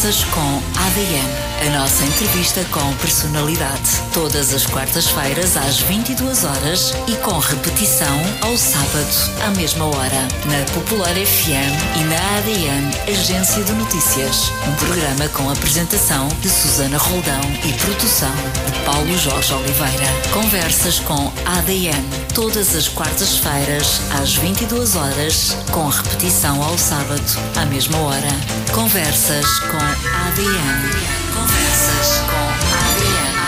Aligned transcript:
Com 0.00 0.62
ADN. 0.80 1.49
A 1.60 1.78
nossa 1.78 2.06
entrevista 2.06 2.64
com 2.70 2.94
personalidade. 2.96 3.90
Todas 4.14 4.54
as 4.54 4.64
quartas-feiras 4.64 5.58
às 5.58 5.78
22 5.80 6.44
horas 6.44 6.94
e 7.06 7.14
com 7.16 7.38
repetição 7.38 8.18
ao 8.40 8.56
sábado 8.56 9.44
à 9.44 9.50
mesma 9.50 9.84
hora. 9.84 10.28
Na 10.46 10.72
Popular 10.72 11.14
FM 11.14 12.00
e 12.00 12.04
na 12.04 12.38
ADN 12.38 12.90
Agência 13.06 13.62
de 13.62 13.72
Notícias. 13.72 14.50
Um 14.66 14.74
programa 14.76 15.28
com 15.28 15.50
apresentação 15.50 16.28
de 16.40 16.48
Susana 16.48 16.96
Roldão 16.96 17.40
e 17.62 17.72
produção 17.74 18.34
de 18.72 18.78
Paulo 18.86 19.18
Jorge 19.18 19.52
Oliveira. 19.52 20.06
Conversas 20.32 20.98
com 21.00 21.30
ADN. 21.44 22.08
Todas 22.34 22.74
as 22.74 22.88
quartas-feiras 22.88 24.00
às 24.18 24.34
22 24.34 24.96
horas 24.96 25.58
com 25.70 25.86
repetição 25.88 26.62
ao 26.62 26.78
sábado 26.78 27.38
à 27.54 27.66
mesma 27.66 27.98
hora. 27.98 28.30
Conversas 28.72 29.46
com 29.58 29.76
ADN. 29.76 31.29
Conversas 31.40 32.20
com 32.28 32.36
ADN. 32.76 33.40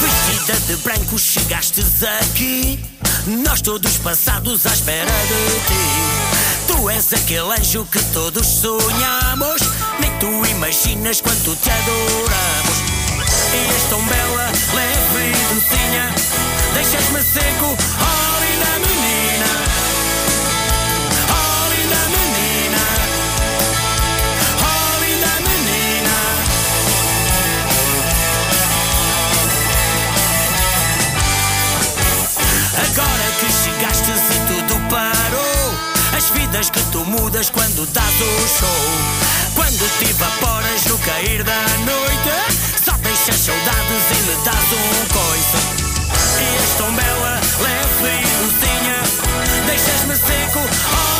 Vestida 0.00 0.60
de 0.60 0.76
branco 0.76 1.18
chegastes 1.18 2.04
aqui. 2.04 2.78
Nós 3.26 3.60
todos 3.62 3.98
passados 3.98 4.64
à 4.64 4.72
espera 4.72 5.10
de 5.10 5.60
ti. 5.66 6.68
Tu 6.68 6.88
és 6.88 7.12
aquele 7.12 7.52
anjo 7.58 7.84
que 7.90 7.98
todos 8.12 8.46
sonhamos 8.46 9.60
Nem 10.00 10.10
tu 10.18 10.44
imaginas 10.46 11.20
quanto 11.20 11.56
te 11.56 11.70
adoramos. 11.70 12.78
E 13.52 13.74
és 13.74 13.82
tão 13.88 14.02
bela, 14.04 14.52
leve 14.74 15.30
e 15.30 15.54
docinha. 15.54 16.14
Deixas-me 16.74 17.22
seco, 17.22 17.66
oh 17.66 18.40
linda 18.44 18.72
menina. 18.86 19.50
Oh 21.28 21.62
linda 21.72 22.02
menina. 22.14 22.82
Oh 24.62 24.92
linda 25.04 25.32
menina. 25.48 26.16
Agora 32.84 33.26
que 33.40 33.48
chegastes 33.52 34.22
e 34.30 34.38
parou 34.46 34.57
As 36.18 36.30
vidas 36.30 36.68
que 36.68 36.80
tu 36.90 37.04
mudas 37.04 37.48
quando 37.48 37.86
dás 37.92 38.14
o 38.20 38.48
show. 38.48 39.54
Quando 39.54 39.98
te 39.98 40.10
evaporas 40.10 40.84
no 40.86 40.98
cair 40.98 41.44
da 41.44 41.62
noite 41.86 42.82
Só 42.84 42.90
deixas 42.98 43.36
saudades 43.36 44.02
e 44.10 44.22
me 44.26 44.44
dás 44.44 44.72
um 44.72 45.06
coice. 45.14 45.58
E 46.40 46.56
és 46.60 46.74
tão 46.76 46.92
bela, 46.92 47.40
leve 47.60 48.10
e 48.18 48.28
docinha 48.42 48.98
Deixas-me 49.64 50.16
seco, 50.16 50.58
oh 50.58 51.17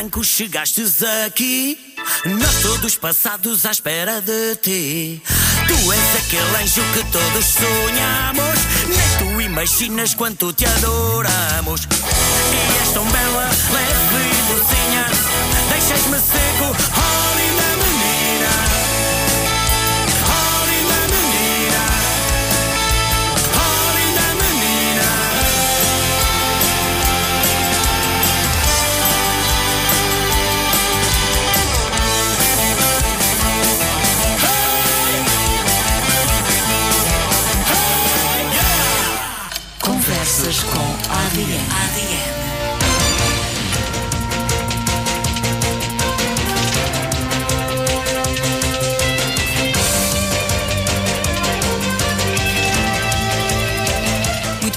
branco 0.00 0.24
chegastes 0.24 1.02
aqui. 1.26 1.78
Nós 2.24 2.62
todos 2.62 2.96
passados 2.96 3.66
à 3.66 3.70
espera 3.70 4.22
de 4.22 4.56
ti. 4.56 5.22
Tu 5.68 5.92
és 5.92 6.16
aquele 6.16 6.56
anjo 6.62 6.82
que 6.94 7.04
todos 7.12 7.44
sonhamos. 7.44 8.58
Nem 8.88 9.18
tu 9.18 9.40
imaginas 9.42 10.14
quanto 10.14 10.54
te 10.54 10.64
adoramos. 10.64 11.82
E 11.82 12.82
és 12.82 12.92
tão 12.94 13.04
bela, 13.04 13.50
leve 13.72 14.24
e 14.26 14.42
docinha 14.54 15.06
Deixas-me 15.68 16.18
seco, 16.18 16.99
ADN. 41.42 41.70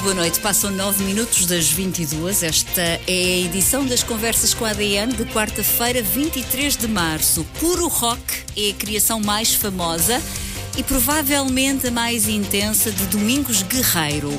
Boa 0.02 0.14
noite. 0.14 0.40
Passam 0.40 0.70
9 0.70 1.04
minutos 1.04 1.44
das 1.44 1.68
22. 1.68 2.42
Esta 2.42 2.80
é 2.80 3.00
a 3.06 3.38
edição 3.44 3.84
das 3.84 4.02
Conversas 4.02 4.54
com 4.54 4.64
a 4.64 4.70
ADN 4.70 5.12
de 5.12 5.26
quarta-feira, 5.26 6.02
23 6.02 6.78
de 6.78 6.88
março. 6.88 7.44
Puro 7.60 7.88
Rock 7.88 8.20
é 8.56 8.70
a 8.70 8.74
criação 8.74 9.20
mais 9.20 9.54
famosa 9.54 10.18
e 10.78 10.82
provavelmente 10.82 11.88
a 11.88 11.90
mais 11.90 12.26
intensa 12.26 12.90
de 12.90 13.04
Domingos 13.06 13.62
Guerreiro. 13.62 14.32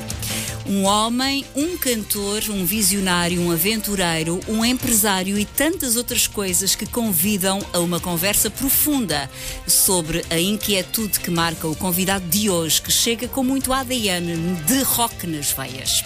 Um 0.68 0.82
homem, 0.82 1.44
um 1.54 1.78
cantor, 1.78 2.42
um 2.50 2.64
visionário, 2.64 3.40
um 3.40 3.52
aventureiro, 3.52 4.40
um 4.48 4.64
empresário 4.64 5.38
e 5.38 5.44
tantas 5.44 5.94
outras 5.94 6.26
coisas 6.26 6.74
que 6.74 6.86
convidam 6.86 7.60
a 7.72 7.78
uma 7.78 8.00
conversa 8.00 8.50
profunda 8.50 9.30
sobre 9.66 10.24
a 10.28 10.38
inquietude 10.40 11.20
que 11.20 11.30
marca 11.30 11.68
o 11.68 11.76
convidado 11.76 12.26
de 12.28 12.50
hoje, 12.50 12.82
que 12.82 12.90
chega 12.90 13.28
com 13.28 13.44
muito 13.44 13.72
ADN 13.72 14.56
de 14.66 14.82
rock 14.82 15.26
nas 15.26 15.52
veias. 15.52 16.02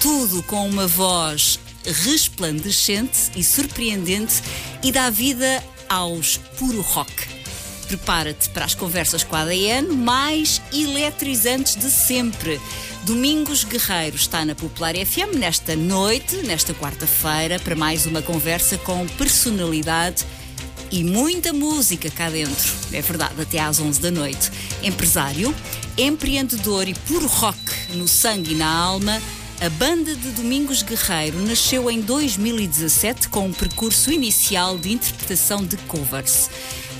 Tudo 0.00 0.42
com 0.42 0.68
uma 0.68 0.88
voz 0.88 1.60
resplandecente 1.84 3.30
e 3.36 3.44
surpreendente 3.44 4.42
e 4.82 4.90
dá 4.90 5.10
vida 5.10 5.62
aos 5.88 6.38
puro 6.58 6.80
rock. 6.80 7.41
Prepara-te 7.92 8.48
para 8.48 8.64
as 8.64 8.74
conversas 8.74 9.22
com 9.22 9.36
a 9.36 9.42
ADN 9.42 9.94
mais 9.94 10.62
eletrizantes 10.72 11.76
de 11.76 11.90
sempre. 11.90 12.58
Domingos 13.02 13.64
Guerreiro 13.64 14.16
está 14.16 14.46
na 14.46 14.54
Popular 14.54 14.94
FM 14.94 15.36
nesta 15.36 15.76
noite, 15.76 16.36
nesta 16.38 16.72
quarta-feira, 16.72 17.60
para 17.60 17.76
mais 17.76 18.06
uma 18.06 18.22
conversa 18.22 18.78
com 18.78 19.06
personalidade 19.18 20.24
e 20.90 21.04
muita 21.04 21.52
música 21.52 22.10
cá 22.10 22.30
dentro. 22.30 22.72
É 22.94 23.02
verdade, 23.02 23.38
até 23.38 23.58
às 23.58 23.78
11 23.78 24.00
da 24.00 24.10
noite. 24.10 24.50
Empresário, 24.82 25.54
empreendedor 25.98 26.88
e 26.88 26.94
puro 26.94 27.26
rock 27.26 27.58
no 27.90 28.08
sangue 28.08 28.52
e 28.52 28.56
na 28.56 28.74
alma. 28.74 29.20
A 29.60 29.68
banda 29.68 30.16
de 30.16 30.30
Domingos 30.30 30.80
Guerreiro 30.80 31.38
nasceu 31.42 31.90
em 31.90 32.00
2017 32.00 33.28
com 33.28 33.48
um 33.48 33.52
percurso 33.52 34.10
inicial 34.10 34.78
de 34.78 34.90
interpretação 34.92 35.62
de 35.62 35.76
covers. 35.76 36.48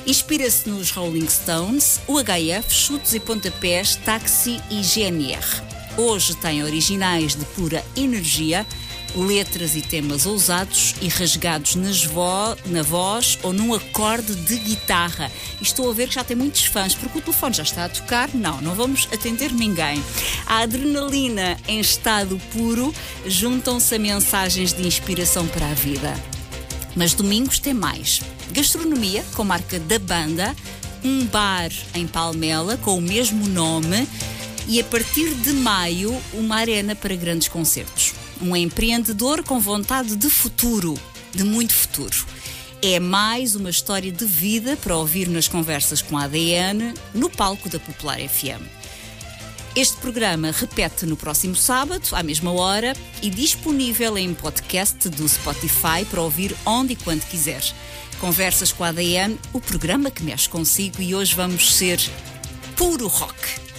Inspira-se 0.05 0.69
nos 0.69 0.91
Rolling 0.91 1.29
Stones, 1.29 2.01
o 2.09 2.19
HF, 2.19 2.75
Chutes 2.75 3.15
e 3.15 3.21
Pontapés, 3.21 3.95
Táxi 3.95 4.61
e 4.69 4.83
GNR. 4.83 5.63
Hoje 5.97 6.35
tem 6.35 6.65
originais 6.65 7.37
de 7.37 7.45
pura 7.45 7.85
energia, 7.97 8.67
letras 9.15 9.77
e 9.77 9.81
temas 9.81 10.27
ousados 10.27 10.97
e 11.01 11.07
rasgados 11.07 12.05
vo 12.07 12.57
na 12.67 12.83
voz 12.83 13.39
ou 13.45 13.53
num 13.53 13.73
acorde 13.75 14.35
de 14.35 14.57
guitarra. 14.57 15.31
E 15.61 15.63
estou 15.63 15.89
a 15.89 15.95
ver 15.95 16.09
que 16.09 16.15
já 16.17 16.25
tem 16.25 16.37
muitos 16.37 16.65
fãs, 16.65 16.97
porque 16.97 17.19
o 17.19 17.23
telefone 17.23 17.55
já 17.55 17.63
está 17.63 17.85
a 17.85 17.89
tocar. 17.89 18.29
Não, 18.35 18.61
não 18.61 18.75
vamos 18.75 19.09
atender 19.13 19.53
ninguém. 19.53 20.03
A 20.47 20.63
adrenalina 20.63 21.57
em 21.69 21.79
estado 21.79 22.41
puro 22.53 22.93
juntam-se 23.25 23.95
a 23.95 23.99
mensagens 24.01 24.73
de 24.73 24.85
inspiração 24.85 25.47
para 25.47 25.67
a 25.67 25.75
vida. 25.75 26.13
Mas 26.97 27.15
domingos 27.15 27.61
tem 27.61 27.73
mais. 27.73 28.21
Gastronomia, 28.53 29.25
com 29.35 29.45
marca 29.45 29.81
da 29.81 29.99
banda, 29.99 30.55
um 31.03 31.25
bar 31.25 31.71
em 31.95 32.07
Palmela 32.07 32.77
com 32.77 32.99
o 32.99 33.01
mesmo 33.01 33.49
nome 33.49 34.07
e 34.69 34.79
a 34.79 34.85
partir 34.85 35.35
de 35.35 35.53
maio 35.55 36.15
uma 36.35 36.57
arena 36.57 36.95
para 36.95 37.17
grandes 37.17 37.49
concertos. 37.49 38.13
Um 38.41 38.55
empreendedor 38.55 39.43
com 39.43 39.59
vontade 39.59 40.17
de 40.17 40.29
futuro, 40.29 40.95
de 41.35 41.43
muito 41.45 41.73
futuro. 41.73 42.27
É 42.83 43.01
mais 43.01 43.55
uma 43.55 43.71
história 43.71 44.13
de 44.13 44.25
vida 44.27 44.77
para 44.77 44.97
ouvir 44.97 45.29
nas 45.29 45.49
conversas 45.49 46.03
com 46.03 46.19
a 46.19 46.25
ADN 46.25 46.93
no 47.15 47.31
palco 47.31 47.71
da 47.71 47.79
Popular 47.79 48.19
FM. 48.19 48.82
Este 49.75 49.97
programa 49.97 50.51
repete 50.51 51.07
no 51.07 51.17
próximo 51.17 51.57
sábado, 51.57 52.07
à 52.13 52.23
mesma 52.23 52.53
hora, 52.53 52.93
e 53.23 53.31
disponível 53.31 54.19
em 54.19 54.35
podcast 54.35 55.09
do 55.09 55.27
Spotify 55.27 56.05
para 56.11 56.21
ouvir 56.21 56.55
onde 56.67 56.93
e 56.93 56.97
quando 56.97 57.23
quiser. 57.23 57.63
Conversas 58.21 58.71
com 58.71 58.85
a 58.85 58.89
ADN, 58.89 59.39
o 59.51 59.63
programa 59.63 60.11
que 60.11 60.23
mexe 60.23 60.47
consigo, 60.47 61.01
e 61.01 61.15
hoje 61.15 61.35
vamos 61.35 61.75
ser 61.75 61.99
puro 62.77 63.09
rock. 63.09 63.72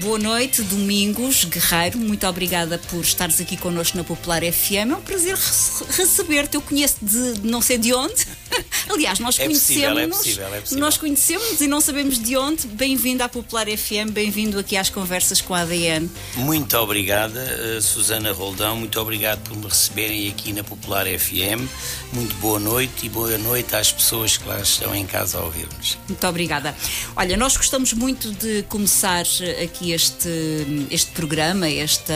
Boa 0.00 0.18
noite, 0.18 0.60
Domingos 0.62 1.44
Guerreiro. 1.44 1.98
Muito 1.98 2.26
obrigada 2.26 2.78
por 2.90 3.00
estares 3.00 3.40
aqui 3.40 3.56
connosco 3.56 3.96
na 3.96 4.02
Popular 4.02 4.42
FM. 4.42 4.90
É 4.90 4.96
um 4.96 5.00
prazer 5.00 5.36
receber-te. 5.36 6.56
Eu 6.56 6.62
conheço 6.62 6.96
de 7.00 7.46
não 7.46 7.62
sei 7.62 7.78
de 7.78 7.94
onde. 7.94 8.26
Aliás, 8.90 9.20
nós 9.20 9.38
é 9.38 9.44
conhecemos. 9.44 9.98
É 9.98 10.06
possível, 10.08 10.54
é 10.54 10.60
possível. 10.60 10.80
Nós 10.80 10.96
conhecemos 10.96 11.60
e 11.60 11.68
não 11.68 11.80
sabemos 11.80 12.18
de 12.18 12.36
onde. 12.36 12.66
Bem-vindo 12.66 13.22
à 13.22 13.28
Popular 13.28 13.66
FM, 13.66 14.10
bem-vindo 14.10 14.58
aqui 14.58 14.76
às 14.76 14.90
conversas 14.90 15.40
com 15.40 15.54
a 15.54 15.60
ADN. 15.60 16.10
Muito 16.36 16.76
obrigada, 16.76 17.40
uh, 17.40 17.80
Susana 17.80 18.32
Roldão. 18.32 18.76
Muito 18.76 19.00
obrigado 19.00 19.48
por 19.48 19.56
me 19.56 19.66
receberem 19.66 20.28
aqui 20.28 20.52
na 20.52 20.64
Popular 20.64 21.06
FM. 21.06 21.68
Muito 22.12 22.34
boa 22.36 22.58
noite 22.58 23.06
e 23.06 23.08
boa 23.08 23.38
noite 23.38 23.74
às 23.76 23.92
pessoas 23.92 24.36
que 24.36 24.48
lá 24.48 24.60
estão 24.60 24.94
em 24.94 25.06
casa 25.06 25.38
a 25.38 25.44
ouvir-nos. 25.44 25.98
Muito 26.08 26.26
obrigada. 26.26 26.74
Olha, 27.16 27.36
nós 27.36 27.56
gostamos 27.56 27.92
muito 27.92 28.32
de 28.32 28.64
começar 28.64 29.24
aqui 29.62 29.83
aqui 29.84 29.92
este, 29.92 30.88
este 30.90 31.10
programa, 31.12 31.68
este, 31.68 32.12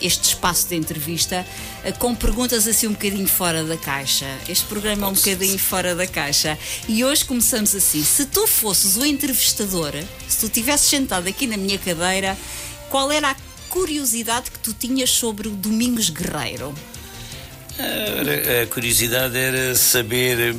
este 0.00 0.28
espaço 0.28 0.68
de 0.68 0.76
entrevista, 0.76 1.46
eh, 1.82 1.92
com 1.92 2.14
perguntas 2.14 2.68
assim 2.68 2.86
um 2.86 2.92
bocadinho 2.92 3.26
fora 3.26 3.64
da 3.64 3.76
caixa. 3.76 4.26
Este 4.48 4.66
programa 4.66 5.06
é 5.06 5.10
um 5.10 5.14
bocadinho 5.14 5.58
fora 5.58 5.94
da 5.94 6.06
caixa. 6.06 6.58
E 6.86 7.02
hoje 7.04 7.24
começamos 7.24 7.74
assim: 7.74 8.02
se 8.02 8.26
tu 8.26 8.46
fosses 8.46 8.96
o 8.96 9.04
entrevistador, 9.04 9.92
se 10.28 10.40
tu 10.40 10.46
estivesses 10.46 10.88
sentado 10.88 11.26
aqui 11.26 11.46
na 11.46 11.56
minha 11.56 11.78
cadeira, 11.78 12.36
qual 12.90 13.10
era 13.10 13.30
a 13.30 13.36
curiosidade 13.70 14.50
que 14.50 14.58
tu 14.58 14.74
tinhas 14.74 15.10
sobre 15.10 15.48
o 15.48 15.52
Domingos 15.52 16.10
Guerreiro? 16.10 16.74
A, 17.78 18.62
a 18.62 18.66
curiosidade 18.66 19.36
era 19.36 19.74
saber 19.74 20.54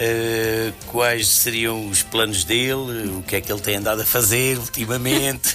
Uh, 0.00 0.72
quais 0.86 1.28
seriam 1.28 1.90
os 1.90 2.02
planos 2.02 2.42
dele, 2.42 3.10
o 3.18 3.22
que 3.22 3.36
é 3.36 3.40
que 3.42 3.52
ele 3.52 3.60
tem 3.60 3.76
andado 3.76 4.00
a 4.00 4.04
fazer 4.04 4.56
ultimamente, 4.56 5.54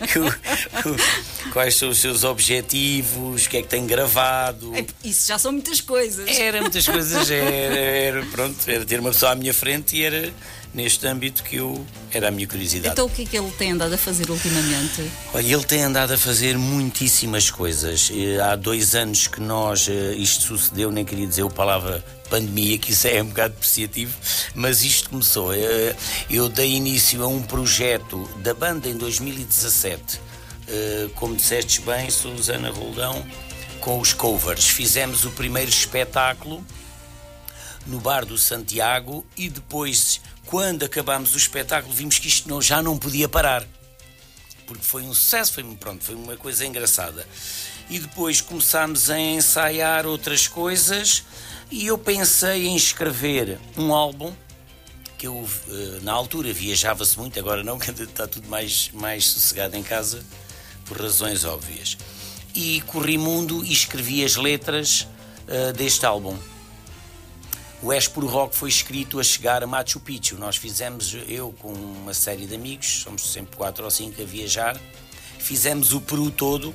quais 1.50 1.74
são 1.76 1.88
os 1.88 1.98
seus 1.98 2.24
objetivos, 2.24 3.46
o 3.46 3.48
que 3.48 3.56
é 3.56 3.62
que 3.62 3.68
tem 3.68 3.86
gravado. 3.86 4.76
É, 4.76 4.84
isso 5.02 5.28
já 5.28 5.38
são 5.38 5.50
muitas 5.50 5.80
coisas. 5.80 6.28
Era 6.28 6.60
muitas 6.60 6.86
coisas, 6.86 7.30
era, 7.30 7.74
era, 7.74 8.26
pronto, 8.26 8.58
era 8.66 8.84
ter 8.84 9.00
uma 9.00 9.12
pessoa 9.12 9.32
à 9.32 9.34
minha 9.34 9.54
frente 9.54 9.96
e 9.96 10.04
era 10.04 10.30
neste 10.74 11.06
âmbito 11.06 11.42
que 11.42 11.56
eu 11.56 11.84
era 12.10 12.28
a 12.28 12.30
minha 12.30 12.46
curiosidade. 12.46 12.92
Então 12.92 13.06
o 13.06 13.10
que 13.10 13.22
é 13.22 13.24
que 13.26 13.36
ele 13.36 13.50
tem 13.52 13.72
andado 13.72 13.92
a 13.92 13.98
fazer 13.98 14.30
ultimamente? 14.30 15.10
Olha, 15.34 15.54
ele 15.54 15.64
tem 15.64 15.82
andado 15.82 16.12
a 16.12 16.18
fazer 16.18 16.56
muitíssimas 16.56 17.50
coisas. 17.50 18.10
Há 18.44 18.56
dois 18.56 18.94
anos 18.94 19.26
que 19.26 19.40
nós 19.40 19.88
eh, 19.88 20.14
isto 20.14 20.44
sucedeu, 20.44 20.90
nem 20.90 21.04
queria 21.04 21.26
dizer 21.26 21.44
a 21.44 21.50
palavra 21.50 22.04
pandemia, 22.30 22.78
que 22.78 22.92
isso 22.92 23.06
é 23.06 23.22
um 23.22 23.26
bocado 23.26 23.54
depreciativo, 23.54 24.16
mas 24.54 24.82
isto 24.82 25.10
começou. 25.10 25.52
Eh, 25.52 25.94
eu 26.30 26.48
dei 26.48 26.72
início 26.72 27.22
a 27.22 27.26
um 27.26 27.42
projeto 27.42 28.28
da 28.38 28.54
banda 28.54 28.88
em 28.88 28.96
2017. 28.96 30.20
Eh, 30.68 31.08
como 31.14 31.36
disseste 31.36 31.82
bem, 31.82 32.10
Susana 32.10 32.70
Roldão, 32.70 33.24
com 33.80 34.00
os 34.00 34.14
covers. 34.14 34.66
Fizemos 34.68 35.24
o 35.24 35.30
primeiro 35.32 35.68
espetáculo 35.68 36.64
no 37.86 38.00
Bar 38.00 38.24
do 38.24 38.38
Santiago 38.38 39.26
e 39.36 39.48
depois 39.48 40.20
quando 40.52 40.84
acabámos 40.84 41.34
o 41.34 41.38
espetáculo, 41.38 41.94
vimos 41.94 42.18
que 42.18 42.28
isto 42.28 42.46
não, 42.46 42.60
já 42.60 42.82
não 42.82 42.98
podia 42.98 43.26
parar. 43.26 43.64
Porque 44.66 44.84
foi 44.84 45.02
um 45.02 45.14
sucesso, 45.14 45.54
foi, 45.54 45.64
pronto, 45.76 46.04
foi 46.04 46.14
uma 46.14 46.36
coisa 46.36 46.66
engraçada. 46.66 47.26
E 47.88 47.98
depois 47.98 48.42
começámos 48.42 49.08
a 49.08 49.18
ensaiar 49.18 50.04
outras 50.04 50.46
coisas 50.46 51.24
e 51.70 51.86
eu 51.86 51.96
pensei 51.96 52.66
em 52.66 52.76
escrever 52.76 53.58
um 53.78 53.94
álbum 53.94 54.30
que 55.16 55.26
eu, 55.26 55.48
eh, 55.70 56.00
na 56.02 56.12
altura, 56.12 56.52
viajava-se 56.52 57.18
muito, 57.18 57.38
agora 57.38 57.64
não, 57.64 57.78
está 57.80 58.26
tudo 58.26 58.46
mais, 58.46 58.90
mais 58.92 59.28
sossegado 59.28 59.74
em 59.74 59.82
casa, 59.82 60.22
por 60.84 61.00
razões 61.00 61.46
óbvias. 61.46 61.96
E 62.54 62.82
corri 62.88 63.16
mundo 63.16 63.64
e 63.64 63.72
escrevi 63.72 64.22
as 64.22 64.36
letras 64.36 65.08
uh, 65.48 65.72
deste 65.72 66.04
álbum. 66.04 66.36
O 67.84 67.92
Espuro 67.92 68.28
Rock 68.28 68.54
foi 68.54 68.68
escrito 68.68 69.18
a 69.18 69.24
chegar 69.24 69.64
a 69.64 69.66
Machu 69.66 69.98
Picchu. 69.98 70.36
Nós 70.38 70.54
fizemos, 70.54 71.16
eu 71.26 71.52
com 71.58 71.72
uma 71.72 72.14
série 72.14 72.46
de 72.46 72.54
amigos, 72.54 73.02
somos 73.02 73.32
sempre 73.32 73.56
quatro 73.56 73.82
ou 73.82 73.90
cinco 73.90 74.22
a 74.22 74.24
viajar, 74.24 74.80
fizemos 75.40 75.92
o 75.92 76.00
Peru 76.00 76.30
todo, 76.30 76.72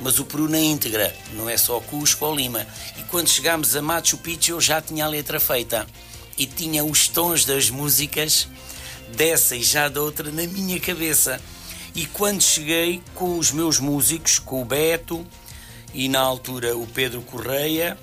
mas 0.00 0.18
o 0.18 0.24
Peru 0.24 0.48
na 0.48 0.58
íntegra, 0.58 1.14
não 1.34 1.48
é 1.48 1.56
só 1.56 1.78
Cusco 1.78 2.24
ou 2.24 2.34
Lima. 2.34 2.66
E 2.98 3.04
quando 3.04 3.28
chegámos 3.28 3.76
a 3.76 3.80
Machu 3.80 4.18
Picchu 4.18 4.50
eu 4.50 4.60
já 4.60 4.82
tinha 4.82 5.04
a 5.04 5.08
letra 5.08 5.38
feita 5.38 5.86
e 6.36 6.44
tinha 6.44 6.84
os 6.84 7.06
tons 7.06 7.44
das 7.44 7.70
músicas 7.70 8.48
dessa 9.16 9.54
e 9.54 9.62
já 9.62 9.88
da 9.88 10.02
outra 10.02 10.32
na 10.32 10.42
minha 10.42 10.80
cabeça. 10.80 11.40
E 11.94 12.04
quando 12.04 12.42
cheguei 12.42 13.00
com 13.14 13.38
os 13.38 13.52
meus 13.52 13.78
músicos, 13.78 14.40
com 14.40 14.60
o 14.60 14.64
Beto 14.64 15.24
e 15.94 16.08
na 16.08 16.18
altura 16.18 16.76
o 16.76 16.84
Pedro 16.84 17.22
Correia, 17.22 17.96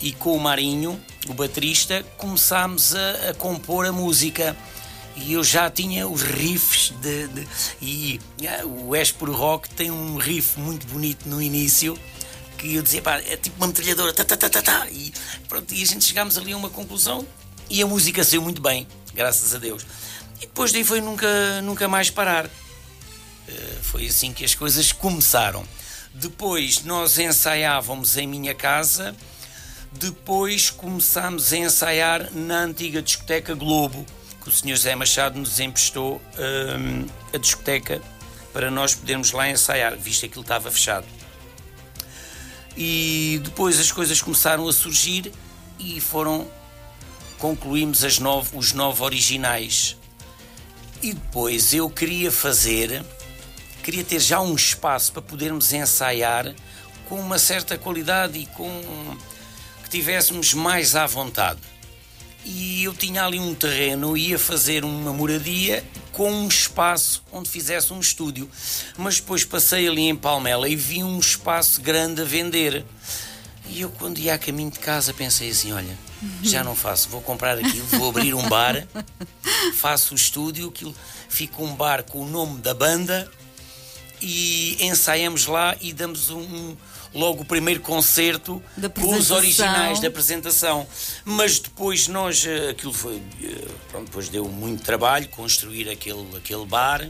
e 0.00 0.12
com 0.12 0.36
o 0.36 0.40
Marinho, 0.40 1.00
o 1.28 1.34
baterista, 1.34 2.04
começámos 2.16 2.94
a, 2.94 3.30
a 3.30 3.34
compor 3.34 3.86
a 3.86 3.92
música 3.92 4.56
e 5.16 5.32
eu 5.32 5.44
já 5.44 5.70
tinha 5.70 6.08
os 6.08 6.22
riffs 6.22 6.92
de, 7.00 7.28
de 7.28 7.48
e 7.80 8.20
ah, 8.48 8.66
o 8.66 8.96
Esporo 8.96 9.32
Rock 9.32 9.68
tem 9.70 9.90
um 9.90 10.16
riff 10.16 10.58
muito 10.58 10.86
bonito 10.86 11.28
no 11.28 11.40
início 11.40 11.98
que 12.58 12.74
eu 12.74 12.82
dizia, 12.82 13.02
pá, 13.02 13.18
é 13.20 13.36
tipo 13.36 13.56
uma 13.56 13.66
metralhadora, 13.66 14.12
tá, 14.12 14.24
tá, 14.24 14.36
tá, 14.36 14.48
tá, 14.48 14.62
tá. 14.62 14.86
E, 14.90 15.12
pronto, 15.48 15.72
e 15.74 15.82
a 15.82 15.86
gente 15.86 16.04
chegámos 16.04 16.38
ali 16.38 16.52
a 16.52 16.56
uma 16.56 16.70
conclusão 16.70 17.26
e 17.68 17.82
a 17.82 17.86
música 17.86 18.24
saiu 18.24 18.42
muito 18.42 18.62
bem, 18.62 18.86
graças 19.14 19.54
a 19.54 19.58
Deus. 19.58 19.84
E 20.38 20.46
depois 20.46 20.72
daí 20.72 20.84
foi 20.84 21.00
nunca, 21.00 21.60
nunca 21.62 21.86
mais 21.88 22.10
parar. 22.10 22.46
Uh, 22.46 23.82
foi 23.82 24.06
assim 24.06 24.32
que 24.32 24.44
as 24.44 24.54
coisas 24.54 24.92
começaram. 24.92 25.64
Depois 26.14 26.84
nós 26.84 27.18
ensaiávamos 27.18 28.16
em 28.16 28.26
minha 28.26 28.54
casa 28.54 29.14
depois 29.98 30.70
começámos 30.70 31.52
a 31.52 31.56
ensaiar 31.56 32.32
na 32.32 32.60
antiga 32.60 33.00
discoteca 33.00 33.54
Globo, 33.54 34.04
que 34.42 34.48
o 34.48 34.52
Sr. 34.52 34.76
Zé 34.76 34.94
Machado 34.94 35.38
nos 35.38 35.60
emprestou 35.60 36.20
hum, 36.36 37.06
a 37.32 37.38
discoteca 37.38 38.02
para 38.52 38.70
nós 38.70 38.94
podermos 38.94 39.32
lá 39.32 39.48
ensaiar, 39.48 39.96
visto 39.96 40.20
que 40.20 40.26
aquilo 40.26 40.42
estava 40.42 40.70
fechado. 40.70 41.06
E 42.76 43.40
depois 43.44 43.78
as 43.78 43.92
coisas 43.92 44.20
começaram 44.20 44.68
a 44.68 44.72
surgir 44.72 45.32
e 45.78 46.00
foram. 46.00 46.48
concluímos 47.38 48.18
nove, 48.18 48.50
os 48.56 48.72
nove 48.72 49.02
originais. 49.02 49.96
E 51.02 51.12
depois 51.12 51.72
eu 51.72 51.88
queria 51.88 52.32
fazer, 52.32 53.04
queria 53.82 54.02
ter 54.02 54.18
já 54.18 54.40
um 54.40 54.54
espaço 54.54 55.12
para 55.12 55.22
podermos 55.22 55.72
ensaiar 55.72 56.54
com 57.08 57.20
uma 57.20 57.38
certa 57.38 57.76
qualidade 57.76 58.38
e 58.38 58.46
com 58.46 59.16
estivéssemos 59.94 60.54
mais 60.54 60.96
à 60.96 61.06
vontade. 61.06 61.60
E 62.44 62.82
eu 62.82 62.92
tinha 62.92 63.24
ali 63.24 63.38
um 63.38 63.54
terreno, 63.54 64.16
ia 64.16 64.36
fazer 64.36 64.84
uma 64.84 65.12
moradia 65.12 65.84
com 66.10 66.30
um 66.30 66.48
espaço 66.48 67.22
onde 67.30 67.48
fizesse 67.48 67.92
um 67.92 68.00
estúdio. 68.00 68.50
Mas 68.98 69.20
depois 69.20 69.44
passei 69.44 69.86
ali 69.86 70.02
em 70.02 70.16
Palmela 70.16 70.68
e 70.68 70.74
vi 70.74 71.04
um 71.04 71.18
espaço 71.20 71.80
grande 71.80 72.22
a 72.22 72.24
vender. 72.24 72.84
E 73.68 73.82
eu, 73.82 73.90
quando 73.90 74.18
ia 74.18 74.34
a 74.34 74.38
caminho 74.38 74.70
de 74.70 74.80
casa, 74.80 75.14
pensei 75.14 75.50
assim: 75.50 75.72
olha, 75.72 75.96
já 76.42 76.64
não 76.64 76.74
faço, 76.74 77.08
vou 77.08 77.22
comprar 77.22 77.56
aquilo, 77.56 77.86
vou 77.86 78.10
abrir 78.10 78.34
um 78.34 78.46
bar, 78.48 78.86
faço 79.78 80.12
o 80.12 80.16
estúdio, 80.16 80.68
aquilo 80.68 80.94
fica 81.28 81.62
um 81.62 81.74
bar 81.74 82.02
com 82.02 82.20
o 82.20 82.28
nome 82.28 82.60
da 82.60 82.74
banda 82.74 83.30
e 84.20 84.76
ensaiamos 84.80 85.46
lá 85.46 85.76
e 85.80 85.92
damos 85.92 86.30
um, 86.30 86.40
um 86.40 86.76
logo 87.14 87.42
o 87.42 87.44
primeiro 87.44 87.80
concerto 87.80 88.62
com 89.00 89.14
os 89.14 89.30
originais 89.30 90.00
da 90.00 90.08
apresentação. 90.08 90.86
Mas 91.24 91.58
depois 91.58 92.08
nós, 92.08 92.44
eh, 92.44 92.70
aquilo 92.70 92.92
foi, 92.92 93.22
eh, 93.42 93.68
pronto, 93.90 94.06
depois 94.06 94.28
deu 94.28 94.46
muito 94.48 94.82
trabalho 94.82 95.28
construir 95.28 95.88
aquele, 95.88 96.36
aquele 96.36 96.66
bar. 96.66 97.08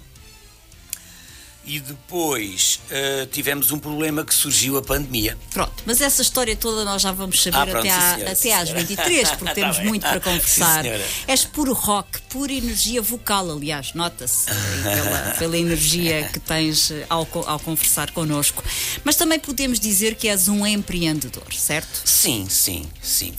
E 1.66 1.80
depois 1.80 2.78
eh, 2.90 3.26
tivemos 3.33 3.71
um 3.73 3.78
problema 3.78 4.23
que 4.23 4.35
surgiu 4.35 4.76
a 4.76 4.83
pandemia. 4.83 5.38
Pronto, 5.50 5.83
mas 5.87 6.00
essa 6.02 6.21
história 6.21 6.54
toda 6.54 6.85
nós 6.85 7.00
já 7.00 7.11
vamos 7.11 7.42
saber 7.42 7.56
Ah, 7.56 7.66
pronto, 7.66 7.78
até, 7.88 7.90
sim, 7.90 8.00
senhora, 8.00 8.23
até 8.23 8.35
sim, 8.35 8.52
às 8.52 8.68
senhora. 8.68 8.85
23, 8.87 9.30
porque 9.33 9.44
Tá 9.47 9.54
temos 9.54 9.78
muito 9.78 10.02
para 10.02 10.12
Sim, 10.21 10.21
conversar. 10.21 10.83
senhora. 10.83 11.04
És 11.26 11.44
puro 11.47 11.73
rock, 11.73 12.21
pura 12.28 12.52
energia 12.52 13.00
vocal, 13.00 13.50
aliás, 13.50 13.94
nota-se 13.94 14.44
pela, 14.83 15.35
pela 15.38 15.56
energia 15.59 16.28
que 16.30 16.38
tens 16.38 16.92
ao, 17.09 17.26
ao 17.47 17.59
conversar 17.61 18.11
connosco. 18.11 18.62
Mas 19.02 19.16
também 19.16 19.38
podemos 19.38 19.80
dizer 19.80 20.16
que 20.16 20.28
és 20.28 20.49
um 20.49 20.66
empreendedor, 20.66 21.50
certo? 21.54 22.02
Sim, 22.04 22.47
sim, 22.49 22.87
sim. 23.02 23.33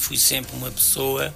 Fui 0.00 0.16
sempre 0.16 0.54
uma 0.56 0.70
pessoa 0.70 1.34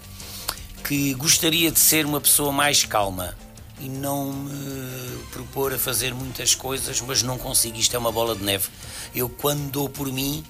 que 0.87 1.14
gostaria 1.14 1.73
de 1.73 1.80
ser 1.80 2.07
uma 2.07 2.21
pessoa 2.21 2.52
mais 2.52 2.85
calma 2.85 3.37
e 3.80 3.88
não 3.88 4.32
me 4.32 5.18
propor 5.32 5.73
a 5.73 5.78
fazer 5.78 6.12
muitas 6.14 6.54
coisas, 6.54 7.00
mas 7.00 7.23
não 7.23 7.38
consigo. 7.38 7.76
Isto 7.78 7.94
é 7.97 7.99
uma 7.99 8.11
bola 8.12 8.35
de 8.35 8.42
neve. 8.44 8.68
Eu, 9.14 9.28
quando 9.28 9.70
dou 9.70 9.88
por 9.88 10.11
mim, 10.12 10.44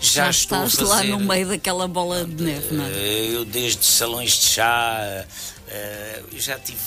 já, 0.00 0.24
Já 0.24 0.30
estou 0.30 0.58
a 0.58 0.64
estás 0.66 0.88
fazer. 0.88 1.10
lá 1.12 1.18
no 1.18 1.24
meio 1.24 1.48
daquela 1.48 1.86
bola 1.88 2.24
de 2.24 2.42
neve, 2.42 2.74
não 2.74 2.84
é? 2.84 2.90
Eh, 2.90 3.30
Eu 3.34 3.44
desde 3.44 3.84
salões 3.84 4.32
de 4.32 4.46
chá, 4.46 5.24
eh, 5.68 6.22
eu 6.32 6.40
já 6.40 6.58
tive, 6.58 6.78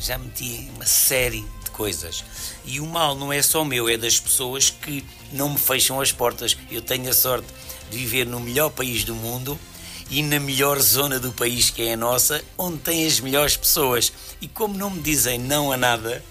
já 0.00 0.16
meti 0.18 0.70
uma 0.76 0.86
série 0.86 1.44
de 1.64 1.70
coisas. 1.70 2.24
E 2.64 2.78
o 2.80 2.86
mal 2.86 3.14
não 3.16 3.32
é 3.32 3.42
só 3.42 3.64
meu, 3.64 3.88
é 3.88 3.96
das 3.96 4.18
pessoas 4.20 4.70
que 4.70 5.04
não 5.32 5.50
me 5.50 5.58
fecham 5.58 6.00
as 6.00 6.12
portas. 6.12 6.56
Eu 6.70 6.80
tenho 6.82 7.10
a 7.10 7.12
sorte 7.14 7.46
de 7.90 7.98
viver 7.98 8.26
no 8.26 8.38
melhor 8.40 8.70
país 8.70 9.04
do 9.04 9.14
mundo 9.14 9.58
e 10.12 10.22
na 10.22 10.38
melhor 10.38 10.78
zona 10.78 11.18
do 11.18 11.32
país 11.32 11.70
que 11.70 11.80
é 11.82 11.94
a 11.94 11.96
nossa, 11.96 12.44
onde 12.58 12.76
tem 12.78 13.06
as 13.06 13.18
melhores 13.18 13.56
pessoas. 13.56 14.12
E 14.42 14.46
como 14.46 14.76
não 14.76 14.90
me 14.90 15.00
dizem 15.00 15.38
não 15.38 15.72
a 15.72 15.76
nada, 15.78 16.22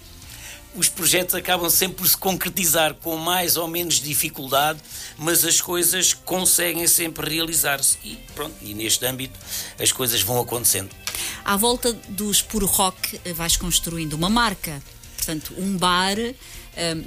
os 0.72 0.88
projetos 0.88 1.34
acabam 1.34 1.68
sempre 1.68 1.96
por 1.96 2.08
se 2.08 2.16
concretizar 2.16 2.94
com 2.94 3.16
mais 3.16 3.56
ou 3.56 3.66
menos 3.66 3.96
dificuldade, 3.96 4.78
mas 5.18 5.44
as 5.44 5.60
coisas 5.60 6.14
conseguem 6.14 6.86
sempre 6.86 7.28
realizar-se. 7.28 7.98
E 8.04 8.16
pronto, 8.36 8.54
e 8.62 8.72
neste 8.72 9.04
âmbito 9.04 9.36
as 9.80 9.90
coisas 9.90 10.22
vão 10.22 10.40
acontecendo. 10.40 10.90
À 11.44 11.56
volta 11.56 11.92
dos 12.08 12.40
puro 12.40 12.66
rock 12.66 13.18
vais 13.34 13.56
construindo 13.56 14.12
uma 14.12 14.30
marca. 14.30 14.80
Portanto, 15.16 15.54
um 15.58 15.76
bar, 15.76 16.16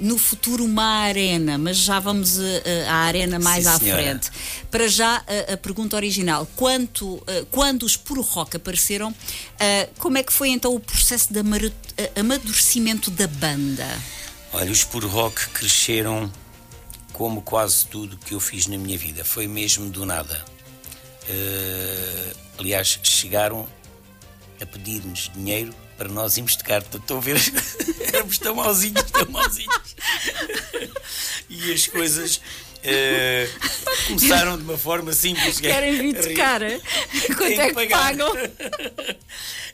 no 0.00 0.16
futuro 0.16 0.64
uma 0.64 1.02
arena, 1.02 1.58
mas 1.58 1.76
já 1.78 1.98
vamos 1.98 2.38
eh, 2.38 2.62
eh, 2.64 2.88
à 2.88 2.94
arena 2.94 3.38
mais 3.38 3.64
Sim, 3.64 3.70
à 3.70 3.78
senhora. 3.78 4.02
frente. 4.02 4.30
Para 4.70 4.88
já, 4.88 5.24
a 5.52 5.56
pergunta 5.56 5.96
original: 5.96 6.46
quanto, 6.54 7.22
eh, 7.26 7.44
quando 7.50 7.82
os 7.82 7.96
puro 7.96 8.20
rock 8.22 8.56
apareceram, 8.56 9.14
como 9.98 10.18
é 10.18 10.22
que 10.22 10.32
foi 10.32 10.50
então 10.50 10.74
o 10.74 10.80
processo 10.80 11.32
de 11.32 11.40
amadurecimento 12.18 13.10
da 13.10 13.26
banda? 13.26 13.86
Olha, 14.52 14.70
os 14.70 14.84
Puro 14.84 15.08
Rock 15.08 15.48
cresceram 15.48 16.32
como 17.12 17.42
quase 17.42 17.84
tudo 17.86 18.16
que 18.16 18.32
eu 18.32 18.40
fiz 18.40 18.66
na 18.66 18.78
minha 18.78 18.96
vida. 18.96 19.24
Foi 19.24 19.46
mesmo 19.46 19.90
do 19.90 20.06
nada. 20.06 20.44
Aliás, 22.58 22.98
chegaram 23.02 23.68
a 24.60 24.64
pedir-nos 24.64 25.30
dinheiro 25.34 25.74
para 25.96 26.08
nós 26.08 26.36
irmos 26.36 26.56
tocar. 26.56 26.82
Estou 26.82 27.18
a 27.18 27.20
ver, 27.20 27.36
éramos 28.12 28.38
tão 28.38 28.54
mauzinhos, 28.54 29.10
tão 29.10 29.28
mauzinhos. 29.30 29.96
E 31.48 31.72
as 31.72 31.86
coisas 31.86 32.40
eh, 32.86 33.48
começaram 34.06 34.56
de 34.56 34.62
uma 34.64 34.78
forma 34.78 35.12
simples. 35.12 35.58
é 35.58 35.62
Querem 35.62 35.92
vir 35.98 36.14
rir. 36.16 36.28
tocar? 36.28 36.62
eh? 36.62 36.80
Quanto 37.36 37.60
é 37.60 37.68
que 37.68 37.74
pagar. 37.74 37.98
pagam? 37.98 38.32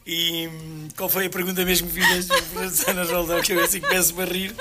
E 0.05 0.49
hum, 0.49 0.89
qual 0.97 1.09
foi 1.09 1.27
a 1.27 1.31
pergunta 1.31 1.65
mesmo 1.65 1.89
que 1.89 2.01
fizeste? 2.01 2.91
Ana 2.91 3.05
Roldão, 3.05 3.41
que 3.41 3.53
eu 3.53 3.63
assim 3.63 3.81
começo-me 3.81 4.23
a 4.23 4.27
rir 4.27 4.55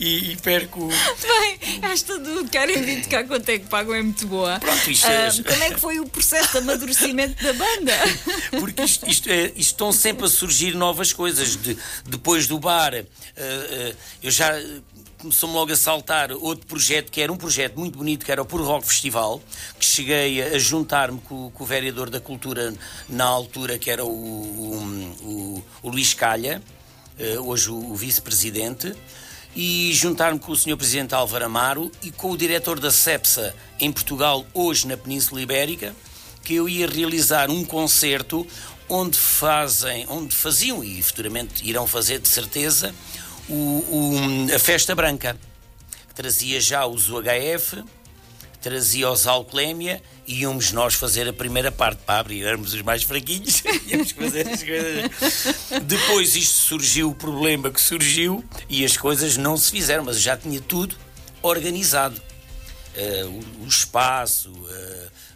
e, 0.00 0.32
e 0.32 0.36
perco. 0.38 0.88
Bem, 0.88 1.58
esta 1.82 2.18
do 2.18 2.44
querem 2.48 2.82
vir 2.82 3.02
tocar 3.02 3.24
quanto 3.24 3.48
é 3.48 3.58
que 3.60 3.66
pagam 3.66 3.94
é 3.94 4.02
muito 4.02 4.26
boa. 4.26 4.58
Pronto, 4.58 4.90
isto 4.90 5.06
Ah, 5.06 5.12
é- 5.12 5.42
como 5.42 5.62
é 5.62 5.70
que 5.70 5.78
foi 5.80 6.00
o 6.00 6.08
processo 6.08 6.50
de 6.52 6.58
amadurecimento 6.58 7.40
da 7.42 7.52
banda? 7.52 7.92
Porque 8.58 8.82
isto, 8.82 9.08
isto 9.08 9.28
é, 9.30 9.44
isto 9.54 9.58
estão 9.60 9.92
sempre 9.92 10.26
a 10.26 10.28
surgir 10.28 10.74
novas 10.74 11.12
coisas. 11.12 11.54
De- 11.54 11.78
depois 12.04 12.48
do 12.48 12.58
bar, 12.58 12.92
eh, 12.94 13.94
eu 14.20 14.30
já 14.32 14.50
começou-me 15.18 15.54
logo 15.54 15.72
a 15.72 15.76
saltar 15.76 16.30
outro 16.32 16.66
projeto, 16.66 17.10
que 17.10 17.20
era 17.20 17.32
um 17.32 17.36
projeto 17.36 17.78
muito 17.78 17.98
bonito, 17.98 18.24
que 18.24 18.30
era 18.32 18.40
o 18.40 18.44
Puro 18.46 18.64
Rock 18.64 18.86
Festival, 18.86 19.42
que 19.78 19.84
cheguei 19.84 20.42
a, 20.42 20.58
juntar-me 20.58 21.20
com, 21.20 21.50
com 21.50 21.64
o 21.64 21.66
vereador 21.66 22.08
da 22.08 22.20
Cultura 22.20 22.72
na 23.08 23.24
altura, 23.24 23.78
que 23.78 23.90
era 23.90 24.04
o, 24.04 24.08
o, 24.08 24.74
o- 25.22 25.64
o 25.82 25.88
Luís 25.90 26.14
Calha, 26.14 26.62
eh, 27.18 27.38
hoje 27.40 27.70
o, 27.70 27.90
o 27.92 27.96
vice-presidente, 27.96 28.94
e 29.56 29.90
juntar-me 29.92 30.38
com 30.38 30.52
o 30.52 30.56
Sr. 30.56 30.76
Presidente 30.76 31.14
Álvaro 31.14 31.44
Amaro 31.46 31.90
e 32.02 32.12
com 32.12 32.30
o 32.30 32.36
diretor 32.36 32.78
da 32.78 32.90
CEPSA 32.92 33.54
em 33.80 33.90
Portugal, 33.90 34.46
hoje 34.54 34.86
na 34.86 34.96
Península 34.96 35.40
Ibérica, 35.40 35.94
que 36.44 36.54
eu 36.54 36.68
ia 36.68 36.86
realizar 36.86 37.50
um 37.50 37.64
concerto 37.64 38.46
onde 38.88 39.18
fazem, 39.18 40.06
onde 40.08 40.34
faziam 40.34 40.82
e 40.84 41.02
futuramente 41.02 41.66
irão 41.68 41.86
fazer 41.86 42.20
de 42.20 42.28
certeza 42.28 42.94
o- 43.48 43.54
o- 44.50 44.54
a 44.54 44.58
festa 44.58 44.94
branca 44.94 45.36
que 46.08 46.14
trazia 46.14 46.60
já 46.60 46.86
os 46.86 47.08
UHF, 47.08 47.82
trazia 48.60 49.08
os 49.10 49.26
Alcolémia 49.26 50.02
e 50.26 50.40
íamos 50.40 50.72
nós 50.72 50.94
fazer 50.94 51.28
a 51.28 51.32
primeira 51.32 51.70
parte 51.70 52.00
para 52.04 52.20
abrir, 52.20 52.44
éramos 52.44 52.74
os 52.74 52.82
mais 52.82 53.02
fraquinhos, 53.04 53.62
íamos 53.86 54.10
fazer 54.10 54.48
as 54.48 54.62
coisas. 54.62 55.82
Depois 55.84 56.34
isto 56.36 56.54
surgiu 56.56 57.10
o 57.10 57.14
problema 57.14 57.70
que 57.70 57.80
surgiu 57.80 58.44
e 58.68 58.84
as 58.84 58.96
coisas 58.96 59.36
não 59.36 59.56
se 59.56 59.70
fizeram, 59.70 60.04
mas 60.04 60.20
já 60.20 60.36
tinha 60.36 60.60
tudo 60.60 60.96
organizado. 61.42 62.20
Eh, 62.96 63.24
o, 63.26 63.64
o 63.64 63.68
espaço, 63.68 64.50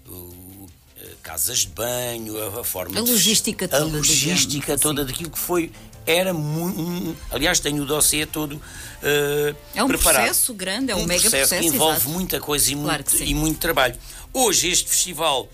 o- 0.09 0.69
eh, 0.99 1.09
casas 1.23 1.61
de 1.61 1.69
banho, 1.69 2.37
a, 2.57 2.61
a 2.61 2.65
forma 2.65 2.99
A 2.99 3.03
de- 3.03 3.11
logística 3.13 3.65
a 3.67 3.69
toda, 3.69 3.85
logística 3.97 4.49
digamos 4.49 4.69
assim. 4.71 4.83
toda 4.83 5.05
daquilo 5.05 5.31
que 5.31 5.39
foi 5.39 5.71
era 6.07 6.33
muito 6.35 7.17
aliás 7.31 7.61
tenho 7.61 7.83
o 7.83 7.87
dossiê 7.87 8.27
todo 8.27 8.61
eh, 9.03 9.55
É 9.75 9.83
um 9.85 9.89
preparado. 9.89 10.25
processo 10.25 10.55
grande, 10.55 10.93
é 10.93 10.97
um 10.97 11.05
mega 11.07 11.21
processo 11.23 11.51
que 11.51 11.57
processo, 11.57 11.75
envolve 11.75 11.97
exato. 11.99 12.11
muita 12.11 12.41
coisa 12.41 12.71
e, 12.71 12.75
Claro 12.75 12.89
muito, 13.05 13.17
que 13.17 13.25
e 13.25 13.35
muito 13.35 13.59
trabalho 13.59 13.97
hoje 14.33 14.69
este 14.71 14.89
festival 14.89 15.49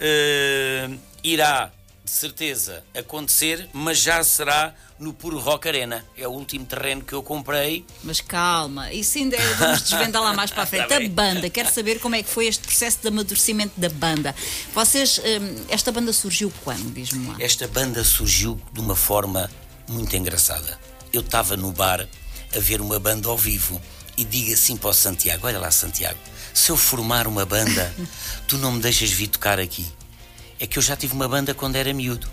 eh, 0.00 0.90
irá 1.22 1.70
de 2.04 2.10
certeza 2.10 2.82
acontecer 2.96 3.68
mas 3.72 3.98
já 3.98 4.22
será 4.24 4.74
no 4.98 5.12
Puro 5.12 5.38
Rock 5.38 5.68
Arena 5.68 6.04
é 6.16 6.26
o 6.26 6.30
último 6.32 6.64
terreno 6.64 7.02
que 7.04 7.12
eu 7.12 7.22
comprei 7.22 7.84
Mas 8.02 8.20
calma, 8.20 8.92
isso 8.92 9.18
ainda 9.18 9.36
é, 9.36 9.54
vamos 9.54 9.82
desvendar 9.82 10.22
lá 10.22 10.32
mais 10.32 10.50
para 10.50 10.62
a 10.64 10.66
frente. 10.66 10.88
Tá 10.88 10.96
a 10.96 10.98
bem. 10.98 11.08
banda, 11.10 11.48
quero 11.50 11.70
saber 11.72 12.00
como 12.00 12.16
é 12.16 12.22
que 12.22 12.28
foi 12.28 12.46
este 12.48 12.66
processo 12.66 12.98
de 13.02 13.06
amadurecimento 13.08 13.78
da 13.78 13.88
banda. 13.90 14.34
Vocês, 14.74 15.18
hum, 15.18 15.64
esta 15.68 15.92
banda 15.92 16.12
surgiu 16.12 16.52
quando? 16.64 16.92
Diz-me 16.92 17.28
lá. 17.28 17.36
Esta 17.38 17.68
banda 17.68 18.02
surgiu 18.02 18.60
de 18.72 18.80
uma 18.80 18.96
forma 18.96 19.48
muito 19.88 20.14
engraçada. 20.16 20.78
Eu 21.12 21.20
estava 21.20 21.56
no 21.56 21.72
bar 21.72 22.06
a 22.54 22.58
ver 22.58 22.80
uma 22.80 22.98
banda 22.98 23.28
ao 23.28 23.36
vivo 23.36 23.80
e 24.16 24.24
digo 24.24 24.52
assim 24.52 24.76
para 24.76 24.90
o 24.90 24.94
Santiago: 24.94 25.46
Olha 25.46 25.58
lá, 25.58 25.70
Santiago, 25.70 26.18
se 26.52 26.70
eu 26.70 26.76
formar 26.76 27.26
uma 27.26 27.44
banda, 27.44 27.94
tu 28.46 28.58
não 28.58 28.72
me 28.72 28.80
deixas 28.80 29.10
vir 29.10 29.28
tocar 29.28 29.58
aqui. 29.58 29.86
É 30.60 30.66
que 30.66 30.78
eu 30.78 30.82
já 30.82 30.96
tive 30.96 31.14
uma 31.14 31.28
banda 31.28 31.54
quando 31.54 31.76
era 31.76 31.92
miúdo. 31.92 32.28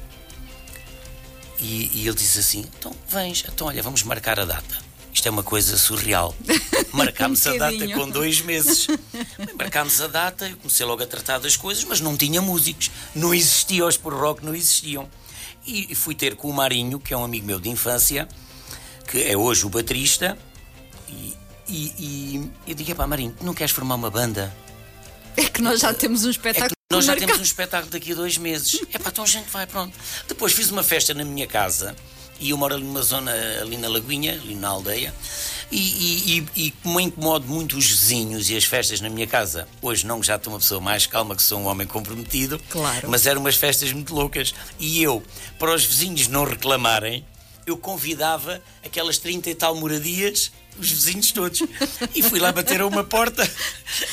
E, 1.60 1.92
e 1.94 2.08
ele 2.08 2.16
disse 2.16 2.40
assim: 2.40 2.66
Então 2.78 2.96
vens, 3.08 3.44
então 3.48 3.68
olha, 3.68 3.82
vamos 3.82 4.04
marcar 4.04 4.40
a 4.40 4.46
data. 4.46 4.86
Isto 5.14 5.30
é 5.30 5.32
uma 5.32 5.44
coisa 5.44 5.78
surreal. 5.78 6.36
Marcámos 6.92 7.48
a 7.48 7.56
data 7.56 7.88
com 7.94 8.10
dois 8.10 8.42
meses. 8.42 8.88
Marcámos 9.58 10.02
a 10.02 10.08
data, 10.08 10.50
eu 10.50 10.58
comecei 10.58 10.86
logo 10.86 11.02
a 11.02 11.08
tratar 11.08 11.40
das 11.40 11.56
coisas, 11.56 11.86
mas 11.86 12.02
não 12.02 12.18
tinha 12.18 12.42
músicos. 12.42 12.92
Não 13.16 13.34
existiam, 13.34 13.88
os 13.88 13.96
por 13.96 14.14
rock 14.14 14.44
não 14.46 14.54
existiam. 14.54 15.10
E 15.66 15.96
fui 15.96 16.14
ter 16.14 16.36
com 16.36 16.50
o 16.50 16.54
Marinho, 16.54 17.00
que 17.00 17.14
é 17.14 17.18
um 17.18 17.24
amigo 17.24 17.46
meu 17.46 17.60
de 17.60 17.70
infância, 17.70 18.28
que 19.08 19.24
é 19.24 19.36
hoje 19.36 19.66
o 19.66 19.70
baterista, 19.70 20.38
e, 21.10 21.34
e, 21.68 21.94
e 21.98 22.52
eu 22.68 22.76
digo: 22.76 22.96
Pá, 22.96 23.08
Marinho, 23.08 23.36
não 23.42 23.54
queres 23.54 23.72
formar 23.72 23.96
uma 23.96 24.12
banda? 24.12 24.56
É 25.36 25.46
que 25.46 25.62
nós 25.62 25.82
já 25.82 25.94
temos 25.94 26.24
um 26.24 26.28
É 26.28 26.32
espetáculo 26.32 26.76
que 26.90 26.96
nós 26.96 27.06
já 27.06 27.16
temos 27.16 27.40
um 27.40 27.44
espetáculo 27.44 27.92
daqui 27.92 28.12
a 28.12 28.16
dois 28.16 28.38
meses. 28.38 28.82
É 28.94 29.00
pá, 29.00 29.10
então 29.10 29.24
a 29.24 29.28
gente 29.28 29.50
vai, 29.50 29.66
pronto. 29.66 29.98
Depois 30.28 30.54
fiz 30.54 30.70
uma 30.70 30.84
festa 30.84 31.14
na 31.14 31.26
minha 31.26 31.48
casa 31.48 31.96
e 32.40 32.52
eu 32.52 32.58
moro 32.58 32.76
ali 32.76 32.84
numa 32.84 33.02
zona, 33.02 33.32
ali 33.62 33.78
na 33.78 33.88
Lagoinha, 33.88 34.34
ali 34.34 34.56
na 34.56 34.70
aldeia. 34.70 35.14
E, 35.72 36.38
e, 36.56 36.66
e, 36.68 36.72
como 36.84 37.00
incomodo 37.00 37.48
muito 37.48 37.76
os 37.78 37.86
vizinhos 37.88 38.50
e 38.50 38.56
as 38.56 38.64
festas 38.64 39.02
na 39.02 39.10
minha 39.10 39.26
casa, 39.28 39.68
hoje 39.82 40.06
não, 40.06 40.22
já 40.22 40.36
estou 40.36 40.54
uma 40.54 40.60
pessoa 40.60 40.80
mais 40.80 41.06
calma, 41.08 41.36
que 41.36 41.42
sou 41.42 41.60
um 41.60 41.66
homem 41.66 41.88
comprometido, 41.88 42.60
Claro. 42.70 43.10
mas 43.10 43.26
eram 43.26 43.42
umas 43.42 43.56
festas 43.56 43.92
muito 43.92 44.14
loucas. 44.14 44.54
E 44.80 45.02
eu, 45.02 45.24
para 45.60 45.74
os 45.74 45.84
vizinhos 45.84 46.28
não 46.28 46.44
reclamarem, 46.44 47.26
eu 47.66 47.76
convidava 47.78 48.62
aquelas 48.86 49.18
30 49.18 49.50
e 49.50 49.56
tal 49.56 49.76
moradias 49.76 50.52
os 50.78 50.92
vizinhos 50.92 51.32
todos. 51.32 51.64
E 52.14 52.22
fui 52.22 52.40
lá 52.40 52.52
bater 52.52 52.82
a 52.82 52.88
uma 52.88 53.04
porta 53.04 53.50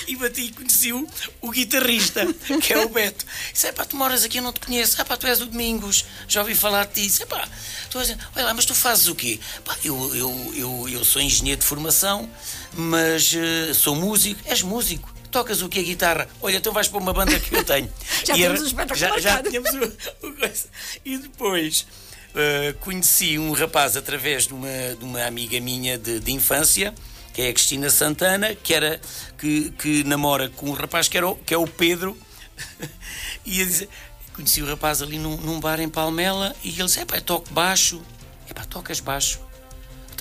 e 0.07 0.17
bati 0.17 0.43
e 0.43 0.53
conheci 0.53 0.93
o, 0.93 1.07
o 1.41 1.51
guitarrista, 1.51 2.27
que 2.61 2.73
é 2.73 2.79
o 2.79 2.89
Beto. 2.89 3.25
Disse: 3.53 3.73
pá, 3.73 3.85
tu 3.85 3.97
moras 3.97 4.25
aqui, 4.25 4.39
eu 4.39 4.43
não 4.43 4.53
te 4.53 4.61
conheço. 4.61 5.01
Ah, 5.01 5.05
pá, 5.05 5.17
tu 5.17 5.27
és 5.27 5.41
o 5.41 5.47
Domingos, 5.47 6.05
já 6.29 6.41
ouvi 6.41 6.55
falar 6.55 6.87
de 6.87 6.95
ti. 6.95 7.03
Disse: 7.03 7.27
pá, 7.27 7.49
tu 7.91 7.99
és... 7.99 8.11
olha 8.35 8.45
lá, 8.45 8.55
mas 8.55 8.65
tu 8.65 8.75
fazes 8.75 9.09
o 9.09 9.15
quê? 9.15 9.39
Pá, 9.65 9.77
eu, 9.85 10.15
eu, 10.15 10.53
eu, 10.55 10.89
eu 10.89 11.05
sou 11.05 11.21
engenheiro 11.21 11.61
de 11.61 11.67
formação, 11.67 12.29
mas 12.75 13.33
uh, 13.33 13.75
sou 13.75 13.95
músico. 13.95 14.41
És 14.45 14.63
músico? 14.63 15.13
tocas 15.33 15.63
o 15.63 15.69
que 15.69 15.81
a 15.81 15.83
guitarra? 15.83 16.29
Olha, 16.43 16.59
então 16.59 16.73
vais 16.73 16.87
para 16.87 16.99
uma 16.99 17.13
banda 17.13 17.41
que 17.41 17.57
eu 17.57 17.65
tenho. 17.65 17.91
já 18.25 18.37
e 18.37 18.43
temos 18.43 18.61
um 18.61 18.67
espetáculo 18.67 18.99
já, 18.99 19.19
já 19.19 19.43
tínhamos 19.43 19.71
o, 19.73 20.27
o 20.27 20.33
coisa. 20.35 20.67
E 21.05 21.17
depois 21.17 21.87
uh, 22.35 22.79
conheci 22.81 23.39
um 23.39 23.53
rapaz 23.53 23.97
através 23.97 24.47
de 24.47 24.55
uma, 24.55 24.95
de 24.99 25.05
uma 25.05 25.25
amiga 25.25 25.59
minha 25.61 25.99
de, 25.99 26.21
de 26.21 26.33
infância, 26.33 26.95
que 27.33 27.43
é 27.43 27.49
a 27.49 27.53
Cristina 27.53 27.91
Santana, 27.91 28.55
que, 28.55 28.75
era, 28.75 29.01
que, 29.39 29.71
que 29.73 30.05
namora 30.05 30.49
com 30.51 30.71
um 30.71 30.73
rapaz 30.73 31.09
que, 31.09 31.17
era 31.17 31.29
o, 31.29 31.37
que 31.37 31.55
é 31.55 31.59
o 31.59 31.67
Pedro. 31.67 32.17
e 33.45 33.65
disse, 33.65 33.89
conheci 34.35 34.63
o 34.63 34.67
rapaz 34.67 35.03
ali 35.03 35.19
num, 35.19 35.37
num 35.37 35.61
bar 35.61 35.81
em 35.81 35.89
Palmela 35.89 36.55
e 36.63 36.69
ele 36.69 36.85
disse: 36.85 37.01
é 37.01 37.05
pá, 37.05 37.21
toco 37.21 37.53
baixo. 37.53 38.03
É 38.49 38.55
pá, 38.55 38.65
tocas 38.65 39.01
baixo. 39.01 39.41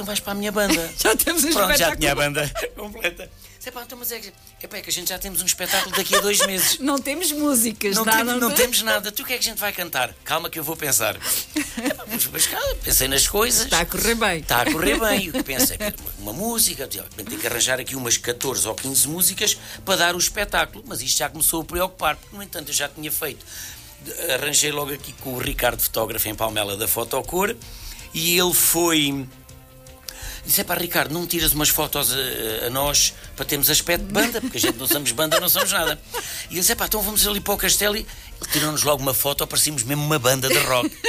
Então 0.01 0.05
vais 0.07 0.19
para 0.19 0.31
a 0.31 0.35
minha 0.35 0.51
banda. 0.51 0.93
já 0.97 1.15
temos 1.15 1.43
um 1.43 1.53
Pronto, 1.53 1.77
já 1.77 1.95
tinha 1.95 2.11
a 2.11 2.15
banda 2.15 2.51
completa. 2.75 3.29
Epá, 3.63 3.83
então, 3.83 3.95
mas 3.95 4.11
é 4.11 4.17
que, 4.17 4.33
epá, 4.63 4.77
é 4.77 4.81
que 4.81 4.89
a 4.89 4.91
gente 4.91 5.09
já 5.09 5.19
temos 5.19 5.39
um 5.43 5.45
espetáculo 5.45 5.95
daqui 5.95 6.15
a 6.15 6.19
dois 6.19 6.43
meses. 6.47 6.79
Não 6.79 6.97
temos 6.97 7.31
músicas, 7.31 7.95
não, 7.95 8.03
nada, 8.03 8.25
temos, 8.25 8.41
não 8.41 8.51
temos 8.51 8.81
nada. 8.81 9.11
Tu 9.11 9.21
o 9.21 9.25
que 9.25 9.33
é 9.33 9.37
que 9.37 9.47
a 9.47 9.51
gente 9.51 9.59
vai 9.59 9.71
cantar? 9.71 10.15
Calma 10.23 10.49
que 10.49 10.57
eu 10.57 10.63
vou 10.63 10.75
pensar. 10.75 11.15
Epá, 11.15 12.03
mas, 12.07 12.25
mas, 12.25 12.49
pensei 12.83 13.07
nas 13.07 13.27
coisas. 13.27 13.65
Está 13.65 13.81
a 13.81 13.85
correr 13.85 14.15
bem. 14.15 14.39
Está 14.39 14.61
a 14.63 14.71
correr 14.71 14.99
bem. 14.99 15.29
Eu 15.31 15.43
pensei, 15.43 15.77
uma, 15.77 16.31
uma 16.31 16.33
música, 16.33 16.87
tem 16.87 17.37
que 17.37 17.45
arranjar 17.45 17.79
aqui 17.79 17.95
umas 17.95 18.17
14 18.17 18.67
ou 18.67 18.73
15 18.73 19.07
músicas 19.07 19.55
para 19.85 19.97
dar 19.97 20.15
o 20.15 20.17
espetáculo. 20.17 20.83
Mas 20.87 20.99
isto 21.03 21.19
já 21.19 21.29
começou 21.29 21.61
a 21.61 21.65
preocupar, 21.65 22.15
porque, 22.15 22.35
no 22.35 22.41
entanto, 22.41 22.69
eu 22.69 22.73
já 22.73 22.89
tinha 22.89 23.11
feito. 23.11 23.45
Arranjei 24.33 24.71
logo 24.71 24.91
aqui 24.91 25.13
com 25.21 25.35
o 25.35 25.37
Ricardo, 25.37 25.79
fotógrafo 25.79 26.27
em 26.27 26.33
Palmela 26.33 26.75
da 26.75 26.87
Fotocor, 26.87 27.55
e 28.11 28.39
ele 28.39 28.53
foi 28.55 29.27
Disse: 30.45 30.61
é 30.61 30.63
pá, 30.63 30.75
Ricardo, 30.75 31.13
não 31.13 31.27
tiras 31.27 31.53
umas 31.53 31.69
fotos 31.69 32.11
a, 32.11 32.67
a, 32.67 32.69
nós 32.69 33.13
para 33.35 33.45
termos 33.45 33.69
aspecto 33.69 34.05
de 34.05 34.11
banda, 34.11 34.41
porque 34.41 34.57
a 34.57 34.59
gente 34.59 34.77
não 34.77 34.87
somos 34.87 35.11
banda, 35.11 35.39
não 35.39 35.49
somos 35.49 35.71
nada. 35.71 35.99
E 36.49 36.53
ele 36.53 36.59
disse: 36.59 36.71
é 36.71 36.75
pá, 36.75 36.85
então 36.85 37.01
vamos 37.01 37.25
ali 37.27 37.39
para 37.39 37.53
o 37.53 37.57
castelo. 37.57 37.95
E 37.95 37.99
ele 37.99 38.51
tirou-nos 38.51 38.83
logo 38.83 39.01
uma 39.01 39.13
foto, 39.13 39.45
parecíamos 39.45 39.83
mesmo 39.83 40.03
uma 40.03 40.19
banda 40.19 40.47
de 40.47 40.57
rock. 40.59 40.89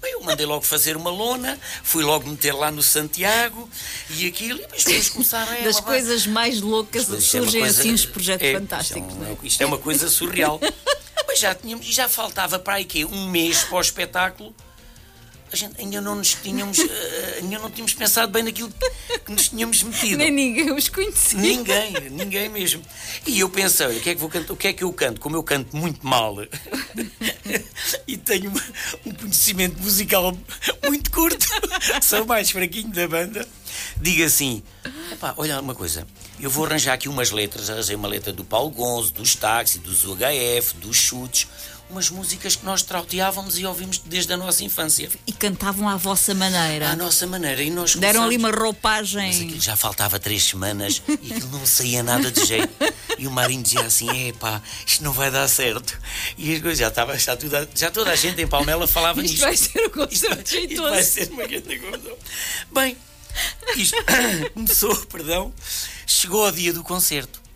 Bem, 0.00 0.12
eu 0.12 0.20
mandei 0.22 0.46
logo 0.46 0.62
fazer 0.62 0.96
uma 0.96 1.10
lona, 1.10 1.58
fui 1.82 2.04
logo 2.04 2.28
meter 2.28 2.52
lá 2.52 2.70
no 2.70 2.82
Santiago 2.82 3.68
e 4.10 4.28
aquilo, 4.28 4.60
e 4.60 4.62
depois 4.62 4.84
vamos 4.84 5.08
começar 5.10 5.42
a. 5.42 5.64
Das 5.64 5.80
coisas 5.80 6.26
mais 6.26 6.60
loucas 6.60 7.06
surgem 7.06 7.62
coisa, 7.62 7.80
assim 7.80 7.92
os 7.92 8.06
projetos 8.06 8.46
é, 8.46 8.52
fantásticos. 8.54 9.12
Isto 9.12 9.24
é, 9.24 9.26
um, 9.26 9.36
isto 9.42 9.62
é 9.62 9.66
uma 9.66 9.78
coisa 9.78 10.08
surreal. 10.08 10.60
Mas 11.26 11.40
já 11.40 11.54
tínhamos, 11.54 11.84
já 11.86 12.08
faltava 12.08 12.58
para 12.58 12.74
aí 12.74 12.84
quê? 12.84 13.04
Um 13.04 13.28
mês 13.28 13.64
para 13.64 13.76
o 13.76 13.80
espetáculo 13.80 14.54
a 15.52 15.56
gente 15.56 15.80
ainda 15.80 16.00
não 16.00 16.14
nos 16.14 16.34
tínhamos, 16.34 16.78
uh, 16.78 16.90
ainda 17.42 17.58
não 17.58 17.70
tínhamos 17.70 17.94
pensado 17.94 18.30
bem 18.30 18.42
naquilo 18.42 18.72
que 19.24 19.32
nos 19.32 19.48
tínhamos 19.48 19.82
metido. 19.82 20.18
Nem 20.18 20.30
ninguém 20.30 20.72
os 20.72 20.88
conhecia. 20.88 21.38
Ninguém, 21.38 21.92
ninguém 22.10 22.48
mesmo. 22.48 22.82
E 23.26 23.40
eu 23.40 23.48
pensei, 23.48 23.86
o 23.86 24.00
que 24.00 24.10
é 24.10 24.14
que, 24.14 24.20
vou 24.20 24.28
cantar, 24.28 24.52
o 24.52 24.56
que, 24.56 24.68
é 24.68 24.72
que 24.72 24.84
eu 24.84 24.92
canto? 24.92 25.20
Como 25.20 25.36
eu 25.36 25.42
canto 25.42 25.76
muito 25.76 26.06
mal 26.06 26.36
e 28.06 28.16
tenho 28.16 28.52
um 29.06 29.12
conhecimento 29.12 29.80
musical 29.80 30.36
muito 30.84 31.10
curto, 31.10 31.46
sou 32.02 32.26
mais 32.26 32.50
fraquinho 32.50 32.88
da 32.88 33.08
banda, 33.08 33.46
diga 33.96 34.26
assim: 34.26 34.62
olha 35.36 35.60
uma 35.60 35.74
coisa, 35.74 36.06
eu 36.38 36.50
vou 36.50 36.66
arranjar 36.66 36.94
aqui 36.94 37.08
umas 37.08 37.30
letras, 37.30 37.70
arranjei 37.70 37.96
uma 37.96 38.08
letra 38.08 38.32
do 38.32 38.44
Paulo 38.44 38.70
Gonzo, 38.70 39.12
dos 39.12 39.34
táxi, 39.34 39.78
dos 39.78 40.04
UHF, 40.04 40.74
dos 40.76 40.96
chutes 40.96 41.48
umas 41.90 42.10
músicas 42.10 42.56
que 42.56 42.64
nós 42.64 42.82
trauteávamos 42.82 43.58
e 43.58 43.64
ouvimos 43.64 43.98
desde 43.98 44.32
a 44.32 44.36
nossa 44.36 44.62
infância. 44.64 45.08
E 45.26 45.32
cantavam 45.32 45.88
à 45.88 45.96
vossa 45.96 46.34
maneira. 46.34 46.90
À 46.90 46.96
nossa 46.96 47.26
maneira. 47.26 47.62
E 47.62 47.70
nós 47.70 47.94
Deram 47.94 48.24
ali 48.24 48.36
uma 48.36 48.50
roupagem. 48.50 49.26
Mas 49.26 49.40
aquilo 49.40 49.60
já 49.60 49.76
faltava 49.76 50.18
três 50.18 50.44
semanas 50.44 51.02
e 51.08 51.32
aquilo 51.32 51.50
não 51.50 51.66
saía 51.66 52.02
nada 52.02 52.30
de 52.30 52.44
jeito. 52.44 52.72
E 53.18 53.26
o 53.26 53.30
Marinho 53.30 53.62
dizia 53.62 53.80
assim: 53.80 54.28
epá, 54.28 54.62
isto 54.86 55.02
não 55.02 55.12
vai 55.12 55.30
dar 55.30 55.48
certo. 55.48 55.98
E 56.36 56.54
as 56.54 56.62
coisas 56.62 56.78
já 56.78 56.88
estava, 56.88 57.18
já, 57.18 57.36
tudo, 57.36 57.68
já 57.74 57.90
toda 57.90 58.10
a 58.10 58.16
gente 58.16 58.40
em 58.40 58.46
Palmela 58.46 58.86
falava 58.86 59.20
isto 59.20 59.32
nisto. 59.32 59.42
Vai 59.42 59.56
ser 59.56 59.80
um 59.80 60.04
isto, 60.04 60.26
isto 60.56 60.82
vai 60.82 61.02
ser 61.02 61.30
uma 61.30 61.46
grande 61.46 61.78
confusão. 61.78 62.16
Bem, 62.72 62.96
isto 63.76 63.96
começou, 64.54 64.96
perdão, 65.06 65.52
chegou 66.06 66.44
ao 66.44 66.52
dia 66.52 66.72
do 66.72 66.82
concerto 66.82 67.47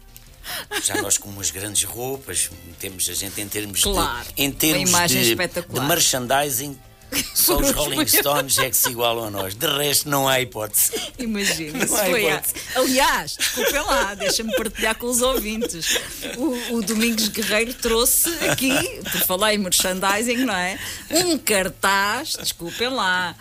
já 0.83 1.01
nós 1.01 1.19
com 1.19 1.29
umas 1.29 1.51
grandes 1.51 1.85
roupas, 1.85 2.51
temos 2.79 3.09
a 3.09 3.15
gente 3.15 3.41
em 3.41 3.49
termos 3.49 3.83
claro, 3.83 4.27
de, 4.35 4.43
em 4.43 4.51
termos 4.51 4.91
de, 5.09 5.35
de 5.35 5.81
merchandising. 5.81 6.79
Só 7.35 7.59
os 7.59 7.71
Rolling 7.73 8.07
Stones 8.07 8.59
é 8.59 8.71
que 8.71 8.77
se 8.77 8.91
igualam 8.91 9.27
a 9.27 9.31
nós. 9.31 9.55
De 9.55 9.67
resto, 9.67 10.09
não 10.09 10.27
há 10.27 10.41
hipótese. 10.41 10.93
Imagina, 11.19 11.85
não 11.85 11.97
há 11.97 12.09
hipótese. 12.09 12.55
Aliás, 12.75 13.37
desculpem 13.37 13.81
lá, 13.81 14.15
deixa-me 14.15 14.57
partilhar 14.57 14.95
com 14.95 15.07
os 15.07 15.21
ouvintes. 15.21 15.99
O, 16.39 16.77
o, 16.77 16.83
Domingos 16.83 17.29
Guerreiro 17.29 17.75
trouxe 17.75 18.31
aqui, 18.49 18.73
por 19.03 19.21
falar 19.27 19.55
em 19.55 19.59
merchandising, 19.59 20.45
não 20.45 20.55
é? 20.55 20.79
Um 21.11 21.37
cartaz, 21.37 22.35
desculpem 22.41 22.89
lá, 22.89 23.37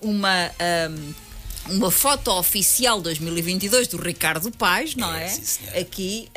uma. 0.00 0.50
Um, 0.90 1.25
uma 1.70 1.90
foto 1.90 2.30
oficial 2.30 3.00
2022 3.00 3.88
do 3.88 3.96
Ricardo 3.96 4.50
Paz, 4.50 4.94
não 4.94 5.12
é? 5.14 5.24
é? 5.24 5.28
Sim, 5.28 5.68
Aqui 5.78 6.28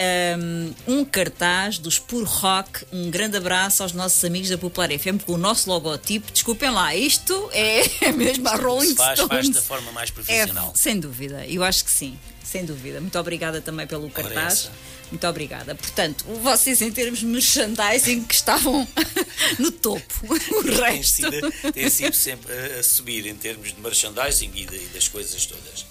um, 0.88 1.00
um, 1.00 1.06
cartaz 1.06 1.78
dos 1.78 2.00
Puro 2.00 2.26
Rock. 2.26 2.86
Um 2.92 3.10
grande 3.10 3.38
abraço 3.38 3.84
aos 3.84 3.94
nossos 3.94 4.24
amigos 4.24 4.50
da 4.50 4.58
Popular 4.58 4.90
FM 4.90 5.24
com 5.26 5.34
o 5.34 5.38
nosso 5.38 5.70
logotipo. 5.70 6.32
Desculpem 6.32 6.70
lá, 6.70 6.96
isto 6.96 7.50
é 7.54 8.12
mesmo 8.14 8.48
a 8.48 8.56
Rolling 8.56 8.96
faz, 8.96 9.20
Stones. 9.20 9.46
Faz 9.46 9.50
da 9.50 9.62
forma 9.62 9.92
mais 9.92 10.10
profissional. 10.10 10.72
É, 10.74 10.78
sem 10.78 11.00
dúvida, 11.00 11.46
eu 11.48 11.64
acho 11.64 11.84
que 11.86 11.92
sim, 11.92 12.18
sem 12.44 12.66
dúvida. 12.66 13.00
Muito 13.00 13.18
obrigada 13.18 13.62
também 13.62 13.88
pelo 13.88 14.10
cartaz. 14.10 14.70
Muito 15.12 15.28
obrigada. 15.28 15.74
Portanto, 15.76 16.24
vocês 16.42 16.82
em 16.82 16.92
termos 16.92 17.20
de 17.20 17.26
merchandising 17.26 18.24
que 18.24 18.36
estavam 18.36 18.88
no 19.58 19.72
topo. 19.72 20.14
O 20.28 20.62
resto. 20.62 21.30
Tem 21.30 21.42
sido, 21.42 21.72
tem 21.74 21.90
sido 21.90 22.16
sempre 22.16 22.54
a, 22.54 22.84
subir 22.84 23.26
em 23.26 23.36
termos 23.36 23.74
de 23.74 23.82
merchandising 23.82 24.52
e, 24.54 24.66
de, 24.66 24.76
e 24.76 24.88
das 24.94 25.08
coisas 25.08 25.46
todas. 25.46 25.86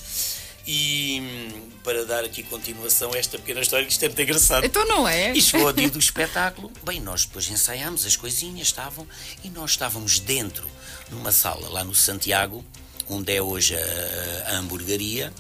E 0.71 1.23
para 1.83 2.05
dar 2.05 2.25
aqui 2.25 2.43
continuação 2.43 3.11
a 3.15 3.19
esta 3.19 3.39
pequena 3.39 3.63
história, 3.63 3.87
que 3.87 3.93
isto 3.93 4.05
é 4.05 4.09
muito 4.09 4.21
engraçado. 4.21 4.67
Então 4.67 4.87
não 4.87 5.09
é? 5.09 5.33
E 5.33 5.41
chegou 5.41 5.67
ao 5.67 5.73
dia 5.73 5.89
do 5.89 5.99
espetáculo. 5.99 6.71
Bem, 6.85 7.01
nós 7.01 7.25
depois 7.25 7.49
ensaiámos, 7.49 8.05
as 8.05 8.17
coisinhas 8.17 8.69
estavam, 8.69 9.07
e 9.43 9.49
nós 9.49 9.71
estávamos 9.71 10.21
dentro, 10.21 10.69
numa 11.11 11.33
sala 11.33 11.69
lá 11.71 11.83
no 11.83 11.95
Santiago, 11.95 12.63
onde 13.09 13.35
é 13.35 13.41
hoje 13.41 13.75
a, 13.75 14.51
a 14.51 14.59
hamburgueria, 14.59 15.33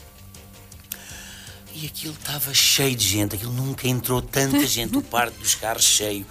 e 1.80 1.86
aquilo 1.86 2.14
estava 2.14 2.52
cheio 2.52 2.96
de 2.96 3.06
gente, 3.06 3.36
aquilo 3.36 3.52
nunca 3.52 3.86
entrou 3.86 4.20
tanta 4.20 4.64
gente, 4.66 4.96
o 4.96 5.02
parque 5.02 5.38
dos 5.38 5.54
carros 5.54 5.84
cheio. 5.84 6.26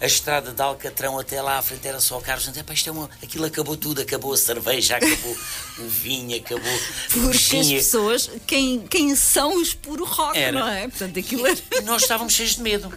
A 0.00 0.06
estrada 0.06 0.52
de 0.52 0.62
Alcatrão 0.62 1.18
até 1.18 1.42
lá 1.42 1.58
à 1.58 1.62
frente 1.62 1.86
era 1.88 2.00
só 2.00 2.20
carros. 2.20 2.44
Gente, 2.44 2.62
isto 2.72 2.88
é 2.88 2.92
uma... 2.92 3.10
Aquilo 3.22 3.44
acabou 3.44 3.76
tudo, 3.76 4.00
acabou 4.00 4.32
a 4.32 4.36
cerveja, 4.36 4.96
acabou 4.96 5.36
o 5.78 5.88
vinho, 5.88 6.36
acabou. 6.36 6.80
Porque 7.10 7.56
as 7.56 7.68
pessoas, 7.68 8.30
quem, 8.46 8.86
quem 8.86 9.16
são 9.16 9.60
os 9.60 9.74
puro 9.74 10.04
rock, 10.04 10.38
era. 10.38 10.60
não 10.60 10.68
é? 10.68 10.86
Portanto, 10.86 11.18
aquilo 11.18 11.46
era... 11.46 11.58
E 11.72 11.80
nós 11.80 12.02
estávamos 12.02 12.32
cheios 12.32 12.54
de 12.56 12.62
medo. 12.62 12.92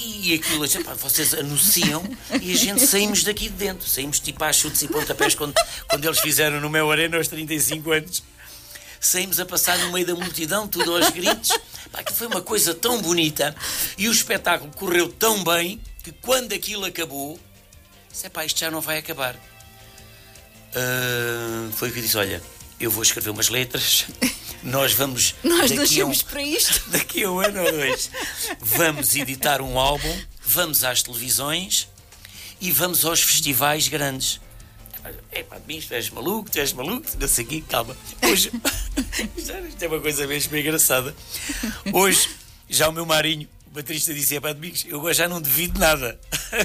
E 0.00 0.34
aquilo, 0.34 0.64
assim, 0.64 0.82
pá, 0.82 0.94
vocês 0.94 1.34
anunciam 1.34 2.02
e 2.40 2.52
a 2.52 2.56
gente 2.56 2.84
saímos 2.86 3.22
daqui 3.22 3.48
de 3.48 3.54
dentro. 3.54 3.88
Saímos 3.88 4.18
tipo 4.18 4.42
a 4.42 4.52
chutes 4.52 4.82
e 4.82 4.88
pontapés 4.88 5.34
quando, 5.34 5.54
quando 5.88 6.04
eles 6.04 6.18
fizeram 6.18 6.60
no 6.60 6.70
meu 6.70 6.90
Arena 6.90 7.18
aos 7.18 7.28
35 7.28 7.92
anos 7.92 8.22
saímos 9.00 9.40
a 9.40 9.46
passar 9.46 9.78
no 9.78 9.90
meio 9.92 10.06
da 10.06 10.14
multidão, 10.14 10.68
tudo 10.68 10.94
aos 10.94 11.08
gritos. 11.10 11.50
Pá, 11.90 12.02
que 12.04 12.12
foi 12.12 12.26
uma 12.26 12.42
coisa 12.42 12.74
tão 12.74 13.00
bonita 13.00 13.56
e 13.96 14.08
o 14.08 14.12
espetáculo 14.12 14.70
correu 14.76 15.08
tão 15.08 15.42
bem 15.42 15.80
que 16.04 16.12
quando 16.12 16.52
aquilo 16.52 16.84
acabou, 16.84 17.40
disse: 18.10 18.28
pá, 18.28 18.44
isto 18.44 18.60
já 18.60 18.70
não 18.70 18.80
vai 18.80 18.98
acabar. 18.98 19.34
Uh, 20.74 21.72
foi 21.72 21.88
o 21.88 21.92
que 21.92 21.98
eu 21.98 22.02
disse: 22.02 22.16
olha, 22.16 22.42
eu 22.78 22.90
vou 22.90 23.02
escrever 23.02 23.30
umas 23.30 23.48
letras. 23.48 24.06
Nós 24.62 24.92
vamos. 24.92 25.34
Nós 25.42 25.70
nascemos 25.70 26.20
um, 26.20 26.24
para 26.24 26.42
isto. 26.42 26.82
Daqui 26.92 27.24
a 27.24 27.30
um 27.30 27.40
ano 27.40 27.62
ou 27.64 27.72
dois, 27.72 28.10
vamos 28.60 29.16
editar 29.16 29.62
um 29.62 29.78
álbum, 29.78 30.20
vamos 30.44 30.84
às 30.84 31.02
televisões 31.02 31.88
e 32.60 32.70
vamos 32.70 33.04
aos 33.04 33.22
festivais 33.22 33.88
grandes. 33.88 34.38
É 35.32 35.42
pá, 35.42 35.58
bicho, 35.58 35.88
tu 35.88 35.94
és 35.94 36.10
maluco, 36.10 36.50
tu 36.50 36.58
és 36.58 36.72
maluco, 36.72 37.06
não 37.18 37.28
sei 37.28 37.44
o 37.44 37.48
quê, 37.48 37.62
calma. 37.68 37.96
Hoje, 38.22 38.50
isto 39.36 39.82
é 39.82 39.88
uma 39.88 40.00
coisa 40.00 40.26
mesmo 40.26 40.56
engraçada. 40.56 41.14
Hoje, 41.92 42.28
já 42.68 42.88
o 42.88 42.92
meu 42.92 43.06
marinho, 43.06 43.48
o 43.70 43.74
baterista 43.74 44.12
dizia 44.12 44.40
para 44.40 44.50
amigos, 44.50 44.84
eu 44.88 44.98
agora 44.98 45.14
já 45.14 45.28
não 45.28 45.40
devido 45.40 45.78
nada. 45.78 46.18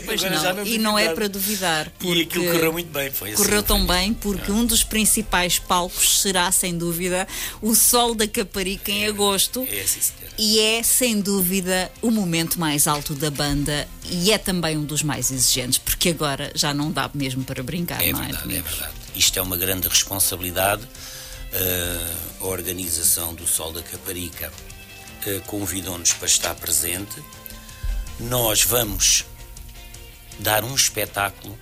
Pois 0.05 0.21
não. 0.23 0.55
não 0.55 0.65
e 0.65 0.77
não 0.79 0.97
é 0.97 1.13
para 1.13 1.29
duvidar. 1.29 1.91
E 2.01 2.21
aquilo 2.23 2.51
correu 2.51 2.73
muito 2.73 2.91
bem, 2.91 3.11
foi 3.11 3.33
assim. 3.33 3.43
Correu 3.43 3.61
tão 3.61 3.85
bem 3.85 4.13
porque 4.13 4.51
um 4.51 4.65
dos 4.65 4.83
principais 4.83 5.59
palcos 5.59 6.21
será, 6.21 6.51
sem 6.51 6.75
dúvida, 6.75 7.27
o 7.61 7.75
Sol 7.75 8.15
da 8.15 8.27
Caparica 8.27 8.91
em 8.91 9.05
é, 9.05 9.07
agosto. 9.07 9.67
É, 9.69 9.83
sim, 9.83 10.01
e 10.37 10.59
é, 10.59 10.83
sem 10.83 11.21
dúvida, 11.21 11.91
o 12.01 12.11
momento 12.11 12.59
mais 12.59 12.87
alto 12.87 13.13
da 13.13 13.31
banda 13.31 13.87
e 14.03 14.31
é 14.31 14.37
também 14.37 14.77
um 14.77 14.83
dos 14.83 15.01
mais 15.01 15.31
exigentes, 15.31 15.77
porque 15.77 16.09
agora 16.09 16.51
já 16.53 16.73
não 16.73 16.91
dá 16.91 17.09
mesmo 17.13 17.43
para 17.43 17.63
brincar, 17.63 18.03
é 18.03 18.11
não 18.11 18.19
verdade, 18.19 18.53
é? 18.53 18.57
É 18.57 18.61
verdade. 18.61 18.93
Isto 19.15 19.39
é 19.39 19.41
uma 19.41 19.55
grande 19.55 19.87
responsabilidade. 19.87 20.83
Uh, 20.83 22.43
a 22.43 22.47
organização 22.47 23.33
do 23.33 23.47
Sol 23.47 23.71
da 23.71 23.81
Caparica 23.81 24.51
uh, 25.25 25.41
convidou-nos 25.45 26.11
para 26.11 26.27
estar 26.27 26.53
presente. 26.55 27.23
Nós 28.19 28.63
vamos 28.63 29.25
dar 30.39 30.65
um 30.65 30.75
espetáculo 30.75 31.57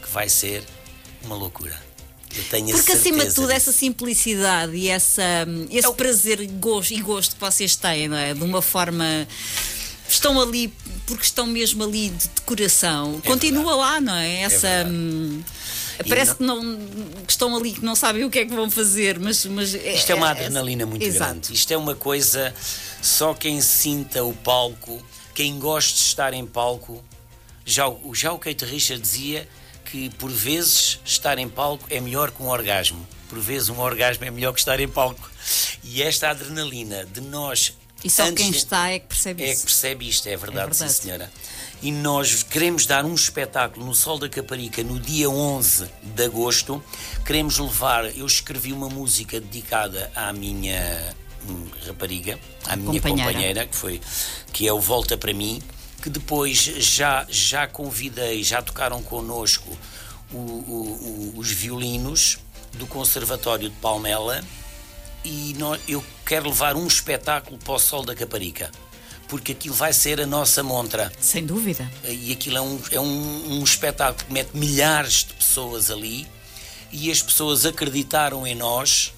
que 0.00 0.08
vai 0.10 0.28
ser 0.28 0.64
uma 1.22 1.34
loucura. 1.34 1.91
Eu 2.36 2.44
tenho 2.44 2.70
Porque 2.70 2.92
acima 2.92 3.26
de 3.26 3.34
tudo, 3.34 3.50
essa 3.50 3.72
simplicidade 3.72 4.74
e 4.74 4.88
essa, 4.88 5.46
esse 5.70 5.86
é 5.86 5.92
prazer 5.92 6.46
gosto, 6.52 6.92
e 6.92 7.00
gosto 7.00 7.34
que 7.34 7.40
vocês 7.40 7.76
têm, 7.76 8.08
não 8.08 8.16
é? 8.16 8.34
De 8.34 8.42
uma 8.42 8.62
forma. 8.62 9.26
Estão 10.08 10.40
ali 10.40 10.72
porque 11.06 11.24
estão 11.24 11.46
mesmo 11.46 11.84
ali 11.84 12.10
de 12.10 12.28
decoração. 12.28 13.20
É 13.24 13.26
Continua 13.26 13.76
verdade. 13.76 13.80
lá, 13.80 14.00
não 14.00 14.14
é? 14.14 14.42
Essa. 14.42 14.66
É 14.66 14.84
hum, 14.84 15.42
Parece 16.08 16.34
que, 16.34 16.42
não, 16.42 16.60
que 17.26 17.30
estão 17.30 17.54
ali, 17.56 17.72
que 17.72 17.84
não 17.84 17.94
sabem 17.94 18.24
o 18.24 18.30
que 18.30 18.38
é 18.40 18.46
que 18.46 18.54
vão 18.54 18.70
fazer, 18.70 19.18
mas. 19.18 19.44
mas 19.46 19.74
é, 19.74 19.94
Isto 19.94 20.10
é, 20.10 20.12
é 20.12 20.16
uma 20.16 20.30
adrenalina 20.30 20.86
muito 20.86 21.02
Exato. 21.02 21.32
grande. 21.32 21.52
Isto 21.52 21.72
é 21.72 21.76
uma 21.76 21.94
coisa. 21.94 22.54
Só 23.00 23.34
quem 23.34 23.60
sinta 23.60 24.24
o 24.24 24.32
palco, 24.32 25.04
quem 25.34 25.58
gosta 25.58 25.94
de 25.94 26.02
estar 26.02 26.34
em 26.34 26.46
palco. 26.46 27.02
Já, 27.64 27.84
já 28.12 28.32
o 28.32 28.38
Kate 28.38 28.64
Richard 28.64 29.00
dizia 29.00 29.48
que 29.92 30.08
por 30.08 30.30
vezes 30.30 30.98
estar 31.04 31.38
em 31.38 31.46
palco 31.46 31.84
é 31.90 32.00
melhor 32.00 32.30
que 32.30 32.42
um 32.42 32.48
orgasmo. 32.48 33.06
Por 33.28 33.38
vezes 33.38 33.68
um 33.68 33.78
orgasmo 33.78 34.24
é 34.24 34.30
melhor 34.30 34.54
que 34.54 34.58
estar 34.58 34.80
em 34.80 34.88
palco. 34.88 35.30
E 35.84 36.02
esta 36.02 36.30
adrenalina 36.30 37.04
de 37.04 37.20
nós. 37.20 37.76
E 38.02 38.08
só 38.08 38.32
quem 38.32 38.50
está 38.50 38.88
é 38.88 38.98
que 38.98 39.06
percebe 39.08 39.42
é 39.42 39.50
isso. 39.50 39.52
É 39.52 39.56
que 39.56 39.62
percebe 39.66 40.08
isto, 40.08 40.26
é 40.26 40.36
verdade, 40.36 40.50
é 40.50 40.70
verdade. 40.70 40.92
sim 40.92 41.02
senhora. 41.02 41.30
E 41.82 41.92
nós 41.92 42.42
queremos 42.42 42.86
dar 42.86 43.04
um 43.04 43.14
espetáculo 43.14 43.84
no 43.84 43.94
Sol 43.94 44.18
da 44.18 44.30
Caparica 44.30 44.82
no 44.82 44.98
dia 44.98 45.28
11 45.28 45.86
de 46.02 46.24
agosto. 46.24 46.82
Queremos 47.26 47.58
levar. 47.58 48.16
Eu 48.16 48.24
escrevi 48.24 48.72
uma 48.72 48.88
música 48.88 49.38
dedicada 49.38 50.10
à 50.14 50.32
minha 50.32 51.14
hum, 51.46 51.66
rapariga, 51.86 52.38
à 52.66 52.76
minha 52.76 52.98
companheira, 52.98 53.30
companheira 53.30 53.66
que, 53.66 53.76
foi, 53.76 54.00
que 54.54 54.66
é 54.66 54.72
o 54.72 54.80
Volta 54.80 55.18
para 55.18 55.34
mim 55.34 55.62
que 56.02 56.10
depois 56.10 56.58
já, 56.58 57.24
já 57.30 57.66
convidei, 57.68 58.42
já 58.42 58.60
tocaram 58.60 59.00
connosco 59.02 59.78
o, 60.32 60.36
o, 60.36 61.32
o, 61.36 61.38
os 61.38 61.50
violinos 61.50 62.38
do 62.74 62.86
Conservatório 62.88 63.70
de 63.70 63.76
Palmela 63.76 64.42
e 65.24 65.54
nós, 65.56 65.80
eu 65.86 66.04
quero 66.26 66.48
levar 66.48 66.74
um 66.74 66.86
espetáculo 66.88 67.56
para 67.56 67.74
o 67.74 67.78
Sol 67.78 68.04
da 68.04 68.16
Caparica 68.16 68.70
porque 69.28 69.52
aquilo 69.52 69.74
vai 69.74 69.94
ser 69.94 70.20
a 70.20 70.26
nossa 70.26 70.62
montra. 70.62 71.10
Sem 71.18 71.46
dúvida. 71.46 71.90
E 72.06 72.32
aquilo 72.32 72.58
é 72.58 72.60
um, 72.60 72.80
é 72.90 73.00
um, 73.00 73.60
um 73.60 73.64
espetáculo 73.64 74.26
que 74.26 74.32
mete 74.32 74.54
milhares 74.54 75.24
de 75.24 75.32
pessoas 75.32 75.90
ali 75.90 76.26
e 76.90 77.10
as 77.10 77.22
pessoas 77.22 77.64
acreditaram 77.64 78.46
em 78.46 78.54
nós 78.54 79.14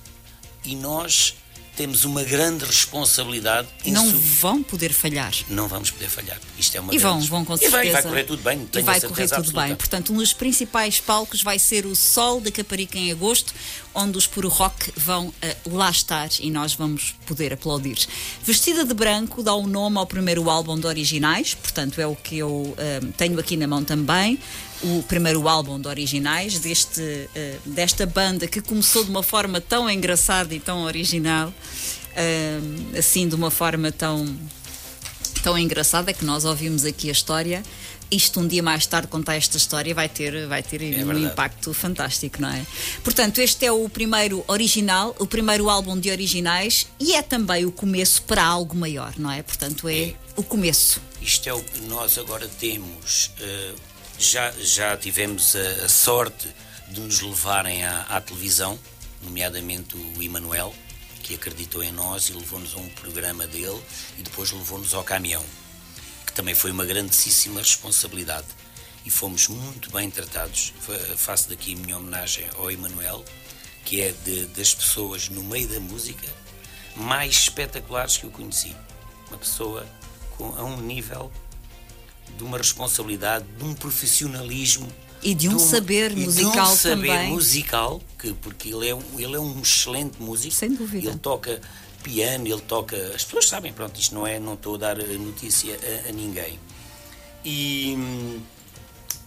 e 0.65 0.77
nós 0.77 1.35
temos 1.77 2.05
uma 2.05 2.23
grande 2.23 2.65
responsabilidade. 2.65 3.69
Não 3.87 4.09
vão 4.11 4.63
poder 4.63 4.93
falhar. 4.93 5.33
Não 5.49 5.69
vamos 5.69 5.91
poder 5.91 6.09
falhar. 6.09 6.39
Isto 6.59 6.77
é 6.77 6.81
uma 6.81 6.95
e 6.95 6.99
vão, 6.99 7.21
vão 7.21 7.45
com 7.45 7.57
certeza. 7.57 7.85
E 7.85 7.91
vai, 7.91 7.93
vai 7.93 8.03
correr 8.03 8.25
tudo 8.25 8.43
bem. 8.43 8.69
e 8.73 8.83
vai 8.83 9.01
correr 9.01 9.29
tudo 9.29 9.39
absoluta. 9.39 9.67
bem. 9.67 9.77
Portanto, 9.77 10.13
um 10.13 10.17
dos 10.17 10.33
principais 10.33 11.01
palcos 11.01 11.43
vai 11.43 11.59
ser 11.59 11.87
o 11.87 11.95
Sol 11.95 12.41
da 12.41 12.51
Caparica 12.51 12.99
em 12.99 13.11
agosto, 13.11 13.55
onde 13.95 14.17
os 14.17 14.27
Puro 14.27 14.49
Rock 14.49 14.93
vão 14.97 15.29
uh, 15.29 15.77
lá 15.77 15.91
estar 15.91 16.29
e 16.41 16.51
nós 16.51 16.75
vamos 16.75 17.15
poder 17.27 17.53
aplaudir. 17.53 17.99
Vestida 18.45 18.85
de 18.85 18.95
branco 18.95 19.43
dá 19.43 19.55
o 19.55 19.63
um 19.63 19.67
nome 19.67 19.99
ao 19.99 20.07
primeiro 20.07 20.49
álbum 20.51 20.79
de 20.79 20.87
originais, 20.87 21.55
portanto 21.55 22.01
é 22.01 22.07
o 22.07 22.15
que 22.15 22.39
eu 22.39 22.51
uh, 22.51 22.77
tenho 23.17 23.39
aqui 23.39 23.57
na 23.57 23.67
mão 23.67 23.85
também 23.85 24.39
o 24.85 25.03
primeiro 25.03 25.49
álbum 25.49 25.81
de 25.81 25.89
originais 25.89 26.59
deste, 26.59 27.01
uh, 27.01 27.69
desta 27.71 28.05
banda 28.05 28.47
que 28.47 28.61
começou 28.61 29.03
de 29.03 29.11
uma 29.11 29.23
forma 29.23 29.61
tão 29.61 29.89
engraçada 29.89 30.55
e 30.55 30.61
tão 30.61 30.85
original, 30.85 31.49
uh, 31.49 32.99
assim 32.99 33.27
de 33.27 33.35
uma 33.35 33.51
forma 33.51 33.91
tão, 33.91 34.39
tão 35.43 35.59
engraçada 35.59 36.13
que 36.13 36.25
nós 36.25 36.45
ouvimos 36.45 36.85
aqui 36.85 37.09
a 37.09 37.13
história. 37.13 37.63
Isto 38.11 38.41
um 38.41 38.47
dia 38.47 38.63
mais 38.63 38.87
tarde 38.87 39.09
contar 39.09 39.37
esta 39.37 39.57
história 39.57 39.95
vai 39.95 40.09
ter, 40.09 40.47
vai 40.47 40.63
ter 40.63 40.83
é 40.83 41.03
um 41.03 41.07
verdade. 41.07 41.25
impacto 41.25 41.73
fantástico, 41.73 42.43
não 42.43 42.51
é? 42.51 42.65
Portanto, 43.03 43.39
este 43.39 43.65
é 43.65 43.73
o 43.73 43.89
primeiro 43.89 44.45
original, 44.47 45.17
o 45.19 45.27
primeiro 45.27 45.71
álbum 45.71 45.99
de 45.99 46.11
originais 46.11 46.87
e 47.01 47.15
é 47.15 47.23
também 47.23 47.65
o 47.65 47.73
começo 47.73 48.23
para 48.23 48.45
algo 48.45 48.77
maior, 48.77 49.15
não 49.17 49.31
é? 49.31 49.43
Portanto, 49.43 49.89
é, 49.89 50.03
é. 50.03 50.15
o 50.37 50.43
começo. 50.43 51.01
Isto 51.23 51.49
é 51.49 51.55
o 51.55 51.63
que 51.63 51.81
nós 51.85 52.19
agora 52.19 52.47
temos. 52.47 53.31
Uh 53.41 53.94
já, 54.19 54.51
já 54.53 54.97
tivemos 54.97 55.57
a, 55.57 55.85
a 55.85 55.89
sorte 55.89 56.49
de 56.89 57.01
nos 57.01 57.21
levarem 57.21 57.85
à, 57.85 58.03
à, 58.03 58.21
televisão, 58.21 58.79
nomeadamente 59.23 59.97
o 59.97 60.23
Emanuel, 60.23 60.75
que 61.23 61.35
acreditou 61.35 61.83
em 61.83 61.91
nós 61.91 62.29
e 62.29 62.33
levou-nos 62.33 62.75
a 62.75 62.79
um 62.79 62.89
programa 62.91 63.47
dele 63.47 63.81
e 64.19 64.23
depois 64.23 64.53
levou-nos 64.53 64.95
ao 64.95 65.03
caminhão, 65.03 65.45
que 66.27 66.33
também 66.33 66.55
foi 66.55 66.71
uma 66.71 66.85
grandíssima 66.85 67.61
responsabilidade. 67.61 68.47
E 69.07 69.11
fomos 69.11 69.49
muito 69.49 69.91
bem 69.91 70.11
tratados. 70.11 70.73
Faço 71.19 71.51
daqui 71.51 71.75
a 71.75 71.77
minha 71.77 71.99
homenagem 71.99 72.49
ao 72.57 72.71
Emanuel, 72.71 73.23
que 73.85 74.01
é 74.01 74.13
de, 74.25 74.47
das 74.47 74.75
pessoas 74.75 75.29
no 75.29 75.43
meio 75.43 75.69
da 75.69 75.79
música 75.79 76.27
mais 76.97 77.35
espetaculares 77.35 78.17
que 78.17 78.25
eu 78.25 78.31
conheci. 78.31 78.75
Uma 79.29 79.37
pessoa 79.37 79.87
com, 80.37 80.55
a 80.57 80.65
um 80.65 80.81
nível 80.81 81.31
de 82.37 82.45
uma 82.45 82.59
responsabilidade, 82.59 83.45
de 83.59 83.65
um 83.65 83.75
profissionalismo 83.75 84.89
e 85.23 85.35
de 85.35 85.49
um, 85.49 85.57
de 85.57 85.63
saber 85.63 86.15
musical 86.15 86.67
de 86.67 86.73
um 86.73 86.77
saber 86.77 87.07
também. 87.09 87.29
musical, 87.31 88.03
que, 88.19 88.33
porque 88.35 88.69
ele 88.69 88.89
é, 88.89 88.95
um, 88.95 89.03
ele 89.19 89.35
é 89.35 89.41
um 89.41 89.61
excelente 89.61 90.23
músico. 90.23 90.55
Sem 90.55 90.75
dúvida. 90.75 91.09
Ele 91.09 91.19
toca 91.19 91.61
piano, 92.03 92.47
ele 92.47 92.61
toca. 92.61 92.97
As 93.15 93.25
pessoas 93.25 93.49
sabem, 93.49 93.73
pronto, 93.73 93.99
isto 93.99 94.15
não 94.15 94.27
é, 94.27 94.39
não 94.39 94.55
estou 94.55 94.75
a 94.75 94.79
dar 94.79 94.97
notícia 94.99 95.77
a, 96.05 96.11
a 96.11 96.13
ninguém. 96.13 96.61
E 97.43 97.95
hum, 97.97 98.41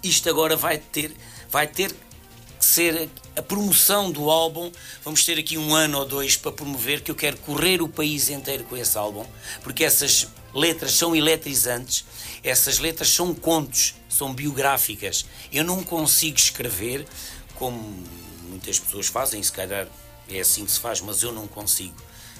isto 0.03 0.29
agora 0.29 0.55
vai 0.55 0.77
ter, 0.77 1.11
vai 1.49 1.67
ter 1.67 1.91
que 1.91 2.65
ser 2.65 3.09
a 3.35 3.41
promoção 3.41 4.11
do 4.11 4.29
álbum. 4.29 4.71
Vamos 5.03 5.25
ter 5.25 5.39
aqui 5.39 5.57
um 5.57 5.73
ano 5.73 5.99
ou 5.99 6.05
dois 6.05 6.37
para 6.37 6.51
promover, 6.51 7.01
que 7.01 7.09
eu 7.09 7.15
quero 7.15 7.37
correr 7.37 7.81
o 7.81 7.89
país 7.89 8.29
inteiro 8.29 8.63
com 8.65 8.77
esse 8.77 8.97
álbum, 8.97 9.25
porque 9.63 9.83
essas 9.83 10.27
letras 10.53 10.93
são 10.93 11.15
eletrizantes 11.15 12.05
essas 12.43 12.79
letras 12.79 13.09
são 13.09 13.33
contos, 13.33 13.95
são 14.09 14.33
biográficas. 14.33 15.25
Eu 15.51 15.63
não 15.63 15.83
consigo 15.83 16.37
escrever 16.37 17.05
como 17.55 17.77
muitas 18.49 18.79
pessoas 18.79 19.07
fazem, 19.07 19.41
se 19.41 19.51
calhar 19.51 19.87
é 20.29 20.39
assim 20.39 20.65
que 20.65 20.71
se 20.71 20.79
faz, 20.79 21.01
mas 21.01 21.23
eu 21.23 21.31
não 21.31 21.47
consigo. 21.47 21.95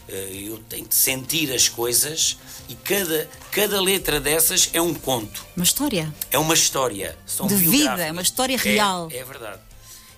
Eh, 0.08 0.44
eu 0.48 0.58
tenho 0.70 0.88
de 0.88 0.96
sentir 0.96 1.52
as 1.54 1.68
coisas 1.68 2.38
e 2.70 2.76
cada, 2.76 3.30
cada 3.52 3.82
letra 3.82 4.20
dessas 4.20 4.70
é 4.74 4.82
um 4.82 4.94
conto. 4.94 5.46
Uma 5.56 5.64
história. 5.64 6.14
É 6.32 6.38
uma 6.38 6.54
história. 6.54 7.18
São 7.26 7.48
de 7.48 7.56
vida, 7.56 8.06
é 8.06 8.12
uma 8.12 8.22
história 8.22 8.58
real. 8.58 9.10
É, 9.12 9.18
é 9.18 9.24
verdade. 9.24 9.62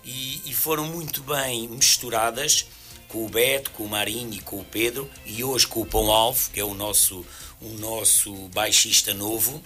E, 0.03 0.41
e, 0.45 0.53
foram 0.53 0.85
muito 0.85 1.21
bem 1.21 1.67
misturadas 1.67 2.67
com 3.07 3.25
o 3.25 3.29
Beto, 3.29 3.71
com 3.71 3.83
o 3.83 3.89
Marinho 3.89 4.33
e 4.33 4.39
com 4.39 4.59
o 4.59 4.63
Pedro 4.63 5.09
e 5.25 5.43
hoje 5.43 5.67
com 5.67 5.81
o 5.81 5.85
Pão 5.85 6.09
Alvo, 6.11 6.49
que 6.51 6.59
é 6.59 6.63
o 6.63 6.73
nosso, 6.73 7.25
o 7.61 7.69
nosso 7.69 8.33
baixista 8.49 9.13
novo, 9.13 9.61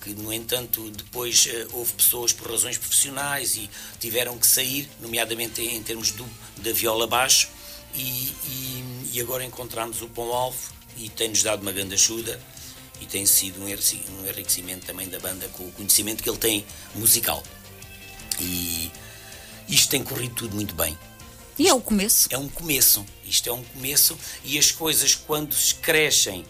que 0.00 0.10
no 0.10 0.32
entanto 0.32 0.90
depois 0.90 1.46
uh, 1.46 1.68
houve 1.72 1.92
pessoas 1.92 2.32
por 2.32 2.50
razões 2.50 2.78
profissionais 2.78 3.56
e 3.56 3.68
tiveram 3.98 4.38
que 4.38 4.46
sair, 4.46 4.88
nomeadamente 5.00 5.60
em, 5.60 5.76
em 5.76 5.82
termos 5.82 6.12
do, 6.12 6.28
da 6.58 6.72
viola 6.72 7.06
baixo, 7.06 7.48
e, 7.94 8.00
e, 8.00 9.10
e 9.12 9.20
agora 9.20 9.44
encontramos 9.44 10.02
o 10.02 10.08
Pão 10.08 10.32
Alvo 10.32 10.72
e 10.96 11.08
tem-nos 11.08 11.42
dado 11.42 11.62
uma 11.62 11.72
grande 11.72 11.94
ajuda 11.94 12.40
e 13.00 13.06
tem 13.06 13.24
sido 13.26 13.62
um 13.62 13.68
enriquecimento 13.68 14.86
também 14.86 15.08
da 15.08 15.18
banda 15.18 15.48
com 15.48 15.64
o 15.64 15.72
conhecimento 15.72 16.22
que 16.22 16.28
ele 16.28 16.38
tem 16.38 16.66
musical. 16.94 17.42
E 18.40 18.90
isto 19.68 19.90
tem 19.90 20.02
corrido 20.02 20.34
tudo 20.34 20.54
muito 20.54 20.74
bem. 20.74 20.96
E 21.58 21.68
é 21.68 21.74
o 21.74 21.80
começo? 21.80 22.28
É 22.30 22.38
um 22.38 22.48
começo. 22.48 23.04
Isto 23.24 23.48
é 23.48 23.52
um 23.52 23.62
começo 23.64 24.16
e 24.44 24.58
as 24.58 24.70
coisas 24.70 25.14
quando 25.14 25.56
crescem 25.80 26.44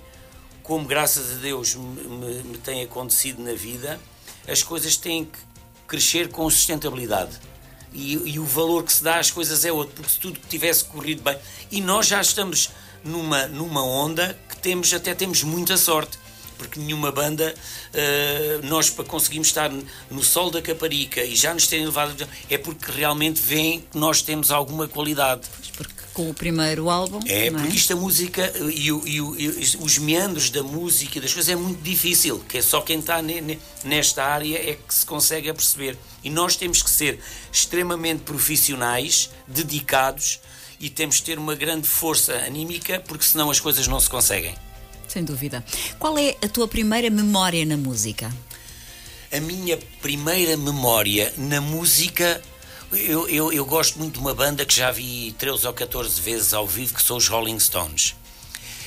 como 0.69 0.87
graças 0.87 1.33
a 1.33 1.35
Deus 1.37 1.75
me, 1.75 2.43
me 2.45 2.59
tem 2.59 2.83
acontecido 2.83 3.43
na 3.43 3.55
vida, 3.55 3.99
as 4.47 4.63
coisas 4.63 4.99
têm 4.99 5.25
que 5.25 5.39
crescer 5.87 6.29
com 6.29 6.49
sustentabilidade. 6.51 7.41
E, 7.91 8.13
e, 8.13 8.39
o 8.39 8.45
valor 8.45 8.85
que 8.85 8.93
se 8.93 9.03
dá 9.03 9.19
às 9.19 9.31
coisas 9.31 9.65
é 9.65 9.73
outro, 9.73 9.95
porque 9.95 10.11
se 10.11 10.21
tudo 10.21 10.39
tivesse 10.47 10.85
corrido 10.85 11.23
bem. 11.23 11.39
E 11.71 11.81
nós 11.81 12.07
já 12.07 12.21
estamos 12.21 12.69
numa, 13.03 13.47
numa 13.47 13.83
onda 13.83 14.39
que 14.47 14.59
temos, 14.59 14.93
até 14.93 15.15
temos 15.15 15.43
muita 15.43 15.79
sorte. 15.79 16.19
porque 16.59 16.79
nenhuma 16.79 17.11
banda, 17.11 17.55
uh, 17.95 18.67
nós 18.67 18.91
para 18.91 19.07
conseguirmos 19.07 19.49
estar 19.49 19.71
no 20.11 20.23
sol 20.23 20.51
da 20.51 20.61
Caparica 20.61 21.25
e 21.25 21.35
já 21.35 21.55
nos 21.55 21.67
terem 21.67 21.87
levado, 21.87 22.29
é 22.51 22.59
porque 22.59 22.93
realmente 22.93 23.41
veem 23.41 23.81
que 23.81 23.97
nós 23.97 24.21
temos 24.21 24.51
alguma 24.51 24.87
qualidade. 24.87 25.49
Porque 25.75 26.08
com 26.19 26.29
o 26.29 26.35
primeiro 26.35 26.91
álbum. 26.91 27.21
É, 27.27 27.47
é? 27.47 27.51
porque 27.53 27.77
isto 27.77 27.93
a 27.93 27.97
música 27.97 28.53
e, 28.75 28.91
o, 28.91 29.07
e, 29.07 29.21
o, 29.21 29.41
e, 29.41 29.47
os 29.79 29.99
meandros 29.99 30.51
da 30.51 30.65
música 30.65 31.19
e 31.19 31.21
das 31.21 31.33
coisas 31.33 31.49
é 31.49 31.55
muito 31.55 31.81
difícil, 31.81 32.41
que 32.41 32.59
é 32.59 32.63
só 32.63 32.81
quem 32.81 32.99
está 32.99 33.23
ne, 33.23 33.41
ne, 33.41 33.57
nesta 33.85 34.25
área 34.25 34.57
é 34.57 34.75
que 34.75 34.93
se 34.93 35.07
consegue 35.07 35.53
perceber. 35.53 35.97
E 36.25 36.29
nós 36.29 36.57
temos 36.57 36.83
que 36.83 36.91
ser 36.91 37.21
extremamente 37.53 38.23
profissionais, 38.23 39.31
dedicados 39.47 40.41
e 40.81 40.91
temos 40.91 41.21
que 41.21 41.27
ter 41.27 41.39
uma 41.39 41.55
grande 41.55 41.87
força 41.87 42.33
anímica, 42.33 42.99
porque 43.07 43.23
senão 43.23 43.49
as 43.49 43.61
coisas 43.61 43.87
não 43.87 44.01
se 44.01 44.11
conseguem. 44.11 44.57
Sem 45.07 45.23
dúvida. 45.23 45.65
Qual 46.01 46.19
é 46.19 46.37
a 46.43 46.49
tua 46.49 46.67
primeira 46.67 47.09
memória 47.11 47.65
na 47.65 47.77
música? 47.77 48.35
A 49.33 49.39
minha 49.39 49.79
primeira 50.03 50.57
memória 50.57 51.33
na 51.39 51.61
música 51.61 52.43
eu, 52.93 53.29
eu, 53.29 53.53
eu, 53.53 53.67
gosto 53.67 53.99
muito 53.99 54.15
de 54.15 54.21
uma 54.21 54.35
banda 54.35 54.65
que 54.65 54.75
já 54.75 54.91
vi 54.91 55.35
13 55.39 55.67
ou 55.67 55.73
14 55.73 56.21
vezes 56.21 56.55
ao 56.55 56.67
vivo, 56.67 56.95
que 56.95 57.03
são 57.03 57.19
os 57.19 57.29
Rolling 57.29 57.59
Stones. 57.61 58.15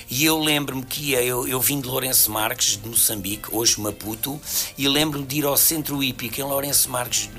E 0.10 0.26
eu 0.26 0.38
lembro-me 0.40 0.84
que 0.84 1.12
ia, 1.12 1.22
eu, 1.24 1.48
eu 1.48 1.62
vim 1.62 1.80
de 1.80 1.88
Lourenço 1.88 2.30
Marques, 2.32 2.76
de 2.76 2.90
Moçambique, 2.90 3.48
hoje 3.52 3.80
Maputo, 3.80 4.42
e 4.78 4.88
lembro-me 4.88 5.26
de 5.26 5.38
ir 5.38 5.46
ao 5.46 5.56
Centro 5.56 6.04
Hípico 6.04 6.42
em 6.42 6.44
Lourenço 6.44 6.90
Marques 6.90 7.30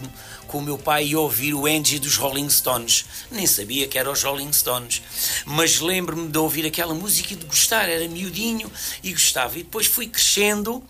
com 0.46 0.58
o 0.58 0.62
meu 0.62 0.78
pai 0.78 1.08
e 1.08 1.16
ouvir 1.16 1.52
o 1.52 1.66
Angie 1.66 1.98
dos 1.98 2.16
Rolling 2.16 2.48
Stones. 2.48 3.04
Nem 3.30 3.46
sabia 3.46 3.88
que 3.88 3.98
eram 3.98 4.12
os 4.12 4.22
Rolling 4.22 4.52
Stones, 4.52 5.02
mas 5.44 5.80
lembro-me 5.80 6.28
de 6.28 6.38
ouvir 6.38 6.64
aquela 6.64 6.94
música 6.94 7.34
e 7.34 7.36
de 7.36 7.44
gostar, 7.44 7.88
era 7.88 8.08
miudinho 8.08 8.70
e 9.02 9.12
gostava. 9.12 9.58
E 9.58 9.64
depois 9.64 9.86
fui 9.86 10.06
crescendo 10.06 10.82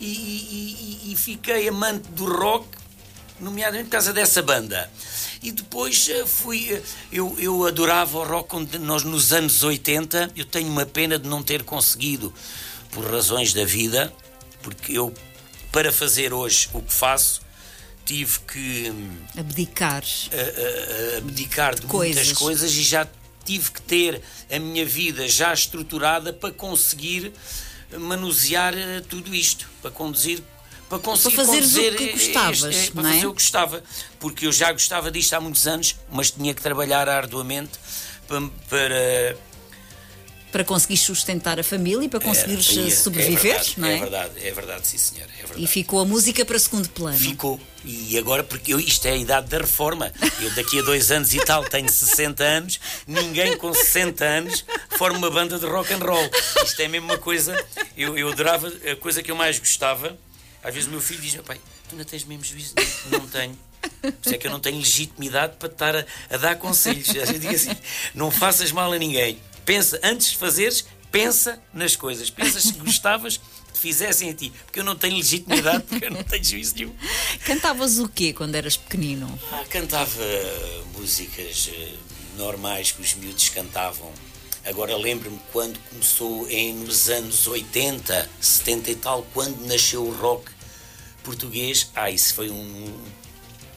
e, 0.00 0.06
e, 0.06 1.00
e, 1.04 1.12
e 1.12 1.16
fiquei 1.16 1.68
amante 1.68 2.08
do 2.08 2.24
rock 2.24 2.81
nomeadamente 3.42 3.86
por 3.86 3.92
causa 3.92 4.12
dessa 4.12 4.40
banda. 4.40 4.90
E 5.42 5.50
depois 5.50 6.08
eh, 6.08 6.24
fui. 6.24 6.72
Eh, 6.72 6.82
eu, 7.10 7.36
eu 7.38 7.66
adorava 7.66 8.18
o 8.18 8.24
rock 8.24 8.56
nós, 8.78 9.02
nos 9.02 9.32
anos 9.32 9.62
80. 9.62 10.30
Eu 10.36 10.44
tenho 10.44 10.68
uma 10.68 10.86
pena 10.86 11.18
de 11.18 11.28
não 11.28 11.42
ter 11.42 11.64
conseguido, 11.64 12.32
por 12.92 13.04
razões 13.10 13.52
da 13.52 13.64
vida, 13.64 14.12
porque 14.62 14.92
eu, 14.92 15.12
para 15.72 15.92
fazer 15.92 16.32
hoje 16.32 16.68
o 16.72 16.80
que 16.80 16.92
faço, 16.92 17.42
tive 18.04 18.38
que. 18.40 18.90
Hum, 18.90 19.16
abdicar. 19.36 20.04
A, 20.32 21.14
a, 21.14 21.18
abdicar 21.18 21.74
de 21.74 21.86
coisas. 21.86 22.24
muitas 22.24 22.38
coisas 22.38 22.72
e 22.72 22.82
já 22.82 23.06
tive 23.44 23.72
que 23.72 23.82
ter 23.82 24.22
a 24.50 24.58
minha 24.60 24.86
vida 24.86 25.28
já 25.28 25.52
estruturada 25.52 26.32
para 26.32 26.52
conseguir 26.52 27.32
manusear 27.98 28.74
eh, 28.74 29.02
tudo 29.08 29.34
isto, 29.34 29.68
para 29.80 29.90
conduzir 29.90 30.42
para 30.92 30.98
conseguir 30.98 31.36
para 31.36 31.44
fazer 31.46 31.92
o 31.94 31.96
que 31.96 32.12
gostavas, 32.12 32.64
este, 32.64 32.90
é, 32.90 32.92
para 32.92 33.08
é? 33.08 33.12
fazer 33.14 33.26
o 33.26 33.30
que 33.30 33.42
gostava, 33.42 33.82
porque 34.20 34.46
eu 34.46 34.52
já 34.52 34.70
gostava 34.72 35.10
disto 35.10 35.32
há 35.32 35.40
muitos 35.40 35.66
anos, 35.66 35.96
mas 36.10 36.30
tinha 36.30 36.52
que 36.52 36.60
trabalhar 36.60 37.08
arduamente 37.08 37.70
para, 38.28 38.42
para 38.68 39.36
para 40.50 40.64
conseguir 40.64 40.98
sustentar 40.98 41.58
a 41.58 41.64
família 41.64 42.04
e 42.04 42.10
para 42.10 42.20
conseguires 42.20 42.76
é, 42.76 42.88
é, 42.88 42.90
sobreviver, 42.90 43.54
é 43.54 43.58
verdade, 43.58 43.74
não 43.78 43.88
é? 43.88 43.94
É 43.94 43.98
verdade, 44.00 44.32
é 44.36 44.50
verdade, 44.50 44.86
sim 44.86 44.98
senhor. 44.98 45.26
É 45.38 45.40
verdade. 45.40 45.64
E 45.64 45.66
ficou 45.66 45.98
a 45.98 46.04
música 46.04 46.44
para 46.44 46.58
segundo 46.58 46.90
plano. 46.90 47.16
Ficou. 47.16 47.58
E 47.86 48.18
agora, 48.18 48.44
porque 48.44 48.74
eu, 48.74 48.78
isto 48.78 49.06
é 49.06 49.12
a 49.12 49.16
idade 49.16 49.48
da 49.48 49.56
reforma. 49.56 50.12
Eu 50.42 50.54
daqui 50.54 50.78
a 50.78 50.82
dois 50.82 51.10
anos 51.10 51.32
e 51.32 51.38
tal 51.38 51.64
tenho 51.64 51.88
60 51.88 52.44
anos, 52.44 52.78
ninguém 53.06 53.56
com 53.56 53.72
60 53.72 54.22
anos 54.22 54.62
forma 54.98 55.16
uma 55.16 55.30
banda 55.30 55.58
de 55.58 55.64
rock 55.64 55.90
and 55.94 56.04
roll. 56.04 56.30
Isto 56.62 56.82
é 56.82 56.88
mesmo 56.88 57.06
uma 57.06 57.16
coisa. 57.16 57.56
Eu, 57.96 58.18
eu 58.18 58.28
adorava, 58.28 58.70
a 58.92 58.96
coisa 58.96 59.22
que 59.22 59.30
eu 59.30 59.36
mais 59.36 59.58
gostava 59.58 60.18
às 60.62 60.72
vezes 60.72 60.88
o 60.88 60.90
meu 60.90 61.00
filho 61.00 61.20
diz: 61.20 61.34
pai, 61.36 61.60
tu 61.88 61.96
não 61.96 62.04
tens 62.04 62.24
mesmo 62.24 62.44
juízo? 62.44 62.74
Não, 63.10 63.18
não 63.20 63.28
tenho. 63.28 63.58
Por 64.00 64.14
isso 64.24 64.34
é 64.34 64.38
que 64.38 64.46
eu 64.46 64.50
não 64.50 64.60
tenho 64.60 64.78
legitimidade 64.78 65.56
para 65.58 65.68
estar 65.68 65.96
a, 65.96 66.06
a 66.30 66.36
dar 66.36 66.56
conselhos. 66.56 67.10
A 67.10 67.24
gente 67.24 67.40
diz 67.40 67.66
assim: 67.66 67.76
não 68.14 68.30
faças 68.30 68.70
mal 68.70 68.92
a 68.92 68.98
ninguém. 68.98 69.38
Pensa, 69.64 69.98
antes 70.02 70.30
de 70.30 70.36
fazeres, 70.36 70.84
pensa 71.10 71.60
nas 71.72 71.96
coisas. 71.96 72.30
Pensa 72.30 72.60
se 72.60 72.72
gostavas 72.74 73.38
que 73.72 73.78
fizessem 73.78 74.30
a 74.30 74.34
ti. 74.34 74.52
Porque 74.64 74.80
eu 74.80 74.84
não 74.84 74.96
tenho 74.96 75.16
legitimidade, 75.16 75.84
porque 75.84 76.06
eu 76.06 76.10
não 76.10 76.22
tenho 76.22 76.44
juízo 76.44 76.74
nenhum. 76.76 76.94
Cantavas 77.44 77.98
o 77.98 78.08
quê 78.08 78.32
quando 78.32 78.54
eras 78.54 78.76
pequenino? 78.76 79.38
Ah, 79.52 79.64
cantava 79.68 80.22
músicas 80.96 81.70
eh, 81.72 81.94
normais 82.36 82.92
que 82.92 83.02
os 83.02 83.14
miúdos 83.14 83.48
cantavam 83.48 84.12
Agora 84.64 84.96
lembro-me 84.96 85.40
quando 85.52 85.78
começou 85.90 86.48
em, 86.48 86.74
nos 86.74 87.10
anos 87.10 87.46
80, 87.46 88.30
70 88.40 88.90
e 88.90 88.94
tal, 88.94 89.26
quando 89.34 89.66
nasceu 89.66 90.04
o 90.04 90.14
rock 90.14 90.50
português. 91.22 91.90
Ah, 91.94 92.10
isso 92.10 92.34
foi 92.34 92.50
um. 92.50 92.92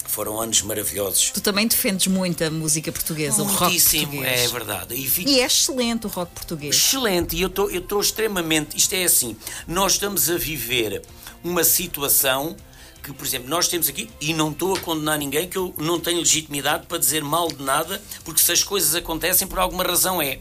Foram 0.07 0.39
anos 0.39 0.61
maravilhosos. 0.61 1.31
Tu 1.31 1.41
também 1.41 1.67
defendes 1.67 2.07
muito 2.07 2.41
a 2.43 2.49
música 2.49 2.91
portuguesa, 2.91 3.41
o 3.41 3.45
rock 3.45 3.81
português. 3.81 4.23
é 4.23 4.47
verdade. 4.47 4.95
E, 4.95 5.09
fico... 5.09 5.29
e, 5.29 5.41
é 5.41 5.45
excelente 5.45 6.05
o 6.05 6.09
rock 6.09 6.31
português. 6.31 6.75
Excelente, 6.75 7.35
e 7.35 7.41
eu 7.41 7.49
estou 7.49 7.99
extremamente. 7.99 8.77
Isto 8.77 8.93
é 8.93 9.03
assim, 9.03 9.35
nós 9.67 9.93
estamos 9.93 10.29
a 10.29 10.37
viver 10.37 11.01
uma 11.43 11.63
situação 11.63 12.55
que, 13.03 13.11
por 13.13 13.25
exemplo, 13.25 13.49
nós 13.49 13.67
temos 13.67 13.87
aqui, 13.89 14.09
e 14.19 14.33
não 14.33 14.51
estou 14.51 14.75
a 14.75 14.79
condenar 14.79 15.19
ninguém, 15.19 15.47
que 15.47 15.57
eu 15.57 15.73
não 15.77 15.99
tenho 15.99 16.19
legitimidade 16.19 16.87
para 16.87 16.97
dizer 16.97 17.23
mal 17.23 17.47
de 17.49 17.61
nada, 17.61 18.01
porque 18.23 18.41
se 18.41 18.51
as 18.51 18.63
coisas 18.63 18.95
acontecem 18.95 19.47
por 19.47 19.59
alguma 19.59 19.83
razão 19.83 20.19
é 20.21 20.39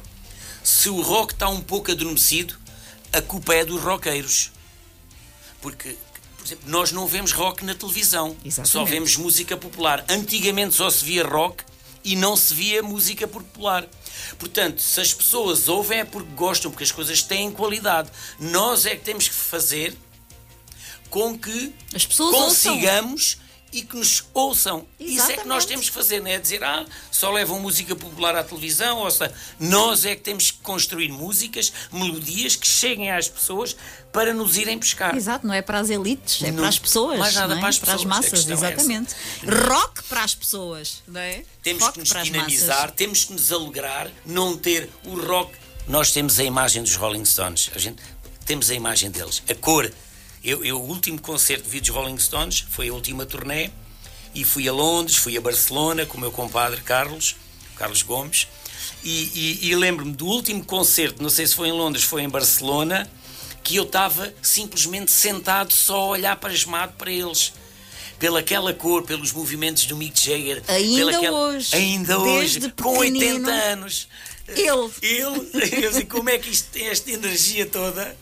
se 0.65 0.89
o 0.89 1.03
rock 1.03 1.35
está 1.35 1.49
um 1.49 1.61
pouco 1.61 1.93
adormecido, 1.93 2.57
a 3.13 3.21
culpa 3.21 3.55
é 3.55 3.65
dos 3.65 3.83
roqueiros. 3.83 4.51
Porque, 5.61 5.97
por 6.39 6.47
exemplo, 6.47 6.65
nós 6.69 6.91
não 6.91 7.07
vemos 7.07 7.33
rock 7.33 7.65
na 7.65 7.75
televisão, 7.75 8.35
Exatamente. 8.43 8.73
só 8.73 8.85
vemos 8.85 9.17
música 9.17 9.57
popular. 9.59 10.05
Antigamente 10.09 10.75
só 10.75 10.89
se 10.89 11.05
via 11.05 11.25
rock 11.25 11.63
e 12.03 12.17
não 12.17 12.35
se 12.35 12.55
via 12.55 12.83
música 12.83 13.29
popular. 13.29 13.87
Portanto, 14.39 14.81
se 14.81 15.01
as 15.01 15.13
pessoas 15.13 15.69
ouvem 15.69 16.01
é 16.01 16.05
porque 16.05 16.31
gostam, 16.35 16.71
porque 16.71 16.85
as 16.85 16.93
coisas 16.93 17.23
têm 17.23 17.51
qualidade. 17.53 18.11
Nós 18.41 18.87
é 18.87 18.97
que 18.97 19.05
temos 19.05 19.29
que 19.29 19.35
fazer 19.35 19.95
com 21.11 21.39
que 21.39 21.75
as 21.95 22.07
pessoas 22.07 22.35
consigamos 22.35 23.37
e 23.75 23.83
que 23.83 23.97
nos 23.97 24.25
ouçam. 24.33 24.87
Exatamente. 25.01 25.19
Isso 25.19 25.33
é 25.33 25.37
que 25.43 25.49
nós 25.49 25.67
temos 25.67 25.89
que 25.89 25.95
fazer, 25.95 26.21
não 26.21 26.29
é 26.29 26.39
dizer, 26.39 26.63
ah, 26.63 26.87
só 27.11 27.33
levam 27.33 27.59
música 27.59 27.97
popular 27.97 28.37
à 28.37 28.45
televisão, 28.45 28.99
ou 28.99 29.11
seja, 29.11 29.35
nós 29.59 30.05
é 30.05 30.15
que 30.15 30.23
temos 30.23 30.53
que 30.53 30.59
construir 30.59 31.09
músicas, 31.09 31.73
melodias 31.93 32.55
que 32.55 32.69
cheguem 32.69 33.11
às 33.11 33.27
pessoas 33.27 33.77
para 34.13 34.33
nos 34.33 34.57
irem 34.57 34.79
pescar. 34.79 35.17
Exato, 35.17 35.45
não 35.45 35.53
é 35.53 35.61
para 35.61 35.81
as 35.81 35.91
elites, 35.91 36.41
é 36.45 36.53
não, 36.53 36.59
para 36.59 36.69
as 36.69 36.79
pessoas. 36.79 37.19
Mais 37.19 37.35
nada 37.35 37.57
é? 37.57 37.59
para 37.59 37.69
as 37.69 37.79
pessoas. 37.81 38.05
Para 38.05 38.17
as 38.17 38.25
massas, 38.25 38.49
exatamente. 38.49 39.15
É 39.43 39.67
Rock 39.67 40.05
para 40.05 40.23
as 40.23 40.35
pessoas, 40.37 41.03
não 41.09 41.21
é? 41.21 41.43
Temos 41.61 41.83
rock 41.83 41.95
que 41.95 41.99
nos 41.99 42.25
dinamizar, 42.25 42.93
temos 42.93 43.25
que 43.25 43.33
nos 43.33 43.51
alegrar, 43.51 44.09
não 44.25 44.57
ter 44.57 44.89
o 45.05 45.21
rock. 45.21 45.53
Nós 45.89 46.13
temos 46.13 46.39
a 46.39 46.45
imagem 46.45 46.81
dos 46.81 46.95
Rolling 46.95 47.25
Stones, 47.25 47.71
a 47.75 47.79
gente 47.79 48.01
temos 48.47 48.71
a 48.71 48.75
imagem 48.75 49.11
deles, 49.11 49.43
a 49.49 49.55
cor 49.55 49.91
eu, 50.45 50.63
eu, 50.65 50.81
o 50.81 50.87
último 50.87 51.19
concerto 51.21 51.69
vi 51.69 51.81
dos 51.81 51.89
Rolling 51.89 52.19
Stones 52.19 52.67
foi 52.71 52.89
a 52.89 52.93
última 52.93 53.25
turnê 53.25 53.71
e 54.35 54.45
fui 54.45 54.69
a 54.69 54.73
Londres, 54.73 55.17
fui 55.17 55.37
a 55.39 55.41
Barcelona 55.41 56.05
com 56.05 56.19
o 56.19 56.21
meu 56.21 56.31
compadre 56.31 56.81
Carlos, 56.83 57.37
Carlos 57.77 58.03
Gomes, 58.03 58.47
e, 59.03 59.59
e, 59.63 59.71
e 59.71 59.77
lembro-me 59.77 60.13
do 60.13 60.27
último 60.27 60.63
concerto, 60.65 61.23
não 61.23 61.31
sei 61.31 61.47
se 61.47 61.55
foi 61.55 61.69
em 61.69 61.73
Londres, 61.73 62.05
foi 62.05 62.23
em 62.23 62.29
Barcelona, 62.29 63.11
que 63.63 63.77
eu 63.77 63.85
estava 63.85 64.35
simplesmente 64.43 65.11
sentado 65.11 65.73
só 65.73 65.97
a 65.97 66.07
olhar 66.09 66.37
pasmado 66.37 66.93
para 66.99 67.11
eles 67.11 67.55
pela 68.19 68.41
aquela 68.41 68.73
cor, 68.73 69.03
pelos 69.03 69.33
movimentos 69.33 69.87
do 69.87 69.97
Mick 69.97 70.19
Jagger. 70.19 70.63
Ainda 70.69 71.33
hoje. 71.33 71.77
Ainda 71.77 72.19
hoje, 72.19 72.73
com 72.73 72.99
80 72.99 73.51
anos. 73.51 74.09
Ele. 74.47 74.91
Ele, 75.01 75.87
assim, 75.87 76.05
como 76.05 76.29
é 76.29 76.39
que 76.39 76.51
isto 76.51 76.69
tem 76.71 76.87
esta 76.87 77.11
energia 77.11 77.65
toda? 77.65 78.15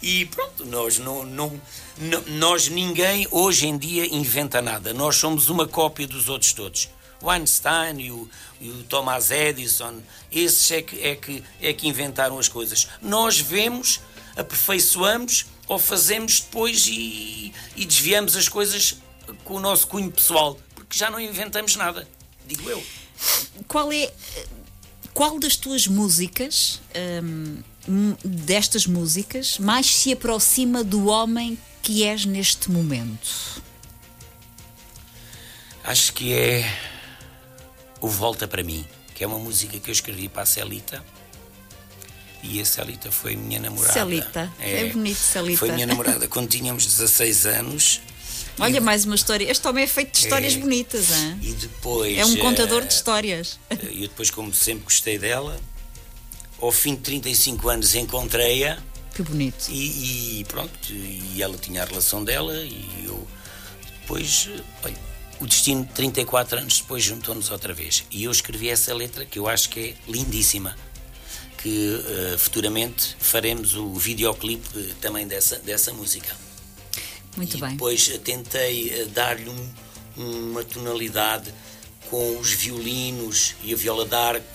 E 0.00 0.24
pronto, 0.26 0.64
nós 0.66 0.98
não, 0.98 1.24
não, 1.24 1.60
não, 1.98 2.22
nós 2.28 2.68
ninguém 2.68 3.26
hoje 3.30 3.66
em 3.66 3.76
dia 3.76 4.06
inventa 4.06 4.62
nada. 4.62 4.94
Nós 4.94 5.16
somos 5.16 5.48
uma 5.48 5.66
cópia 5.66 6.06
dos 6.06 6.28
outros 6.28 6.52
todos. 6.52 6.88
O 7.20 7.28
Einstein 7.28 8.00
e 8.00 8.10
o, 8.12 8.28
e 8.60 8.68
o 8.68 8.82
Thomas 8.84 9.30
Edison, 9.30 10.00
esses 10.30 10.70
é 10.70 10.82
que, 10.82 11.02
é, 11.02 11.16
que, 11.16 11.42
é 11.60 11.72
que 11.72 11.88
inventaram 11.88 12.38
as 12.38 12.48
coisas. 12.48 12.86
Nós 13.02 13.40
vemos, 13.40 14.00
aperfeiçoamos 14.36 15.46
ou 15.66 15.78
fazemos 15.78 16.40
depois 16.40 16.86
e, 16.86 17.52
e 17.74 17.84
desviamos 17.84 18.36
as 18.36 18.48
coisas 18.48 18.98
com 19.44 19.54
o 19.54 19.60
nosso 19.60 19.86
cunho 19.86 20.10
pessoal, 20.10 20.58
porque 20.74 20.98
já 20.98 21.10
não 21.10 21.20
inventamos 21.20 21.76
nada, 21.76 22.06
digo 22.46 22.68
eu. 22.68 22.82
Qual 23.68 23.92
é 23.92 24.12
qual 25.14 25.38
das 25.38 25.54
tuas 25.54 25.86
músicas, 25.86 26.80
hum, 27.88 28.16
destas 28.24 28.84
músicas, 28.84 29.58
mais 29.58 29.86
se 29.86 30.12
aproxima 30.12 30.82
do 30.82 31.06
homem 31.06 31.56
que 31.80 32.02
és 32.02 32.24
neste 32.24 32.68
momento? 32.68 33.62
Acho 35.84 36.12
que 36.14 36.32
é 36.34 36.68
o 38.00 38.08
Volta 38.08 38.48
para 38.48 38.64
mim, 38.64 38.84
que 39.14 39.22
é 39.22 39.26
uma 39.26 39.38
música 39.38 39.78
que 39.78 39.88
eu 39.88 39.92
escrevi 39.92 40.28
para 40.28 40.42
a 40.42 40.46
Celita 40.46 41.04
E 42.42 42.60
a 42.60 42.64
Celita 42.64 43.12
foi 43.12 43.36
minha 43.36 43.60
namorada. 43.60 43.92
Celita, 43.92 44.52
é, 44.58 44.86
bonito, 44.86 45.16
Celita. 45.16 45.58
Foi 45.58 45.70
minha 45.70 45.86
namorada 45.86 46.26
quando 46.26 46.48
tínhamos 46.48 46.84
16 46.86 47.46
anos. 47.46 48.00
Olha, 48.58 48.80
mais 48.80 49.04
uma 49.04 49.14
história. 49.14 49.50
Este 49.50 49.66
homem 49.66 49.84
é 49.84 49.86
feito 49.86 50.12
de 50.12 50.18
histórias 50.24 50.54
É. 50.54 50.58
bonitas, 50.58 51.10
hein? 51.10 51.38
E 51.42 51.52
depois. 51.52 52.16
É 52.16 52.24
um 52.24 52.36
contador 52.36 52.82
eh, 52.82 52.86
de 52.86 52.94
histórias. 52.94 53.58
E 53.90 54.02
eu 54.02 54.08
depois, 54.08 54.30
como 54.30 54.54
sempre 54.54 54.84
gostei 54.84 55.18
dela, 55.18 55.58
ao 56.60 56.70
fim 56.70 56.94
de 56.94 57.00
35 57.02 57.68
anos 57.68 57.94
encontrei-a 57.94 58.78
Que 59.14 59.22
bonito. 59.22 59.66
e, 59.70 60.40
e 60.40 60.44
pronto, 60.44 60.70
e 60.92 61.42
ela 61.42 61.56
tinha 61.58 61.82
a 61.82 61.84
relação 61.84 62.22
dela 62.22 62.54
e 62.56 63.04
eu 63.06 63.26
depois, 64.02 64.48
eh, 64.52 64.60
olha, 64.84 64.96
o 65.40 65.46
destino 65.46 65.84
34 65.92 66.58
anos 66.58 66.80
depois 66.80 67.02
juntou-nos 67.02 67.50
outra 67.50 67.74
vez. 67.74 68.04
E 68.10 68.22
eu 68.24 68.30
escrevi 68.30 68.68
essa 68.68 68.94
letra 68.94 69.24
que 69.24 69.38
eu 69.38 69.48
acho 69.48 69.68
que 69.68 69.80
é 69.80 69.94
lindíssima. 70.10 70.76
Que 71.58 72.04
eh, 72.06 72.36
futuramente 72.38 73.16
faremos 73.18 73.74
o 73.74 73.94
videoclipe 73.94 74.68
eh, 74.76 74.92
também 75.00 75.26
dessa, 75.26 75.56
dessa 75.56 75.92
música. 75.92 76.36
Muito 77.36 77.56
e 77.56 77.60
bem. 77.60 77.70
depois 77.70 78.08
eh, 78.12 78.18
tentei 78.18 78.90
eh, 78.90 79.04
dar-lhe 79.06 79.48
um- 79.48 79.70
uma 80.16 80.62
tonalidade 80.64 81.52
com 82.10 82.38
os 82.38 82.50
violinos 82.52 83.54
e 83.64 83.72
a 83.72 83.76
viola 83.76 84.04
d'arco, 84.04 84.46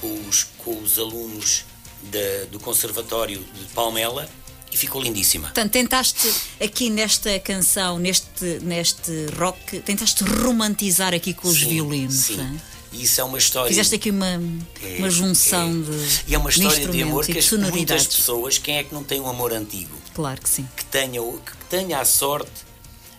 com 0.00 0.12
os, 0.28 0.44
com 0.58 0.78
os 0.82 0.98
alunos 0.98 1.64
da- 2.04 2.44
do 2.50 2.58
Conservatório 2.60 3.38
de 3.38 3.64
Palmela 3.74 4.28
e 4.72 4.76
ficou 4.76 5.00
lindíssima. 5.00 5.48
Portanto, 5.48 5.70
tentaste 5.72 6.28
aqui 6.60 6.90
nesta 6.90 7.38
canção, 7.38 7.98
neste, 7.98 8.58
neste 8.62 9.26
rock, 9.38 9.80
tentaste 9.80 10.24
romantizar 10.24 11.14
aqui 11.14 11.32
com 11.32 11.48
os 11.48 11.58
Sim, 11.60 11.68
violinos. 11.68 12.14
Sim. 12.14 12.40
é? 12.40 12.72
E 12.94 13.04
isso 13.04 13.20
é 13.20 13.24
uma 13.24 13.38
história. 13.38 13.68
Fizeste 13.68 13.94
aqui 13.94 14.10
uma, 14.10 14.26
é- 14.28 14.98
uma 14.98 15.08
junção 15.08 15.70
é- 15.70 15.90
de. 15.90 16.22
E 16.28 16.34
é 16.34 16.38
uma 16.38 16.50
de 16.50 16.56
história 16.58 16.76
de 16.76 16.82
instrumentos 16.82 17.10
amor 17.10 17.24
que 17.26 17.32
de 17.32 17.38
as, 17.38 17.50
muitas 17.70 18.06
pessoas, 18.06 18.58
quem 18.58 18.76
é 18.76 18.84
que 18.84 18.92
não 18.92 19.02
tem 19.02 19.18
um 19.20 19.28
amor 19.28 19.52
antigo? 19.52 19.96
Claro 20.14 20.40
que 20.42 20.48
sim. 20.48 20.68
que 20.76 20.84
tenha, 20.86 21.22
que 21.22 21.52
tenha 21.72 22.00
a 22.00 22.04
sorte 22.04 22.50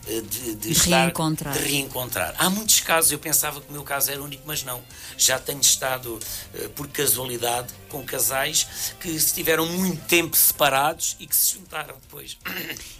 eh, 0.08 0.22
de, 0.22 0.56
de 0.56 0.72
estar- 0.74 1.06
reencontrar. 1.06 1.54
de 1.58 1.60
reencontrar. 1.64 2.36
Há 2.38 2.50
muitos 2.52 2.80
casos, 2.82 3.12
eu 3.12 3.18
pensava 3.18 3.60
que 3.60 3.70
o 3.70 3.74
meu 3.74 3.82
caso 3.84 4.12
era 4.12 4.22
único, 4.22 4.44
mas 4.46 4.64
não. 4.64 4.80
Já 5.18 5.40
tenho 5.40 5.60
estado, 5.60 6.20
eh, 6.54 6.68
por 6.76 6.88
casualidade, 6.88 7.74
com 7.90 8.04
casais 8.06 8.68
que 9.00 9.10
estiveram 9.10 9.66
muito 9.66 10.06
tempo 10.06 10.38
separados 10.38 11.16
e 11.20 11.26
que 11.26 11.36
se 11.36 11.54
juntaram 11.54 11.96
depois. 12.00 12.38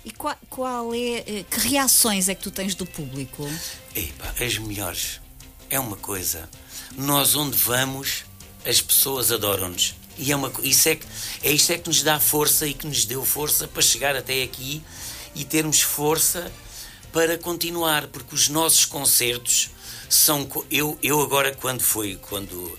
E 0.04 0.10
qual, 0.12 0.36
qual 0.50 0.92
é. 0.94 1.24
eh, 1.28 1.46
Que 1.52 1.60
reações 1.70 2.28
é 2.30 2.34
que 2.36 2.42
tu 2.42 2.50
tens 2.52 2.74
do 2.74 2.86
público? 2.86 3.48
Epá, 3.96 4.34
as 4.44 4.58
melhores. 4.58 5.22
É 5.70 5.80
uma 5.80 5.98
coisa. 5.98 6.50
Nós 6.98 7.36
onde 7.36 7.56
vamos, 7.58 8.24
as 8.66 8.82
pessoas 8.82 9.32
adoram-nos. 9.32 9.94
E 10.16 10.32
é, 10.32 10.36
uma, 10.36 10.52
isso 10.62 10.88
é, 10.90 10.96
que, 10.96 11.06
é 11.42 11.52
isto 11.52 11.72
é 11.74 11.78
que 11.80 11.88
nos 11.88 12.04
dá 12.04 12.20
força 12.20 12.68
e 12.68 12.74
que 12.76 12.86
nos 12.86 13.04
deu 13.04 13.26
força 13.26 13.68
para 13.68 13.82
chegar 13.82 14.16
até 14.16 14.44
aqui 14.44 14.84
e 15.36 15.44
termos 15.44 15.82
força 15.82 16.52
para 17.12 17.38
continuar, 17.38 18.08
porque 18.08 18.34
os 18.36 18.50
nossos 18.50 18.86
concertos 18.86 19.70
são. 20.10 20.48
Eu, 20.70 20.98
eu 21.02 21.22
agora, 21.22 21.54
quando 21.56 21.82
foi, 21.82 22.16
quando. 22.16 22.78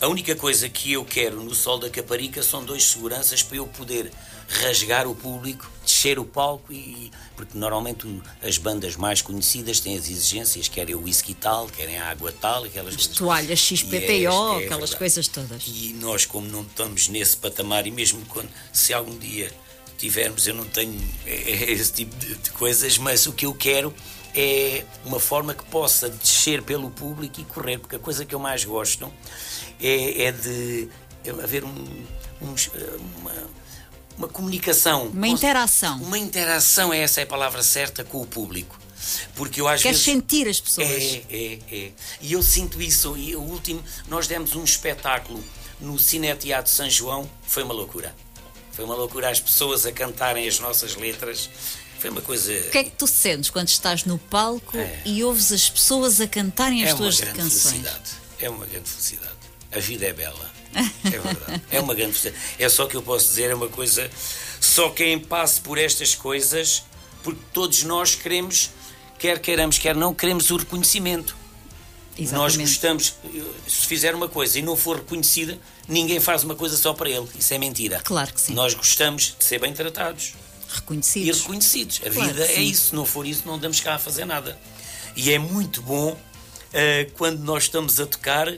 A 0.00 0.08
única 0.08 0.34
coisa 0.34 0.68
que 0.68 0.92
eu 0.92 1.04
quero 1.04 1.42
no 1.42 1.54
Sol 1.54 1.78
da 1.78 1.88
Caparica 1.88 2.42
são 2.42 2.64
dois 2.64 2.82
seguranças 2.84 3.40
para 3.40 3.58
eu 3.58 3.66
poder 3.68 4.10
rasgar 4.48 5.06
o 5.06 5.14
público, 5.14 5.70
descer 5.84 6.18
o 6.18 6.24
palco 6.24 6.72
e. 6.72 7.10
Porque 7.36 7.56
normalmente 7.56 8.20
as 8.42 8.58
bandas 8.58 8.96
mais 8.96 9.22
conhecidas 9.22 9.78
têm 9.80 9.96
as 9.96 10.08
exigências, 10.10 10.66
querem 10.68 10.94
o 10.96 11.02
whisky 11.04 11.34
tal, 11.34 11.66
querem 11.68 11.98
a 11.98 12.10
água 12.10 12.32
tal, 12.32 12.64
aquelas 12.64 12.94
As 12.94 12.96
coisas. 13.06 13.16
toalhas 13.16 13.58
XPTO, 13.60 14.58
é- 14.58 14.62
é 14.62 14.64
aquelas 14.66 14.92
coisas 14.94 15.28
todas. 15.28 15.62
E 15.66 15.94
nós, 16.00 16.26
como 16.26 16.46
não 16.48 16.62
estamos 16.62 17.08
nesse 17.08 17.36
patamar, 17.36 17.86
e 17.86 17.90
mesmo 17.90 18.20
quando, 18.26 18.50
se 18.72 18.92
algum 18.92 19.16
dia 19.16 19.52
tivermos, 20.02 20.48
eu 20.48 20.54
não 20.54 20.64
tenho 20.64 21.00
eh, 21.24 21.70
esse 21.70 21.92
tipo 21.92 22.16
de, 22.16 22.34
de 22.34 22.50
coisas, 22.50 22.98
mas 22.98 23.26
o 23.26 23.32
que 23.32 23.46
eu 23.46 23.54
quero 23.54 23.94
é 24.34 24.84
uma 25.04 25.20
forma 25.20 25.54
que 25.54 25.64
possa 25.66 26.08
descer 26.08 26.60
pelo 26.62 26.90
público 26.90 27.40
e 27.40 27.44
correr, 27.44 27.78
porque 27.78 27.94
a 27.94 27.98
coisa 28.00 28.24
que 28.24 28.34
eu 28.34 28.40
mais 28.40 28.64
gosto 28.64 29.12
é, 29.80 30.24
é 30.24 30.32
de 30.32 30.88
haver 31.40 31.62
um, 31.62 31.84
eh, 32.42 32.96
uma, 33.20 33.32
uma 34.18 34.28
comunicação. 34.28 35.06
Uma 35.06 35.28
interação. 35.28 35.98
Uma 35.98 36.18
interação, 36.18 36.92
essa 36.92 37.20
é 37.20 37.22
a 37.22 37.26
palavra 37.26 37.62
certa, 37.62 38.02
com 38.02 38.20
o 38.20 38.26
público. 38.26 38.76
Porque 39.36 39.60
eu 39.60 39.68
às 39.68 39.82
Queres 39.82 40.04
vezes. 40.04 40.20
sentir 40.20 40.48
as 40.48 40.60
pessoas. 40.60 40.88
É, 40.88 41.24
é, 41.30 41.58
é. 41.70 41.92
E 42.20 42.32
eu 42.32 42.42
sinto 42.42 42.82
isso. 42.82 43.16
E 43.16 43.36
o 43.36 43.40
último, 43.40 43.82
nós 44.08 44.26
demos 44.26 44.56
um 44.56 44.64
espetáculo 44.64 45.42
no 45.80 45.96
Cine 45.98 46.34
Teatro 46.34 46.70
São 46.72 46.88
João, 46.90 47.28
foi 47.42 47.62
uma 47.62 47.74
loucura. 47.74 48.14
Foi 48.72 48.84
uma 48.84 48.94
loucura 48.94 49.28
as 49.28 49.40
pessoas 49.40 49.84
a 49.86 49.92
cantarem 49.92 50.46
as 50.48 50.58
nossas 50.58 50.94
letras. 50.96 51.48
Foi 51.98 52.10
uma 52.10 52.20
coisa. 52.20 52.52
O 52.52 52.70
que 52.70 52.78
é 52.78 52.84
que 52.84 52.90
tu 52.90 53.06
sentes 53.06 53.50
quando 53.50 53.68
estás 53.68 54.04
no 54.04 54.18
palco 54.18 54.76
É. 54.76 55.02
e 55.04 55.22
ouves 55.22 55.52
as 55.52 55.68
pessoas 55.68 56.20
a 56.20 56.26
cantarem 56.26 56.82
as 56.82 56.90
é 56.90 56.92
uma 56.94 56.98
tuas 56.98 57.20
grande 57.20 57.38
canções? 57.38 57.62
felicidade. 57.74 58.10
É 58.40 58.50
uma 58.50 58.66
grande 58.66 58.88
felicidade. 58.88 59.32
A 59.70 59.78
vida 59.78 60.06
é 60.06 60.12
bela. 60.12 60.50
É 61.04 61.10
verdade. 61.10 61.62
É 61.70 61.80
uma 61.80 61.94
grande 61.94 62.14
felicidade. 62.18 62.54
É 62.58 62.68
só 62.68 62.86
que 62.86 62.96
eu 62.96 63.02
posso 63.02 63.28
dizer, 63.28 63.50
é 63.50 63.54
uma 63.54 63.68
coisa. 63.68 64.10
Só 64.60 64.90
quem 64.90 65.18
passe 65.18 65.60
por 65.60 65.78
estas 65.78 66.14
coisas, 66.14 66.82
porque 67.22 67.40
todos 67.52 67.82
nós 67.84 68.14
queremos, 68.14 68.70
quer 69.18 69.38
queiramos, 69.38 69.78
quer 69.78 69.94
não, 69.94 70.14
queremos 70.14 70.50
o 70.50 70.56
reconhecimento. 70.56 71.36
Nós 72.18 72.28
Exatamente. 72.54 72.58
gostamos, 72.68 73.14
se 73.66 73.86
fizer 73.86 74.14
uma 74.14 74.28
coisa 74.28 74.58
e 74.58 74.62
não 74.62 74.76
for 74.76 74.96
reconhecida, 74.96 75.58
ninguém 75.88 76.20
faz 76.20 76.42
uma 76.44 76.54
coisa 76.54 76.76
só 76.76 76.92
para 76.92 77.08
ele. 77.10 77.28
Isso 77.38 77.52
é 77.54 77.58
mentira. 77.58 78.00
Claro 78.04 78.32
que 78.32 78.40
sim. 78.40 78.54
Nós 78.54 78.74
gostamos 78.74 79.34
de 79.38 79.44
ser 79.44 79.58
bem 79.60 79.72
tratados 79.72 80.34
e 80.70 80.74
Reconhecidos. 80.74 81.40
reconhecidos. 81.40 82.00
A 82.06 82.10
Claro 82.10 82.28
vida 82.32 82.46
é 82.46 82.60
isso. 82.62 82.88
Se 82.90 82.94
não 82.94 83.04
for 83.04 83.26
isso, 83.26 83.42
não 83.46 83.58
damos 83.58 83.80
cá 83.80 83.94
a 83.94 83.98
fazer 83.98 84.24
nada. 84.24 84.58
E 85.14 85.30
é 85.30 85.38
muito 85.38 85.82
bom 85.82 86.18
eh, 86.72 87.08
quando 87.18 87.40
nós 87.40 87.64
estamos 87.64 88.00
a 88.00 88.06
tocar. 88.06 88.48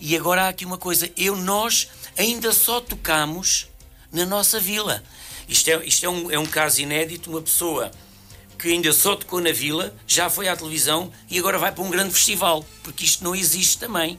E 0.00 0.16
agora 0.16 0.44
há 0.44 0.48
aqui 0.48 0.64
uma 0.64 0.78
coisa: 0.78 1.10
eu, 1.16 1.36
nós 1.36 1.88
ainda 2.16 2.52
só 2.52 2.80
tocamos 2.80 3.66
na 4.12 4.24
nossa 4.24 4.58
vila. 4.58 5.02
Isto 5.48 5.68
é, 5.68 5.84
isto 5.86 6.06
é, 6.06 6.08
um, 6.08 6.30
é 6.30 6.38
um 6.38 6.46
caso 6.46 6.80
inédito. 6.80 7.28
Uma 7.30 7.42
pessoa 7.42 7.90
que 8.58 8.68
ainda 8.68 8.90
só 8.94 9.14
tocou 9.14 9.40
na 9.42 9.52
vila, 9.52 9.94
já 10.06 10.30
foi 10.30 10.48
à 10.48 10.56
televisão 10.56 11.12
e 11.28 11.38
agora 11.38 11.58
vai 11.58 11.70
para 11.72 11.84
um 11.84 11.90
grande 11.90 12.14
festival. 12.14 12.64
Porque 12.82 13.04
isto 13.04 13.22
não 13.22 13.34
existe 13.34 13.76
também. 13.78 14.18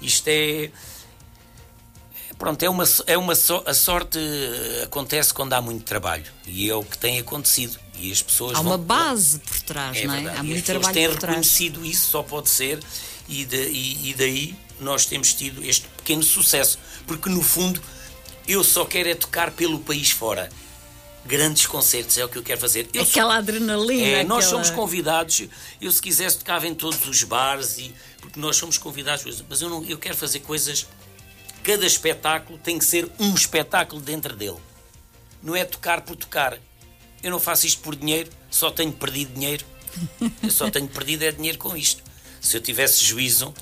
Isto 0.00 0.28
é. 0.28 0.70
Pronto, 2.38 2.62
é 2.62 2.68
uma, 2.68 2.84
é 3.06 3.16
uma 3.16 3.34
so- 3.34 3.62
a 3.66 3.72
sorte 3.72 4.18
eh, 4.18 4.82
acontece 4.84 5.32
quando 5.32 5.54
há 5.54 5.60
muito 5.62 5.84
trabalho 5.84 6.24
e 6.46 6.68
é 6.68 6.74
o 6.74 6.84
que 6.84 6.98
tem 6.98 7.18
acontecido 7.18 7.78
e 7.98 8.12
as 8.12 8.20
pessoas 8.20 8.56
Há 8.56 8.60
uma 8.60 8.76
vão- 8.76 8.86
base 8.86 9.38
por 9.38 9.58
trás, 9.62 10.04
não 10.04 10.12
é? 10.12 10.16
verdade. 10.18 10.38
Há 10.38 10.42
muito 10.42 10.64
trabalho 10.64 10.94
têm 10.94 11.08
por 11.08 11.16
trás. 11.18 11.36
reconhecido 11.36 11.84
isso, 11.84 12.10
só 12.10 12.22
pode 12.22 12.50
ser, 12.50 12.78
e, 13.26 13.44
de- 13.46 13.68
e- 13.70 14.10
e 14.10 14.14
daí 14.14 14.54
nós 14.78 15.06
temos 15.06 15.32
tido 15.32 15.64
este 15.64 15.86
pequeno 15.96 16.22
sucesso. 16.22 16.78
Porque 17.06 17.30
no 17.30 17.40
fundo 17.42 17.80
eu 18.46 18.62
só 18.62 18.84
quero 18.84 19.08
é 19.08 19.14
tocar 19.14 19.50
pelo 19.52 19.78
país 19.80 20.10
fora. 20.10 20.50
Grandes 21.24 21.66
concertos 21.66 22.18
é 22.18 22.24
o 22.24 22.28
que 22.28 22.36
eu 22.38 22.42
quero 22.42 22.60
fazer. 22.60 22.86
Eu 22.92 23.02
sou- 23.04 23.10
Aquela 23.12 23.36
adrenalina. 23.38 24.06
é, 24.06 24.22
nós 24.24 24.44
aquela- 24.44 24.62
somos 24.62 24.70
convidados. 24.78 25.42
Eu, 25.80 25.90
se 25.90 26.00
quisesse, 26.02 26.38
tocava 26.38 26.68
em 26.68 26.74
todos 26.74 27.04
os 27.08 27.22
bares, 27.24 27.78
e, 27.78 27.92
porque 28.20 28.38
nós 28.38 28.56
somos 28.56 28.76
convidados. 28.78 29.42
Mas 29.48 29.60
eu, 29.62 29.68
não, 29.70 29.82
eu 29.86 29.96
quero 29.98 30.16
fazer 30.16 30.40
coisas. 30.40 30.86
Cada 31.66 31.84
espetáculo 31.84 32.60
tem 32.60 32.78
que 32.78 32.84
ser 32.84 33.10
um 33.18 33.34
espetáculo 33.34 34.00
dentro 34.00 34.36
dele. 34.36 34.58
Não 35.42 35.56
é 35.56 35.64
tocar 35.64 36.02
por 36.02 36.14
tocar. 36.14 36.56
Eu 37.20 37.32
não 37.32 37.40
faço 37.40 37.66
isto 37.66 37.82
por 37.82 37.96
dinheiro, 37.96 38.30
só 38.48 38.70
tenho 38.70 38.92
perdido 38.92 39.34
dinheiro. 39.34 39.66
Eu 40.40 40.48
só 40.48 40.70
tenho 40.70 40.86
perdido 40.86 41.24
é 41.24 41.32
dinheiro 41.32 41.58
com 41.58 41.76
isto. 41.76 42.04
Se 42.40 42.56
eu 42.56 42.60
tivesse 42.60 43.02
juízo, 43.02 43.52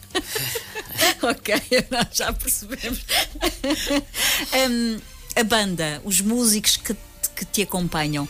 ok, 1.22 1.54
nós 1.90 2.08
já 2.12 2.30
percebemos. 2.30 3.00
Hum, 4.68 5.00
a 5.34 5.44
banda, 5.44 6.02
os 6.04 6.20
músicos 6.20 6.76
que, 6.76 6.94
que 7.34 7.44
te 7.46 7.62
acompanham, 7.62 8.28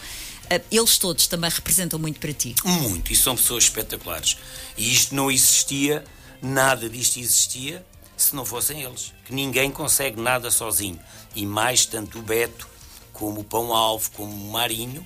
eh, 0.49 0.63
eles 0.71 0.99
todos 0.99 1.27
também 1.27 1.51
representam 1.51 1.99
muito 1.99 2.21
para 2.21 2.33
ti. 2.33 2.55
muito, 2.65 3.13
e 3.13 3.17
são 3.17 3.35
pessoas 3.35 3.65
espetaculares. 3.65 4.37
E 4.77 4.93
isto 4.93 5.17
não 5.17 5.33
existia, 5.33 6.05
nada 6.41 6.89
disto 6.89 7.19
existia, 7.19 7.85
se 8.23 8.35
não 8.35 8.45
fossem 8.45 8.83
eles. 8.83 9.13
Que 9.25 9.35
ninguém 9.35 9.71
consegue 9.71 10.21
nada 10.21 10.51
sozinho. 10.51 10.99
E 11.35 11.47
mais, 11.47 11.87
tanto 11.87 12.19
o 12.19 12.23
Beto, 12.23 12.69
como 13.13 13.41
o 13.41 13.45
Pão 13.45 13.75
Alvo, 13.75 14.11
como 14.13 14.33
o 14.33 14.51
Marinho, 14.51 15.05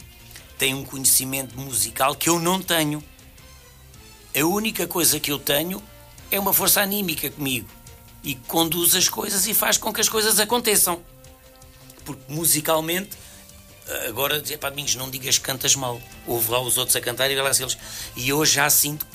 têm 0.58 0.74
um 0.74 0.84
conhecimento 0.84 1.58
musical 1.58 2.14
que 2.14 2.28
eu 2.28 2.38
não 2.38 2.60
tenho. 2.60 3.02
A 4.34 4.44
única 4.44 4.86
coisa 4.86 5.20
que 5.20 5.30
eu 5.30 5.38
tenho 5.38 5.82
é 6.30 6.40
uma 6.40 6.52
força 6.52 6.80
anímica 6.80 7.30
comigo. 7.30 7.68
E 8.24 8.34
que 8.34 8.46
conduz 8.46 8.94
as 8.94 9.08
coisas 9.08 9.46
e 9.46 9.54
faz 9.54 9.76
com 9.76 9.92
que 9.92 10.00
as 10.00 10.08
coisas 10.08 10.38
aconteçam. 10.38 11.02
Porque 12.04 12.32
musicalmente 12.32 13.10
agora 14.08 14.40
dizer 14.40 14.58
para 14.58 14.70
Domingos, 14.70 14.94
não 14.94 15.10
digas 15.10 15.38
que 15.38 15.44
cantas 15.44 15.74
mal. 15.74 16.00
Houve 16.26 16.50
lá 16.50 16.60
os 16.60 16.78
outros 16.78 16.96
a 16.96 17.00
cantar 17.00 17.30
e 17.30 17.34
lá 17.34 17.52
se 17.52 17.62
eles. 17.62 17.76
E 18.16 18.28
eu 18.28 18.44
já 18.44 18.68
sinto 18.70 19.06
que 19.06 19.12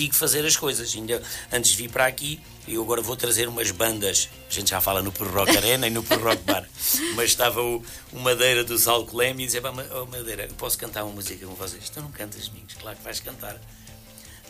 consigo 0.00 0.14
fazer 0.14 0.46
as 0.46 0.56
coisas. 0.56 0.94
Ainda 0.94 1.22
antes 1.52 1.72
de 1.72 1.76
vir 1.76 1.90
para 1.90 2.06
aqui, 2.06 2.40
eu 2.66 2.82
agora 2.82 3.02
vou 3.02 3.16
trazer 3.16 3.48
umas 3.48 3.70
bandas. 3.70 4.28
A 4.48 4.52
gente 4.52 4.70
já 4.70 4.80
fala 4.80 5.02
no 5.02 5.12
Pro 5.12 5.30
Rock 5.30 5.56
Arena 5.56 5.86
e 5.86 5.90
no 5.90 6.02
Pro 6.02 6.22
Rock 6.22 6.42
Bar. 6.44 6.66
Mas 7.14 7.26
estava 7.26 7.60
o, 7.60 7.82
o 8.12 8.18
Madeira 8.18 8.64
dos 8.64 8.88
Alcoleme 8.88 9.42
e 9.42 9.46
dizia: 9.46 9.62
oh, 9.64 10.06
Madeira, 10.06 10.44
eu 10.44 10.54
posso 10.54 10.78
cantar 10.78 11.04
uma 11.04 11.12
música 11.12 11.46
com 11.46 11.54
vocês? 11.54 11.90
Tu 11.90 12.00
não 12.00 12.10
cantas, 12.10 12.48
amigos? 12.48 12.74
Claro 12.74 12.96
que 12.96 13.04
vais 13.04 13.20
cantar. 13.20 13.60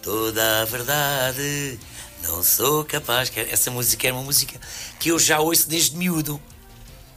Toda 0.02 0.62
a 0.62 0.64
verdade, 0.64 1.78
não 2.22 2.42
sou 2.42 2.84
capaz. 2.84 3.30
Essa 3.36 3.70
música 3.70 4.08
é 4.08 4.12
uma 4.12 4.22
música 4.22 4.58
que 4.98 5.10
eu 5.10 5.18
já 5.18 5.40
ouço 5.40 5.68
desde 5.68 5.96
miúdo. 5.96 6.40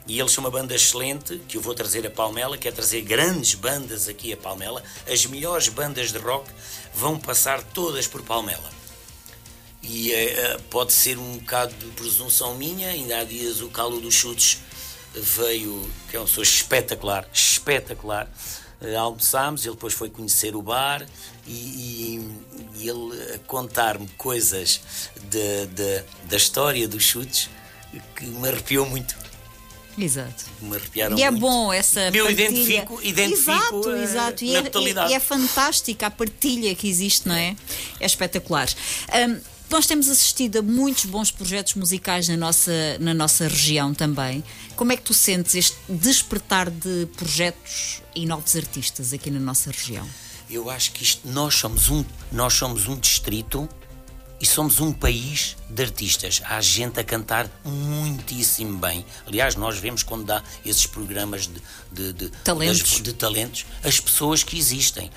E 0.06 0.20
eles 0.20 0.34
são 0.34 0.44
uma 0.44 0.52
banda 0.52 0.76
excelente 0.76 1.38
que 1.48 1.56
eu 1.56 1.62
vou 1.62 1.74
trazer 1.74 2.06
a 2.06 2.10
Palmela, 2.10 2.58
quer 2.58 2.74
trazer 2.74 3.02
grandes 3.04 3.56
bandas 3.56 4.10
aqui 4.10 4.34
a 4.34 4.38
Palmela. 4.38 4.84
As 5.10 5.26
melhores 5.26 5.70
bandas 5.70 6.12
de 6.12 6.18
rock 6.18 6.50
vão 6.94 7.20
passar 7.20 7.64
todas 7.64 8.08
por 8.08 8.22
Palmela. 8.22 8.72
E 9.82 10.12
uh, 10.12 10.62
pode 10.70 10.94
ser 10.94 11.18
um 11.18 11.38
bocado 11.38 11.74
de 11.74 11.88
presunção 11.92 12.56
minha, 12.56 12.90
ainda 12.90 13.20
há 13.20 13.24
dias 13.24 13.62
o 13.62 13.70
Calo 13.70 14.00
dos 14.00 14.14
Chutes 14.14 14.60
veio, 15.14 15.90
que 16.10 16.16
é 16.16 16.20
uma 16.20 16.26
pessoa 16.26 16.44
espetacular, 16.44 17.28
espetacular. 17.34 18.32
Uh, 18.82 18.98
almoçámos, 18.98 19.66
ele 19.66 19.76
depois 19.76 19.94
foi 19.94 20.10
conhecer 20.10 20.56
o 20.56 20.62
bar 20.62 21.06
e, 21.46 21.52
e, 21.52 22.32
e 22.76 22.90
ele 22.90 23.40
contar-me 23.46 24.08
coisas 24.18 24.82
de, 25.30 25.66
de, 25.68 26.04
da 26.30 26.38
história 26.38 26.88
dos 26.88 27.04
chutes 27.04 27.50
que 28.16 28.26
me 28.26 28.48
arrepiou 28.48 28.86
muito. 28.86 29.23
Exato. 29.98 30.46
Me 30.62 30.76
arrepiaram 30.76 31.18
e 31.18 31.24
é 31.24 31.30
muito. 31.30 31.42
bom 31.42 31.72
essa 31.72 32.10
Eu 32.14 32.26
partilha. 32.26 32.50
identifico, 32.50 33.00
identifico 33.04 33.52
Exato, 33.52 33.92
eh, 33.92 34.04
exato. 34.04 34.44
E 34.44 34.56
é, 34.56 34.64
e 35.10 35.14
é 35.14 35.20
fantástica 35.20 36.08
a 36.08 36.12
partilha 36.12 36.74
que 36.76 36.88
existe, 36.88 37.28
não 37.28 37.36
é? 37.36 37.56
É 38.00 38.06
espetacular. 38.06 38.68
Hum, 39.14 39.40
nós 39.70 39.88
temos 39.88 40.08
assistido 40.10 40.60
a 40.60 40.62
muitos 40.62 41.06
bons 41.06 41.32
projetos 41.32 41.74
musicais 41.76 42.28
na 42.28 42.38
nossa, 42.38 42.72
na 43.00 43.14
nossa 43.14 43.48
região 43.48 43.94
também. 43.94 44.44
Como 44.76 44.92
é 44.92 44.98
que 44.98 45.02
tu 45.04 45.14
sentes 45.14 45.56
este 45.56 45.78
despertar 45.90 46.70
de 46.70 47.08
projetos 47.18 48.02
e 48.16 48.26
novos 48.26 48.56
artistas 48.56 49.14
aqui 49.14 49.32
na 49.32 49.40
nossa 49.40 49.72
região? 49.72 50.08
Eu 50.50 50.70
acho 50.70 50.92
que 50.92 51.04
isto, 51.04 51.28
nós 51.28 51.56
somos 51.56 51.90
um, 51.90 52.06
nós 52.32 52.54
somos 52.54 52.88
um 52.88 52.96
distrito 53.00 53.68
e 54.40 54.46
somos 54.46 54.80
um 54.80 54.92
país 54.92 55.56
de 55.70 55.84
artistas. 55.84 56.42
Há 56.46 56.60
gente 56.60 57.00
a 57.00 57.04
cantar 57.04 57.50
muitíssimo 57.64 58.78
bem. 58.78 59.06
Aliás, 59.26 59.56
nós 59.56 59.78
vemos 59.78 60.04
quando 60.04 60.26
dá 60.26 60.44
esses 60.66 60.86
programas 60.86 61.48
de, 61.48 61.62
de, 61.92 62.14
de 62.14 62.30
Talentos. 62.44 62.80
das- 62.82 63.02
de 63.02 63.14
talentos, 63.14 63.66
as 63.84 64.00
pessoas 64.00 64.44
que 64.44 64.58
existem. 64.58 65.10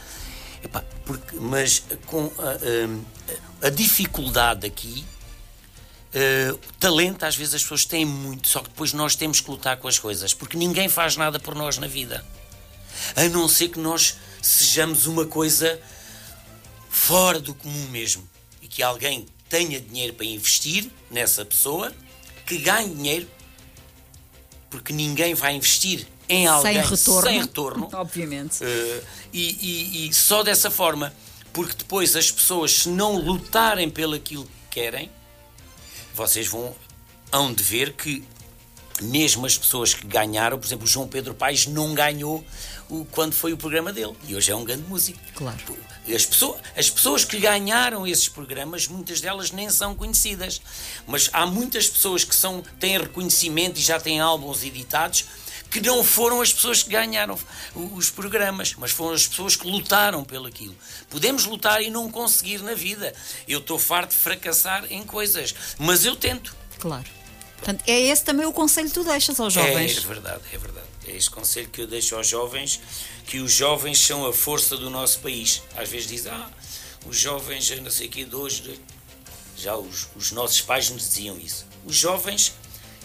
Epá, 0.63 0.83
porque, 1.05 1.37
mas 1.37 1.83
com 2.07 2.31
a, 2.39 3.65
a- 3.65 3.67
a 3.67 3.71
dificuldade 3.71 4.67
aqui, 4.67 5.05
eh, 6.15 6.55
talento 6.79 7.25
às 7.25 7.35
vezes 7.37 7.55
as 7.55 7.63
pessoas 7.63 7.85
têm 7.85 8.05
muito, 8.05 8.49
só 8.49 8.61
que 8.61 8.69
depois 8.69 8.93
nós 8.93 9.17
temos 9.17 9.41
que 9.41 9.51
lutar 9.51 9.77
com 9.77 9.89
as 9.89 9.99
coisas, 9.99 10.33
porque 10.33 10.57
ninguém 10.57 10.89
faz 10.89 11.17
nada 11.17 11.39
por 11.41 11.55
nós 11.55 11.79
na 11.79 11.87
vida. 11.89 12.25
A 13.17 13.25
não 13.29 13.49
ser 13.49 13.69
que 13.69 13.79
nós 13.79 14.17
sejamos 14.41 15.07
uma 15.07 15.27
coisa 15.27 15.81
fora 16.89 17.41
do 17.41 17.55
comum 17.55 17.89
mesmo. 17.91 18.27
Que 18.77 18.83
alguém 18.83 19.25
tenha 19.49 19.81
dinheiro 19.81 20.13
para 20.13 20.27
investir 20.27 20.91
nessa 21.11 21.47
pessoa, 21.47 21.95
que 22.45 22.59
ganhe 22.59 22.95
dinheiro, 22.95 23.27
porque 24.69 24.93
ninguém 24.93 25.33
vai 25.33 25.55
investir 25.57 26.07
em 26.29 26.47
alguém 26.47 26.75
sem 26.75 26.83
retorno. 26.91 27.23
sem 27.31 27.41
retorno. 27.41 27.89
Obviamente. 27.95 28.63
Uh, 28.63 29.03
e, 29.33 30.05
e- 30.05 30.09
e 30.09 30.13
só 30.13 30.43
dessa 30.43 30.71
forma, 30.71 31.11
porque 31.55 31.73
depois 31.73 32.15
as 32.17 32.31
pessoas, 32.31 32.71
se 32.71 32.91
não 32.91 33.17
lutarem 33.17 33.89
pelo 33.89 34.15
aquilo 34.15 34.45
que 34.45 34.51
querem, 34.81 35.11
vocês 36.15 36.47
vão 36.47 36.77
hão 37.33 37.55
de 37.55 37.63
ver 37.63 37.95
que 37.95 38.23
mesmo 39.03 39.47
as 39.47 39.57
pessoas 39.59 39.95
que 39.95 40.07
ganharam, 40.07 40.59
por 40.59 40.67
exemplo, 40.67 40.85
o 40.85 40.89
João 40.89 41.07
Pedro 41.07 41.35
Paes 41.35 41.67
não 41.67 41.95
ganhou 41.95 42.45
o, 42.89 43.05
quando 43.07 43.35
foi 43.35 43.53
o 43.53 43.57
programa 43.57 43.93
dele. 43.93 44.17
E 44.27 44.35
hoje 44.35 44.51
é 44.51 44.57
um 44.57 44.65
grande 44.65 44.85
músico. 44.89 45.19
Claro. 45.35 45.59
As 46.15 46.25
pessoas, 46.25 46.61
as 46.77 46.89
pessoas 46.89 47.25
que 47.25 47.39
ganharam 47.39 48.07
esses 48.07 48.29
programas, 48.29 48.87
muitas 48.87 49.21
delas 49.21 49.51
nem 49.51 49.69
são 49.71 49.95
conhecidas. 49.95 50.61
Mas 51.07 51.29
há 51.33 51.45
muitas 51.47 51.89
pessoas 51.89 52.25
que 52.25 52.35
são, 52.35 52.63
têm 52.79 52.99
reconhecimento 52.99 53.79
e 53.79 53.83
já 53.83 54.01
têm 54.01 54.21
álbuns 54.21 54.63
editados 54.63 55.25
que 55.71 55.81
não 55.81 56.03
foram 56.05 56.41
as 56.41 56.53
pessoas 56.53 56.83
que 56.83 56.91
ganharam 56.91 57.37
os 57.75 58.09
programas, 58.09 58.75
mas 58.79 58.93
foram 58.93 59.15
as 59.15 59.27
pessoas 59.27 59.57
que 59.57 59.69
lutaram 59.69 60.25
pelo 60.25 60.47
aquilo. 60.47 60.75
Podemos 61.11 61.45
lutar 61.45 61.83
e 61.83 61.91
não 61.91 62.11
conseguir 62.11 62.63
na 62.63 62.75
vida. 62.75 63.13
Eu 63.49 63.59
estou 63.59 63.79
farto 63.79 64.11
de 64.11 64.17
fracassar 64.17 64.87
em 64.91 65.03
coisas, 65.03 65.55
mas 65.79 66.05
eu 66.05 66.15
tento. 66.15 66.55
Claro. 66.79 67.05
Portanto, 67.57 67.83
é 67.87 68.01
esse 68.01 68.25
também 68.25 68.47
o 68.47 68.53
conselho 68.53 68.89
que 68.89 68.95
tu 68.95 69.05
deixas 69.05 69.41
aos 69.41 69.53
jovens. 69.53 69.97
É, 69.97 70.01
é 70.01 70.07
verdade, 70.07 70.43
é 70.53 70.59
verdade. 70.59 70.87
É 71.07 71.17
este 71.17 71.31
conselho 71.31 71.69
que 71.69 71.81
eu 71.81 71.87
deixo 71.87 72.17
aos 72.17 72.27
jovens, 72.27 72.81
que 73.27 73.39
os 73.41 73.53
jovens 73.53 73.99
são 73.99 74.27
a 74.27 74.33
força 74.33 74.77
do 74.77 74.91
nosso 74.91 75.21
país. 75.21 75.63
Às 75.77 75.89
vezes 75.89 76.09
dizem, 76.09 76.33
ah, 76.33 76.51
os 77.07 77.17
jovens, 77.17 77.71
não 77.81 77.91
sei 77.91 78.09
o 78.09 78.11
que, 78.11 78.25
de 78.25 78.35
hoje, 78.35 78.81
já 79.57 79.77
os, 79.77 80.09
os 80.17 80.33
nossos 80.33 80.61
pais 80.61 80.91
nos 80.91 81.09
diziam 81.09 81.39
isso. 81.39 81.67
Os 81.85 81.97
jovens, 81.97 82.53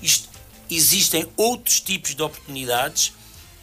isto, 0.02 0.30
existem 0.70 1.28
outros 1.38 1.80
tipos 1.80 2.16
de 2.16 2.22
oportunidades, 2.22 3.14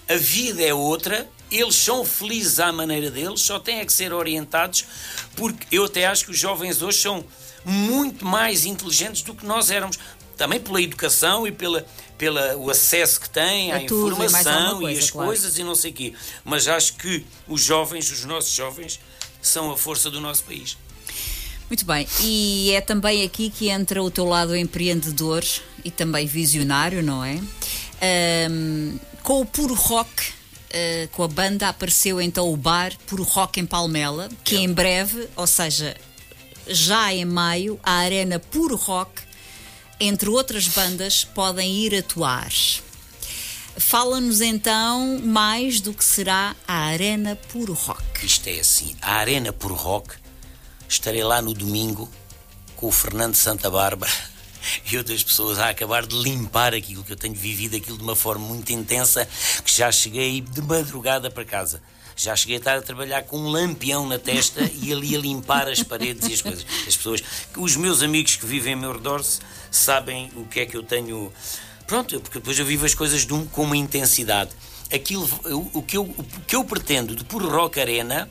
a 0.09 0.15
vida 0.15 0.63
é 0.63 0.73
outra, 0.73 1.29
eles 1.51 1.75
são 1.75 2.05
felizes 2.05 2.61
à 2.61 2.73
maneira 2.73 3.11
deles, 3.11 3.41
só 3.41 3.59
têm 3.59 3.81
é 3.81 3.85
que 3.85 3.93
ser 3.93 4.13
orientados, 4.13 4.85
porque 5.35 5.67
eu 5.75 5.85
até 5.85 6.07
acho 6.07 6.27
que 6.27 6.31
os 6.31 6.39
jovens 6.39 6.81
hoje 6.83 6.99
são 6.99 7.25
muito 7.65 8.25
mais 8.25 8.65
inteligentes 8.65 9.23
do 9.23 9.35
que 9.35 9.45
nós 9.45 9.71
éramos. 9.71 9.99
Também 10.39 10.59
pela 10.59 10.81
educação 10.81 11.47
e 11.47 11.53
pela, 11.53 11.85
pela 12.17 12.57
o 12.57 12.71
acesso 12.71 13.21
que 13.21 13.29
têm 13.29 13.73
A 13.73 13.77
à 13.77 13.81
tudo 13.81 14.15
e 14.15 14.19
mais 14.19 14.33
informação 14.33 14.53
alguma 14.53 14.81
coisa, 14.81 15.01
e 15.01 15.05
as 15.05 15.11
claro. 15.11 15.29
coisas 15.29 15.59
e 15.59 15.65
não 15.65 15.75
sei 15.75 15.91
o 15.91 15.95
quê. 15.95 16.15
Mas 16.45 16.67
acho 16.67 16.95
que 16.95 17.27
os 17.47 17.63
jovens, 17.63 18.11
os 18.11 18.25
nossos 18.25 18.53
jovens, 18.53 19.01
são 19.43 19.71
a 19.71 19.77
força 19.77 20.09
do 20.11 20.21
nosso 20.21 20.45
país. 20.45 20.79
Muito 21.69 21.85
bem, 21.85 22.09
e 22.23 22.71
é 22.71 22.81
também 22.81 23.23
aqui 23.25 23.51
que 23.51 23.69
entra 23.69 24.03
o 24.03 24.11
teu 24.11 24.25
lado 24.25 24.57
empreendedor 24.57 25.45
e 25.85 25.91
também 25.91 26.27
visionário, 26.27 27.03
não 27.03 27.23
é? 27.23 27.39
Ahm, 28.01 28.97
com 29.23 29.43
o 29.43 29.45
Puro 29.45 29.75
Rock, 29.75 30.33
ah, 30.73 31.09
com 31.13 31.23
a 31.23 31.29
banda, 31.29 31.69
apareceu 31.69 32.21
então 32.21 32.51
o 32.51 32.57
bar 32.57 32.97
Puro 33.07 33.23
Rock 33.23 33.61
em 33.61 33.67
Palmela, 33.67 34.29
que 34.45 34.57
em 34.57 34.73
breve, 34.73 35.29
ou 35.37 35.47
seja, 35.47 35.95
já 36.67 37.13
em 37.13 37.25
maio, 37.25 37.79
a 37.83 37.93
Arena 37.99 38.39
Puro 38.39 38.77
Rock, 38.77 39.28
entre 40.01 40.29
outras 40.29 40.69
bandas, 40.69 41.25
podem 41.25 41.75
ir 41.75 41.95
atuar. 41.95 42.53
Fala-nos 43.77 44.41
então 44.41 45.21
mais 45.23 45.81
do 45.81 45.95
que 45.95 46.05
será 46.05 46.57
a 46.67 46.75
Arena 46.87 47.37
Puro 47.37 47.75
Rock. 47.75 48.27
Isto 48.27 48.49
é 48.49 48.59
assim, 48.59 48.97
a 49.01 49.15
Arena 49.15 49.53
por 49.53 49.71
Rock, 49.71 50.15
estarei 50.89 51.23
lá 51.23 51.41
no 51.41 51.55
domingo 51.55 52.11
com 52.75 52.89
o 52.89 52.93
Fernando 52.93 53.37
Santa 53.37 53.71
Bárbara 53.71 54.13
e 54.91 54.97
outras 54.97 55.23
pessoas 55.23 55.59
a 55.59 55.69
acabar 55.69 56.07
de 56.07 56.17
limpar 56.17 56.75
aquilo 56.75 57.05
que 57.05 57.13
eu 57.13 57.17
tenho 57.17 57.35
vivido 57.35 57.77
aquilo 57.77 57.97
de 57.97 58.03
uma 58.03 58.17
forma 58.17 58.47
muito 58.47 58.73
intensa 58.73 59.29
que 59.65 59.77
já 59.77 59.93
cheguei 59.93 60.41
de 60.41 60.61
madrugada 60.61 61.31
para 61.31 61.45
casa. 61.45 61.81
Já 62.19 62.35
cheguei 62.35 62.57
a 62.57 62.59
estar 62.59 62.77
a 62.77 62.83
trabalhar 62.83 63.23
com 63.23 63.39
um 63.39 63.49
lampião 63.49 64.05
na 64.07 64.19
testa 64.19 64.61
e 64.83 64.93
ali 64.93 65.15
a 65.15 65.19
limpar 65.21 65.69
as 65.69 65.83
paredes 65.85 66.29
e 66.29 66.35
as 66.35 66.43
coisas. 66.43 66.67
As 66.87 66.97
pessoas, 66.97 67.23
os 67.57 67.77
meus 67.77 68.03
amigos 68.03 68.35
que 68.35 68.45
vivem 68.45 68.75
ao 68.75 68.81
meu 68.81 68.93
redor 68.93 69.25
sabem 69.71 70.29
o 70.35 70.45
que 70.45 70.59
é 70.61 70.67
que 70.67 70.77
eu 70.77 70.83
tenho. 70.83 71.33
Pronto, 71.87 72.21
porque 72.21 72.39
depois 72.41 72.59
eu 72.59 72.67
vivo 72.67 72.85
as 72.85 72.93
coisas 72.95 73.25
um- 73.31 73.47
com 73.47 73.63
uma 73.63 73.77
intensidade. 73.77 74.51
Aquilo, 74.93 75.25
o, 75.45 75.79
o 75.79 75.83
que 75.83 75.97
eu, 75.97 76.03
o 76.03 76.25
que 76.47 76.57
eu 76.57 76.65
pretendo 76.65 77.15
de 77.15 77.23
Puro 77.25 77.49
Rock 77.49 77.79
Arena 77.81 78.29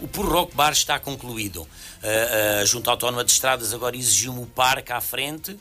o 0.00 0.06
Puro 0.06 0.28
Rock 0.30 0.54
Bar 0.54 0.70
está 0.72 0.98
concluído. 1.00 1.66
A, 2.02 2.60
a 2.60 2.64
Junta 2.64 2.90
Autónoma 2.90 3.24
de 3.24 3.32
Estradas 3.32 3.72
agora 3.74 3.96
exigiu-me 3.96 4.42
o 4.42 4.46
parque 4.46 4.92
à 4.92 5.00
frente. 5.00 5.58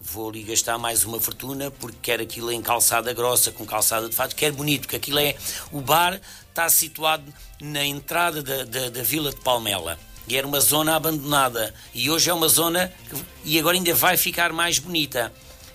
Vou 0.00 0.30
ali 0.30 0.44
gastar 0.44 0.78
mais 0.78 1.04
uma 1.04 1.20
fortuna 1.20 1.70
porque 1.72 1.96
quero 2.00 2.22
aquilo 2.22 2.52
em 2.52 2.62
calçada 2.62 3.12
grossa, 3.12 3.50
com 3.50 3.66
calçada 3.66 4.08
de 4.08 4.14
fato. 4.14 4.36
Quero 4.36 4.54
bonito, 4.54 4.82
porque 4.82 4.94
aquilo 4.96 5.18
é. 5.18 5.34
O 5.72 5.80
bar 5.80 6.20
está 6.50 6.68
situado 6.68 7.24
na 7.60 7.84
entrada 7.84 8.42
da, 8.42 8.64
da, 8.64 8.90
da 8.90 9.02
Vila 9.02 9.30
de 9.30 9.40
Palmela. 9.40 9.98
E 10.28 10.36
era 10.36 10.46
uma 10.46 10.60
zona 10.60 10.94
abandonada. 10.94 11.74
E 11.94 12.10
hoje 12.10 12.30
é 12.30 12.34
uma 12.34 12.48
zona. 12.48 12.92
Que, 13.08 13.24
e 13.44 13.58
agora 13.58 13.76
ainda 13.76 13.94
vai 13.94 14.16
ficar 14.16 14.52
mais 14.52 14.78
bonita. 14.78 15.32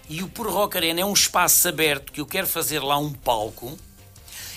E 0.07 0.21
o 0.21 0.27
Puro 0.29 0.51
Rock 0.51 0.77
Arena 0.77 1.01
é 1.01 1.05
um 1.05 1.13
espaço 1.13 1.67
aberto 1.67 2.11
que 2.11 2.21
eu 2.21 2.25
quero 2.25 2.45
fazer 2.45 2.79
lá 2.79 2.97
um 2.97 3.11
palco 3.11 3.77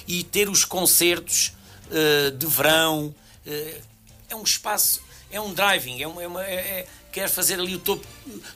e 0.06 0.22
ter 0.22 0.48
os 0.48 0.64
concertos 0.64 1.52
eh, 1.90 2.30
de 2.30 2.46
verão. 2.46 3.14
eh, 3.46 3.80
é 4.28 4.36
um 4.36 4.42
espaço, 4.42 5.00
é 5.30 5.40
um 5.40 5.52
driving, 5.52 6.02
é 6.02 6.06
uma, 6.06 6.22
é 6.22 6.26
uma- 6.26 6.44
é- 6.44 6.54
é- 6.54 6.86
quero 7.12 7.30
fazer 7.30 7.58
ali 7.58 7.74
o 7.74 7.78
topo, 7.78 8.06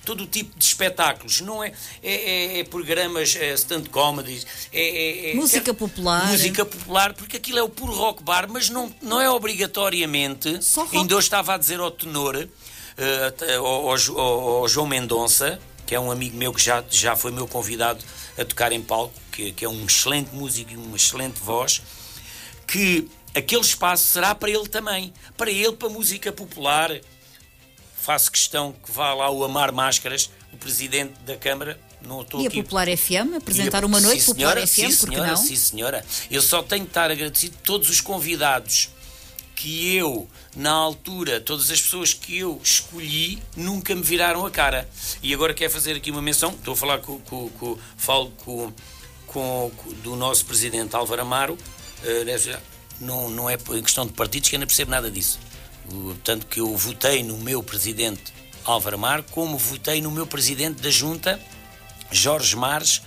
todo 0.05 0.25
o 0.25 0.27
tipo 0.27 0.57
de 0.59 0.65
espetáculos. 0.65 1.41
Não 1.41 1.63
é, 1.63 1.73
é, 2.03 2.13
é, 2.13 2.59
é 2.61 2.65
programas, 2.65 3.35
é 3.37 3.53
stand 3.55 3.85
comedies, 3.85 4.47
é, 4.73 5.33
é 5.33 5.35
música 5.35 5.61
quero, 5.61 5.77
popular. 5.77 6.27
Música 6.27 6.65
popular, 6.65 7.15
porque 7.15 7.37
aquilo 7.37 7.59
é 7.59 7.63
o 7.63 7.69
puro 7.69 7.93
rock 7.93 8.23
bar, 8.23 8.47
mas 8.49 8.69
não, 8.69 8.95
não 9.03 9.21
é 9.21 9.29
obrigatoriamente. 9.31 10.63
Só 10.63 10.83
rock. 10.85 10.97
Ainda 10.97 11.17
hoje 11.17 11.27
estava 11.27 11.55
a 11.55 11.59
dizer 11.59 11.81
ao 11.81 11.91
tenor, 11.91 12.37
uh, 12.37 13.59
ao, 13.59 13.91
ao, 13.91 14.49
ao, 14.59 14.69
João 14.69 14.87
Mendonça, 14.87 15.61
que 15.87 15.95
é 15.95 16.01
um 16.01 16.11
amigo 16.11 16.37
meu 16.37 16.53
que 16.53 16.63
já, 16.63 16.83
já 16.91 17.17
foi 17.17 17.33
meu 17.33 17.47
convidado 17.47 18.05
a 18.39 18.45
tocar 18.45 18.73
em 18.73 18.81
palco, 18.81 19.15
que, 19.31 19.53
que 19.53 19.65
é 19.65 19.69
um 19.69 19.85
excelente 19.85 20.35
músico 20.35 20.73
e 20.73 20.77
uma 20.77 20.97
excelente 20.97 21.39
voz, 21.41 21.83
que 22.67 23.09
aquele 23.35 23.63
espaço 23.63 24.07
será 24.07 24.35
para 24.35 24.51
ele 24.51 24.69
também. 24.69 25.13
Para 25.37 25.51
ele, 25.51 25.73
para 25.73 25.89
a 25.89 25.91
música 25.91 26.33
popular. 26.33 26.91
Faço 27.97 28.33
questão 28.33 28.73
que 28.73 28.91
vá 28.91 29.15
lá 29.15 29.31
o 29.31 29.45
Amar 29.45 29.73
Máscaras, 29.73 30.31
o 30.53 30.57
presidente 30.57 31.15
da 31.25 31.37
Câmara. 31.37 31.79
Não 32.05 32.23
estou 32.23 32.41
e 32.41 32.49
aqui... 32.49 32.59
a 32.59 32.63
Popular 32.65 32.89
FM? 32.89 33.37
Apresentar 33.37 33.85
a... 33.85 33.87
uma 33.87 34.01
noite 34.01 34.23
sim, 34.23 34.35
senhora, 34.35 34.61
Popular 34.61 34.67
FM, 34.67 34.91
sim, 34.91 34.97
porque 34.99 35.15
senhora, 35.15 35.31
não? 35.31 35.37
Sim, 35.37 35.57
senhora. 35.57 36.07
Eu 36.31 36.43
só 36.43 36.63
tenho 36.63 36.85
que 36.85 36.91
estar 36.91 37.11
agradecido 37.11 37.57
a 37.61 37.65
todos 37.65 37.89
os 37.89 38.01
convidados 38.01 38.91
que 39.55 39.95
eu, 39.95 40.29
na 40.57 40.73
altura, 40.73 41.41
todas 41.41 41.71
as 41.71 41.81
pessoas 41.81 42.13
que 42.13 42.39
eu 42.39 42.61
escolhi, 42.65 43.41
nunca 43.57 43.95
me 43.95 44.03
viraram 44.03 44.45
a 44.45 44.51
cara. 44.51 44.89
E 45.23 45.33
agora 45.33 45.55
quero 45.55 45.71
fazer 45.71 45.97
aqui 45.97 46.11
uma 46.11 46.21
menção, 46.21 46.51
estou 46.51 46.75
a 46.75 46.77
falar 46.77 46.99
com, 46.99 47.21
com, 47.21 47.49
com 47.51 47.79
falo 47.97 48.33
com, 48.45 48.73
com, 49.29 49.71
do 50.03 50.17
nosso 50.17 50.45
presidente 50.47 50.97
Álvaro 50.97 51.23
Amaro, 51.23 51.55
uh, 51.55 52.25
não, 53.03 53.29
não 53.29 53.51
é 53.51 53.55
em 53.55 53.83
questão 53.83 54.07
de 54.07 54.13
partidos 54.13 54.49
que 54.49 54.57
eu 54.57 54.61
não 54.61 54.67
percebo 54.67 54.91
nada 54.91 55.11
disso. 55.11 55.39
Tanto 56.25 56.47
que 56.47 56.61
eu 56.61 56.77
votei 56.77 57.23
no 57.23 57.37
meu 57.39 57.63
presidente 57.63 58.33
Álvaro 58.65 58.97
Amaro, 58.97 59.25
como 59.31 59.59
votei 59.59 60.01
no 60.01 60.11
meu 60.11 60.27
presidente 60.27 60.81
da 60.81 60.91
junta, 60.91 61.41
Jorge 62.11 62.55
Mares, 62.57 63.03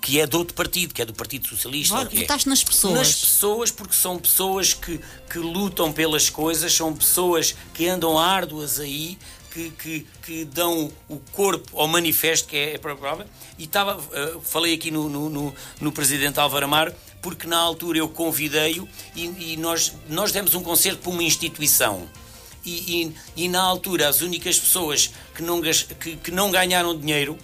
que 0.00 0.20
é 0.20 0.26
de 0.26 0.36
outro 0.36 0.54
partido, 0.54 0.94
que 0.94 1.02
é 1.02 1.04
do 1.04 1.12
Partido 1.12 1.46
Socialista. 1.46 1.94
Vota, 1.94 2.16
é. 2.16 2.20
Votaste 2.20 2.48
nas 2.48 2.64
pessoas. 2.64 2.94
Nas 2.94 3.14
pessoas, 3.14 3.70
porque 3.70 3.94
são 3.94 4.18
pessoas 4.18 4.74
que, 4.74 5.00
que 5.30 5.38
lutam 5.38 5.92
pelas 5.92 6.30
coisas, 6.30 6.72
são 6.72 6.94
pessoas 6.94 7.54
que 7.74 7.86
andam 7.86 8.18
árduas 8.18 8.80
aí, 8.80 9.18
que, 9.52 9.70
que, 9.70 10.06
que 10.22 10.44
dão 10.44 10.90
o 11.08 11.18
corpo 11.32 11.78
ao 11.78 11.86
manifesto, 11.86 12.48
que 12.48 12.56
é 12.56 12.76
a 12.76 12.78
própria 12.78 13.26
E 13.58 13.64
estava, 13.64 13.98
uh, 13.98 14.40
falei 14.40 14.74
aqui 14.74 14.90
no, 14.90 15.08
no, 15.08 15.28
no, 15.28 15.54
no 15.80 15.92
Presidente 15.92 16.38
Álvaro 16.40 16.64
Amaro, 16.64 16.94
porque 17.20 17.46
na 17.46 17.58
altura 17.58 17.98
eu 17.98 18.08
convidei-o 18.08 18.88
e, 19.14 19.52
e, 19.52 19.56
nós, 19.56 19.92
nós 20.08 20.32
demos 20.32 20.54
um 20.54 20.62
concerto 20.62 21.00
para 21.00 21.10
uma 21.10 21.22
instituição. 21.22 22.08
E, 22.64 23.02
e, 23.02 23.44
e, 23.44 23.48
na 23.48 23.62
altura 23.62 24.08
as 24.08 24.20
únicas 24.20 24.58
pessoas 24.58 25.10
que 25.34 25.42
não, 25.42 25.62
que, 25.62 26.16
que 26.16 26.30
não 26.30 26.50
ganharam 26.50 26.98
dinheiro 26.98 27.38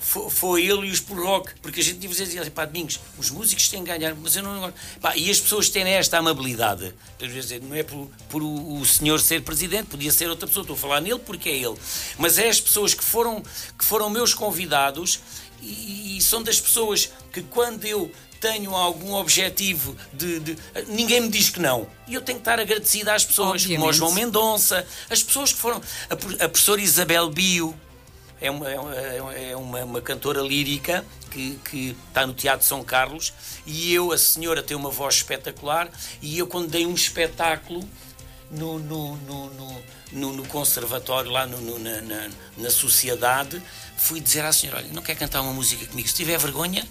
foi, 0.00 0.30
foi 0.30 0.66
ele 0.66 0.88
e 0.88 0.90
os 0.90 0.98
por 0.98 1.18
rock, 1.22 1.52
porque 1.60 1.80
a 1.80 1.84
gente 1.84 1.98
dizer 1.98 2.40
assim, 2.40 2.50
pá, 2.50 2.64
Domingos, 2.64 2.98
os 3.18 3.30
músicos 3.30 3.68
têm 3.68 3.84
que 3.84 3.90
ganhar, 3.90 4.14
mas 4.14 4.34
eu 4.34 4.42
não. 4.42 4.72
E 5.14 5.30
as 5.30 5.38
pessoas 5.38 5.68
têm 5.68 5.86
esta 5.88 6.18
amabilidade. 6.18 6.94
Dizer, 7.18 7.60
não 7.62 7.76
é 7.76 7.82
por, 7.82 8.08
por 8.28 8.42
o, 8.42 8.80
o, 8.80 8.84
senhor 8.86 9.20
ser 9.20 9.42
presidente, 9.42 9.88
podia 9.88 10.10
ser 10.10 10.28
outra 10.28 10.48
pessoa, 10.48 10.62
estou 10.62 10.74
a 10.74 10.78
falar 10.78 11.00
nele 11.00 11.18
porque 11.18 11.50
é 11.50 11.56
ele. 11.56 11.76
Mas 12.18 12.38
é 12.38 12.48
as 12.48 12.60
pessoas 12.60 12.94
que 12.94 13.04
foram, 13.04 13.42
que 13.78 13.84
foram 13.84 14.08
meus 14.08 14.32
convidados 14.32 15.20
e, 15.62 16.16
e 16.16 16.22
são 16.22 16.42
das 16.42 16.58
pessoas 16.58 17.12
que 17.30 17.42
quando 17.42 17.84
eu 17.84 18.10
tenho 18.40 18.74
algum 18.74 19.12
objetivo 19.12 19.94
de, 20.12 20.40
de, 20.40 20.56
Ninguém 20.88 21.20
me 21.20 21.28
diz 21.28 21.50
que 21.50 21.60
não. 21.60 21.86
E 22.08 22.14
eu 22.14 22.22
tenho 22.22 22.38
que 22.38 22.42
estar 22.42 22.58
agradecido 22.58 23.10
às 23.10 23.24
pessoas, 23.24 23.62
Obviamente. 23.62 23.78
como 23.78 23.90
o 23.90 23.92
João 23.92 24.12
Mendonça, 24.12 24.86
as 25.08 25.22
pessoas 25.22 25.52
que 25.52 25.58
foram. 25.58 25.80
A, 26.08 26.14
a 26.14 26.48
professora 26.48 26.80
Isabel 26.80 27.28
Bio 27.28 27.74
é 28.40 28.50
uma, 28.50 28.70
é 28.70 29.54
uma, 29.56 29.78
é 29.78 29.84
uma 29.84 30.00
cantora 30.00 30.40
lírica 30.40 31.04
que, 31.30 31.58
que 31.64 31.96
está 32.08 32.26
no 32.26 32.32
Teatro 32.32 32.66
São 32.66 32.82
Carlos 32.82 33.32
e 33.66 33.92
eu, 33.92 34.12
a 34.12 34.18
senhora, 34.18 34.62
tem 34.62 34.76
uma 34.76 34.90
voz 34.90 35.16
espetacular 35.16 35.90
e 36.22 36.38
eu, 36.38 36.46
quando 36.46 36.68
dei 36.68 36.86
um 36.86 36.94
espetáculo 36.94 37.86
no, 38.50 38.78
no, 38.78 39.16
no, 39.16 39.82
no, 40.12 40.32
no 40.32 40.46
conservatório, 40.46 41.30
lá 41.30 41.46
no, 41.46 41.78
na, 41.78 42.00
na, 42.00 42.30
na 42.56 42.70
sociedade, 42.70 43.62
fui 43.96 44.20
dizer 44.20 44.44
à 44.44 44.52
senhora: 44.52 44.78
olha, 44.78 44.88
não 44.92 45.02
quer 45.02 45.14
cantar 45.14 45.40
uma 45.42 45.52
música 45.52 45.86
comigo? 45.86 46.08
Se 46.08 46.14
tiver 46.14 46.38
vergonha, 46.38 46.86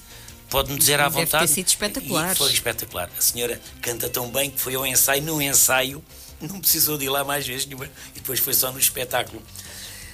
pode-me 0.49 0.77
dizer 0.77 0.99
à 0.99 1.09
Deve 1.09 1.25
vontade. 1.25 1.47
Ter 1.47 1.53
sido 1.53 1.67
espetacular. 1.67 2.33
E 2.33 2.35
foi 2.35 2.51
espetacular. 2.51 3.09
A 3.17 3.21
senhora 3.21 3.61
canta 3.81 4.09
tão 4.09 4.29
bem 4.29 4.49
que 4.49 4.59
foi 4.59 4.75
ao 4.75 4.85
ensaio, 4.85 5.21
no 5.23 5.41
ensaio, 5.41 6.03
não 6.41 6.59
precisou 6.59 6.97
de 6.97 7.05
ir 7.05 7.09
lá 7.09 7.23
mais 7.23 7.45
vezes 7.45 7.65
nenhuma, 7.65 7.85
e 7.85 8.19
depois 8.19 8.39
foi 8.39 8.53
só 8.53 8.71
no 8.71 8.79
espetáculo. 8.79 9.41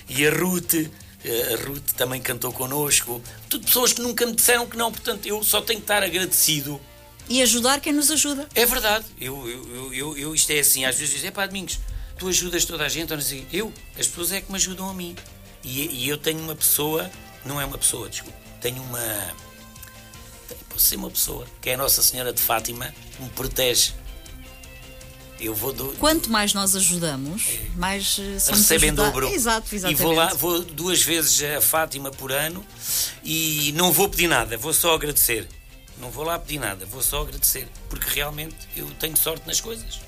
E 0.07 0.25
a 0.25 0.31
Ruth, 0.31 0.73
eh, 0.73 1.53
a 1.53 1.67
Ruth 1.67 1.91
também 1.95 2.21
cantou 2.21 2.51
connosco, 2.51 3.21
tudo 3.49 3.65
pessoas 3.65 3.93
que 3.93 4.01
nunca 4.01 4.25
me 4.25 4.33
disseram 4.33 4.67
que 4.67 4.77
não, 4.77 4.91
portanto 4.91 5.25
eu 5.25 5.43
só 5.43 5.61
tenho 5.61 5.79
que 5.79 5.83
estar 5.83 6.03
agradecido. 6.03 6.79
E 7.27 7.41
ajudar 7.41 7.79
quem 7.79 7.91
nos 7.91 8.11
ajuda. 8.11 8.47
É 8.53 8.67
verdade, 8.67 9.05
eu, 9.19 9.49
eu, 9.49 9.93
eu, 9.93 10.17
eu 10.17 10.35
isto 10.35 10.51
é 10.51 10.59
assim, 10.59 10.85
às 10.85 10.95
vezes 10.95 11.15
dizem, 11.15 11.29
é 11.29 11.31
pá, 11.31 11.47
Domingos, 11.47 11.79
tu 12.19 12.27
ajudas 12.27 12.65
toda 12.65 12.85
a 12.85 12.89
gente, 12.89 13.11
ou 13.11 13.17
não 13.17 13.25
sei, 13.25 13.47
eu, 13.51 13.73
as 13.97 14.07
pessoas 14.07 14.31
é 14.31 14.41
que 14.41 14.51
me 14.51 14.57
ajudam 14.57 14.87
a 14.89 14.93
mim. 14.93 15.15
E, 15.63 16.03
e 16.03 16.09
eu 16.09 16.17
tenho 16.19 16.39
uma 16.39 16.55
pessoa, 16.55 17.09
não 17.43 17.59
é 17.59 17.65
uma 17.65 17.77
pessoa, 17.79 18.07
desculpa, 18.07 18.37
tenho 18.61 18.83
uma 18.83 19.33
posso 20.75 20.85
ser 20.87 20.97
uma 20.97 21.09
pessoa, 21.09 21.47
que 21.61 21.69
é 21.69 21.73
a 21.73 21.77
Nossa 21.77 22.03
Senhora 22.03 22.33
de 22.33 22.41
Fátima, 22.41 22.93
que 23.15 23.23
me 23.23 23.29
protege. 23.29 23.93
Eu 25.39 25.53
vou 25.53 25.73
do... 25.73 25.87
Quanto 25.99 26.29
mais 26.29 26.53
nós 26.53 26.75
ajudamos, 26.75 27.59
mais 27.75 28.17
uh, 28.17 28.39
somos 28.39 28.61
recebem 28.61 28.93
dobro. 28.93 29.27
Exato, 29.27 29.73
exatamente. 29.73 29.99
E 29.99 30.03
vou 30.03 30.13
lá, 30.13 30.33
vou 30.33 30.61
duas 30.61 31.01
vezes 31.01 31.41
a 31.43 31.61
Fátima 31.61 32.11
por 32.11 32.31
ano 32.31 32.65
e 33.23 33.73
não 33.75 33.91
vou 33.91 34.07
pedir 34.07 34.27
nada, 34.27 34.57
vou 34.57 34.73
só 34.73 34.93
agradecer. 34.93 35.47
Não 35.97 36.09
vou 36.09 36.25
lá 36.25 36.37
pedir 36.37 36.59
nada, 36.59 36.85
vou 36.85 37.01
só 37.01 37.21
agradecer, 37.21 37.67
porque 37.89 38.09
realmente 38.09 38.55
eu 38.75 38.89
tenho 38.99 39.15
sorte 39.15 39.47
nas 39.47 39.61
coisas. 39.61 39.99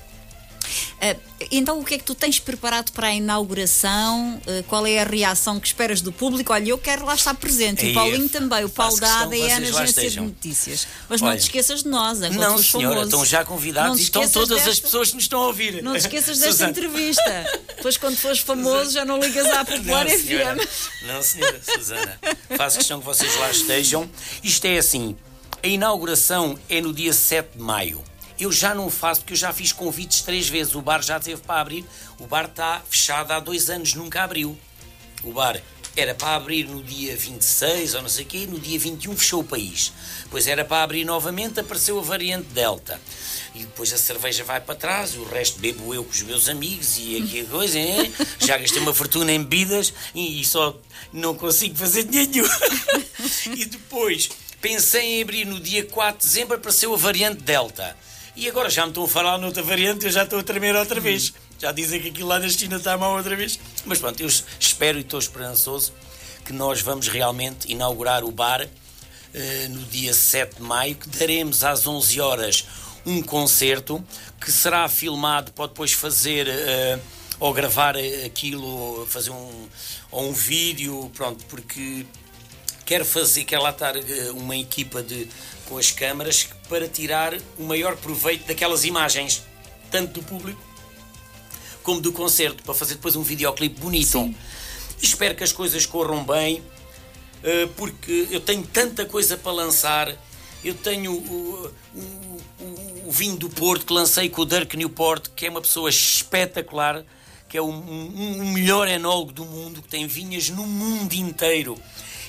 Uh, 1.00 1.28
então, 1.50 1.78
o 1.78 1.84
que 1.84 1.94
é 1.94 1.98
que 1.98 2.04
tu 2.04 2.14
tens 2.14 2.38
preparado 2.38 2.92
para 2.92 3.08
a 3.08 3.14
inauguração? 3.14 4.40
Uh, 4.46 4.62
qual 4.64 4.86
é 4.86 5.00
a 5.00 5.04
reação 5.04 5.60
que 5.60 5.66
esperas 5.66 6.00
do 6.00 6.12
público? 6.12 6.52
Olha, 6.52 6.70
eu 6.70 6.78
quero 6.78 7.04
lá 7.04 7.14
estar 7.14 7.34
presente. 7.34 7.86
E 7.86 7.92
o 7.92 7.94
Paulinho 7.94 8.28
também, 8.28 8.64
o 8.64 8.68
Paulo 8.68 8.98
da 8.98 9.20
ADN, 9.20 9.68
Agência 9.68 10.10
de 10.10 10.20
Notícias. 10.20 10.86
Mas 11.08 11.22
Olha, 11.22 11.32
não 11.32 11.38
te 11.38 11.42
esqueças 11.42 11.82
de 11.82 11.88
nós, 11.88 12.18
enquanto 12.18 12.38
Não, 12.38 12.58
senhora, 12.58 12.88
famoso. 12.88 13.06
estão 13.06 13.24
já 13.24 13.44
convidados 13.44 13.98
e 13.98 14.02
estão 14.02 14.28
todas 14.28 14.56
desta... 14.56 14.70
as 14.70 14.80
pessoas 14.80 15.08
que 15.10 15.14
nos 15.14 15.24
estão 15.24 15.42
a 15.42 15.46
ouvir. 15.46 15.82
Não 15.82 15.92
te 15.92 15.98
esqueças 15.98 16.38
desta 16.38 16.68
entrevista. 16.68 17.46
Depois, 17.76 17.96
quando 17.96 18.16
fores 18.16 18.40
famoso, 18.40 18.92
já 18.92 19.04
não 19.04 19.18
ligas 19.18 19.46
à 19.46 19.64
Popular 19.64 20.04
não, 20.04 20.10
FM. 20.10 20.26
Senhora. 20.26 20.68
Não, 21.06 21.22
senhora 21.22 21.60
Susana. 21.62 22.20
Faço 22.56 22.78
questão 22.78 22.98
que 22.98 23.06
vocês 23.06 23.34
lá 23.36 23.50
estejam. 23.50 24.08
Isto 24.42 24.64
é 24.66 24.78
assim: 24.78 25.16
a 25.62 25.66
inauguração 25.66 26.58
é 26.68 26.80
no 26.80 26.92
dia 26.92 27.12
7 27.12 27.56
de 27.56 27.62
maio. 27.62 28.07
Eu 28.38 28.52
já 28.52 28.74
não 28.74 28.88
faço, 28.88 29.20
porque 29.20 29.32
eu 29.32 29.36
já 29.36 29.52
fiz 29.52 29.72
convites 29.72 30.22
três 30.22 30.48
vezes. 30.48 30.74
O 30.74 30.80
bar 30.80 31.02
já 31.02 31.18
teve 31.18 31.42
para 31.42 31.60
abrir. 31.60 31.84
O 32.20 32.26
bar 32.26 32.44
está 32.44 32.80
fechado 32.88 33.32
há 33.32 33.40
dois 33.40 33.68
anos, 33.68 33.94
nunca 33.94 34.22
abriu. 34.22 34.56
O 35.24 35.32
bar 35.32 35.60
era 35.96 36.14
para 36.14 36.36
abrir 36.36 36.68
no 36.68 36.80
dia 36.80 37.16
26 37.16 37.94
ou 37.94 38.02
não 38.02 38.08
sei 38.08 38.24
o 38.24 38.28
quê, 38.28 38.46
no 38.46 38.60
dia 38.60 38.78
21 38.78 39.16
fechou 39.16 39.40
o 39.40 39.44
país. 39.44 39.92
Depois 40.22 40.46
era 40.46 40.64
para 40.64 40.84
abrir 40.84 41.04
novamente, 41.04 41.58
apareceu 41.58 41.98
a 41.98 42.02
variante 42.02 42.46
Delta. 42.50 43.00
E 43.54 43.60
depois 43.60 43.92
a 43.92 43.98
cerveja 43.98 44.44
vai 44.44 44.60
para 44.60 44.76
trás, 44.76 45.16
o 45.16 45.24
resto 45.24 45.58
bebo 45.58 45.92
eu 45.92 46.04
com 46.04 46.10
os 46.12 46.22
meus 46.22 46.48
amigos 46.48 46.96
e 46.98 47.16
aqui 47.16 47.40
a 47.40 47.44
coisa, 47.46 47.76
hein? 47.76 48.12
já 48.38 48.56
gastei 48.56 48.80
uma 48.80 48.94
fortuna 48.94 49.32
em 49.32 49.42
bebidas 49.42 49.92
e 50.14 50.44
só 50.44 50.78
não 51.12 51.34
consigo 51.34 51.74
fazer 51.74 52.04
dinheiro. 52.04 52.48
e 53.56 53.64
depois 53.64 54.28
pensei 54.60 55.18
em 55.18 55.22
abrir 55.22 55.44
no 55.46 55.58
dia 55.58 55.84
4 55.84 56.20
de 56.20 56.26
dezembro, 56.28 56.56
apareceu 56.56 56.94
a 56.94 56.96
variante 56.96 57.42
Delta. 57.42 57.96
E 58.38 58.48
agora 58.48 58.70
já 58.70 58.82
me 58.84 58.90
estão 58.90 59.02
a 59.02 59.08
falar 59.08 59.36
noutra 59.36 59.64
variante, 59.64 60.04
eu 60.04 60.12
já 60.12 60.22
estou 60.22 60.38
a 60.38 60.42
tremer 60.44 60.76
outra 60.76 61.00
vez. 61.00 61.34
Já 61.58 61.72
dizem 61.72 62.00
que 62.00 62.10
aquilo 62.10 62.28
lá 62.28 62.38
na 62.38 62.48
China 62.48 62.76
está 62.76 62.96
mal 62.96 63.16
outra 63.16 63.34
vez. 63.34 63.58
Mas 63.84 63.98
pronto, 63.98 64.20
eu 64.20 64.28
espero 64.28 64.96
e 64.96 65.00
estou 65.00 65.18
esperançoso 65.18 65.92
que 66.44 66.52
nós 66.52 66.80
vamos 66.80 67.08
realmente 67.08 67.68
inaugurar 67.68 68.22
o 68.22 68.30
bar 68.30 68.62
uh, 68.62 69.68
no 69.70 69.80
dia 69.86 70.14
7 70.14 70.54
de 70.54 70.62
maio, 70.62 70.94
que 70.94 71.08
daremos 71.08 71.64
às 71.64 71.84
11 71.84 72.20
horas 72.20 72.64
um 73.04 73.20
concerto 73.20 74.04
que 74.40 74.52
será 74.52 74.88
filmado, 74.88 75.50
pode 75.50 75.72
depois 75.72 75.92
fazer 75.92 76.46
uh, 76.46 77.00
ou 77.40 77.52
gravar 77.52 77.96
aquilo, 78.24 79.04
fazer 79.10 79.30
um, 79.30 79.68
ou 80.12 80.28
um 80.28 80.32
vídeo, 80.32 81.10
pronto, 81.12 81.44
porque 81.46 82.06
quero 82.86 83.04
fazer, 83.04 83.42
quero 83.42 83.64
lá 83.64 83.70
estar 83.70 83.94
uma 84.36 84.56
equipa 84.56 85.02
de 85.02 85.28
com 85.68 85.76
as 85.76 85.90
câmaras 85.90 86.48
para 86.68 86.88
tirar 86.88 87.36
o 87.58 87.64
maior 87.64 87.96
proveito 87.96 88.46
daquelas 88.46 88.84
imagens, 88.84 89.42
tanto 89.90 90.20
do 90.20 90.22
público 90.22 90.68
como 91.82 92.00
do 92.00 92.12
concerto, 92.12 92.62
para 92.62 92.74
fazer 92.74 92.96
depois 92.96 93.16
um 93.16 93.22
videoclipe 93.22 93.80
bonito. 93.80 94.10
Sim. 94.10 94.36
Espero 95.00 95.34
que 95.34 95.42
as 95.42 95.52
coisas 95.52 95.86
corram 95.86 96.22
bem, 96.22 96.62
eh, 97.42 97.66
porque 97.76 98.28
eu 98.30 98.40
tenho 98.40 98.62
tanta 98.66 99.06
coisa 99.06 99.38
para 99.38 99.52
lançar. 99.52 100.14
Eu 100.62 100.74
tenho 100.74 101.12
o, 101.12 101.72
o, 101.94 102.40
o, 102.60 103.08
o 103.08 103.10
vinho 103.10 103.36
do 103.36 103.48
Porto 103.48 103.86
que 103.86 103.92
lancei 103.92 104.28
com 104.28 104.42
o 104.42 104.44
Dirk 104.44 104.76
Newport, 104.76 105.28
que 105.34 105.46
é 105.46 105.50
uma 105.50 105.62
pessoa 105.62 105.88
espetacular 105.88 107.04
que 107.48 107.56
é 107.56 107.62
o, 107.62 107.66
um, 107.66 108.40
um 108.42 108.52
melhor 108.52 108.86
enólogo 108.86 109.32
do 109.32 109.44
mundo, 109.44 109.80
que 109.80 109.88
tem 109.88 110.06
vinhas 110.06 110.50
no 110.50 110.66
mundo 110.66 111.14
inteiro 111.14 111.78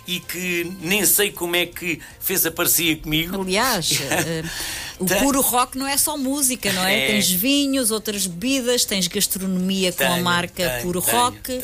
e 0.10 0.20
que 0.20 0.76
nem 0.82 1.06
sei 1.06 1.32
como 1.32 1.56
é 1.56 1.68
que 1.68 2.02
fez 2.20 2.44
a 2.44 2.50
parceria 2.50 2.98
comigo. 2.98 3.40
Aliás, 3.40 3.92
uh, 3.92 4.50
o 4.98 5.06
tem... 5.06 5.20
puro 5.20 5.40
rock 5.40 5.78
não 5.78 5.86
é 5.86 5.96
só 5.98 6.18
música, 6.18 6.74
não 6.74 6.84
é? 6.84 7.04
é? 7.04 7.08
Tens 7.12 7.30
vinhos, 7.30 7.92
outras 7.92 8.26
bebidas, 8.26 8.86
tens 8.86 9.06
gastronomia 9.08 9.92
tenho, 9.92 10.10
com 10.10 10.16
a 10.16 10.20
marca 10.20 10.68
tenho, 10.68 10.82
Puro 10.82 11.00
tenho, 11.00 11.16
Rock. 11.16 11.62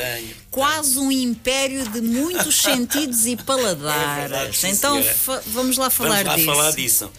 Quase 0.52 1.00
um 1.00 1.12
império 1.12 1.89
de 1.89 2.02
muitos 2.02 2.62
sentidos 2.62 3.26
e 3.26 3.36
paladares. 3.43 4.10
É 4.10 4.28
verdade, 4.28 4.68
então 4.68 5.04
vamos 5.48 5.78
lá 5.78 5.89
falar 5.89 6.24
vamos 6.24 6.28
lá 6.28 6.36
disso. 6.36 6.46
falar 6.46 6.72
disso. 6.72 7.12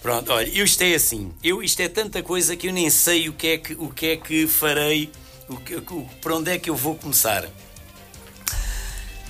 Pronto, 0.00 0.32
olha, 0.32 0.48
eu 0.48 0.64
isto 0.64 0.80
é 0.80 0.94
assim, 0.94 1.30
eu 1.42 1.62
isto 1.62 1.80
é 1.80 1.88
tanta 1.88 2.22
coisa 2.22 2.56
que 2.56 2.68
eu 2.68 2.72
nem 2.72 2.88
sei 2.88 3.28
o 3.28 3.34
que 3.34 3.48
é 3.48 3.58
que, 3.58 3.74
o 3.74 3.90
que, 3.90 4.06
é 4.06 4.16
que 4.16 4.46
farei, 4.46 5.10
o 5.46 5.56
que, 5.58 5.76
o, 5.76 6.08
para 6.22 6.36
onde 6.36 6.50
é 6.50 6.58
que 6.58 6.70
eu 6.70 6.74
vou 6.74 6.94
começar. 6.94 7.46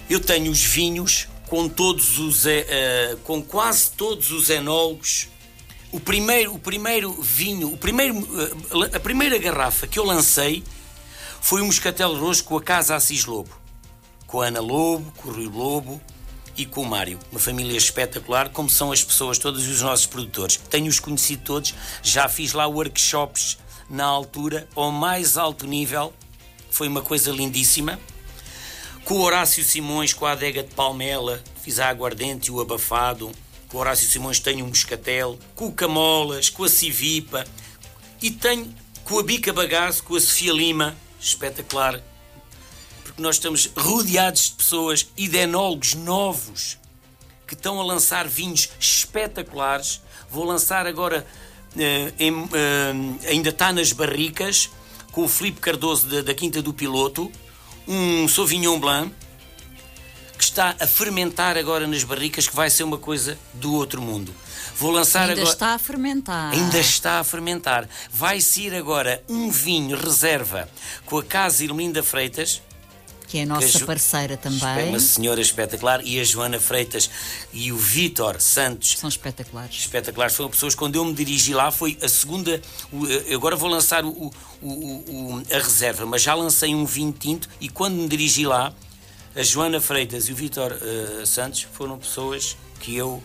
Eu 0.09 0.20
tenho 0.20 0.50
os 0.50 0.62
vinhos 0.62 1.28
com 1.48 1.68
todos 1.68 2.18
os, 2.18 2.44
uh, 2.44 2.48
com 3.24 3.42
quase 3.42 3.90
todos 3.90 4.30
os 4.30 4.50
enólogos. 4.50 5.28
O 5.92 6.00
primeiro, 6.00 6.55
o 6.55 6.59
primeiro 6.59 7.12
vinho, 7.22 7.72
o 7.72 7.76
primeiro, 7.76 8.18
uh, 8.18 8.96
a 8.96 9.00
primeira 9.00 9.38
garrafa 9.38 9.86
que 9.86 9.98
eu 9.98 10.05
lancei 10.05 10.64
foi 11.40 11.62
um 11.62 11.66
moscatel 11.66 12.14
roxo 12.16 12.44
com 12.44 12.57
a 12.57 12.62
Casa 12.62 12.96
Assis 12.96 13.24
Lobo, 13.24 13.50
com 14.26 14.40
a 14.40 14.46
Ana 14.46 14.61
Lobo, 14.61 15.12
com 15.16 15.28
o 15.28 15.32
Rio 15.32 15.50
Lobo, 15.50 16.00
e 16.57 16.64
com 16.64 16.82
o 16.82 16.86
Mário. 16.86 17.18
Uma 17.30 17.40
família 17.40 17.76
espetacular, 17.76 18.48
como 18.50 18.68
são 18.68 18.92
as 18.92 19.02
pessoas, 19.02 19.38
todos 19.38 19.66
os 19.66 19.82
nossos 19.82 20.07
produtores. 20.07 20.57
Tenho-os 20.70 21.00
conhecido 21.00 21.42
todos, 21.44 21.74
já 22.02 22.28
fiz 22.28 22.52
lá 22.52 22.66
workshops 22.66 23.59
na 23.88 24.05
altura, 24.05 24.68
ao 24.74 24.90
mais 24.90 25.36
alto 25.36 25.66
nível, 25.66 26.12
foi 26.70 26.88
uma 26.88 27.02
coisa 27.02 27.30
lindíssima. 27.30 27.98
Com 29.05 29.16
o 29.16 29.20
Horácio 29.20 29.62
Simões, 29.62 30.14
com 30.14 30.24
a 30.24 30.32
adega 30.32 30.62
de 30.62 30.72
Palmela, 30.74 31.42
fiz 31.62 31.78
a 31.78 31.88
aguardente 31.88 32.48
e 32.48 32.50
o 32.50 32.59
abafado. 32.59 33.30
Com 33.68 33.76
o 33.76 33.80
Horácio 33.80 34.09
Simões 34.09 34.40
tenho 34.40 34.64
um 34.64 34.68
moscatel, 34.68 35.38
com 35.55 35.66
o 35.66 35.72
Camolas, 35.72 36.48
com 36.48 36.64
a 36.64 36.68
Civipa 36.70 37.44
e 38.22 38.30
tenho 38.30 38.74
com 39.05 39.18
a 39.18 39.22
Bica 39.22 39.52
Bagaço, 39.52 40.02
com 40.05 40.16
a 40.16 40.20
Sofia 40.20 40.55
Lima, 40.55 40.96
espetacular, 41.20 42.02
porque 43.02 43.20
nós 43.20 43.36
estamos 43.36 43.70
rodeados 43.76 44.46
de 44.46 44.52
pessoas 44.52 45.07
e 45.18 45.28
de 45.28 45.36
enólogos 45.36 45.92
novos 45.92 46.78
que 47.46 47.52
estão 47.52 47.78
a 47.78 47.84
lançar 47.84 48.26
vinhos 48.26 48.70
espetaculares. 48.80 50.00
Vou 50.30 50.44
lançar 50.44 50.86
agora, 50.86 51.26
eh, 51.76 52.11
em, 52.18 52.32
eh, 52.32 53.28
ainda 53.28 53.50
está 53.50 53.70
nas 53.70 53.92
barricas, 53.92 54.70
com 55.12 55.24
o 55.24 55.28
Filipe 55.28 55.61
Cardoso 55.61 56.07
da, 56.07 56.22
da 56.22 56.34
Quinta 56.34 56.62
do 56.62 56.72
Piloto, 56.72 57.30
um 57.87 58.26
Sauvignon 58.28 58.78
Blanc 58.78 59.12
que 60.37 60.45
está 60.45 60.74
a 60.80 60.87
fermentar 60.87 61.57
agora 61.57 61.87
nas 61.87 62.03
barricas, 62.05 62.49
que 62.49 62.57
vai 62.57 62.68
ser 62.68 62.82
uma 62.82 62.99
coisa 62.99 63.39
do 63.55 63.72
outro 63.72 64.03
mundo. 64.03 64.35
Vou 64.76 64.91
lançar 64.91 65.22
Ainda 65.28 65.32
agora. 65.35 65.49
está 65.49 65.74
a 65.74 65.78
fermentar. 65.78 66.53
Ainda 66.53 66.78
está 66.78 67.20
a 67.20 67.24
fermentar. 67.24 67.89
Vai 68.11 68.41
ser 68.41 68.74
agora 68.74 69.22
um 69.28 69.51
vinho 69.51 69.97
reserva 69.97 70.68
com 71.07 71.18
a 71.18 71.22
Casa 71.22 71.62
Irmelinda 71.64 72.03
Freitas, 72.03 72.61
que 73.35 73.39
é 73.39 73.43
a 73.43 73.47
nossa 73.47 73.82
a 73.82 73.85
parceira 73.85 74.37
também. 74.37 74.91
Uma 74.91 75.01
senhora 75.01 75.41
espetacular 75.41 76.01
e 76.05 76.20
a 76.20 76.24
Joana 76.24 76.61
Freitas 76.61 77.11
e 77.53 77.72
o 77.72 77.76
Vítor 77.76 78.41
Santos. 78.41 78.97
São 78.97 79.09
espetaculares. 79.09 79.76
Espetaculares. 79.76 80.37
Foram 80.37 80.51
pessoas, 80.51 80.76
quando 80.76 80.95
eu 80.95 81.05
me 81.05 81.12
dirigi 81.12 81.53
lá, 81.53 81.72
foi 81.72 81.99
a 82.01 82.09
segunda. 82.09 82.62
Agora 83.35 83.57
vou 83.57 83.68
lançar 83.68 84.05
o, 84.05 84.32
o, 84.62 84.68
o, 84.68 85.43
a 85.51 85.59
reserva, 85.59 86.07
mas 86.07 86.22
já 86.22 86.32
lancei 86.32 86.76
um 86.76 86.85
vinho 86.85 87.11
tinto 87.11 87.49
e 87.61 87.68
quando 87.68 87.97
me 87.97 88.07
dirigi 88.07 88.47
lá, 88.47 88.72
a 89.35 89.43
Joana 89.43 89.80
Freitas 89.80 90.28
e 90.28 90.32
o 90.32 90.37
Vítor 90.37 90.70
uh, 90.70 91.26
Santos 91.26 91.66
foram 91.72 91.99
pessoas 91.99 92.57
que 92.78 92.95
eu, 92.95 93.20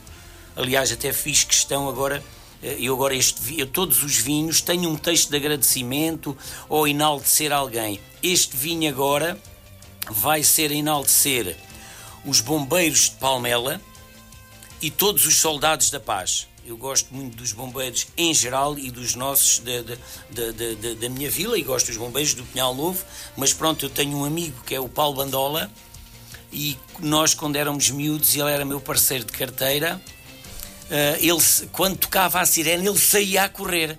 aliás, 0.55 0.91
até 0.91 1.13
fiz 1.13 1.43
questão 1.43 1.87
agora 1.87 2.23
eh, 2.63 2.77
eu 2.79 2.95
agora 2.95 3.13
este, 3.13 3.59
eu, 3.59 3.67
todos 3.67 4.03
os 4.03 4.17
vinhos 4.17 4.59
tenho 4.59 4.89
um 4.89 4.95
texto 4.95 5.29
de 5.29 5.37
agradecimento 5.37 6.35
ou 6.67 6.87
enaltecer 6.87 7.51
alguém. 7.51 7.99
Este 8.23 8.57
vinho 8.57 8.89
agora 8.89 9.39
vai 10.09 10.43
ser 10.43 10.71
enaltecer 10.71 11.55
os 12.25 12.41
bombeiros 12.41 13.09
de 13.09 13.15
Palmela 13.17 13.81
e 14.81 14.89
todos 14.89 15.25
os 15.25 15.35
soldados 15.35 15.89
da 15.89 15.99
paz. 15.99 16.47
Eu 16.65 16.77
gosto 16.77 17.13
muito 17.13 17.35
dos 17.35 17.51
bombeiros 17.51 18.07
em 18.15 18.33
geral 18.33 18.77
e 18.77 18.91
dos 18.91 19.15
nossos 19.15 19.59
da, 19.59 19.81
da, 19.81 20.51
da, 20.51 20.93
da 20.99 21.09
minha 21.09 21.29
vila 21.29 21.57
e 21.57 21.63
gosto 21.63 21.87
dos 21.87 21.97
bombeiros 21.97 22.33
do 22.33 22.43
Pinhal 22.43 22.75
Novo, 22.75 23.03
mas 23.35 23.53
pronto, 23.53 23.85
eu 23.85 23.89
tenho 23.89 24.15
um 24.15 24.23
amigo 24.23 24.61
que 24.65 24.75
é 24.75 24.79
o 24.79 24.87
Paulo 24.87 25.15
Bandola 25.15 25.71
e 26.51 26.77
nós 26.99 27.33
quando 27.33 27.55
éramos 27.55 27.89
miúdos, 27.89 28.35
ele 28.35 28.51
era 28.51 28.63
meu 28.65 28.79
parceiro 28.79 29.25
de 29.25 29.33
carteira, 29.33 29.99
eh, 30.89 31.17
ele, 31.21 31.41
quando 31.71 31.97
tocava 31.97 32.41
a 32.41 32.45
sirene, 32.45 32.87
ele 32.87 32.97
saía 32.97 33.43
a 33.43 33.49
correr. 33.49 33.97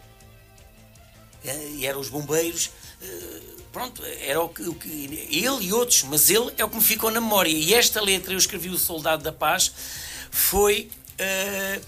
Eh, 1.44 1.70
e 1.76 1.86
eram 1.86 2.01
os 2.01 2.09
bombeiros 2.09 2.70
eh, 3.01 3.39
pronto, 3.73 4.03
era 4.05 4.41
o 4.41 4.49
que, 4.49 4.62
o 4.62 4.75
que, 4.75 4.89
ele 5.31 5.66
e 5.66 5.73
outros, 5.73 6.03
mas 6.05 6.31
ele 6.31 6.53
é 6.57 6.64
o 6.64 6.68
que 6.68 6.77
me 6.77 6.83
ficou 6.83 7.11
na 7.11 7.21
memória. 7.21 7.51
E 7.51 7.75
esta 7.75 8.01
letra, 8.01 8.33
eu 8.33 8.39
escrevi 8.39 8.68
O 8.68 8.79
Soldado 8.79 9.23
da 9.23 9.33
Paz, 9.33 9.73
foi. 10.31 10.91
Uh, 11.18 11.85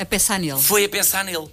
a 0.00 0.04
pensar 0.04 0.38
nele. 0.38 0.60
Foi 0.60 0.84
a 0.84 0.88
pensar 0.88 1.24
nele. 1.24 1.48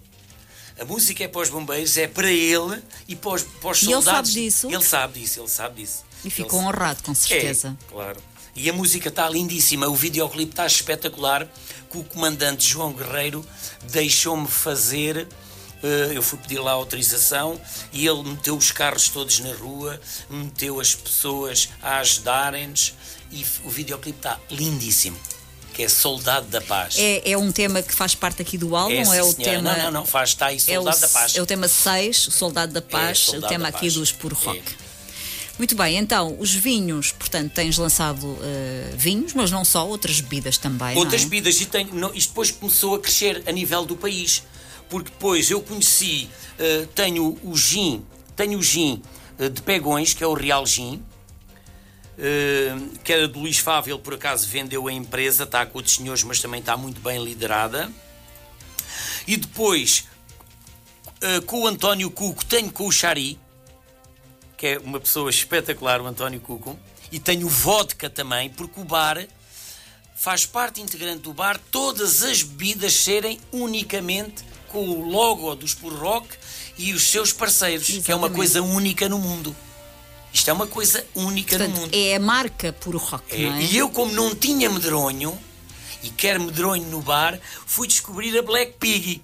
A 0.80 0.84
música 0.84 1.24
é 1.24 1.28
para 1.28 1.42
os 1.42 1.50
bombeiros, 1.50 1.98
é 1.98 2.08
para 2.08 2.30
ele 2.30 2.82
e 3.08 3.16
para 3.16 3.32
os, 3.32 3.44
para 3.44 3.72
os 3.72 3.80
soldados. 3.80 4.36
E 4.36 4.40
ele 4.40 4.52
sabe 4.52 4.68
disso? 4.68 4.68
Ele 4.68 4.84
sabe 4.84 5.20
disso, 5.20 5.40
ele 5.40 5.50
sabe 5.50 5.82
disso. 5.82 6.04
E 6.24 6.30
ficou 6.30 6.60
ele... 6.60 6.68
honrado, 6.68 7.02
com 7.04 7.16
certeza. 7.16 7.78
É, 7.82 7.92
claro. 7.92 8.20
E 8.56 8.70
a 8.70 8.74
música 8.74 9.10
está 9.10 9.30
lindíssima, 9.30 9.88
o 9.88 9.96
videoclipe 9.96 10.52
está 10.52 10.66
espetacular, 10.66 11.48
que 11.90 11.98
o 11.98 12.04
comandante 12.04 12.68
João 12.68 12.94
Guerreiro 12.94 13.46
deixou-me 13.92 14.48
fazer 14.48 15.28
eu 16.14 16.22
fui 16.22 16.40
pedir 16.40 16.60
lá 16.60 16.72
autorização 16.72 17.60
e 17.92 18.08
ele 18.08 18.24
meteu 18.24 18.56
os 18.56 18.72
carros 18.72 19.10
todos 19.10 19.40
na 19.40 19.54
rua, 19.54 20.00
meteu 20.30 20.80
as 20.80 20.96
pessoas 20.96 21.70
a 21.82 21.98
ajudarem-nos 22.00 22.94
e 23.32 23.46
o 23.64 23.70
videoclipe 23.70 24.18
está 24.18 24.40
lindíssimo. 24.50 25.18
Que 25.74 25.84
é 25.84 25.90
Soldado 25.90 26.48
da 26.48 26.62
Paz. 26.62 26.96
É, 26.98 27.32
é 27.32 27.38
um 27.38 27.52
tema 27.52 27.82
que 27.82 27.94
faz 27.94 28.16
parte 28.16 28.42
aqui 28.42 28.58
do 28.58 28.78
álbum? 28.78 28.94
É, 29.14 29.18
é 29.18 29.24
o 29.24 29.34
tema. 29.34 29.74
Não, 29.74 29.84
não, 29.84 29.92
não, 29.92 30.06
faz, 30.06 30.30
está 30.30 30.46
aí 30.46 30.60
Soldado 30.60 30.96
é 30.96 30.98
o, 30.98 31.02
da 31.02 31.08
Paz. 31.10 31.36
É 31.36 31.42
o 31.42 31.46
tema 31.46 31.68
6, 31.68 32.18
Soldado 32.32 32.72
da 32.72 32.82
Paz, 32.82 33.10
é, 33.10 33.26
Soldado 33.26 33.46
o 33.46 33.50
tema 33.50 33.68
aqui 33.68 33.90
dos 33.90 34.12
Puro 34.12 34.36
Rock. 34.36 34.60
É. 34.60 34.86
Muito 35.58 35.76
bem, 35.76 35.98
então, 35.98 36.36
os 36.38 36.54
vinhos, 36.54 37.12
portanto, 37.12 37.54
tens 37.54 37.78
lançado 37.78 38.26
uh, 38.26 38.40
vinhos, 38.98 39.34
mas 39.34 39.52
não 39.52 39.64
só, 39.64 39.88
outras 39.88 40.20
bebidas 40.20 40.58
também. 40.58 40.98
Outras 40.98 41.22
é? 41.22 41.26
bebidas, 41.26 41.62
e 41.62 41.70
não, 41.94 42.14
isto 42.14 42.30
depois 42.30 42.52
começou 42.52 42.96
a 42.96 43.00
crescer 43.00 43.42
a 43.46 43.52
nível 43.52 43.86
do 43.86 43.96
país 43.96 44.44
porque 44.90 45.10
depois 45.10 45.50
eu 45.50 45.62
conheci, 45.62 46.30
uh, 46.60 46.88
tenho 46.88 47.38
o 47.44 47.56
gin, 47.56 48.06
tenho 48.36 48.60
o 48.60 48.64
gin 48.64 49.02
uh, 49.40 49.50
de 49.50 49.62
Pegões, 49.62 50.14
que 50.14 50.24
é 50.24 50.28
o 50.28 50.34
Real 50.34 50.66
Gin, 50.66 51.04
uh, 52.18 53.00
que 53.04 53.12
era 53.12 53.28
do 53.28 53.40
Luís 53.40 53.58
Fávio, 53.58 53.96
ele 53.96 54.02
por 54.02 54.14
acaso 54.14 54.48
vendeu 54.48 54.88
a 54.88 54.94
empresa, 54.94 55.44
está 55.44 55.66
com 55.66 55.78
outros 55.78 55.96
senhores, 55.96 56.24
mas 56.24 56.40
também 56.40 56.60
está 56.60 56.78
muito 56.78 57.02
bem 57.02 57.24
liderada. 57.24 57.92
E 59.28 59.38
depois, 59.38 60.06
com 61.48 61.64
o 61.64 61.68
António 61.68 62.12
Cuco, 62.12 62.46
tenho 62.46 62.72
com 62.72 62.86
o 62.86 62.92
Xari, 62.92 63.40
que 64.56 64.68
é 64.68 64.80
uma 64.80 65.00
pessoa 65.00 65.32
espetacular, 65.32 66.00
o 66.00 66.06
António 66.06 66.40
Cuco, 66.40 66.78
e 67.12 67.20
tenho 67.20 67.50
vodka 67.50 68.08
também, 68.08 68.52
porque 68.52 68.80
o 68.80 68.84
bar 68.84 69.26
faz 70.16 70.46
parte 70.46 70.80
integrante 70.80 71.22
do 71.22 71.34
bar 71.34 71.60
todas 71.72 72.24
as 72.24 72.42
bebidas 72.42 72.94
serem 72.94 73.40
unicamente 73.52 74.44
com 74.76 74.90
o 74.90 75.10
logo 75.10 75.56
dos 75.56 75.74
Puro 75.74 75.96
Rock 75.96 76.28
e 76.78 76.92
os 76.92 77.04
seus 77.04 77.32
parceiros, 77.32 77.84
Exatamente. 77.84 78.06
que 78.06 78.12
é 78.12 78.16
uma 78.16 78.30
coisa 78.30 78.62
única 78.62 79.08
no 79.08 79.18
mundo. 79.18 79.56
Isto 80.34 80.50
é 80.50 80.54
uma 80.54 80.68
coisa 80.68 81.06
única 81.16 81.58
Portanto, 81.58 81.76
no 81.76 81.82
mundo. 81.84 81.96
É 81.96 82.16
a 82.16 82.20
marca 82.20 82.74
Puro 82.74 82.98
Rock, 82.98 83.24
é, 83.34 83.50
não 83.50 83.56
é? 83.56 83.64
E 83.64 83.78
eu, 83.78 83.88
como 83.88 84.12
não 84.12 84.36
tinha 84.36 84.70
medronho, 84.70 85.40
e 86.04 86.10
quero 86.10 86.44
medronho 86.44 86.84
no 86.90 87.00
bar, 87.00 87.40
fui 87.66 87.88
descobrir 87.88 88.38
a 88.38 88.42
Black 88.42 88.74
Piggy 88.74 89.22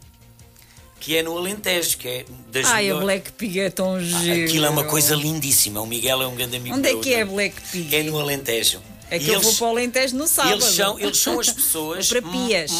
que 1.01 1.17
é 1.17 1.23
no 1.23 1.35
Alentejo, 1.35 1.97
que 1.97 2.07
é 2.07 2.25
das 2.51 2.67
Ai, 2.67 2.83
melhores... 2.83 3.01
a 3.01 3.05
Black 3.05 3.31
Pig 3.31 3.59
é 3.59 3.69
tão 3.71 3.95
ah, 3.95 3.99
giro. 3.99 4.45
Aquilo 4.45 4.65
é 4.67 4.69
uma 4.69 4.83
coisa 4.83 5.15
lindíssima. 5.15 5.81
O 5.81 5.87
Miguel 5.87 6.21
é 6.21 6.27
um 6.27 6.35
grande 6.35 6.57
amigo 6.57 6.75
Onde 6.75 6.89
é 6.89 6.95
que 6.95 7.11
é 7.11 7.25
Black 7.25 7.59
Pig? 7.71 7.95
É 7.95 8.03
no 8.03 8.19
Alentejo. 8.19 8.79
É 9.11 9.19
que 9.19 9.25
e 9.25 9.27
eu 9.27 9.33
eles, 9.33 9.45
vou 9.45 9.55
para 9.55 9.67
o 9.67 9.69
Alentejo 9.71 10.15
no 10.15 10.25
sábado. 10.25 10.53
Eles 10.53 10.63
são, 10.73 10.97
eles 10.97 11.17
são 11.17 11.37
as 11.37 11.49
pessoas 11.51 12.09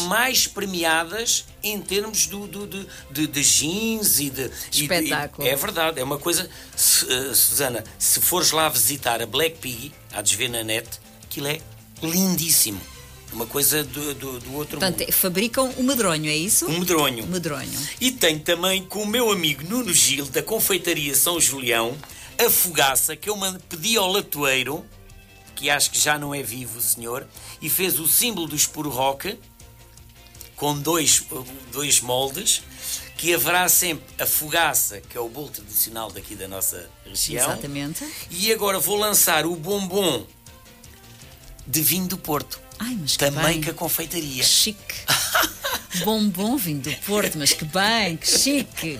mais 0.08 0.46
premiadas 0.46 1.44
em 1.62 1.78
termos 1.78 2.26
do, 2.26 2.46
do, 2.46 2.66
do 2.66 2.88
de, 3.10 3.26
de, 3.26 3.42
jeans 3.42 4.18
e 4.18 4.30
de. 4.30 4.50
Espetáculo. 4.72 5.46
E, 5.46 5.50
é 5.50 5.54
verdade, 5.54 6.00
é 6.00 6.02
uma 6.02 6.16
coisa. 6.16 6.48
Se, 6.74 7.04
uh, 7.04 7.34
Susana, 7.34 7.84
se 7.98 8.18
fores 8.18 8.50
lá 8.50 8.66
visitar 8.70 9.20
a 9.20 9.26
Black 9.26 9.58
Pig, 9.58 9.92
há 10.10 10.22
de 10.22 10.34
ver 10.34 10.48
na 10.48 10.64
net, 10.64 10.88
aquilo 11.22 11.48
é 11.48 11.60
lindíssimo. 12.02 12.80
Uma 13.30 13.46
coisa 13.46 13.84
do, 13.84 14.14
do, 14.14 14.40
do 14.40 14.54
outro 14.54 14.78
Portanto, 14.78 15.00
mundo. 15.00 15.12
fabricam 15.12 15.70
o 15.76 15.82
medronho, 15.82 16.30
é 16.30 16.36
isso? 16.36 16.66
O 16.66 16.78
medronho. 16.78 17.26
medronho. 17.26 17.70
E 18.00 18.10
tenho 18.10 18.40
também 18.40 18.84
com 18.84 19.02
o 19.02 19.06
meu 19.06 19.30
amigo 19.30 19.62
Nuno 19.68 19.92
Gil, 19.92 20.26
da 20.26 20.42
Confeitaria 20.42 21.14
São 21.14 21.38
Julião, 21.38 21.96
a 22.38 22.50
fogaça 22.50 23.16
que 23.16 23.28
eu 23.28 23.36
pedi 23.68 23.96
ao 23.96 24.10
latoeiro, 24.10 24.84
que 25.62 25.70
acho 25.70 25.92
que 25.92 25.98
já 25.98 26.18
não 26.18 26.34
é 26.34 26.42
vivo 26.42 26.80
o 26.80 26.82
senhor, 26.82 27.24
e 27.60 27.70
fez 27.70 28.00
o 28.00 28.08
símbolo 28.08 28.48
do 28.48 28.90
rock 28.90 29.38
com 30.56 30.76
dois, 30.76 31.24
dois 31.70 32.00
moldes, 32.00 32.64
que 33.16 33.32
haverá 33.32 33.68
sempre 33.68 34.04
a 34.18 34.26
fogaça, 34.26 35.00
que 35.00 35.16
é 35.16 35.20
o 35.20 35.28
bolo 35.28 35.50
tradicional 35.50 36.10
daqui 36.10 36.34
da 36.34 36.48
nossa 36.48 36.90
região. 37.06 37.48
Exatamente. 37.48 38.04
E 38.28 38.52
agora 38.52 38.80
vou 38.80 38.96
lançar 38.96 39.46
o 39.46 39.54
bombom 39.54 40.26
de 41.64 41.80
vinho 41.80 42.08
do 42.08 42.18
Porto. 42.18 42.60
Ai, 42.80 42.98
mas 43.00 43.12
que 43.12 43.18
Também 43.18 43.60
bem. 43.60 43.62
com 43.62 43.70
a 43.70 43.74
confeitaria. 43.74 44.42
Que 44.42 44.48
chique. 44.48 44.94
Bombom 46.04 46.56
vindo 46.56 46.90
do 46.90 46.96
Porto, 47.02 47.38
mas 47.38 47.52
que 47.52 47.64
bem, 47.64 48.16
que 48.16 48.26
chique. 48.26 48.98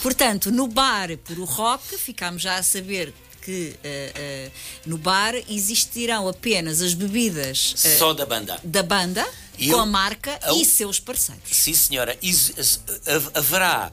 Portanto, 0.00 0.50
no 0.50 0.66
bar 0.66 1.14
por 1.18 1.38
o 1.38 1.44
rock, 1.44 1.98
ficámos 1.98 2.40
já 2.40 2.56
a 2.56 2.62
saber 2.62 3.12
que 3.46 3.76
eh, 3.84 4.12
eh, 4.16 4.50
no 4.84 4.98
bar 4.98 5.34
existirão 5.48 6.26
apenas 6.28 6.82
as 6.82 6.94
bebidas 6.94 7.74
eh, 7.84 7.96
Só 7.96 8.12
da 8.12 8.26
banda. 8.26 8.58
da 8.64 8.82
banda, 8.82 9.24
E 9.56 9.66
com 9.68 9.74
eu- 9.74 9.80
a 9.80 9.86
marca 9.86 10.36
eu- 10.48 10.56
e 10.60 10.64
seus 10.64 10.98
parceiros. 10.98 11.44
Sim, 11.52 11.72
senhora. 11.72 12.18
Is- 12.20 12.80
ha- 13.06 13.38
Haverá 13.38 13.92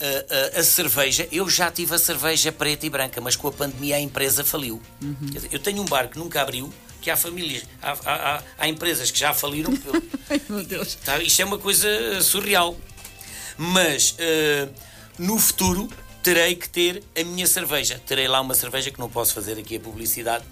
a, 0.00 0.56
a- 0.56 0.60
a 0.60 0.64
cerveja. 0.64 1.26
Eu 1.32 1.48
já 1.50 1.68
tive 1.70 1.94
a 1.94 1.98
cerveja 1.98 2.52
preta 2.52 2.86
e 2.86 2.90
branca, 2.90 3.20
mas 3.20 3.34
com 3.34 3.48
a 3.48 3.52
pandemia 3.52 3.96
a 3.96 4.00
empresa 4.00 4.44
faliu. 4.44 4.80
Uhum. 5.02 5.16
Dizer, 5.22 5.48
Eu 5.50 5.58
tenho 5.58 5.82
um 5.82 5.86
bar 5.86 6.08
que 6.08 6.16
nunca 6.18 6.40
abriu, 6.40 6.72
que 7.00 7.10
há 7.10 7.16
famílias, 7.16 7.64
há, 7.82 7.90
há- 7.92 8.36
há- 8.36 8.42
há 8.58 8.68
empresas 8.68 9.10
que 9.10 9.18
já 9.18 9.34
faliram. 9.34 9.72
Ai, 10.30 10.40
meu 10.48 10.62
Deus. 10.64 10.94
Tá, 11.04 11.20
isto 11.20 11.42
é 11.42 11.44
uma 11.44 11.58
coisa 11.58 11.88
surreal. 12.22 12.76
Mas 13.58 14.14
eh, 14.18 14.68
no 15.18 15.38
futuro 15.38 15.88
terei 16.22 16.54
que 16.54 16.68
ter 16.68 17.02
a 17.18 17.24
minha 17.24 17.46
cerveja. 17.46 18.00
Terei 18.06 18.28
lá 18.28 18.40
uma 18.40 18.54
cerveja 18.54 18.90
que 18.90 18.98
não 18.98 19.08
posso 19.08 19.34
fazer 19.34 19.58
aqui 19.58 19.76
a 19.76 19.80
publicidade. 19.80 20.44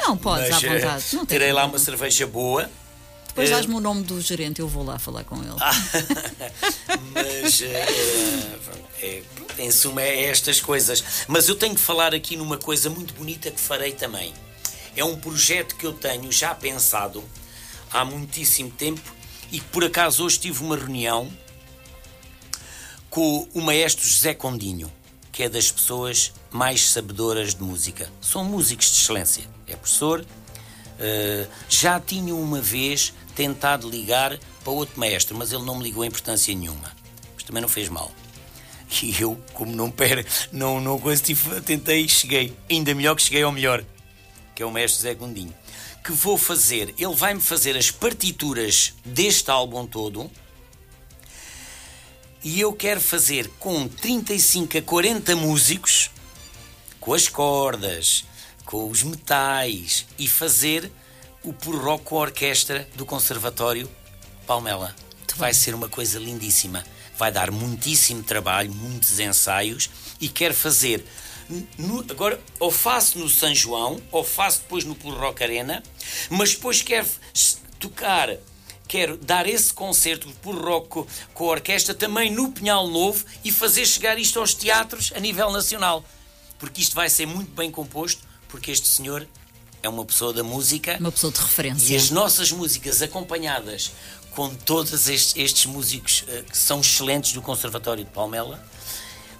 Não, 0.00 0.16
podes, 0.16 0.50
Mas, 0.50 0.64
à 0.64 0.66
eh, 0.66 0.78
vontade. 0.78 1.04
Não 1.16 1.26
terei 1.26 1.52
lá 1.52 1.62
uma 1.62 1.70
problema. 1.70 1.84
cerveja 1.84 2.26
boa. 2.26 2.70
Depois 3.28 3.48
eh, 3.48 3.52
dás-me 3.54 3.74
o 3.74 3.80
nome 3.80 4.02
do 4.02 4.20
gerente, 4.20 4.60
eu 4.60 4.68
vou 4.68 4.84
lá 4.84 4.98
falar 4.98 5.24
com 5.24 5.36
ele. 5.36 5.54
Mas, 7.14 7.62
eh, 7.62 8.58
é, 9.00 9.22
em 9.58 9.70
suma, 9.70 10.02
é 10.02 10.24
estas 10.24 10.60
coisas. 10.60 11.02
Mas 11.28 11.48
eu 11.48 11.54
tenho 11.54 11.74
que 11.74 11.80
falar 11.80 12.14
aqui 12.14 12.36
numa 12.36 12.58
coisa 12.58 12.90
muito 12.90 13.14
bonita 13.14 13.50
que 13.50 13.60
farei 13.60 13.92
também. 13.92 14.34
É 14.96 15.04
um 15.04 15.16
projeto 15.16 15.76
que 15.76 15.86
eu 15.86 15.92
tenho 15.92 16.30
já 16.30 16.54
pensado 16.54 17.22
há 17.90 18.04
muitíssimo 18.04 18.70
tempo 18.70 19.14
e 19.50 19.60
que 19.60 19.66
por 19.66 19.84
acaso 19.84 20.24
hoje 20.24 20.38
tive 20.38 20.62
uma 20.62 20.76
reunião 20.76 21.30
com 23.12 23.46
o 23.52 23.60
maestro 23.60 24.08
José 24.08 24.32
Condinho, 24.32 24.90
que 25.30 25.42
é 25.42 25.48
das 25.48 25.70
pessoas 25.70 26.32
mais 26.50 26.88
sabedoras 26.88 27.54
de 27.54 27.62
música. 27.62 28.10
São 28.22 28.42
músicos 28.42 28.86
de 28.90 29.00
excelência. 29.02 29.44
É 29.66 29.76
professor. 29.76 30.24
eh, 30.98 31.46
já 31.68 32.00
tinha 32.00 32.34
uma 32.34 32.58
vez 32.60 33.12
tentado 33.34 33.88
ligar 33.90 34.38
para 34.64 34.72
outro 34.72 34.98
maestro, 34.98 35.36
mas 35.36 35.52
ele 35.52 35.62
não 35.62 35.76
me 35.76 35.82
ligou 35.84 36.04
importância 36.06 36.54
nenhuma. 36.54 36.90
Mas 37.34 37.42
também 37.44 37.60
não 37.60 37.68
fez 37.68 37.88
mal. 37.90 38.10
E 39.02 39.14
eu, 39.20 39.38
como 39.52 39.74
não 39.76 39.90
per, 39.90 40.24
não, 40.50 40.80
não 40.80 40.98
tive- 41.16 41.60
tentei 41.60 42.04
e 42.04 42.08
cheguei. 42.08 42.56
Ainda 42.70 42.94
melhor 42.94 43.14
que 43.14 43.22
cheguei 43.22 43.42
ao 43.42 43.52
melhor, 43.52 43.84
que 44.54 44.62
é 44.62 44.66
o 44.66 44.70
mestre 44.70 45.02
José 45.02 45.14
Gondinho. 45.14 45.54
Que 46.02 46.12
vou 46.12 46.38
fazer, 46.38 46.94
ele 46.96 47.14
vai-me 47.14 47.40
fazer 47.42 47.76
as 47.76 47.90
partituras 47.90 48.94
deste 49.04 49.50
álbum 49.50 49.86
todo. 49.86 50.30
E 52.44 52.60
eu 52.60 52.72
quero 52.72 53.00
fazer 53.00 53.48
com 53.58 53.86
35 53.86 54.78
a 54.78 54.82
40 54.82 55.36
músicos, 55.36 56.10
com 56.98 57.14
as 57.14 57.28
cordas, 57.28 58.24
com 58.64 58.88
os 58.90 59.02
metais, 59.02 60.06
e 60.18 60.26
fazer 60.26 60.90
o 61.44 61.52
puro 61.52 61.78
rock 61.78 62.04
com 62.04 62.16
a 62.18 62.22
orquestra 62.22 62.88
do 62.96 63.06
Conservatório 63.06 63.88
Palmela. 64.46 64.94
Vai 65.36 65.54
ser 65.54 65.74
uma 65.74 65.88
coisa 65.88 66.18
lindíssima. 66.18 66.84
Vai 67.16 67.30
dar 67.32 67.50
muitíssimo 67.50 68.22
trabalho, 68.22 68.72
muitos 68.72 69.18
ensaios, 69.18 69.88
e 70.20 70.28
quero 70.28 70.54
fazer. 70.54 71.04
no- 71.76 72.00
agora, 72.08 72.40
ou 72.58 72.70
faço 72.70 73.18
no 73.18 73.28
São 73.28 73.54
João, 73.54 74.00
ou 74.10 74.24
faço 74.24 74.60
depois 74.62 74.84
no 74.84 74.94
Puro 74.94 75.18
Rock 75.18 75.42
Arena, 75.42 75.82
mas 76.30 76.52
depois 76.54 76.80
quero 76.80 77.06
tocar 77.78 78.28
quero 78.92 79.16
dar 79.16 79.48
esse 79.48 79.72
concerto 79.72 80.28
por 80.42 80.54
rock 80.54 80.88
co- 80.88 81.06
com 81.32 81.44
a 81.44 81.52
orquestra 81.52 81.94
também 81.94 82.30
no 82.30 82.52
Pinhal 82.52 82.86
Novo 82.88 83.24
e 83.42 83.50
fazer 83.50 83.86
chegar 83.86 84.18
isto 84.18 84.38
aos 84.38 84.52
teatros 84.52 85.10
a 85.16 85.18
nível 85.20 85.50
nacional. 85.50 86.04
Porque 86.58 86.82
isto 86.82 86.94
vai 86.94 87.08
ser 87.08 87.24
muito 87.26 87.50
bem 87.52 87.70
composto, 87.70 88.22
porque 88.48 88.70
este 88.70 88.86
senhor 88.86 89.26
é 89.82 89.88
uma 89.88 90.04
pessoa 90.04 90.32
da 90.34 90.44
música 90.44 90.98
Uma 91.00 91.10
pessoa 91.10 91.32
de 91.32 91.38
e 91.38 91.42
referência. 91.42 91.96
as 91.96 92.10
nossas 92.10 92.52
músicas 92.52 93.00
acompanhadas 93.00 93.92
com 94.32 94.50
todos 94.54 95.08
estes, 95.08 95.34
estes 95.36 95.64
músicos 95.64 96.24
eh, 96.28 96.44
que 96.50 96.56
são 96.58 96.80
excelentes 96.80 97.32
do 97.32 97.40
Conservatório 97.40 98.04
de 98.04 98.10
Palmela. 98.10 98.62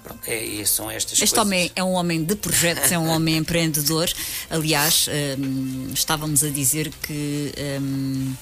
Pronto, 0.03 0.27
é, 0.27 0.61
é- 0.61 0.65
são 0.65 0.89
estas 0.89 1.13
Este 1.13 1.29
coisas. 1.35 1.37
homem 1.45 1.71
é 1.75 1.83
um 1.83 1.93
homem 1.93 2.23
de 2.23 2.35
projetos, 2.35 2.91
é 2.91 2.97
um 2.97 3.07
homem 3.07 3.37
empreendedor. 3.37 4.11
Aliás, 4.49 5.07
hum, 5.37 5.91
estávamos 5.93 6.43
a 6.43 6.49
dizer 6.49 6.91
que 7.03 7.53
hum, 7.79 8.33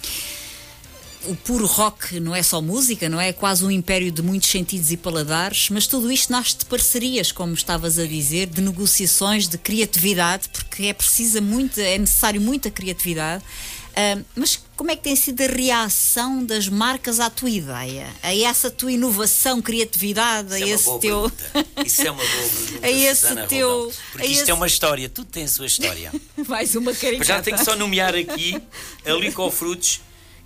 o 1.25 1.35
puro 1.35 1.65
rock 1.65 2.19
não 2.19 2.35
é 2.35 2.41
só 2.43 2.61
música, 2.61 3.07
não 3.09 3.19
é? 3.19 3.29
É 3.29 3.33
quase 3.33 3.63
um 3.63 3.71
império 3.71 4.11
de 4.11 4.21
muitos 4.21 4.49
sentidos 4.49 4.91
e 4.91 4.97
paladares, 4.97 5.69
mas 5.69 5.87
tudo 5.87 6.11
isto 6.11 6.31
nasce 6.31 6.57
de 6.57 6.65
parcerias, 6.65 7.31
como 7.31 7.53
estavas 7.53 7.97
a 7.99 8.05
dizer, 8.05 8.47
de 8.47 8.61
negociações, 8.61 9.47
de 9.47 9.57
criatividade, 9.57 10.49
porque 10.49 10.83
é 10.85 10.93
precisa 10.93 11.39
muito, 11.41 11.79
é 11.79 11.97
necessário 11.97 12.41
muita 12.41 12.69
criatividade. 12.71 13.43
Hum, 13.93 14.23
mas 14.37 14.57
como 14.77 14.89
é 14.89 14.95
que 14.95 15.03
tem 15.03 15.15
sido 15.17 15.41
a 15.41 15.47
reação 15.47 16.45
das 16.45 16.69
marcas 16.69 17.19
à 17.19 17.29
tua 17.29 17.49
ideia? 17.49 18.07
A 18.23 18.33
essa 18.33 18.71
tua 18.71 18.91
inovação, 18.93 19.61
criatividade, 19.61 20.53
a 20.53 20.59
Isso 20.59 20.65
é 20.65 20.69
uma 20.69 20.75
esse 20.75 20.99
teu. 21.01 21.29
pergunta. 21.31 21.85
Isso 21.85 22.01
é 22.01 22.11
uma 22.11 22.23
boa 22.23 22.29
pergunta. 22.49 22.87
A 22.87 22.89
esse 22.89 23.21
Susana 23.21 23.47
teu-. 23.47 23.93
Porque 24.13 24.25
a 24.27 24.29
isto 24.29 24.41
esse- 24.43 24.51
é 24.51 24.53
uma 24.53 24.67
história, 24.67 25.09
tudo 25.09 25.27
tem 25.29 25.43
a 25.43 25.47
sua 25.49 25.65
história. 25.65 26.11
Mais 26.47 26.73
uma 26.73 26.91
Mas 26.91 26.99
caricata. 27.01 27.25
já 27.25 27.41
tenho 27.41 27.57
que 27.57 27.65
só 27.65 27.75
nomear 27.75 28.15
aqui 28.15 28.61
a 29.05 29.11
Licofrutos, 29.11 29.99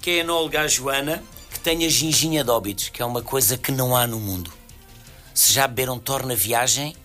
que 0.06 0.12
é 0.12 0.14
a 0.14 0.18
enóloga 0.18 0.68
Joana, 0.68 1.24
que 1.52 1.60
tem 1.60 1.84
a 1.84 1.90
ginginha 1.90 2.44
de 2.44 2.52
óbitos, 2.52 2.90
que 2.90 3.02
é 3.02 3.06
uma 3.06 3.24
coisa 3.24 3.58
que 3.58 3.72
não 3.72 3.96
há 3.96 4.06
no 4.06 4.20
mundo. 4.20 4.54
Se 5.34 5.52
já 5.52 5.68
beberam 5.68 5.98
torna 5.98 6.36
viagem, 6.36 6.96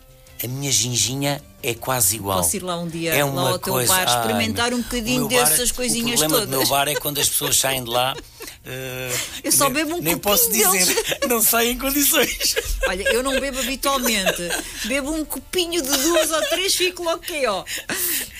a 0.45 0.47
minha 0.47 0.71
ginginha 0.71 1.43
é 1.63 1.75
quase 1.75 2.17
igual. 2.17 2.39
Posso 2.39 2.57
ir 2.57 2.63
lá 2.63 2.79
um 2.79 2.89
dia, 2.89 3.13
é 3.15 3.25
lá 3.25 3.51
ao 3.51 3.59
teu 3.59 3.73
coisa, 3.75 3.93
bar, 3.93 4.05
experimentar 4.21 4.69
meu- 4.71 4.79
um 4.79 4.83
bocadinho 4.83 5.29
bar- 5.29 5.45
dessas 5.49 5.71
coisinhas 5.73 6.21
O 6.21 6.25
problema 6.25 6.47
do 6.47 6.51
todas. 6.53 6.59
meu 6.59 6.69
bar 6.69 6.89
é 6.89 6.95
quando 6.95 7.19
as 7.21 7.29
pessoas 7.29 7.57
saem 7.59 7.85
de 7.85 7.91
lá. 7.91 8.17
eh, 8.65 9.11
Eu 9.45 9.53
só 9.53 9.69
bebo 9.69 9.97
um 9.97 10.01
Nem 10.03 10.17
posso 10.19 10.51
dizer, 10.51 10.71
deles. 10.71 11.05
não 11.29 11.43
saem 11.43 11.73
em 11.73 11.79
condições. 11.79 12.57
Olha, 12.89 13.03
eu 13.13 13.23
não 13.23 13.39
bebo 13.39 13.59
habitualmente. 13.61 14.43
Bebo 14.87 15.13
um 15.13 15.25
copinho 15.25 15.83
de 15.83 15.89
duas 15.91 16.31
ou 16.31 16.41
três, 16.49 16.75
fico 16.75 17.03
logo 17.03 17.19
que 17.21 17.47
ó. 17.47 17.65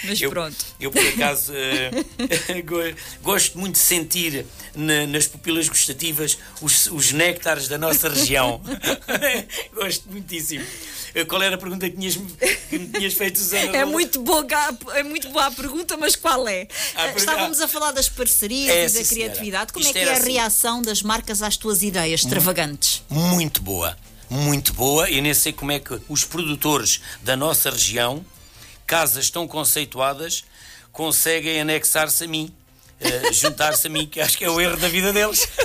Mas 0.05 0.21
Eu, 0.21 0.31
pronto. 0.31 0.57
eu 0.81 0.91
por 0.91 1.07
acaso, 1.07 1.53
go- 2.65 2.97
gosto 3.23 3.59
muito 3.59 3.75
de 3.75 3.81
sentir 3.81 4.47
na- 4.75 5.07
nas 5.07 5.27
pupilas 5.27 5.69
gustativas 5.69 6.39
os, 6.63 6.87
os 6.87 7.13
néctares 7.13 7.69
da 7.69 7.77
nossa 7.77 8.09
região. 8.09 8.61
gosto 9.75 10.11
muitíssimo. 10.11 10.65
Eh, 11.15 11.25
Qual 11.25 11.43
era 11.43 11.55
a 11.55 11.59
pergunta 11.59 11.89
que, 11.91 11.97
tinhas, 11.97 12.17
que 12.69 12.79
me 12.79 12.89
tinhas 12.89 13.15
feito, 13.15 13.39
Susana? 13.39 13.77
É 13.77 13.85
muito, 13.85 14.21
boa, 14.23 14.47
é 14.95 15.03
muito 15.03 15.29
boa 15.31 15.47
a 15.47 15.51
pergunta, 15.51 15.97
mas 15.97 16.17
qual 16.17 16.47
é? 16.49 16.67
Ah, 16.95 17.09
por- 17.09 17.17
Estávamos 17.19 17.61
a 17.61 17.69
falar 17.69 17.93
das 17.93 18.09
parcerias 18.09 18.71
É, 18.71 18.81
e 18.81 18.85
da 18.85 18.89
senhora. 18.91 19.09
criatividade. 19.09 19.73
Como 19.73 19.85
Isto 19.85 19.97
é 19.97 20.03
que 20.03 20.09
é 20.09 20.13
a 20.13 20.17
assim. 20.19 20.33
reação 20.33 20.83
das 20.83 21.03
marcas 21.03 21.43
às 21.43 21.57
tuas 21.57 21.83
ideias 21.83 22.21
extravagantes? 22.23 23.03
Muito 23.09 23.61
boa. 23.63 23.97
Muito 24.29 24.73
boa. 24.73 25.11
Eu 25.11 25.23
nem 25.23 25.35
sei 25.35 25.53
como 25.53 25.73
é 25.73 25.79
que 25.81 26.01
os 26.09 26.25
produtores 26.25 27.01
da 27.23 27.37
nossa 27.37 27.71
região, 27.71 28.25
casas 28.87 29.31
tão 29.31 29.47
conceituadas, 29.49 30.45
conseguem 30.93 31.61
anexar-se 31.61 32.25
a 32.25 32.29
mim. 32.29 32.53
eh, 33.01 33.33
juntar-se 33.33 33.87
a 33.87 33.91
mim, 33.91 34.07
que 34.07 34.21
acho 34.21 34.37
que 34.37 34.45
é 34.45 34.51
o 34.51 34.61
erro 34.61 34.77
da 34.77 34.89
vida 34.89 35.13
deles. 35.13 35.49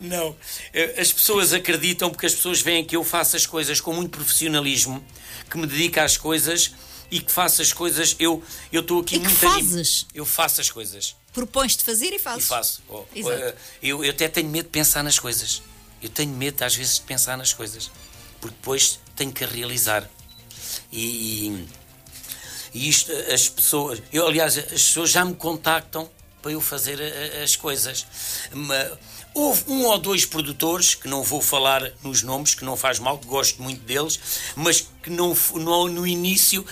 Não. 0.00 0.36
Eh, 0.72 1.00
As 1.00 1.12
pessoas 1.12 1.52
acreditam 1.52 2.10
porque 2.10 2.26
as 2.26 2.34
pessoas 2.34 2.60
veem 2.60 2.84
que 2.84 2.96
eu 2.96 3.02
faço 3.04 3.36
as 3.36 3.46
coisas 3.46 3.80
com 3.80 3.92
muito 3.94 4.10
profissionalismo, 4.10 5.04
que 5.50 5.56
me 5.56 5.66
dedico 5.66 6.00
às 6.00 6.16
coisas 6.16 6.72
e 7.10 7.20
que 7.20 7.30
faço 7.32 7.62
as 7.62 7.72
coisas. 7.72 8.14
Eu 8.18 8.42
eu 8.72 8.80
estou 8.82 9.00
aqui 9.00 9.16
E 9.16 9.20
que 9.20 9.26
muito 9.26 9.46
anim- 9.48 9.62
fazes? 9.70 10.06
Eu 10.14 10.26
faço 10.26 10.60
as 10.60 10.70
coisas. 10.70 11.16
Propões-te 11.32 11.82
fazer 11.84 12.12
e 12.12 12.16
E 12.16 12.18
fazes. 12.18 12.46
faço. 12.48 12.82
Oh, 12.88 13.04
oh, 13.04 13.18
Exato. 13.18 13.36
eh, 13.42 13.54
eu, 13.82 14.04
eu 14.04 14.10
até 14.10 14.28
tenho 14.28 14.48
medo 14.48 14.64
de 14.66 14.70
pensar 14.70 15.02
nas 15.02 15.18
coisas. 15.18 15.62
Eu 16.02 16.08
tenho 16.10 16.32
medo, 16.32 16.62
às 16.62 16.74
vezes, 16.74 16.96
de 16.96 17.02
pensar 17.02 17.36
nas 17.38 17.52
coisas. 17.52 17.90
Porque 18.40 18.54
depois 18.56 18.98
tenho 19.14 19.32
que 19.32 19.44
realizar. 19.44 20.08
E, 20.92 21.66
e 22.74 22.88
isto, 22.88 23.10
as 23.32 23.48
pessoas. 23.48 24.02
Eu, 24.12 24.26
aliás, 24.26 24.56
as 24.58 24.64
pessoas 24.64 25.10
já 25.10 25.24
me 25.24 25.34
contactam 25.34 26.10
para 26.42 26.52
eu 26.52 26.60
fazer 26.60 27.00
as 27.42 27.56
coisas. 27.56 28.06
Ma- 28.52 28.98
Houve 29.36 29.64
um 29.68 29.84
ou 29.84 29.98
dois 29.98 30.24
produtores, 30.24 30.94
que 30.94 31.06
não 31.06 31.22
vou 31.22 31.42
falar 31.42 31.92
nos 32.02 32.22
nomes, 32.22 32.54
que 32.54 32.64
não 32.64 32.74
faz 32.74 32.98
mal, 32.98 33.18
que 33.18 33.26
gosto 33.26 33.62
muito 33.62 33.82
deles, 33.82 34.18
mas 34.56 34.88
que 35.02 35.10
não, 35.10 35.36
no, 35.56 35.88
no 35.88 36.06
início, 36.06 36.64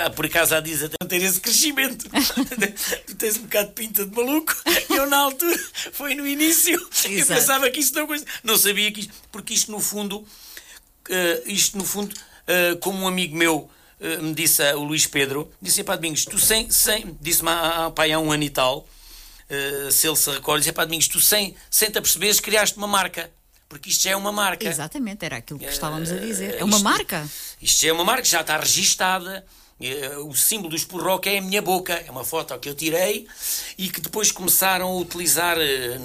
ah, 0.00 0.08
por 0.08 0.26
acaso 0.26 0.54
há 0.54 0.60
dias 0.60 0.84
até 0.84 0.94
não 1.02 1.08
ter 1.08 1.20
esse 1.20 1.40
crescimento. 1.40 2.08
tu 3.08 3.16
tens 3.18 3.38
um 3.38 3.42
bocado 3.42 3.70
de 3.70 3.74
pinta 3.74 4.06
de 4.06 4.14
maluco. 4.14 4.54
Eu, 4.88 5.10
na 5.10 5.16
altura, 5.16 5.58
foi 5.92 6.14
no 6.14 6.24
início, 6.24 6.74
Exato. 6.90 7.12
eu 7.12 7.26
pensava 7.26 7.68
que 7.70 7.80
isto 7.80 7.98
não, 7.98 8.06
não 8.44 8.56
sabia 8.56 8.92
que 8.92 9.00
isto, 9.00 9.12
porque 9.32 9.52
isto 9.52 9.72
no 9.72 9.80
fundo, 9.80 10.18
uh, 10.18 11.42
isto 11.46 11.76
no 11.76 11.84
fundo, 11.84 12.14
uh, 12.14 12.76
como 12.78 13.00
um 13.00 13.08
amigo 13.08 13.36
meu 13.36 13.68
uh, 13.98 14.22
me 14.22 14.32
disse, 14.32 14.62
o 14.74 14.84
Luís 14.84 15.08
Pedro, 15.08 15.50
disse, 15.60 15.82
pá, 15.82 15.96
Domingos, 15.96 16.24
tu 16.24 16.38
sem, 16.38 16.70
sem 16.70 17.18
disse-me 17.20 17.50
há, 17.50 17.86
há 17.86 18.18
um 18.20 18.30
ano 18.30 18.44
e 18.44 18.50
tal, 18.50 18.86
uh, 19.52 19.90
se 19.90 20.06
ele 20.08 20.16
se 20.16 20.30
recorda, 20.30 20.60
dizia 20.60 20.72
para 20.72 20.84
Domingos, 20.84 21.08
tu 21.08 21.20
sem, 21.20 21.54
sem 21.70 21.90
te 21.90 21.98
aperceberes 21.98 22.40
criaste 22.40 22.76
uma 22.76 22.86
marca. 22.86 23.30
Porque 23.68 23.88
isto 23.88 24.02
já 24.04 24.10
é 24.10 24.16
uma 24.16 24.32
marca. 24.32 24.68
Exatamente, 24.68 25.24
era 25.24 25.38
aquilo 25.38 25.58
que 25.58 25.64
estávamos 25.64 26.12
a 26.12 26.16
dizer. 26.16 26.56
É 26.58 26.64
uma 26.64 26.76
isto, 26.76 26.84
marca. 26.84 27.26
Isto 27.60 27.82
já 27.82 27.88
é 27.88 27.92
uma 27.92 28.04
marca, 28.04 28.24
já 28.24 28.42
está 28.42 28.58
registada. 28.58 29.46
Eh, 29.82 30.16
o 30.18 30.32
símbolo 30.32 30.70
do 30.70 30.78
Spur 30.78 31.02
Rock 31.02 31.28
é 31.28 31.38
a 31.38 31.42
minha 31.42 31.60
boca, 31.60 31.92
é 31.92 32.08
uma 32.08 32.22
foto 32.22 32.56
que 32.60 32.68
eu 32.68 32.74
tirei 32.74 33.26
e 33.76 33.88
que 33.88 34.00
depois 34.00 34.30
começaram 34.30 34.86
a 34.86 34.96
utilizar 34.96 35.58
eh, 35.58 35.98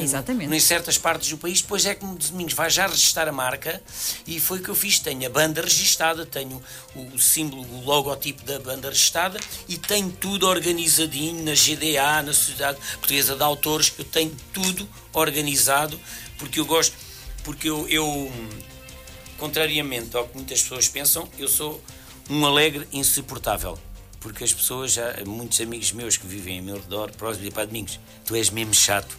Exatamente. 0.00 0.54
em 0.54 0.60
certas 0.60 0.96
partes 0.96 1.28
do 1.28 1.36
país. 1.36 1.60
Depois 1.60 1.84
é 1.84 1.94
que 1.94 2.04
me 2.04 2.16
Domingos 2.16 2.54
vai 2.54 2.70
já 2.70 2.86
registrar 2.86 3.28
a 3.28 3.32
marca 3.32 3.82
e 4.26 4.40
foi 4.40 4.60
o 4.60 4.62
que 4.62 4.70
eu 4.70 4.74
fiz. 4.74 4.98
Tenho 4.98 5.26
a 5.26 5.30
banda 5.30 5.60
registada, 5.60 6.24
tenho 6.24 6.62
o 6.94 7.18
símbolo, 7.18 7.62
o 7.62 7.84
logotipo 7.84 8.42
da 8.44 8.58
banda 8.58 8.88
registada 8.88 9.38
e 9.68 9.76
tenho 9.76 10.10
tudo 10.10 10.46
organizadinho 10.46 11.44
na 11.44 11.52
GDA, 11.52 12.22
na 12.22 12.32
Sociedade 12.32 12.78
Portuguesa 12.98 13.36
de 13.36 13.42
Autores. 13.42 13.92
Eu 13.98 14.04
tenho 14.04 14.34
tudo 14.54 14.88
organizado 15.12 16.00
porque 16.38 16.60
eu 16.60 16.64
gosto, 16.64 16.96
porque 17.44 17.68
eu, 17.68 17.86
eu 17.88 18.32
contrariamente 19.36 20.16
ao 20.16 20.26
que 20.26 20.36
muitas 20.36 20.62
pessoas 20.62 20.88
pensam, 20.88 21.28
eu 21.38 21.48
sou 21.48 21.82
um 22.28 22.44
alegre 22.44 22.86
insuportável. 22.92 23.78
Porque 24.20 24.42
as 24.42 24.52
pessoas, 24.52 24.92
já, 24.92 25.14
muitos 25.24 25.60
amigos 25.60 25.92
meus 25.92 26.16
que 26.16 26.26
vivem 26.26 26.58
em 26.58 26.62
meu 26.62 26.76
redor, 26.76 27.10
próximo 27.12 27.44
de 27.44 27.50
para 27.50 27.66
Domingos, 27.66 28.00
tu 28.24 28.34
és 28.34 28.50
mesmo 28.50 28.74
chato. 28.74 29.16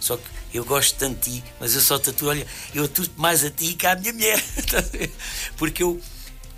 Só 0.00 0.16
que 0.16 0.24
eu 0.54 0.64
gosto 0.64 0.96
tanto 0.96 1.28
de 1.28 1.40
ti, 1.40 1.44
mas 1.60 1.74
eu 1.74 1.80
só 1.80 1.98
tatuo, 1.98 2.28
olha, 2.28 2.46
eu 2.74 2.84
atuo 2.84 3.04
mais 3.16 3.44
a 3.44 3.50
ti 3.50 3.74
que 3.74 3.86
à 3.86 3.94
minha 3.94 4.12
mulher. 4.12 4.42
Porque 5.58 5.82
eu, 5.82 6.00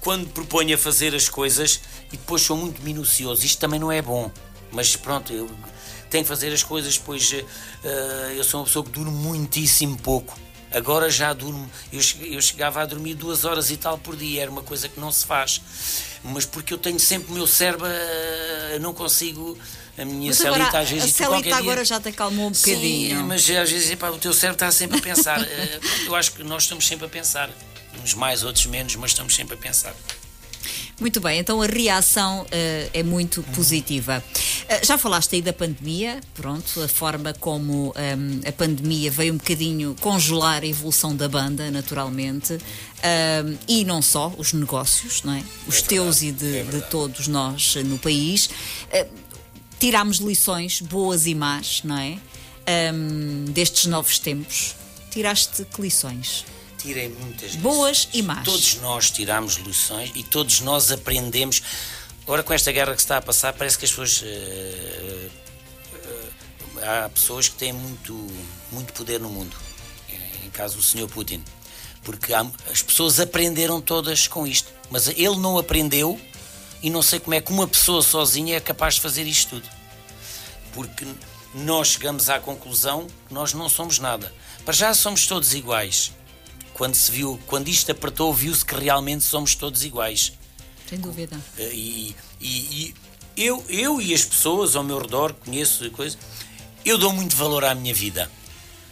quando 0.00 0.28
proponho 0.28 0.74
a 0.74 0.78
fazer 0.78 1.14
as 1.14 1.28
coisas, 1.28 1.80
e 2.12 2.16
depois 2.16 2.42
sou 2.42 2.56
muito 2.56 2.80
minucioso, 2.82 3.44
isto 3.44 3.58
também 3.58 3.80
não 3.80 3.90
é 3.90 4.00
bom. 4.00 4.30
Mas 4.70 4.94
pronto, 4.94 5.32
eu 5.32 5.50
tenho 6.08 6.22
que 6.22 6.28
fazer 6.28 6.52
as 6.52 6.62
coisas, 6.62 6.96
pois 6.96 7.32
uh, 7.32 7.36
eu 8.36 8.44
sou 8.44 8.60
uma 8.60 8.66
pessoa 8.66 8.84
que 8.84 8.90
duro 8.92 9.10
muitíssimo 9.10 9.96
pouco 9.98 10.38
Agora 10.72 11.10
já 11.10 11.32
durmo, 11.32 11.68
eu, 11.92 12.00
eu 12.26 12.40
chegava 12.40 12.80
a 12.80 12.86
dormir 12.86 13.14
duas 13.14 13.44
horas 13.44 13.70
e 13.70 13.76
tal 13.76 13.98
por 13.98 14.16
dia, 14.16 14.42
era 14.42 14.50
uma 14.50 14.62
coisa 14.62 14.88
que 14.88 15.00
não 15.00 15.10
se 15.10 15.26
faz. 15.26 15.60
Mas 16.22 16.44
porque 16.44 16.72
eu 16.72 16.78
tenho 16.78 17.00
sempre 17.00 17.32
o 17.32 17.34
meu 17.34 17.46
cérebro, 17.46 17.86
eh, 17.86 18.78
não 18.80 18.94
consigo 18.94 19.58
a 19.98 20.04
minha 20.04 20.28
mas 20.28 20.36
celita 20.36 20.64
agora, 20.64 20.78
às 20.78 20.90
vezes. 20.90 21.20
A 21.20 21.26
celita 21.26 21.56
agora 21.56 21.76
dia... 21.76 21.84
já 21.84 22.00
te 22.00 22.08
acalmou 22.08 22.48
um 22.48 22.52
bocadinho. 22.52 23.16
Sim, 23.18 23.22
mas 23.24 23.50
às 23.50 23.70
vezes 23.70 23.90
epá, 23.90 24.10
o 24.10 24.18
teu 24.18 24.32
cérebro 24.32 24.56
está 24.56 24.70
sempre 24.70 24.98
a 24.98 25.02
pensar. 25.02 25.40
Eh, 25.50 25.80
eu 26.06 26.14
acho 26.14 26.32
que 26.32 26.44
nós 26.44 26.62
estamos 26.62 26.86
sempre 26.86 27.06
a 27.06 27.08
pensar. 27.08 27.50
Uns 28.02 28.14
mais, 28.14 28.44
outros 28.44 28.66
menos, 28.66 28.94
mas 28.96 29.10
estamos 29.10 29.34
sempre 29.34 29.54
a 29.54 29.56
pensar. 29.56 29.94
Muito 31.00 31.18
bem, 31.18 31.38
então 31.38 31.62
a 31.62 31.66
reação 31.66 32.42
uh, 32.42 32.46
é 32.92 33.02
muito 33.02 33.42
positiva. 33.54 34.22
Uh, 34.28 34.86
já 34.86 34.98
falaste 34.98 35.34
aí 35.34 35.40
da 35.40 35.52
pandemia, 35.52 36.20
pronto, 36.34 36.82
a 36.82 36.86
forma 36.86 37.32
como 37.32 37.88
um, 37.88 37.92
ehm, 37.96 38.40
a 38.46 38.52
pandemia 38.52 39.10
veio 39.10 39.32
um 39.32 39.38
bocadinho 39.38 39.96
congelar 39.98 40.62
a 40.62 40.66
evolução 40.66 41.16
da 41.16 41.26
banda, 41.26 41.70
naturalmente, 41.70 42.52
um, 42.52 42.58
ehm, 43.02 43.58
e 43.66 43.82
não 43.82 44.02
só, 44.02 44.30
os 44.36 44.52
negócios, 44.52 45.22
não 45.22 45.32
é? 45.32 45.42
Os 45.66 45.78
é 45.78 45.82
teus 45.86 46.20
e 46.20 46.32
de, 46.32 46.58
é 46.58 46.62
de, 46.64 46.82
todos 46.82 47.28
nós 47.28 47.76
no 47.76 47.96
país. 47.98 48.50
Uh, 48.92 49.08
tirámos 49.78 50.18
lições 50.18 50.82
boas 50.82 51.26
e 51.26 51.34
más, 51.34 51.80
não 51.82 51.96
é? 51.96 52.10
Um, 52.10 52.18
ehm, 52.66 53.44
destes 53.52 53.86
novos 53.86 54.18
tempos. 54.18 54.76
Tiraste 55.10 55.64
que 55.64 55.80
lições? 55.80 56.44
Tirei 56.80 57.08
muitas 57.08 57.54
Boas 57.56 57.98
lições. 57.98 58.14
e 58.14 58.22
más. 58.22 58.44
Todos 58.44 58.74
nós 58.76 59.10
tiramos 59.10 59.54
lições 59.56 60.12
e 60.14 60.22
todos 60.22 60.60
nós 60.60 60.90
aprendemos. 60.90 61.62
Agora, 62.22 62.42
com 62.42 62.52
esta 62.52 62.72
guerra 62.72 62.94
que 62.94 63.00
se 63.00 63.04
está 63.04 63.18
a 63.18 63.22
passar, 63.22 63.52
parece 63.52 63.78
que 63.78 63.84
as 63.84 63.90
pessoas. 63.90 64.22
Uh, 64.22 65.30
uh, 65.94 67.04
há 67.04 67.08
pessoas 67.08 67.48
que 67.48 67.56
têm 67.56 67.72
muito, 67.72 68.26
muito 68.72 68.92
poder 68.92 69.20
no 69.20 69.28
mundo. 69.28 69.56
Em 70.44 70.50
caso 70.50 70.76
do 70.76 70.82
Sr. 70.82 71.08
Putin. 71.08 71.42
Porque 72.02 72.32
há, 72.32 72.46
as 72.70 72.82
pessoas 72.82 73.20
aprenderam 73.20 73.80
todas 73.80 74.26
com 74.26 74.46
isto. 74.46 74.72
Mas 74.90 75.08
ele 75.08 75.36
não 75.36 75.58
aprendeu 75.58 76.20
e 76.82 76.90
não 76.90 77.02
sei 77.02 77.20
como 77.20 77.34
é 77.34 77.40
que 77.40 77.52
uma 77.52 77.68
pessoa 77.68 78.02
sozinha 78.02 78.56
é 78.56 78.60
capaz 78.60 78.94
de 78.94 79.00
fazer 79.02 79.26
isto 79.26 79.56
tudo. 79.56 79.68
Porque 80.72 81.06
nós 81.54 81.88
chegamos 81.88 82.30
à 82.30 82.40
conclusão 82.40 83.06
que 83.28 83.34
nós 83.34 83.52
não 83.52 83.68
somos 83.68 83.98
nada. 83.98 84.32
Para 84.64 84.74
já 84.74 84.94
somos 84.94 85.26
todos 85.26 85.52
iguais 85.54 86.12
quando 86.80 86.94
se 86.94 87.12
viu, 87.12 87.38
quando 87.46 87.68
isto 87.68 87.92
apertou, 87.92 88.32
viu-se 88.32 88.64
que 88.64 88.74
realmente 88.74 89.22
somos 89.22 89.54
todos 89.54 89.84
iguais. 89.84 90.32
Sem 90.88 90.98
dúvida. 90.98 91.38
Eh, 91.58 91.70
e, 91.74 92.16
e, 92.40 92.48
e, 92.48 92.94
eu, 93.36 93.62
eu 93.68 94.00
e 94.00 94.14
as 94.14 94.24
pessoas 94.24 94.74
ao 94.74 94.82
meu 94.82 94.98
redor, 94.98 95.34
conheço 95.34 95.90
coisas, 95.90 96.16
eu 96.82 96.96
dou 96.96 97.12
muito 97.12 97.36
valor 97.36 97.66
à 97.66 97.74
minha 97.74 97.92
vida. 97.92 98.30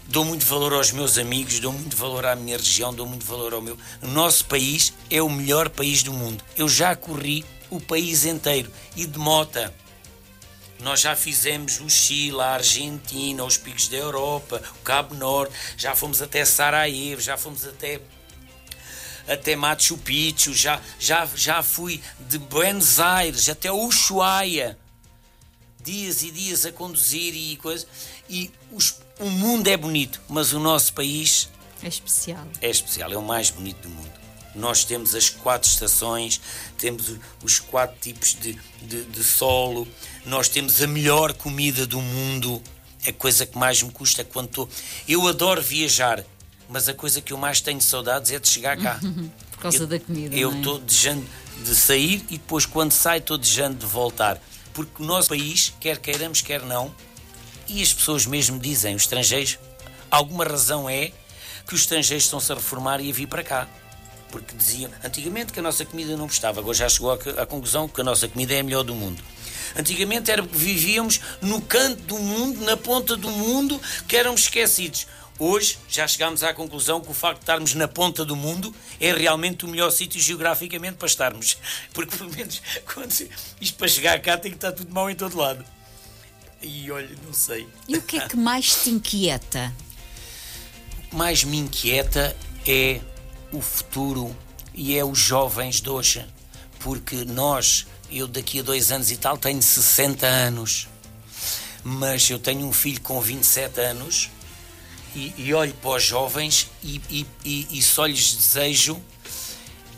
Dou 0.07 0.23
muito 0.23 0.45
valor 0.45 0.75
aos 0.75 0.93
meus 0.93 1.17
amigos, 1.17 1.61
dou 1.61 1.73
muito 1.73 1.97
valor 1.97 2.27
à 2.27 2.37
minha 2.37 2.59
região, 2.59 2.93
dou 2.93 3.07
muito 3.07 3.25
valor 3.25 3.55
ao 3.55 3.63
meu. 3.63 3.79
O 4.03 4.07
nosso 4.07 4.45
país 4.45 4.93
é 5.09 5.23
o 5.23 5.31
melhor 5.31 5.71
país 5.71 6.03
do 6.03 6.13
mundo. 6.13 6.45
Eu 6.59 6.69
já 6.69 6.95
corri 6.95 7.43
o 7.71 7.81
país 7.81 8.27
inteiro 8.27 8.71
e 8.97 9.07
de 9.07 9.19
mota. 9.19 9.73
Nós 10.81 11.01
já 11.01 11.17
fizemos 11.17 11.81
o 11.81 11.91
Chile, 11.91 12.41
a 12.41 12.53
Argentina, 12.53 13.45
os 13.45 13.57
picos 13.57 13.89
da 13.89 13.97
Europa, 13.97 14.63
o 14.81 14.83
Cabo 14.83 15.15
Norte, 15.15 15.55
já 15.77 15.95
fomos 15.95 16.23
até 16.23 16.45
Sarajevo, 16.45 17.21
já 17.21 17.37
fomos 17.37 17.65
até 17.67 18.01
até 19.27 19.55
Machu 19.55 19.99
Picchu, 19.99 20.55
já, 20.55 20.81
já, 20.99 21.29
já 21.35 21.63
fui 21.63 22.01
de 22.21 22.39
Buenos 22.39 22.99
Aires 22.99 23.49
até 23.49 23.71
Ushuaia. 23.71 24.79
Dias 25.83 26.23
e 26.23 26.31
dias 26.31 26.65
a 26.65 26.73
conduzir 26.73 27.35
e 27.35 27.57
coisas. 27.57 27.87
E 28.29 28.51
os, 28.73 28.97
o 29.19 29.29
mundo 29.29 29.69
é 29.69 29.77
bonito, 29.77 30.21
mas 30.29 30.53
o 30.53 30.59
nosso 30.59 30.95
país 30.95 31.49
é 31.83 31.89
especial. 31.89 32.47
É 32.61 32.69
especial, 32.69 33.13
é 33.13 33.17
o 33.17 33.23
mais 33.23 33.51
bonito 33.51 33.83
do 33.83 33.89
mundo. 33.89 34.18
Nós 34.55 34.85
temos 34.85 35.15
as 35.15 35.29
quatro 35.29 35.69
estações, 35.69 36.41
temos 36.79 37.15
os 37.43 37.61
quatro 37.61 37.97
tipos 38.01 38.35
de, 38.35 38.59
de, 38.83 39.05
de 39.05 39.25
solo, 39.25 39.87
nós 40.25 40.49
temos 40.49 40.83
a 40.83 40.87
melhor 40.87 41.33
comida 41.33 41.87
do 41.87 42.01
mundo. 42.01 42.63
A 43.07 43.13
coisa 43.13 43.47
que 43.47 43.57
mais 43.57 43.83
me 43.83 43.91
custa 43.91 44.25
quando 44.25 44.49
estou. 44.49 44.69
Eu 45.07 45.27
adoro 45.29 45.63
viajar, 45.63 46.25
mas 46.69 46.89
a 46.89 46.95
coisa 46.95 47.21
que 47.21 47.33
eu 47.33 47.39
mais 47.39 47.61
tenho 47.61 47.81
saudades 47.81 48.33
é 48.33 48.39
de 48.39 48.49
chegar 48.49 48.77
cá. 48.77 48.99
Por 49.53 49.59
causa 49.63 49.79
eu, 49.79 49.87
da 49.87 49.99
comida. 49.99 50.37
Eu 50.37 50.53
estou 50.53 50.79
é? 50.79 50.81
desejando 50.81 51.27
de 51.65 51.75
sair 51.75 52.25
e 52.29 52.39
depois, 52.39 52.67
quando 52.67 52.93
saio, 52.93 53.19
estou 53.19 53.39
desejando 53.39 53.79
de 53.79 53.87
voltar. 53.87 54.41
Porque 54.73 55.03
o 55.03 55.07
nosso 55.07 55.29
país, 55.29 55.73
quer 55.81 55.99
queiramos, 55.99 56.41
quer 56.41 56.63
não, 56.63 56.95
e 57.69 57.83
as 57.83 57.93
pessoas 57.93 58.27
mesmo 58.27 58.59
dizem, 58.59 58.95
os 58.95 59.03
estrangeiros, 59.03 59.59
alguma 60.11 60.45
razão 60.45 60.89
é 60.89 61.13
que 61.67 61.75
os 61.75 61.83
estrangeiros 61.83 62.25
estão-se 62.25 62.51
a 62.51 62.55
reformar 62.55 63.01
e 63.01 63.11
a 63.11 63.13
vir 63.13 63.27
para 63.27 63.43
cá 63.43 63.69
porque 64.31 64.55
diziam 64.57 64.91
antigamente 65.05 65.53
que 65.53 65.61
a 65.61 65.63
nossa 65.63 65.85
comida 65.85 66.17
não 66.17 66.27
gostava, 66.27 66.61
agora 66.61 66.77
já 66.77 66.89
chegou 66.89 67.13
à, 67.13 67.47
conclusão 67.47 67.89
que 67.89 68.01
a 68.01 68.05
nossa 68.05 68.29
comida 68.29 68.55
é 68.55 68.61
a 68.61 68.63
melhor 68.63 68.83
do 68.83 68.95
mundo. 68.95 69.23
Antigamente 69.77 70.31
era 70.31 70.43
porque 70.43 70.59
vivíamos 70.59 71.21
no 71.43 71.61
canto 71.61 72.03
do 72.03 72.19
mundo, 72.19 72.65
na 72.65 72.77
ponta 72.77 73.17
do 73.17 73.31
mundo, 73.31 73.81
que 74.07 74.17
éramos 74.17 74.43
esquecidos. 74.43 75.07
Hoje 75.39 75.79
já 75.89 76.09
chegámos 76.09 76.43
à 76.43 76.53
conclusão 76.53 77.01
que 77.01 77.11
o 77.11 77.15
facto 77.15 77.39
de 77.39 77.43
estarmos 77.45 77.75
na 77.75 77.87
ponta 77.87 78.25
do 78.25 78.35
mundo 78.35 78.75
é 78.99 79.13
realmente 79.13 79.65
o 79.65 79.69
melhor 79.69 79.91
sítio 79.91 80.21
geograficamente 80.21 80.97
para 80.97 81.07
estarmos. 81.07 81.57
Porque 81.93 82.17
pelo 82.17 82.31
menos 82.31 82.61
quando 82.93 83.13
isto 83.61 83.79
para 83.79 83.89
chegar 83.89 84.21
cá 84.21 84.37
tem 84.37 84.51
que 84.51 84.57
estar 84.57 84.73
tudo 84.73 84.93
mal 84.93 85.09
em 85.09 85.15
todo 85.15 85.37
lado. 85.37 85.65
E 86.61 86.91
olha, 86.91 87.15
não 87.25 87.33
sei. 87.33 87.69
E 87.87 87.97
o 87.97 88.03
que 88.03 88.19
é 88.19 88.27
que 88.27 88.37
mais 88.37 88.83
te 88.83 88.91
inquieta? 88.91 89.73
O 90.99 91.11
que 91.11 91.17
mais 91.17 91.45
me 91.45 91.57
inquieta 91.57 92.37
é 92.67 93.01
o 93.53 93.61
futuro 93.61 94.35
e 94.75 94.97
é 94.97 95.05
os 95.05 95.19
jovens 95.19 95.81
de 95.81 95.89
hoje. 95.89 96.25
Porque 96.81 97.25
nós, 97.25 97.87
eu 98.11 98.29
daqui 98.29 98.61
a 98.61 98.63
dois 98.63 98.93
anos 98.93 99.11
e 99.11 99.17
tal, 99.17 99.37
tenho 99.37 99.61
60 99.61 100.27
anos, 100.27 100.89
mas 101.83 102.29
eu 102.31 102.39
tenho 102.39 102.67
um 102.67 102.73
filho 102.73 103.01
com 103.01 103.21
27 103.21 103.81
anos 103.81 104.31
e, 105.15 105.35
e 105.37 105.55
olho 105.55 105.75
para 105.75 105.91
os 105.91 106.05
jovens 106.05 106.69
e, 106.83 107.01
e, 107.45 107.67
e, 107.71 107.83
só 107.83 108.07
lhes 108.07 108.35
desejo 108.35 109.01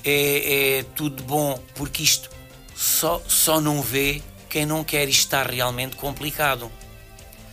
é, 0.05 0.79
é 0.79 0.83
tudo 0.95 1.23
bom, 1.23 1.63
porque 1.75 2.03
isto 2.03 2.31
só, 2.75 3.23
só 3.29 3.61
não 3.61 3.83
vê 3.83 4.23
quem 4.49 4.65
não 4.65 4.83
quer 4.83 5.09
estar 5.09 5.51
realmente 5.51 5.97
complicado. 5.97 6.71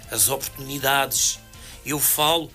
As 0.09 0.29
oportunidades. 0.29 1.39
Eu 1.85 1.99
falo 1.99 2.49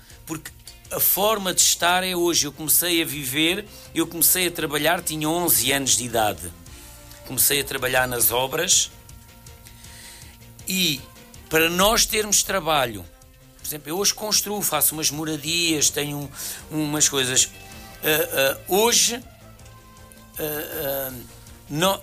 a 0.92 1.00
forma 1.00 1.52
de 1.54 1.60
estar 1.60 2.04
é 2.04 2.14
hoje. 2.14 2.46
Eu 2.46 2.52
comecei 2.52 3.02
a 3.02 3.04
viver, 3.04 3.66
eu 3.94 4.06
comecei 4.06 4.46
a 4.46 4.50
trabalhar, 4.50 5.02
tinha 5.02 5.28
11 5.28 5.72
anos 5.72 5.96
de 5.96 6.04
idade. 6.04 6.52
Comecei 7.26 7.60
a 7.60 7.64
trabalhar 7.64 8.06
nas 8.06 8.30
obras 8.30 8.90
e 10.68 11.00
para 11.48 11.68
nós 11.68 12.06
termos 12.06 12.42
trabalho, 12.42 13.04
por 13.58 13.66
exemplo, 13.66 13.88
eu 13.90 13.98
hoje 13.98 14.12
construo, 14.12 14.60
faço 14.60 14.94
umas 14.94 15.10
moradias, 15.10 15.88
tenho 15.88 16.30
um, 16.70 16.84
umas 16.84 17.08
coisas. 17.08 17.44
Uh, 17.44 17.48
uh, 18.68 18.76
hoje, 18.80 19.16
uh, 20.38 22.02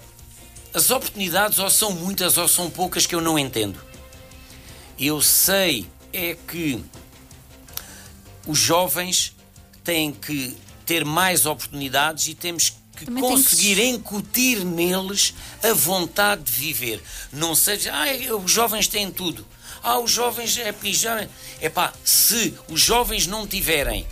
as 0.73 0.89
oportunidades 0.89 1.59
ou 1.59 1.69
são 1.69 1.91
muitas 1.91 2.37
ou 2.37 2.47
são 2.47 2.69
poucas 2.69 3.05
que 3.05 3.13
eu 3.13 3.21
não 3.21 3.37
entendo. 3.37 3.79
Eu 4.97 5.21
sei 5.21 5.87
é 6.13 6.35
que 6.47 6.83
os 8.47 8.57
jovens 8.57 9.35
têm 9.83 10.11
que 10.11 10.55
ter 10.85 11.05
mais 11.05 11.45
oportunidades 11.45 12.27
e 12.27 12.33
temos 12.33 12.73
que 12.95 13.05
Também 13.05 13.23
conseguir 13.23 13.75
que... 13.75 13.85
incutir 13.85 14.65
neles 14.65 15.33
a 15.63 15.73
vontade 15.73 16.43
de 16.43 16.51
viver. 16.51 17.01
Não 17.31 17.55
seja, 17.55 17.93
ah, 17.93 18.35
os 18.35 18.51
jovens 18.51 18.87
têm 18.87 19.09
tudo. 19.11 19.45
Ah, 19.81 19.99
os 19.99 20.11
jovens 20.11 20.57
é 20.57 20.71
pijama. 20.71 21.29
É 21.61 21.69
pá, 21.69 21.93
se 22.03 22.53
os 22.67 22.81
jovens 22.81 23.25
não 23.25 23.47
tiverem 23.47 24.05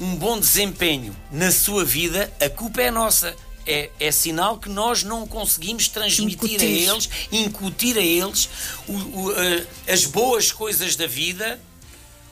um 0.00 0.14
bom 0.16 0.38
desempenho 0.38 1.14
na 1.30 1.50
sua 1.50 1.84
vida, 1.84 2.32
a 2.40 2.48
culpa 2.48 2.82
é 2.82 2.90
nossa. 2.90 3.34
É, 3.66 3.90
é, 4.00 4.10
sinal 4.10 4.58
que 4.58 4.70
nós 4.70 5.02
não 5.02 5.26
conseguimos 5.26 5.88
transmitir 5.88 6.54
incutir. 6.54 6.88
a 6.88 6.92
eles, 6.94 7.10
incutir 7.30 7.98
a 7.98 8.00
eles 8.00 8.48
o, 8.86 8.92
o, 8.94 9.32
as 9.86 10.06
boas 10.06 10.50
coisas 10.50 10.96
da 10.96 11.06
vida 11.06 11.60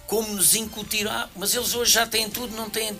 como 0.07 0.33
nos 0.35 0.55
incutiram. 0.55 1.11
Ah, 1.11 1.29
mas 1.37 1.55
eles 1.55 1.75
hoje 1.75 1.93
já 1.93 2.07
têm 2.07 2.29
tudo, 2.31 2.57
não 2.57 2.71
têm, 2.71 2.97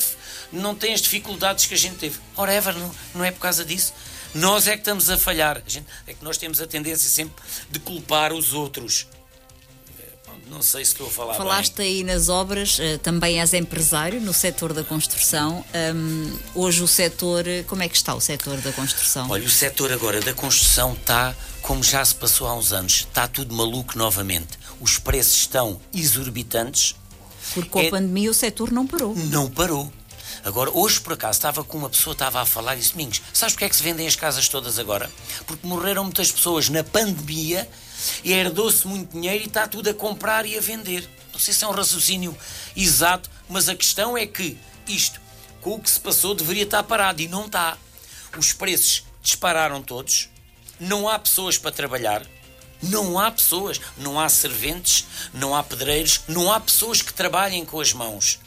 não 0.53 0.75
têm 0.75 0.95
as 0.95 1.01
dificuldades 1.01 1.67
que 1.67 1.75
a 1.75 1.79
gente 1.79 1.97
teve. 1.97 2.19
Ora, 2.37 2.53
Ever, 2.53 2.75
não, 2.75 2.91
não 3.15 3.25
é 3.25 3.31
por 3.31 3.41
causa 3.41 3.65
disso. 3.65 3.93
Nós 4.35 4.67
é 4.67 4.73
que 4.73 4.79
estamos 4.79 5.09
a 5.09 5.17
falhar. 5.17 5.63
A 5.65 5.69
gente, 5.69 5.87
é 6.07 6.13
que 6.13 6.23
nós 6.23 6.37
temos 6.37 6.61
a 6.61 6.67
tendência 6.67 7.09
sempre 7.09 7.43
de 7.71 7.79
culpar 7.79 8.33
os 8.33 8.53
outros. 8.53 9.07
Não 10.49 10.63
sei 10.63 10.85
se 10.85 10.93
estou 10.93 11.09
a 11.09 11.11
falar 11.11 11.35
Falaste 11.35 11.75
bem. 11.75 11.87
aí 11.87 12.05
nas 12.05 12.29
obras, 12.29 12.79
eh, 12.79 12.99
também 12.99 13.41
és 13.41 13.53
empresário 13.53 14.21
no 14.21 14.33
setor 14.33 14.73
da 14.73 14.85
construção. 14.85 15.65
Um, 15.95 16.39
hoje 16.55 16.83
o 16.83 16.87
setor, 16.87 17.45
como 17.67 17.83
é 17.83 17.89
que 17.89 17.97
está 17.97 18.15
o 18.15 18.21
setor 18.21 18.57
da 18.59 18.73
construção? 18.73 19.29
Olha, 19.29 19.45
o 19.45 19.51
setor 19.51 19.93
agora 19.93 20.21
da 20.21 20.33
construção 20.33 20.93
está 20.93 21.35
como 21.63 21.83
já 21.83 22.05
se 22.05 22.15
passou 22.15 22.47
há 22.47 22.55
uns 22.55 22.73
anos. 22.73 23.07
Está 23.09 23.27
tudo 23.27 23.53
maluco 23.53 23.99
novamente. 23.99 24.57
Os 24.81 24.99
preços 24.99 25.37
estão 25.37 25.81
exorbitantes. 25.93 26.95
Porque 27.55 27.71
com 27.71 27.79
a 27.79 27.85
é... 27.85 27.91
pandemia 27.91 28.31
o 28.31 28.35
setor 28.35 28.71
não 28.73 28.87
parou. 28.87 29.15
Não 29.15 29.51
parou. 29.51 29.93
Agora, 30.45 30.71
hoje 30.73 31.01
por 31.01 31.15
acaso 31.15 31.39
estava 31.39 31.65
com 31.65 31.79
uma 31.79 31.91
pessoa, 31.91 32.13
estava 32.13 32.41
a 32.41 32.47
falar 32.47 32.77
e 32.77 32.79
disse: 32.79 32.93
Domingos, 32.93 33.21
sabes 33.33 33.55
porque 33.55 33.65
é 33.65 33.69
que 33.69 33.77
se 33.77 33.83
vendem 33.83 34.07
as 34.07 34.17
casas 34.17 34.49
todas 34.49 34.79
agora? 34.79 35.11
Porque 35.47 35.67
morreram 35.67 36.05
muitas 36.05 36.31
pessoas 36.31 36.69
na 36.69 36.85
pandemia 36.85 37.69
e 38.23 38.33
herdou-se 38.33 38.87
muito 38.87 39.13
dinheiro 39.13 39.43
e 39.43 39.47
está 39.47 39.67
tudo 39.67 39.91
a 39.91 39.95
comprar 39.95 40.47
e 40.47 40.57
a 40.57 40.61
vender. 40.61 41.09
Não 41.33 41.41
sei 41.41 41.53
se 41.53 41.65
é 41.65 41.69
um 41.69 41.73
raciocínio 41.73 42.37
exato, 42.77 43.31
mas 43.49 43.69
a 43.69 43.75
questão 43.75 44.17
é 44.17 44.27
que 44.27 44.57
isto, 44.89 45.21
com 45.61 45.75
o 45.75 45.81
que 45.81 45.91
se 45.91 45.99
passou, 45.99 46.35
deveria 46.35 46.63
estar 46.63 46.83
parado 46.83 47.21
e 47.21 47.29
não 47.29 47.47
está. 47.47 47.77
Os 48.39 48.53
preços 48.53 49.05
dispararam 49.23 49.83
todos, 49.83 50.29
não 50.79 51.09
há 51.09 51.19
pessoas 51.19 51.59
para 51.59 51.73
trabalhar, 51.73 52.25
não 52.83 53.19
há 53.19 53.31
pessoas, 53.31 53.81
não 53.97 54.19
há 54.19 54.29
serventes, 54.29 55.07
não 55.33 55.55
há 55.55 55.63
pedreiros, 55.63 56.21
não 56.29 56.53
há 56.53 56.61
pessoas 56.61 57.03
que 57.03 57.13
trabalhem 57.13 57.65
com 57.65 57.81
as 57.81 57.93
mãos. 57.93 58.39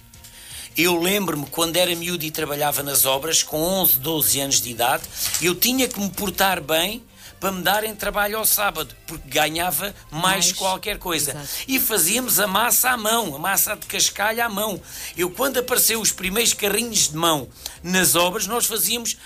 Eu 0.78 0.98
lembro-me 1.02 1.46
quando 1.48 1.78
era 1.78 1.94
miúdo 1.96 2.24
e 2.24 2.32
trabalhava 2.32 2.82
nas 2.84 3.06
obras, 3.06 3.44
com 3.44 3.62
11, 3.62 4.00
12 4.00 4.40
anos 4.40 4.62
de 4.62 4.70
idade, 4.70 5.04
eu 5.42 5.54
tinha 5.54 5.88
que 5.88 6.00
me 6.00 6.10
portar 6.10 6.62
bem 6.62 7.04
para 7.40 7.52
me 7.52 7.62
darem 7.62 7.96
trabalho 7.96 8.38
ao 8.38 8.46
sábado, 8.46 8.94
porque 9.08 9.28
ganhava 9.30 9.96
mais, 10.12 10.22
mais 10.22 10.52
qualquer 10.52 10.98
coisa. 10.98 11.32
Exato. 11.32 11.48
E 11.68 11.80
fazíamos 11.80 12.40
a 12.40 12.48
massa 12.48 12.90
à 12.92 12.98
mão, 12.98 13.36
a 13.36 13.40
massa 13.40 13.76
de 13.76 13.88
cascalho 13.88 14.44
à 14.44 14.50
mão. 14.50 14.80
Eu, 15.16 15.30
quando 15.32 15.58
apareceu 15.58 16.02
os 16.02 16.12
primeiros 16.12 16.54
carrinhos 16.54 17.10
de 17.10 17.16
mão 17.16 17.48
nas 17.82 18.16
obras, 18.16 18.46
nós 18.46 18.66
fazíamos 18.66 19.18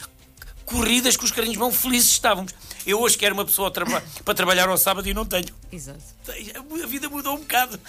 corridas 0.66 1.18
com 1.18 1.26
os 1.26 1.32
carrinhos 1.32 1.54
de 1.54 1.60
mão, 1.60 1.72
felizes 1.72 2.12
estávamos. 2.12 2.54
Eu 2.86 3.00
hoje 3.00 3.18
quero 3.18 3.34
uma 3.34 3.46
pessoa 3.46 3.72
tra 3.72 3.86
para 3.86 4.34
trabalhar 4.34 4.68
ao 4.68 4.78
sábado 4.78 5.08
e 5.08 5.14
não 5.14 5.26
tenho. 5.26 5.48
Exato. 5.72 6.02
A 6.28 6.88
vida 6.88 7.10
mudou 7.10 7.36
um 7.36 7.40
bocado. 7.40 7.80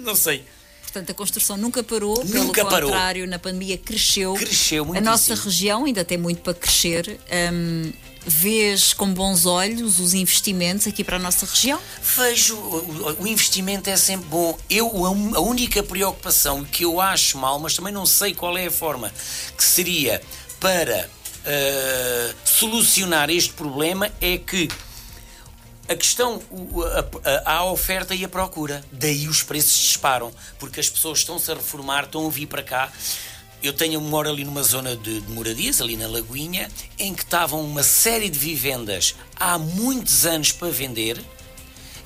Não 0.00 0.14
sei. 0.14 0.44
Portanto, 0.82 1.10
a 1.10 1.14
construção 1.14 1.56
nunca 1.56 1.82
parou, 1.82 2.24
nunca 2.24 2.64
pelo 2.64 2.70
contrário, 2.70 2.90
parou. 2.92 3.26
na 3.26 3.38
pandemia 3.38 3.76
cresceu. 3.76 4.34
Cresceu 4.34 4.84
muito. 4.84 4.98
A 4.98 5.00
nossa 5.00 5.34
região 5.34 5.84
ainda 5.84 6.04
tem 6.04 6.16
muito 6.16 6.40
para 6.40 6.54
crescer. 6.54 7.18
Um, 7.52 7.92
vês 8.26 8.92
com 8.92 9.12
bons 9.12 9.44
olhos 9.44 9.98
os 9.98 10.14
investimentos 10.14 10.86
aqui 10.86 11.02
para 11.02 11.16
a 11.16 11.18
nossa 11.18 11.46
região? 11.46 11.80
Vejo, 12.16 12.56
o, 12.56 13.26
investimento 13.26 13.90
é 13.90 13.96
sempre 13.96 14.28
bom. 14.28 14.56
Eu, 14.70 15.04
a 15.34 15.40
única 15.40 15.82
preocupação 15.82 16.64
que 16.64 16.84
eu 16.84 17.00
acho 17.00 17.38
mal, 17.38 17.58
mas 17.58 17.74
também 17.74 17.92
não 17.92 18.06
sei 18.06 18.32
qual 18.32 18.56
é 18.56 18.66
a 18.66 18.70
forma, 18.70 19.12
que 19.56 19.64
seria 19.64 20.22
para 20.60 21.10
uh, 21.46 22.34
solucionar 22.44 23.30
este 23.30 23.52
problema, 23.52 24.10
é 24.20 24.38
que 24.38 24.68
a 25.88 25.94
questão, 25.94 26.42
a, 27.44 27.52
a, 27.52 27.64
oferta 27.64 28.14
e 28.14 28.24
a 28.24 28.28
procura. 28.28 28.82
Daí 28.90 29.28
os 29.28 29.42
preços 29.42 29.76
disparam, 29.76 30.32
porque 30.58 30.80
as 30.80 30.88
pessoas 30.88 31.18
estão-se 31.18 31.50
a 31.50 31.54
reformar, 31.54 32.04
estão 32.04 32.26
a 32.26 32.30
vir 32.30 32.46
para 32.46 32.62
cá. 32.62 32.90
Eu 33.62 33.72
tenho 33.72 34.00
moro 34.00 34.28
ali 34.28 34.44
numa 34.44 34.62
zona 34.62 34.96
de, 34.96 35.20
de 35.20 35.32
moradias, 35.32 35.80
ali 35.80 35.96
na 35.96 36.06
Lagoinha, 36.06 36.70
em 36.98 37.14
que 37.14 37.22
estavam 37.22 37.62
uma 37.62 37.82
série 37.82 38.28
de 38.28 38.38
vivendas 38.38 39.14
há 39.36 39.58
muitos 39.58 40.26
anos 40.26 40.52
para 40.52 40.68
vender 40.68 41.18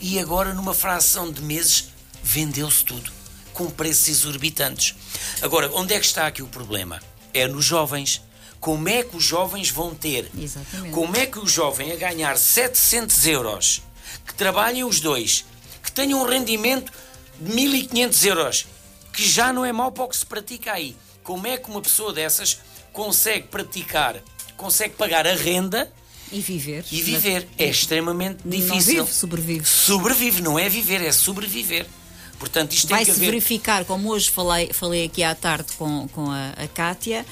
e 0.00 0.18
agora, 0.20 0.54
numa 0.54 0.74
fração 0.74 1.30
de 1.30 1.42
meses, 1.42 1.88
vendeu-se 2.22 2.84
tudo, 2.84 3.10
com 3.52 3.68
preços 3.68 4.08
exorbitantes. 4.08 4.94
Agora, 5.42 5.70
onde 5.74 5.92
é 5.92 5.98
que 5.98 6.06
está 6.06 6.26
aqui 6.26 6.40
o 6.40 6.46
problema? 6.46 7.00
É 7.34 7.48
nos 7.48 7.64
jovens. 7.64 8.22
Como 8.60 8.88
é 8.88 9.02
que 9.02 9.16
os 9.16 9.24
jovens 9.24 9.70
vão 9.70 9.94
ter? 9.94 10.30
Exatamente. 10.38 10.92
Como 10.92 11.16
é 11.16 11.26
que 11.26 11.38
o 11.38 11.46
jovem 11.46 11.92
a 11.92 11.96
ganhar 11.96 12.36
700 12.36 13.26
euros, 13.26 13.82
que 14.26 14.34
trabalhem 14.34 14.84
os 14.84 15.00
dois, 15.00 15.44
que 15.82 15.92
tenham 15.92 16.20
um 16.22 16.26
rendimento 16.26 16.92
de 17.40 17.52
1500 17.52 18.24
euros, 18.24 18.66
que 19.12 19.26
já 19.26 19.52
não 19.52 19.64
é 19.64 19.72
mau 19.72 19.92
para 19.92 20.04
o 20.04 20.08
que 20.08 20.16
se 20.16 20.26
pratica 20.26 20.72
aí, 20.72 20.96
como 21.22 21.46
é 21.46 21.56
que 21.56 21.70
uma 21.70 21.80
pessoa 21.80 22.12
dessas 22.12 22.58
consegue 22.92 23.48
praticar, 23.48 24.16
consegue 24.56 24.94
pagar 24.94 25.26
a 25.26 25.34
renda 25.34 25.92
e 26.32 26.40
viver? 26.40 26.84
E 26.90 27.00
viver. 27.00 27.48
É 27.56 27.66
extremamente 27.66 28.40
difícil. 28.44 28.98
Não 28.98 29.04
vive, 29.04 29.14
sobrevive. 29.14 29.64
Sobrevive, 29.64 30.42
não 30.42 30.58
é 30.58 30.68
viver, 30.68 31.02
é 31.02 31.12
sobreviver. 31.12 31.86
Portanto, 32.38 32.72
isto 32.72 32.88
Vai-se 32.88 33.10
haver... 33.10 33.26
verificar, 33.26 33.84
como 33.84 34.10
hoje 34.10 34.30
falei, 34.30 34.72
falei 34.72 35.04
aqui 35.04 35.22
à 35.22 35.34
tarde 35.34 35.72
com, 35.76 36.06
com 36.08 36.30
a, 36.30 36.50
a 36.50 36.68
Kátia, 36.68 37.26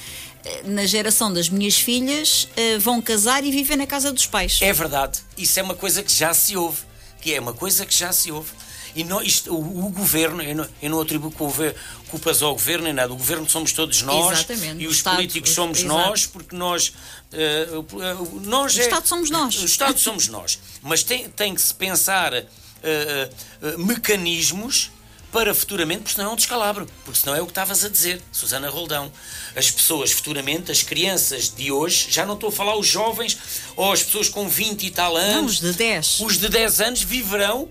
eh, 0.44 0.62
na 0.64 0.84
geração 0.84 1.32
das 1.32 1.48
minhas 1.48 1.76
filhas, 1.76 2.48
uh, 2.56 2.80
vão 2.80 3.00
casar 3.00 3.44
e 3.44 3.50
viver 3.50 3.76
na 3.76 3.86
casa 3.86 4.12
dos 4.12 4.26
pais. 4.26 4.58
É 4.60 4.72
verdade. 4.72 5.20
Isso 5.36 5.58
é 5.60 5.62
uma 5.62 5.74
coisa 5.74 6.02
que 6.02 6.12
já 6.12 6.34
se 6.34 6.56
ouve. 6.56 6.80
Que 7.20 7.34
é 7.34 7.40
uma 7.40 7.52
coisa 7.52 7.86
que 7.86 7.94
já 7.94 8.12
se 8.12 8.30
ouve. 8.30 8.50
E 8.96 9.04
não, 9.04 9.20
isto, 9.20 9.52
o, 9.54 9.86
o, 9.86 9.90
governo, 9.90 10.42
eu 10.42 10.54
não, 10.56 10.68
eu 10.80 10.90
não 10.90 11.00
atribuo 11.02 11.30
culpas 11.30 12.42
ao 12.42 12.54
governo 12.54 12.84
nem 12.84 12.94
nada. 12.94 13.12
O 13.12 13.16
governo 13.16 13.48
somos 13.48 13.72
todos 13.72 14.00
nós 14.00 14.38
Exatamente. 14.38 14.82
e 14.82 14.86
os 14.86 14.96
Estado, 14.96 15.16
políticos 15.16 15.50
somos 15.50 15.80
exato. 15.80 15.94
nós, 15.94 16.26
porque 16.26 16.56
nós. 16.56 16.94
Uh, 17.30 18.40
nós 18.40 18.74
o 18.74 18.80
é, 18.80 18.84
Estado 18.84 19.06
somos 19.06 19.28
nós. 19.30 19.62
O 19.62 19.66
Estado 19.66 19.98
somos 19.98 20.28
nós. 20.28 20.58
Mas 20.82 21.02
tem, 21.02 21.28
tem 21.28 21.54
que 21.54 21.60
se 21.60 21.74
pensar 21.74 22.32
uh, 22.32 22.36
uh, 22.40 23.78
mecanismos 23.78 24.90
para 25.36 25.54
futuramente, 25.54 26.00
porque 26.00 26.14
senão 26.14 26.30
é 26.30 26.32
um 26.32 26.36
descalabro, 26.36 26.86
porque 27.04 27.20
senão 27.20 27.36
é 27.36 27.42
o 27.42 27.44
que 27.44 27.50
estavas 27.50 27.84
a 27.84 27.90
dizer, 27.90 28.22
Susana 28.32 28.70
Roldão. 28.70 29.12
As 29.54 29.70
pessoas 29.70 30.10
futuramente, 30.10 30.72
as 30.72 30.82
crianças 30.82 31.54
de 31.54 31.70
hoje, 31.70 32.06
já 32.08 32.24
não 32.24 32.32
estou 32.32 32.48
a 32.48 32.52
falar 32.52 32.74
os 32.74 32.86
jovens 32.86 33.36
ou 33.76 33.92
as 33.92 34.02
pessoas 34.02 34.30
com 34.30 34.48
20 34.48 34.86
e 34.86 34.90
tal 34.90 35.14
anos. 35.14 35.60
Não, 35.60 35.68
os 35.68 35.74
de 35.74 35.78
10. 35.78 36.20
Os 36.20 36.38
de 36.38 36.48
10 36.48 36.80
anos 36.80 37.02
viverão 37.02 37.68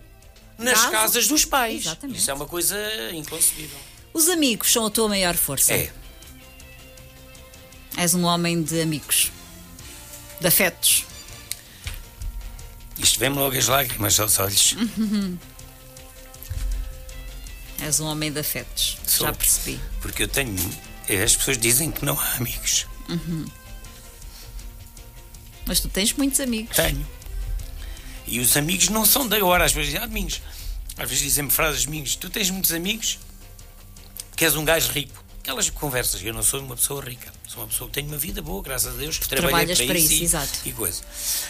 nas 0.60 0.80
Casa? 0.80 0.92
casas 0.92 1.28
dos 1.28 1.44
pais. 1.44 1.88
Exatamente. 1.88 2.20
Isso 2.20 2.30
é 2.30 2.36
uma 2.36 2.46
coisa 2.46 2.78
inconcebível. 3.14 3.80
Os 4.14 4.30
amigos 4.30 4.72
são 4.72 4.86
a 4.86 4.92
tua 4.92 5.10
maior 5.10 5.34
força. 5.34 5.74
É. 5.74 5.92
És 7.98 8.14
um 8.14 8.26
homem 8.26 8.62
de 8.62 8.80
amigos, 8.80 9.32
de 10.40 10.46
afetos. 10.46 11.04
Isto 13.00 13.20
vem-me 13.20 13.38
logo 13.38 13.58
as 13.58 13.68
lágrimas 13.68 14.20
aos 14.20 14.38
olhos. 14.38 14.76
És 17.80 18.00
um 18.00 18.06
homem 18.06 18.32
de 18.32 18.40
afetos. 18.40 18.98
Sou. 19.06 19.28
Já 19.28 19.34
percebi. 19.34 19.80
Porque 20.02 20.24
eu 20.24 20.28
tenho. 20.28 20.56
As 21.24 21.36
pessoas 21.36 21.58
dizem 21.58 21.92
que 21.92 22.04
não 22.06 22.20
há 22.20 22.36
amigos. 22.36 22.88
Mas 25.66 25.80
tu 25.80 25.90
tens 25.90 26.14
muitos 26.14 26.40
amigos. 26.40 26.76
Tenho. 26.76 27.06
E 28.28 28.40
os 28.40 28.56
amigos 28.58 28.90
não 28.90 29.06
são 29.06 29.28
de 29.28 29.36
agora. 29.36 29.66
Às 29.66 29.72
vezes 29.72 29.92
dizem, 29.92 30.02
ah, 30.02 30.06
amigos. 30.06 30.42
Às 30.98 31.10
vezes 31.10 31.24
dizem-me 31.24 31.52
frases 31.52 31.86
amigos. 31.86 32.16
Tu 32.16 32.30
tens 32.30 32.50
muitos 32.50 32.72
amigos? 32.72 33.20
que 34.36 34.44
és 34.44 34.56
um 34.56 34.66
gajo 34.66 34.92
rico. 34.92 35.24
Aquelas 35.40 35.70
conversas, 35.70 36.22
eu 36.24 36.34
não 36.34 36.42
sou 36.44 36.60
uma 36.60 36.76
pessoa 36.76 37.02
rica, 37.04 37.32
sou 37.48 37.62
uma 37.62 37.68
pessoa 37.70 37.88
que 37.88 37.94
tem 37.94 38.06
uma 38.06 38.18
vida 38.18 38.42
boa, 38.42 38.62
graças 38.64 38.94
a 38.94 38.98
Deus, 38.98 39.18
que 39.20 39.28
Trabalhas 39.28 39.78
trabalhei 39.78 39.88
para 39.88 39.98
isso, 39.98 40.12
isso, 40.14 40.22
e, 40.22 40.26
exato. 40.26 40.60
e 40.66 40.72
coisa. 40.72 41.02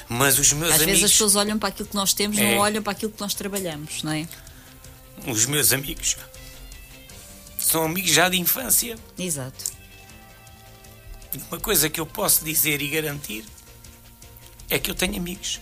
Mas 0.10 0.38
os 0.38 0.52
meus 0.52 0.70
Às 0.74 0.82
amigos, 0.82 0.86
vezes 1.00 1.06
as 1.06 1.12
pessoas 1.14 1.36
olham 1.36 1.58
para 1.58 1.70
aquilo 1.70 1.88
que 1.88 1.96
nós 1.96 2.14
temos, 2.14 2.38
É. 2.38 2.52
não 2.52 2.58
olham 2.60 2.84
para 2.84 2.92
aquilo 2.92 3.12
que 3.12 3.22
nós 3.22 3.34
trabalhamos, 3.34 4.04
não 4.04 4.12
é? 4.12 4.28
Os 5.32 5.46
meus 5.46 5.72
amigos, 5.74 6.16
são 7.60 7.84
amigos 7.86 8.12
já 8.12 8.30
de 8.30 8.38
infância. 8.40 8.96
Exato. 9.18 9.76
Uma 11.50 11.60
coisa 11.60 11.90
que 11.90 12.00
eu 12.00 12.06
posso 12.06 12.46
dizer 12.46 12.82
e 12.82 12.88
garantir 12.88 13.44
é 14.70 14.80
que 14.80 14.90
eu 14.90 14.96
tenho 14.96 15.18
amigos. 15.18 15.60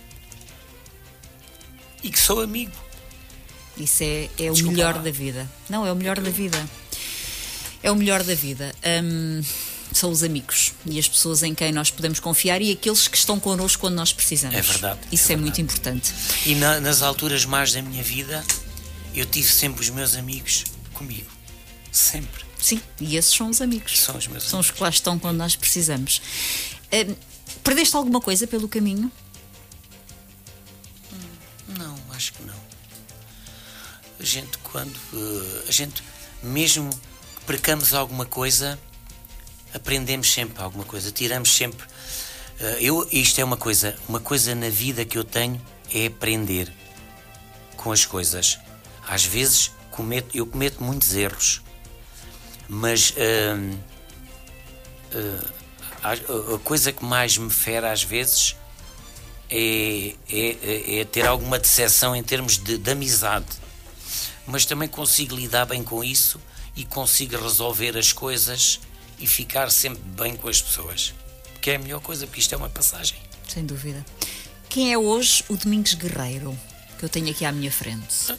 E 2.02 2.10
que 2.10 2.20
sou 2.20 2.40
amigo. 2.42 2.72
Isso 3.76 4.02
é, 4.04 4.28
é 4.38 4.52
o 4.52 4.56
melhor 4.56 4.98
da 5.02 5.10
vida. 5.10 5.50
Não, 5.68 5.84
é 5.86 5.92
o 5.92 5.96
melhor 5.96 6.20
da 6.20 6.30
vida. 6.30 6.64
É 7.82 7.90
o 7.90 7.96
melhor 7.96 8.22
da 8.22 8.34
vida. 8.34 8.72
Hum, 9.02 9.42
são 9.92 10.10
os 10.10 10.22
amigos 10.22 10.72
e 10.86 10.98
as 10.98 11.08
pessoas 11.08 11.42
em 11.42 11.54
quem 11.54 11.72
nós 11.72 11.90
podemos 11.90 12.20
confiar 12.20 12.60
e 12.62 12.70
aqueles 12.72 13.08
que 13.08 13.16
estão 13.16 13.40
connosco 13.40 13.80
quando 13.80 13.94
nós 13.94 14.12
precisamos. 14.12 14.56
É 14.56 14.62
verdade, 14.62 15.00
Isso 15.10 15.30
é 15.30 15.34
é, 15.34 15.36
muito 15.36 15.56
verdade. 15.56 15.62
importante. 15.98 16.14
E 16.46 16.54
na- 16.54 16.80
nas 16.80 17.02
alturas 17.02 17.44
mais 17.44 17.72
da 17.72 17.82
minha 17.82 18.02
vida, 18.02 18.44
eu 19.14 19.26
tive 19.26 19.48
sempre 19.48 19.80
os 19.80 19.90
meus 19.90 20.16
amigos 20.16 20.64
comigo. 20.92 21.30
Sempre. 21.92 22.44
Sim, 22.58 22.80
e 23.00 23.16
esses 23.16 23.34
são 23.34 23.48
os 23.50 23.60
amigos. 23.60 23.98
São 23.98 24.16
os 24.16 24.26
meus 24.26 24.44
São 24.44 24.58
os 24.60 24.70
que 24.70 24.82
lá 24.82 24.88
estão 24.88 25.18
quando 25.18 25.36
nós 25.36 25.54
precisamos. 25.54 26.20
Hum, 26.92 27.14
perdeste 27.62 27.94
alguma 27.96 28.20
coisa 28.20 28.46
pelo 28.46 28.68
caminho? 28.68 29.10
Não, 31.78 31.98
acho 32.14 32.32
que 32.32 32.42
não. 32.42 32.54
A 34.18 34.24
gente, 34.24 34.58
quando. 34.58 34.94
eh, 35.12 35.64
a 35.68 35.72
gente, 35.72 36.02
mesmo 36.42 36.90
que 36.90 37.44
percamos 37.46 37.92
alguma 37.94 38.24
coisa, 38.26 38.78
aprendemos 39.72 40.32
sempre 40.32 40.62
alguma 40.62 40.84
coisa, 40.84 41.10
tiramos 41.10 41.54
sempre. 41.54 41.86
eh, 42.60 42.78
eu, 42.80 43.06
isto 43.12 43.40
é 43.40 43.44
uma 43.44 43.56
coisa, 43.56 43.96
uma 44.08 44.20
coisa 44.20 44.54
na 44.54 44.68
vida 44.68 45.04
que 45.04 45.18
eu 45.18 45.24
tenho 45.24 45.60
é 45.92 46.06
aprender 46.06 46.72
com 47.76 47.92
as 47.92 48.04
coisas. 48.06 48.58
Às 49.08 49.24
vezes 49.24 49.70
cometo, 49.90 50.36
eu 50.36 50.46
cometo 50.46 50.82
muitos 50.82 51.14
erros, 51.14 51.62
mas 52.68 53.12
hum, 53.16 53.78
eh, 55.12 55.46
a, 56.02 56.12
a 56.54 56.58
coisa 56.58 56.92
que 56.92 57.04
mais 57.04 57.36
me 57.38 57.50
fere 57.50 57.86
às 57.86 58.02
vezes 58.02 58.56
é, 59.50 60.14
é- 60.28 60.56
é- 60.62 61.00
é 61.00 61.04
ter 61.04 61.26
alguma 61.26 61.58
decepção 61.58 62.14
em 62.16 62.22
termos 62.22 62.58
de, 62.58 62.78
de 62.78 62.90
amizade. 62.90 63.46
Mas 64.46 64.64
também 64.66 64.88
consigo 64.88 65.34
lidar 65.36 65.64
bem 65.66 65.82
com 65.82 66.02
isso 66.04 66.40
e 66.76 66.84
consigo 66.84 67.36
resolver 67.40 67.96
as 67.96 68.12
coisas 68.12 68.80
e 69.18 69.26
ficar 69.26 69.70
sempre 69.70 70.02
bem 70.02 70.36
com 70.36 70.48
as 70.48 70.60
pessoas. 70.60 71.14
Que 71.60 71.70
é 71.70 71.76
a 71.76 71.78
melhor 71.78 72.00
coisa, 72.00 72.26
porque 72.26 72.40
isto 72.40 72.52
é 72.54 72.58
uma 72.58 72.68
passagem. 72.68 73.16
Sem 73.48 73.64
dúvida. 73.64 74.04
Quem 74.68 74.92
é 74.92 74.98
hoje 74.98 75.44
o 75.48 75.56
Domingos 75.56 75.94
Guerreiro? 75.94 76.58
Que 76.98 77.04
eu 77.04 77.08
tenho 77.08 77.30
aqui 77.30 77.44
à 77.44 77.52
minha 77.52 77.70
frente. 77.72 78.36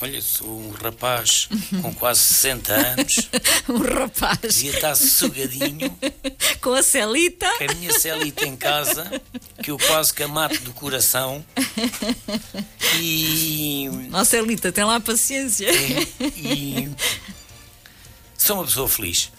Olha, 0.00 0.20
sou 0.20 0.48
um 0.60 0.70
rapaz 0.70 1.48
com 1.80 1.94
quase 1.94 2.20
60 2.20 2.72
anos, 2.74 3.16
um 3.68 3.78
rapaz 3.78 4.38
devia 4.40 4.72
estar 4.72 4.94
sossegadinho, 4.94 5.96
com 6.60 6.74
a 6.74 6.82
celita. 6.82 7.46
com 7.56 7.64
a 7.70 7.74
minha 7.74 7.98
celita 7.98 8.46
em 8.46 8.56
casa, 8.56 9.20
que 9.62 9.70
eu 9.70 9.78
quase 9.78 10.12
que 10.12 10.22
a 10.22 10.28
mato 10.28 10.58
do 10.60 10.72
coração. 10.72 11.44
E 13.00 13.88
Ó 14.12 14.22
celita, 14.22 14.70
tem 14.70 14.84
lá 14.84 15.00
paciência. 15.00 15.68
e 16.36 16.88
sou 18.38 18.58
uma 18.58 18.64
pessoa 18.64 18.88
feliz. 18.88 19.32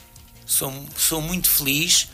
Sou, 0.46 0.74
sou 0.98 1.22
muito 1.22 1.50
feliz. 1.50 2.10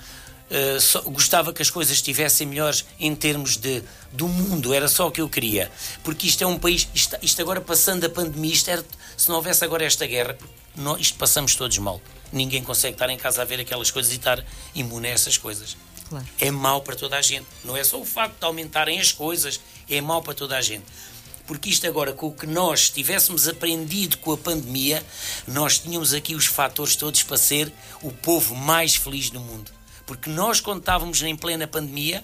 Uh, 0.51 0.81
só- 0.81 1.01
gostava 1.03 1.53
que 1.53 1.61
as 1.61 1.69
coisas 1.69 1.93
estivessem 1.95 2.45
melhores 2.45 2.83
em 2.99 3.15
termos 3.15 3.55
de, 3.55 3.81
do 4.11 4.27
mundo, 4.27 4.73
era 4.73 4.89
só 4.89 5.07
o 5.07 5.11
que 5.11 5.21
eu 5.21 5.29
queria. 5.29 5.71
Porque 6.03 6.27
isto 6.27 6.43
é 6.43 6.47
um 6.47 6.59
país, 6.59 6.89
isto, 6.93 7.15
isto 7.21 7.41
agora 7.41 7.61
passando 7.61 8.03
a 8.03 8.09
pandemia, 8.09 8.51
isto 8.53 8.69
era- 8.69 8.83
se 9.15 9.29
não 9.29 9.37
houvesse 9.37 9.63
agora 9.63 9.85
esta 9.85 10.05
guerra, 10.05 10.37
nós, 10.75 10.99
isto 10.99 11.17
passamos 11.17 11.55
todos 11.55 11.77
mal. 11.77 12.01
Ninguém 12.33 12.61
consegue 12.63 12.95
estar 12.95 13.09
em 13.09 13.17
casa 13.17 13.41
a 13.41 13.45
ver 13.45 13.61
aquelas 13.61 13.89
coisas 13.91 14.11
e 14.11 14.15
estar 14.17 14.43
imune 14.75 15.07
a 15.07 15.11
essas 15.11 15.37
coisas. 15.37 15.77
Claro. 16.09 16.25
É 16.39 16.51
mau 16.51 16.81
para 16.81 16.97
toda 16.97 17.15
a 17.17 17.21
gente. 17.21 17.45
Não 17.63 17.77
é 17.77 17.83
só 17.85 17.97
o 18.01 18.05
facto 18.05 18.37
de 18.37 18.43
aumentarem 18.45 18.99
as 18.99 19.13
coisas, 19.13 19.57
é 19.89 20.01
mau 20.01 20.21
para 20.21 20.33
toda 20.33 20.57
a 20.57 20.61
gente. 20.61 20.83
Porque 21.47 21.69
isto 21.69 21.87
agora, 21.87 22.11
com 22.11 22.27
o 22.27 22.33
que 22.33 22.45
nós 22.45 22.89
tivéssemos 22.89 23.47
aprendido 23.47 24.17
com 24.17 24.33
a 24.33 24.37
pandemia, 24.37 25.01
nós 25.47 25.79
tínhamos 25.79 26.13
aqui 26.13 26.35
os 26.35 26.45
fatores 26.45 26.97
todos 26.97 27.23
para 27.23 27.37
ser 27.37 27.71
o 28.01 28.11
povo 28.11 28.53
mais 28.53 28.95
feliz 28.95 29.29
do 29.29 29.39
mundo. 29.39 29.71
Porque 30.11 30.29
nós, 30.29 30.59
quando 30.59 30.79
estávamos 30.81 31.21
em 31.21 31.37
plena 31.37 31.65
pandemia, 31.65 32.21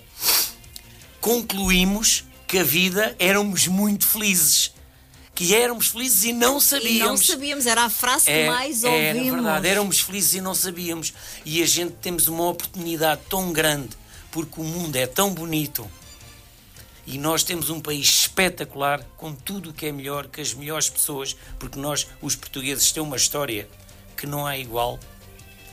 concluímos 1.21 2.25
que 2.45 2.57
a 2.57 2.63
vida 2.63 3.15
éramos 3.17 3.65
muito 3.67 4.05
felizes. 4.05 4.73
Que 5.33 5.55
éramos 5.55 5.87
felizes 5.87 6.25
e 6.25 6.33
não 6.33 6.57
E 6.57 6.61
sabíamos. 6.61 6.99
não 7.07 7.15
sabíamos, 7.17 7.65
era 7.65 7.83
a 7.85 7.89
frase 7.89 8.25
que 8.25 8.31
É, 8.31 8.47
mais 8.49 8.83
é, 8.83 8.89
ouvimos. 8.89 9.35
verdade, 9.35 9.67
éramos 9.69 10.01
felizes 10.01 10.33
e 10.33 10.41
não 10.41 10.53
sabíamos. 10.53 11.13
E 11.45 11.63
a 11.63 11.65
gente 11.65 11.93
temos 12.01 12.27
uma 12.27 12.43
oportunidade 12.49 13.21
tão 13.29 13.53
grande, 13.53 13.95
porque 14.31 14.59
o 14.59 14.65
mundo 14.65 14.93
é 14.97 15.07
tão 15.07 15.33
bonito. 15.33 15.89
E 17.05 17.17
nós 17.17 17.41
temos 17.41 17.69
um 17.69 17.79
país 17.79 18.05
espetacular, 18.09 19.01
com 19.15 19.33
tudo 19.33 19.69
o 19.69 19.73
que 19.73 19.85
é 19.85 19.93
melhor, 19.93 20.27
que 20.27 20.41
as 20.41 20.53
melhores 20.53 20.89
pessoas, 20.89 21.37
porque 21.57 21.79
nós, 21.79 22.05
os 22.21 22.35
portugueses, 22.35 22.91
temos 22.91 23.07
uma 23.07 23.15
história 23.15 23.65
que 24.17 24.27
não 24.27 24.45
há 24.45 24.57
igual 24.57 24.99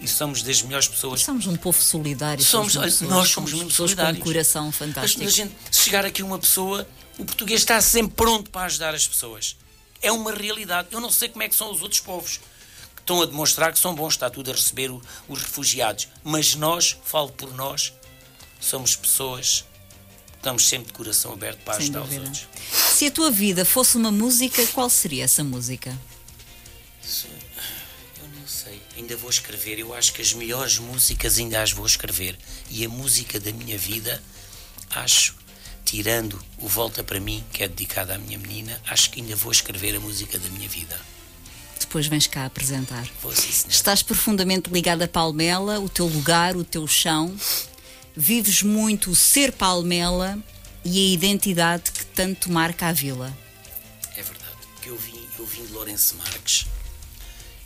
e 0.04 0.08
somos 0.08 0.42
das 0.42 0.62
melhores 0.62 0.86
pessoas. 0.86 1.22
Somos 1.22 1.46
um 1.46 1.56
povo 1.56 1.80
solidário. 1.82 2.44
Somos, 2.44 2.76
olha, 2.76 2.84
pessoas- 2.86 3.10
nós 3.10 3.28
somos 3.30 3.52
mesmo 3.52 3.68
pessoas 3.68 3.90
solidários. 3.90 4.22
com 4.22 4.28
um 4.28 4.32
coração 4.32 4.66
Mas 4.66 4.76
fantástico. 4.76 5.24
a 5.24 5.28
gente, 5.30 5.54
se 5.70 5.80
chegar 5.82 6.04
aqui 6.04 6.22
uma 6.22 6.38
pessoa, 6.38 6.86
o 7.18 7.24
português 7.24 7.60
está 7.60 7.80
sempre 7.80 8.14
pronto 8.14 8.50
para 8.50 8.66
ajudar 8.66 8.94
as 8.94 9.06
pessoas. 9.08 9.56
É 10.02 10.12
uma 10.12 10.32
realidade. 10.32 10.88
Eu 10.92 11.00
não 11.00 11.10
sei 11.10 11.28
como 11.28 11.42
é 11.42 11.48
que 11.48 11.56
são 11.56 11.72
os 11.72 11.80
outros 11.80 12.00
povos 12.00 12.38
que 12.94 13.00
estão 13.00 13.22
a 13.22 13.26
demonstrar 13.26 13.72
que 13.72 13.78
são 13.78 13.94
bons, 13.94 14.14
está 14.14 14.28
tudo 14.28 14.50
a 14.50 14.54
receber 14.54 14.90
o- 14.90 15.00
os 15.28 15.40
refugiados. 15.42 16.08
Mas 16.22 16.54
nós, 16.54 16.96
falo 17.04 17.30
por 17.30 17.54
nós, 17.54 17.92
somos 18.60 18.94
pessoas 18.96 19.64
que 20.32 20.36
estamos 20.36 20.66
sempre 20.68 20.88
de 20.88 20.92
coração 20.92 21.32
aberto 21.32 21.60
para 21.64 21.74
Sem 21.74 21.84
ajudar 21.84 22.00
os 22.02 22.08
dúvida. 22.08 22.24
outros. 22.26 22.46
Se 22.94 23.06
a 23.06 23.10
tua 23.10 23.30
vida 23.30 23.64
fosse 23.64 23.96
uma 23.96 24.10
música, 24.12 24.66
qual 24.68 24.90
seria 24.90 25.24
essa 25.24 25.42
música? 25.42 25.98
Sei. 27.02 27.30
Ainda 29.04 29.18
vou 29.18 29.28
escrever. 29.28 29.78
Eu 29.78 29.92
acho 29.92 30.14
que 30.14 30.22
as 30.22 30.32
melhores 30.32 30.78
músicas 30.78 31.36
ainda 31.36 31.60
as 31.60 31.72
vou 31.72 31.84
escrever. 31.84 32.38
E 32.70 32.86
a 32.86 32.88
música 32.88 33.38
da 33.38 33.52
minha 33.52 33.76
vida, 33.76 34.22
acho, 34.88 35.36
tirando 35.84 36.42
o 36.56 36.66
Volta 36.66 37.04
para 37.04 37.20
mim, 37.20 37.44
que 37.52 37.62
é 37.62 37.68
dedicada 37.68 38.14
à 38.14 38.18
minha 38.18 38.38
menina, 38.38 38.80
acho 38.86 39.10
que 39.10 39.20
ainda 39.20 39.36
vou 39.36 39.52
escrever 39.52 39.94
a 39.94 40.00
música 40.00 40.38
da 40.38 40.48
minha 40.48 40.66
vida. 40.70 40.98
Depois 41.78 42.06
vens 42.06 42.26
cá 42.26 42.46
apresentar. 42.46 43.06
Vou 43.20 43.30
sim. 43.36 43.68
Estás 43.68 44.02
profundamente 44.02 44.70
ligado 44.70 45.02
a 45.02 45.08
Palmela, 45.08 45.78
o 45.80 45.88
teu 45.90 46.06
lugar, 46.06 46.56
o 46.56 46.64
teu 46.64 46.86
chão. 46.86 47.36
Vives 48.16 48.62
muito 48.62 49.10
o 49.10 49.14
ser 49.14 49.52
Palmela 49.52 50.38
e 50.82 50.98
a 50.98 51.12
identidade 51.12 51.92
que 51.92 52.06
tanto 52.06 52.50
marca 52.50 52.86
a 52.86 52.92
vila. 52.92 53.36
É 54.16 54.22
verdade. 54.22 54.56
Que 54.80 54.88
eu 54.88 54.96
vim, 54.96 55.28
eu 55.38 55.44
vim 55.44 55.66
de 55.66 55.72
Lourenço 55.74 56.16
Marques 56.16 56.64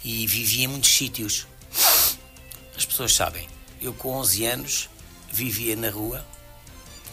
e 0.04 0.26
vivi 0.26 0.62
em 0.62 0.66
muitos 0.66 0.90
sítios. 0.90 1.46
As 2.76 2.84
pessoas 2.84 3.12
sabem. 3.14 3.46
Eu 3.80 3.92
com 3.92 4.12
11 4.16 4.44
anos 4.46 4.88
vivia 5.32 5.76
na 5.76 5.90
rua, 5.90 6.24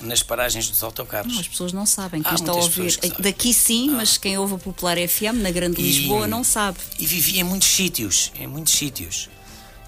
nas 0.02 0.22
paragens 0.24 0.70
dos 0.70 0.82
autocarros. 0.84 1.32
Não, 1.34 1.40
as 1.40 1.48
pessoas 1.48 1.74
não 1.74 1.86
sabem. 1.86 2.22
Quem 2.22 2.32
Há 2.32 2.36
está 2.36 2.52
a 2.52 2.56
ouvir. 2.56 2.98
Daqui 3.20 3.53
sim, 3.53 3.90
mas 3.90 4.18
quem 4.18 4.38
ouve 4.38 4.56
a 4.56 4.57
Popular 4.57 4.98
FM 4.98 5.41
na 5.41 5.52
Grande 5.52 5.82
E- 5.82 5.84
Lisboa 5.84 6.28
não 6.28 6.44
sabe. 6.44 6.78
E 6.99 7.06
vivi 7.06 7.40
em 7.40 7.44
muitos 7.44 7.68
sítios, 7.70 8.32
em 8.36 8.48
muitos 8.48 8.74
sítios. 8.74 9.30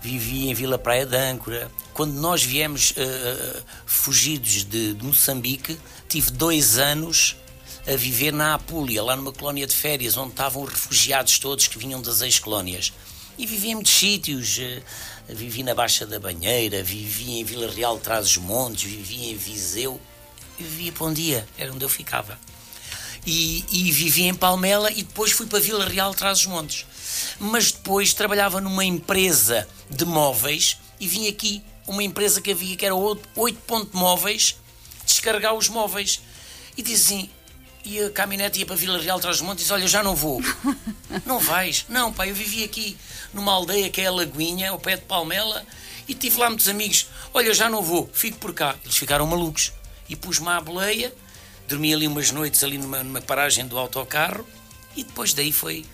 Vivi 0.01 0.47
em 0.49 0.53
Vila 0.53 0.77
Praia 0.77 1.05
de 1.05 1.15
Âncora. 1.15 1.71
Quando 1.93 2.13
nós 2.13 2.43
viemos 2.43 2.93
eh, 2.95 3.63
fugidos 3.85 4.63
de, 4.63 4.93
de 4.93 5.03
Moçambique, 5.03 5.77
tive 6.07 6.29
dois 6.31 6.77
anos 6.77 7.35
a 7.87 7.95
viver 7.95 8.33
na 8.33 8.55
Apulia, 8.55 9.03
lá 9.03 9.15
numa 9.15 9.31
colónia 9.31 9.65
de 9.65 9.75
férias, 9.75 10.17
onde 10.17 10.31
estavam 10.31 10.63
os 10.63 10.69
refugiados 10.69 11.39
todos 11.39 11.67
que 11.67 11.77
vinham 11.77 12.01
das 12.01 12.21
ex-colónias. 12.21 12.93
E 13.37 13.45
vivi 13.45 13.69
em 13.69 13.75
muitos 13.75 13.93
sítios. 13.93 14.57
eh, 14.59 14.81
vivi 15.29 15.63
na 15.63 15.75
Baixa 15.75 16.05
da 16.05 16.19
Banheira, 16.19 16.81
vivi 16.81 17.39
em 17.39 17.43
Vila 17.43 17.71
Real 17.71 17.97
de 17.97 18.03
Trás-os-Montes, 18.03 18.83
vivi 18.83 19.29
em 19.29 19.35
Viseu. 19.35 19.99
Vivia 20.57 20.91
para 20.91 21.05
um 21.05 21.13
dia, 21.13 21.47
era 21.57 21.71
onde 21.71 21.85
eu 21.85 21.89
ficava 21.89 22.39
e, 23.27 23.65
e 23.69 23.91
vivi 23.91 24.23
em 24.23 24.33
Palmela 24.33 24.89
e 24.89 25.03
depois 25.03 25.33
fui 25.33 25.45
para 25.45 25.59
Vila 25.59 25.85
Real 25.85 26.13
traz 26.15 26.39
os 26.39 26.45
montes 26.45 26.85
mas 27.37 27.73
depois 27.73 28.13
trabalhava 28.13 28.61
numa 28.61 28.85
empresa 28.85 29.67
de 29.89 30.05
móveis 30.05 30.77
e 30.97 31.07
vim 31.07 31.27
aqui 31.27 31.61
uma 31.85 32.01
empresa 32.01 32.41
que 32.41 32.51
havia 32.51 32.77
que 32.77 32.85
era 32.85 32.95
8 32.95 33.59
ponto 33.67 33.95
móveis 33.95 34.55
descarregar 35.05 35.53
os 35.53 35.67
móveis 35.67 36.21
e 36.77 36.93
assim 36.93 37.29
e 37.87 38.03
a 38.03 38.09
caminhonete 38.09 38.59
ia 38.59 38.65
para 38.65 38.75
Vila 38.75 38.99
Real 38.99 39.17
traz 39.17 39.39
montes 39.39 39.61
e 39.61 39.63
disse, 39.63 39.73
olha, 39.73 39.83
eu 39.83 39.87
já 39.87 40.03
não 40.03 40.13
vou. 40.13 40.41
não 41.25 41.39
vais? 41.39 41.85
Não, 41.87 42.11
pai, 42.11 42.31
eu 42.31 42.35
vivi 42.35 42.61
aqui 42.61 42.97
numa 43.33 43.53
aldeia 43.53 43.89
que 43.89 44.01
é 44.01 44.07
a 44.07 44.11
Lagoinha, 44.11 44.71
ao 44.71 44.79
pé 44.79 44.97
de 44.97 45.03
Palmela, 45.03 45.65
e 46.05 46.13
tive 46.13 46.37
lá 46.37 46.49
muitos 46.49 46.67
amigos. 46.67 47.07
Olha, 47.33 47.47
eu 47.47 47.53
já 47.53 47.69
não 47.69 47.81
vou, 47.81 48.09
fico 48.11 48.39
por 48.39 48.53
cá. 48.53 48.75
Eles 48.83 48.97
ficaram 48.97 49.25
malucos. 49.25 49.71
E 50.09 50.17
pus-me 50.17 50.49
à 50.49 50.59
boleia, 50.59 51.13
dormi 51.67 51.93
ali 51.93 52.07
umas 52.07 52.29
noites 52.31 52.61
ali 52.61 52.77
numa, 52.77 53.03
numa 53.03 53.21
paragem 53.21 53.65
do 53.65 53.77
autocarro, 53.77 54.45
e 54.93 55.03
depois 55.05 55.33
daí 55.33 55.53
foi 55.53 55.85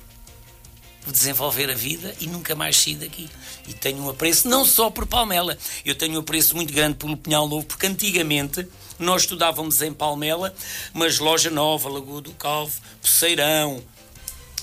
desenvolver 1.05 1.69
a 1.69 1.75
vida 1.75 2.15
e 2.19 2.27
nunca 2.27 2.55
mais 2.55 2.77
saí 2.77 2.95
daqui. 2.95 3.29
E 3.67 3.73
tenho 3.73 4.03
um 4.03 4.09
apreço 4.09 4.47
não 4.47 4.65
só 4.65 4.89
por 4.89 5.05
Palmela, 5.05 5.57
eu 5.85 5.93
tenho 5.93 6.15
um 6.15 6.19
apreço 6.19 6.55
muito 6.55 6.73
grande 6.73 6.95
pelo 6.95 7.17
Pinhal 7.17 7.47
Novo, 7.47 7.65
porque 7.65 7.85
antigamente 7.85 8.67
nós 8.99 9.23
estudávamos 9.23 9.81
em 9.81 9.93
Palmela, 9.93 10.53
mas 10.93 11.19
Loja 11.19 11.49
Nova, 11.49 11.89
Lagoa 11.89 12.21
do 12.21 12.31
Calvo, 12.33 12.73
Poceirão, 13.01 13.83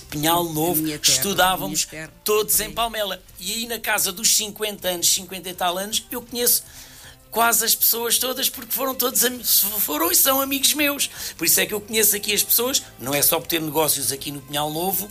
Pinhal 0.09 0.43
Novo, 0.45 0.83
terra, 0.85 0.99
estudávamos 1.03 1.85
terra. 1.85 2.11
todos 2.23 2.59
em 2.59 2.71
Palmela. 2.71 3.21
E 3.39 3.53
aí 3.53 3.67
na 3.67 3.79
casa 3.79 4.11
dos 4.11 4.35
50 4.35 4.87
anos, 4.87 5.07
50 5.09 5.49
e 5.49 5.53
tal 5.53 5.77
anos, 5.77 6.03
eu 6.11 6.21
conheço 6.21 6.63
quase 7.29 7.63
as 7.63 7.73
pessoas 7.73 8.17
todas 8.17 8.49
porque 8.49 8.73
foram 8.73 8.93
todos 8.93 9.23
am- 9.23 9.41
foram 9.79 10.11
e 10.11 10.15
são 10.15 10.41
amigos 10.41 10.73
meus. 10.73 11.09
Por 11.37 11.45
isso 11.45 11.59
é 11.61 11.65
que 11.65 11.73
eu 11.73 11.79
conheço 11.79 12.13
aqui 12.15 12.33
as 12.33 12.43
pessoas, 12.43 12.83
não 12.99 13.13
é 13.13 13.21
só 13.21 13.39
por 13.39 13.47
ter 13.47 13.61
negócios 13.61 14.11
aqui 14.11 14.31
no 14.33 14.41
Pinhal 14.41 14.69
Novo 14.69 15.09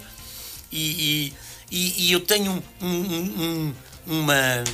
e, 0.71 1.31
e- 1.31 1.35
e- 1.71 2.07
e 2.09 2.13
eu 2.13 2.21
tenho 2.21 2.63
um- 2.81 2.87
um- 2.87 3.43
um- 3.43 3.75
uma 4.07 4.65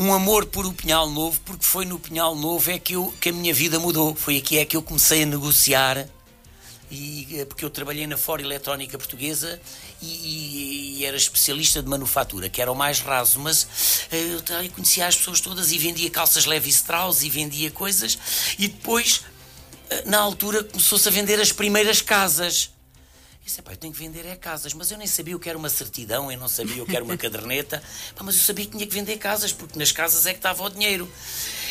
um 0.00 0.14
amor 0.14 0.46
por 0.46 0.64
o 0.64 0.72
Pinhal 0.72 1.10
Novo, 1.10 1.38
porque 1.44 1.62
foi 1.62 1.84
no 1.84 1.98
Pinhal 1.98 2.34
Novo 2.34 2.70
é 2.70 2.78
que, 2.78 2.94
eu, 2.94 3.12
que 3.20 3.28
a 3.28 3.32
minha 3.32 3.52
vida 3.52 3.78
mudou. 3.78 4.14
Foi 4.14 4.38
aqui 4.38 4.56
é 4.58 4.64
que 4.64 4.74
eu 4.74 4.80
comecei 4.82 5.24
a 5.24 5.26
negociar, 5.26 6.08
e, 6.90 7.28
eh, 7.38 7.44
porque 7.44 7.62
eu 7.62 7.68
trabalhei 7.68 8.06
na 8.06 8.16
Ford 8.16 8.40
Eletrónica 8.42 8.96
Portuguesa 8.96 9.60
e, 10.00 10.96
e- 11.00 11.04
era 11.04 11.16
especialista 11.18 11.82
de 11.82 11.88
manufatura, 11.88 12.48
que 12.48 12.62
era 12.62 12.72
o 12.72 12.74
mais 12.74 13.00
raso, 13.00 13.38
mas 13.38 13.66
eh, 14.10 14.32
eu 14.34 14.40
tra- 14.40 14.66
conhecia 14.70 15.06
as 15.06 15.16
pessoas 15.16 15.38
todas 15.42 15.70
e 15.70 15.76
vendia 15.76 16.08
calças 16.08 16.46
Levi 16.46 16.70
Strauss 16.70 17.22
e 17.22 17.28
vendia 17.28 17.70
coisas, 17.70 18.18
e 18.58 18.68
depois, 18.68 19.20
eh, 19.90 20.02
na 20.06 20.18
altura, 20.18 20.64
começou-se 20.64 21.06
a 21.06 21.10
vender 21.12 21.38
as 21.38 21.52
primeiras 21.52 22.00
casas. 22.00 22.70
Eu 23.40 23.46
disse, 23.46 23.62
pá, 23.62 23.72
eu 23.72 23.76
tenho 23.76 23.92
que 23.92 23.98
vender 23.98 24.26
é 24.26 24.36
casas, 24.36 24.74
mas 24.74 24.90
eu 24.90 24.98
nem 24.98 25.06
sabia 25.06 25.34
o 25.34 25.40
que 25.40 25.48
era 25.48 25.58
uma 25.58 25.68
certidão, 25.68 26.30
eu 26.30 26.38
não 26.38 26.46
sabia 26.46 26.82
o 26.82 26.86
que 26.86 26.94
era 26.94 27.04
uma 27.04 27.16
caderneta, 27.18 27.82
Pá, 28.14 28.22
mas 28.22 28.36
eu 28.36 28.42
sabia 28.42 28.66
que 28.66 28.72
tinha 28.72 28.86
que 28.86 28.94
vender 28.94 29.16
casas, 29.18 29.52
porque 29.52 29.78
nas 29.78 29.90
casas 29.90 30.26
é 30.26 30.32
que 30.32 30.38
estava 30.38 30.62
o 30.62 30.68
dinheiro. 30.68 31.10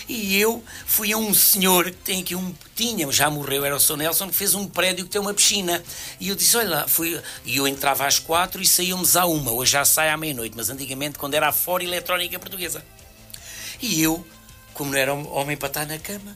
E 0.07 0.35
eu 0.39 0.63
fui 0.87 1.13
a 1.13 1.17
um 1.17 1.31
senhor 1.35 1.85
que 1.85 1.97
tem 1.97 2.21
aqui 2.21 2.35
um, 2.35 2.51
tinha, 2.75 3.09
já 3.11 3.29
morreu, 3.29 3.63
era 3.63 3.75
o 3.75 3.79
Sr. 3.79 3.97
Nelson, 3.97 4.27
que 4.29 4.35
fez 4.35 4.55
um 4.55 4.67
prédio 4.67 5.05
que 5.05 5.11
tem 5.11 5.21
uma 5.21 5.35
piscina. 5.35 5.83
E 6.19 6.29
eu 6.29 6.35
disse, 6.35 6.57
olha 6.57 6.69
lá, 6.69 6.87
fui, 6.87 7.21
e 7.45 7.57
eu 7.57 7.67
entrava 7.67 8.07
às 8.07 8.17
quatro 8.17 8.59
e 8.59 8.65
saíamos 8.65 9.15
à 9.15 9.27
uma, 9.27 9.51
hoje 9.51 9.73
já 9.73 9.85
sai 9.85 10.09
à 10.09 10.17
meia-noite, 10.17 10.57
mas 10.57 10.71
antigamente 10.71 11.19
quando 11.19 11.35
era 11.35 11.49
a 11.49 11.51
Fora 11.51 11.83
Eletrónica 11.83 12.39
Portuguesa. 12.39 12.83
E 13.79 14.01
eu, 14.01 14.25
como 14.73 14.91
não 14.91 14.97
era 14.97 15.13
homem 15.13 15.55
para 15.55 15.67
estar 15.67 15.85
na 15.85 15.99
cama, 15.99 16.33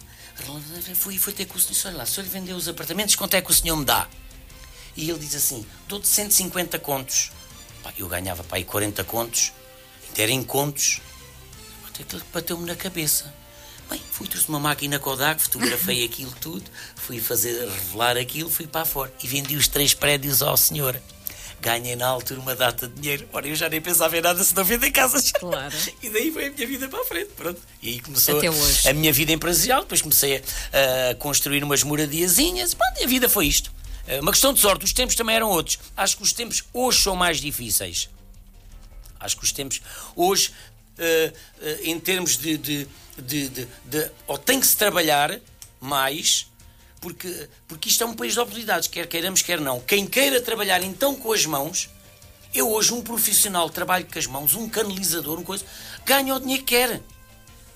fui, 0.93 1.18
fui 1.18 1.34
ter 1.34 1.45
com 1.45 1.57
o 1.57 1.60
senhor, 1.60 1.88
olha 1.88 1.97
lá, 1.97 2.05
se 2.05 2.19
eu 2.19 2.23
lhe 2.23 2.30
vender 2.30 2.53
os 2.53 2.68
apartamentos, 2.68 3.15
quanto 3.15 3.34
é 3.34 3.41
que 3.41 3.49
o 3.49 3.53
senhor 3.53 3.76
me 3.76 3.85
dá? 3.85 4.07
E 4.95 5.10
ele 5.10 5.20
diz 5.20 5.36
assim: 5.36 5.65
dou-te 5.88 6.07
150 6.07 6.80
contos. 6.80 7.32
Pá, 7.82 7.94
eu 7.98 8.07
ganhava 8.07 8.44
para 8.44 8.57
aí 8.57 8.64
40 8.64 9.03
contos, 9.03 9.52
ainda 10.07 10.22
era 10.22 10.32
em 10.32 10.44
contos. 10.44 11.02
Até 11.88 12.03
que 12.03 12.24
bateu-me 12.34 12.65
na 12.65 12.76
cabeça. 12.76 13.34
Bem, 13.90 14.02
fui 14.11 14.28
trouxe 14.28 14.48
uma 14.49 14.60
máquina 14.60 14.98
Kodak, 14.98 15.41
fotografei 15.41 16.03
aquilo 16.06 16.34
tudo, 16.40 16.64
fui 16.95 17.20
fazer 17.20 17.68
revelar 17.68 18.18
aquilo, 18.18 18.49
fui 18.49 18.65
para 18.65 18.86
fora 18.86 19.14
e 19.22 19.28
vendi 19.28 19.56
os 19.56 19.68
três 19.68 19.94
prédios 19.94 20.41
ao 20.41 20.56
senhor. 20.57 20.99
Ganhei 21.61 21.95
na 21.95 22.07
altura 22.07 22.41
uma 22.41 22.56
data 22.56 22.90
de 22.90 22.99
dinheiro. 22.99 23.30
Ora, 23.32 23.48
eu 23.48 23.56
já 23.56 23.70
nem 23.70 23.80
pensava 23.80 24.18
em 24.18 24.22
nada 24.22 24.44
se 24.44 24.53
não 24.53 24.65
vender 24.65 24.91
casas. 24.91 25.32
Claro. 25.32 25.74
E 26.03 26.10
daí 26.10 26.30
foi 26.30 26.48
a 26.48 26.52
minha 26.52 26.68
vida 26.68 26.90
para 26.90 26.99
a 26.99 27.06
frente. 27.06 27.30
Pronto. 27.38 27.61
E 27.82 27.90
aí 27.90 27.99
começou 28.02 28.38
Até 28.38 28.52
hoje. 28.52 28.90
a 28.90 28.94
minha 28.94 29.14
vida 29.14 29.32
empresarial. 29.32 29.84
Depois 29.84 30.02
comecei 30.02 30.38
a, 30.38 31.11
a 31.11 31.15
construir 31.15 31.64
umas 31.64 31.82
moradiazinhas. 31.82 32.74
Pronto, 32.74 32.99
e 32.99 33.06
a 33.06 33.07
vida 33.07 33.30
foi 33.30 33.48
isto. 33.48 33.72
É 34.08 34.20
Uma 34.20 34.32
questão 34.32 34.54
de 34.54 34.60
sorte. 34.60 34.84
Os 34.86 34.94
tempos 34.94 35.16
também 35.16 35.36
eram 35.36 35.50
outros. 35.50 35.80
Acho 35.96 36.18
que 36.18 36.24
os 36.24 36.34
tempos 36.34 36.64
hoje 36.74 37.02
são 37.02 37.16
mais 37.16 37.40
difíceis. 37.40 38.10
Acho 39.20 39.38
que 39.38 39.44
os 39.44 39.52
tempos 39.52 39.82
hoje, 40.16 40.52
eh, 40.98 41.32
eh, 41.62 41.80
em 41.84 42.00
termos 42.00 42.38
de, 42.38 42.58
de, 42.58 42.88
de, 43.18 43.50
de- 43.50 43.68
de- 43.86 44.12
Ou 44.28 44.38
tem 44.38 44.60
que 44.60 44.68
se 44.68 44.76
trabalhar 44.76 45.40
mais, 45.80 46.48
porque, 47.00 47.48
porque 47.68 47.88
isto 47.90 48.04
é 48.04 48.06
um 48.08 48.14
país 48.14 48.34
de 48.34 48.40
oportunidades, 48.40 48.88
quer 48.90 49.08
queiramos, 49.08 49.42
quer 49.42 49.62
não. 49.62 49.80
Quem 49.80 50.06
queira 50.06 50.42
trabalhar 50.42 50.84
então 50.84 51.16
com 51.16 51.32
as 51.32 51.46
mãos, 51.46 51.90
eu 52.54 52.70
hoje, 52.70 52.94
um 52.94 53.02
profissional 53.02 53.70
que 53.70 53.76
trabalha 53.76 54.04
com 54.04 54.20
as 54.20 54.28
mãos, 54.28 54.54
um 54.56 54.68
canalizador, 54.68 55.40
um 55.40 55.44
coisa, 55.44 55.66
ganha 56.06 56.36
o 56.36 56.40
dinheiro 56.40 56.64
que 56.66 56.76
quer. 56.76 57.02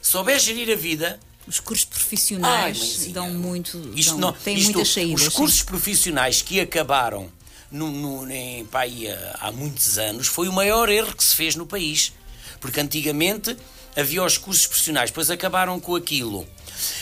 Se 0.02 0.12
souber 0.12 0.38
gerir 0.40 0.70
a 0.72 0.76
vida, 0.76 1.20
Os 1.48 1.60
cursos 1.62 1.88
Ai, 1.90 1.98
profissionais 1.98 2.78
mãezinha. 2.80 3.14
dão 3.14 3.30
muito. 3.34 3.92
Isto 3.96 4.12
dão- 4.12 4.20
não- 4.20 4.34
têm 4.34 4.58
isto- 4.58 4.72
muitas 4.74 4.94
saídas. 4.94 5.22
Os 5.22 5.34
sim. 5.34 5.38
cursos 5.40 5.64
profissionais 5.64 6.42
que 6.42 6.60
acabaram 6.60 7.32
no, 7.72 7.90
no, 7.92 8.32
em, 8.32 8.66
pá, 8.66 8.82
aí, 8.82 9.10
há, 9.10 9.38
há 9.42 9.52
muitos 9.52 9.98
anos 9.98 10.28
foi 10.28 10.48
o 10.48 10.54
maior 10.54 10.90
erro 10.90 11.16
que 11.16 11.24
se 11.24 11.36
fez 11.36 11.56
no 11.56 11.66
país. 11.66 12.12
Porque 12.60 12.80
antigamente 12.80 13.56
havia 13.96 14.24
os 14.24 14.38
cursos 14.38 14.66
profissionais, 14.68 15.10
depois 15.10 15.30
acabaram 15.32 15.80
com 15.80 15.96
aquilo. 15.96 16.48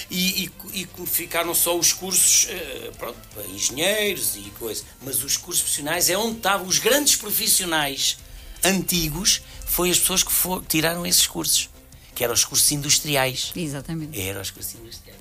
E, 0.09 0.45
e- 0.45 0.51
e 0.81 0.87
ficaram 1.07 1.53
só 1.55 1.77
os 1.77 1.91
cursos 1.91 2.47
eh, 2.49 2.91
pronto, 2.97 3.17
para 3.33 3.43
engenheiros 3.47 4.35
e 4.35 4.41
coisa. 4.59 4.83
Mas 5.01 5.23
os 5.23 5.37
cursos 5.37 5.61
profissionais 5.63 6.09
é 6.09 6.17
onde 6.17 6.37
estavam 6.37 6.67
os 6.67 6.77
grandes 6.79 7.15
profissionais 7.15 8.17
antigos, 8.63 9.41
foi 9.65 9.89
as 9.91 9.99
pessoas 9.99 10.23
que 10.23 10.31
for- 10.31 10.63
tiraram 10.67 11.05
esses 11.05 11.27
cursos, 11.27 11.69
que 12.15 12.23
eram 12.23 12.33
os 12.33 12.43
cursos 12.45 12.71
industriais. 12.71 13.51
Exatamente. 13.55 14.19
Eram 14.19 14.41
os 14.41 14.49
cursos 14.49 14.73
industriais. 14.75 15.15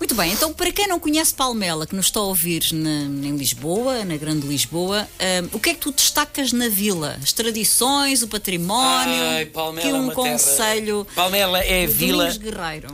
Muito 0.00 0.14
bem, 0.14 0.32
então 0.32 0.52
para 0.54 0.70
quem 0.70 0.86
não 0.86 1.00
conhece 1.00 1.34
Palmela, 1.34 1.84
que 1.84 1.94
nos 1.96 2.06
está 2.06 2.20
a 2.20 2.22
ouvir 2.22 2.72
na- 2.72 2.88
em 3.28 3.36
Lisboa, 3.36 4.04
na 4.04 4.16
Grande 4.16 4.46
Lisboa, 4.46 5.08
hum, 5.44 5.48
o 5.52 5.58
que 5.58 5.70
é 5.70 5.74
que 5.74 5.80
tu 5.80 5.90
destacas 5.90 6.52
na 6.52 6.68
vila? 6.68 7.18
As 7.20 7.32
tradições, 7.32 8.22
o 8.22 8.28
património? 8.28 9.12
Ai, 9.12 9.46
Palmela 9.46 9.82
que 9.82 9.88
é 9.92 9.98
um 9.98 10.02
terra- 10.08 10.14
conselho. 10.14 11.04
Palmela 11.16 11.58
é 11.64 11.84
a 11.84 11.88
vila 11.88 12.28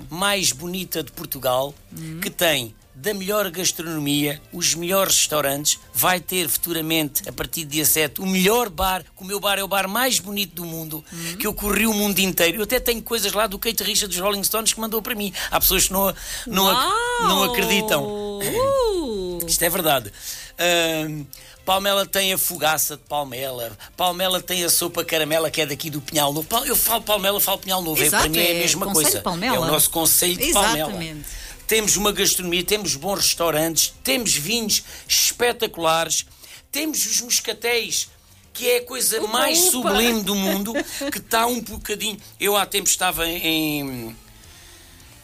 mais 0.09 0.51
bonita 0.51 1.02
de 1.02 1.12
Portugal, 1.12 1.74
Uhum. 1.94 2.20
que 2.20 2.31
tem 2.31 2.74
da 3.05 3.12
melhor 3.14 3.51
gastronomia, 3.51 4.40
os 4.52 4.74
melhores 4.74 5.14
restaurantes, 5.18 5.78
vai 5.93 6.18
ter 6.18 6.48
futuramente, 6.48 7.28
a 7.28 7.32
partir 7.32 7.64
do 7.64 7.70
dia 7.70 7.85
7, 7.85 8.20
o 8.20 8.26
melhor 8.26 8.68
bar, 8.70 9.02
que 9.02 9.22
o 9.22 9.24
meu 9.24 9.39
bar 9.39 9.59
é 9.59 9.62
o 9.62 9.68
bar 9.68 9.86
mais 9.86 10.18
bonito 10.18 10.55
do 10.55 10.64
mundo, 10.64 11.05
Uhum. 11.12 11.36
que 11.36 11.47
eu 11.47 11.52
corri 11.52 11.86
o 11.86 11.93
mundo 11.93 12.18
inteiro. 12.18 12.59
Eu 12.59 12.62
até 12.64 12.81
tenho 12.81 13.02
coisas 13.02 13.32
lá 13.32 13.47
do 13.47 13.59
Kate 13.59 13.85
Richard 13.85 14.09
dos 14.14 14.18
Rolling 14.18 14.43
Stones 14.43 14.72
que 14.72 14.81
mandou 14.81 15.02
para 15.02 15.14
mim. 15.14 15.32
Há 15.51 15.60
pessoas 15.60 15.86
que 15.86 15.93
não, 15.93 16.14
não, 16.47 16.68
ac- 16.68 16.94
não 17.28 17.43
acreditam. 17.44 18.05
Uh! 18.05 19.39
Isto 19.47 19.62
é 19.62 19.68
verdade. 19.68 20.10
Ahm, 20.59 21.24
Palmela 21.64 22.06
tem 22.06 22.32
a 22.32 22.39
fogaça 22.39 22.97
de 22.97 23.02
Palmela. 23.02 23.72
Palmela 23.97 24.40
tem 24.40 24.64
a 24.64 24.68
sopa 24.70 25.05
caramela 25.05 25.51
que 25.51 25.60
é 25.60 25.66
daqui 25.66 25.90
do 25.90 26.01
Pinhal 26.01 26.32
Novo. 26.32 26.47
Eu 26.66 26.76
falo 26.76 27.02
Palmela, 27.02 27.40
falo 27.40 27.59
Pinhal 27.59 27.82
Novo. 27.82 28.02
É, 28.02 28.06
Exato, 28.06 28.22
para 28.24 28.31
mim 28.31 28.39
é 28.39 28.52
é 28.52 28.56
a 28.56 28.60
mesma 28.60 28.86
Conselho 28.86 29.22
coisa. 29.22 29.47
É 29.47 29.59
o 29.59 29.64
nosso 29.66 29.90
conselho 29.90 30.36
de 30.36 30.52
Palmela. 30.52 30.76
Exatamente. 30.90 31.24
Temos 31.66 31.97
uma 31.97 32.12
gastronomia, 32.12 32.62
temos 32.65 32.95
bons 32.95 33.16
restaurantes, 33.20 33.95
temos 34.03 34.35
vinhos 34.35 34.82
espetaculares, 35.09 36.27
temos 36.70 37.07
os 37.07 37.20
moscatéis, 37.23 38.09
que 38.53 38.69
é 38.69 38.77
a 38.78 38.85
coisa 38.85 39.19
Upa, 39.20 39.28
mais 39.32 39.59
upa. 39.74 39.89
sublime 39.91 40.23
do 40.23 40.35
mundo, 40.35 40.73
que 41.11 41.19
está 41.19 41.47
um 41.47 41.61
bocadinho. 41.61 42.19
Eu 42.39 42.57
há 42.57 42.66
tempo 42.66 42.89
estava 42.89 43.27
em. 43.28 44.15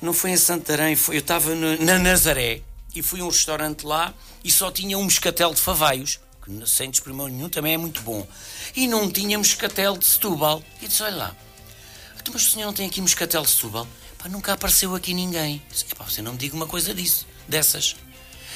Não 0.01 0.13
foi 0.15 0.31
em 0.31 0.37
Santarém, 0.37 0.97
foi, 0.97 1.17
eu 1.17 1.21
estava 1.21 1.55
no- 1.55 1.77
na 1.85 1.99
Nazaré 1.99 2.63
e 2.95 3.03
fui 3.03 3.21
a 3.21 3.25
um 3.25 3.29
restaurante 3.29 3.85
lá 3.85 4.15
e 4.43 4.51
só 4.51 4.71
tinha 4.71 4.97
um 4.97 5.05
moscatel 5.05 5.53
de 5.53 5.61
Favaios, 5.61 6.19
que 6.43 6.67
sem 6.67 6.91
desprimor 6.91 7.29
nenhum 7.29 7.51
também 7.51 7.75
é 7.75 7.77
muito 7.77 8.01
bom. 8.01 8.27
E 8.75 8.89
não 8.89 9.11
tinha 9.11 9.37
moscatel 9.37 9.99
de 9.99 10.07
Setúbal. 10.07 10.63
E 10.81 10.89
disse: 10.89 11.03
Olha 11.03 11.17
lá, 11.17 11.37
então, 12.19 12.33
mas 12.33 12.47
o 12.47 12.51
senhor 12.51 12.67
não 12.67 12.73
tem 12.73 12.87
aqui 12.87 13.01
moscatel 13.03 13.43
de 13.43 13.51
Setúbal? 13.51 13.87
Pá, 14.23 14.29
nunca 14.29 14.53
apareceu 14.53 14.95
aqui 14.95 15.15
ninguém. 15.15 15.63
Disse, 15.71 15.85
"Epá, 15.91 16.05
você 16.05 16.21
não 16.23 16.33
me 16.33 16.39
diga 16.39 16.55
uma 16.55 16.67
coisa 16.67 16.93
disso, 16.95 17.27
dessas. 17.49 17.97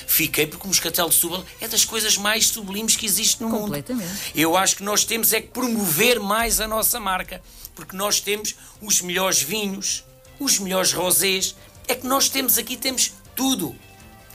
Fiquei 0.06 0.46
porque 0.46 0.64
o 0.64 0.68
moscatel 0.68 1.08
de 1.08 1.14
Setúbal 1.14 1.44
é 1.60 1.66
das 1.68 1.84
coisas 1.84 2.18
mais 2.18 2.46
sublimes 2.48 2.94
que 2.94 3.06
existe 3.06 3.40
no 3.42 3.48
Completamente. 3.50 4.06
mundo. 4.06 4.20
Eu 4.34 4.56
acho 4.56 4.76
que 4.76 4.82
nós 4.82 5.04
temos 5.04 5.32
é 5.32 5.40
que 5.40 5.48
promover 5.48 6.20
mais 6.20 6.60
a 6.60 6.68
nossa 6.68 7.00
marca, 7.00 7.42
porque 7.74 7.96
nós 7.96 8.20
temos 8.20 8.54
os 8.82 9.00
melhores 9.00 9.40
vinhos, 9.40 10.04
os 10.38 10.58
melhores 10.58 10.92
rosés. 10.92 11.54
É 11.88 11.94
que 11.94 12.06
nós 12.06 12.28
temos 12.28 12.58
aqui, 12.58 12.76
temos 12.76 13.12
tudo. 13.34 13.74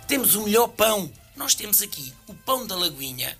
Temos 0.07 0.33
o 0.35 0.43
melhor 0.43 0.69
pão. 0.69 1.11
Nós 1.35 1.53
temos 1.53 1.81
aqui 1.83 2.11
o 2.27 2.33
pão 2.33 2.65
da 2.65 2.75
Lagoinha. 2.75 3.37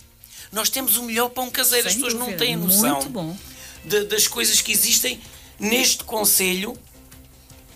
Nós 0.51 0.69
temos 0.69 0.97
o 0.97 1.03
melhor 1.03 1.29
pão 1.29 1.49
caseiro. 1.49 1.87
As 1.87 1.93
Sem 1.93 2.01
pessoas 2.03 2.19
não 2.19 2.27
dúvida. 2.27 2.45
têm 2.45 2.55
noção 2.55 3.35
de- 3.83 4.03
das 4.05 4.27
coisas 4.27 4.61
que 4.61 4.71
existem 4.71 5.19
neste 5.59 6.03
Conselho, 6.03 6.77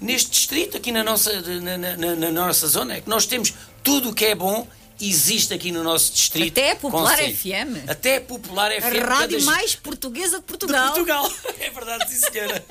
neste 0.03 0.29
distrito, 0.31 0.77
aqui 0.77 0.91
na 0.91 1.03
nossa, 1.03 1.31
na, 1.41 1.77
na- 1.77 2.15
na- 2.15 2.31
nossa 2.31 2.67
zona. 2.67 2.95
É 2.97 3.01
que 3.01 3.09
nós 3.09 3.25
temos 3.25 3.53
tudo 3.83 4.09
o 4.09 4.13
que 4.13 4.25
é 4.25 4.35
bom 4.35 4.67
existe 5.01 5.53
aqui 5.53 5.69
no 5.71 5.83
nosso 5.83 6.13
distrito. 6.13 6.51
Até 6.53 6.71
a 6.71 6.75
Popular 6.77 7.17
consegue. 7.17 7.33
FM. 7.33 7.89
Até 7.89 8.17
a 8.17 8.21
Popular 8.21 8.71
A 8.71 8.75
FM. 8.81 8.99
rádio 9.03 9.39
cada- 9.39 9.51
mais 9.51 9.75
portuguesa 9.75 10.35
de 10.37 10.41
de 10.41 10.47
Portugal. 10.47 10.87
Portugal. 10.93 11.31
É 11.59 11.69
verdade, 11.71 12.09
sim, 12.13 12.19
senhora. 12.31 12.63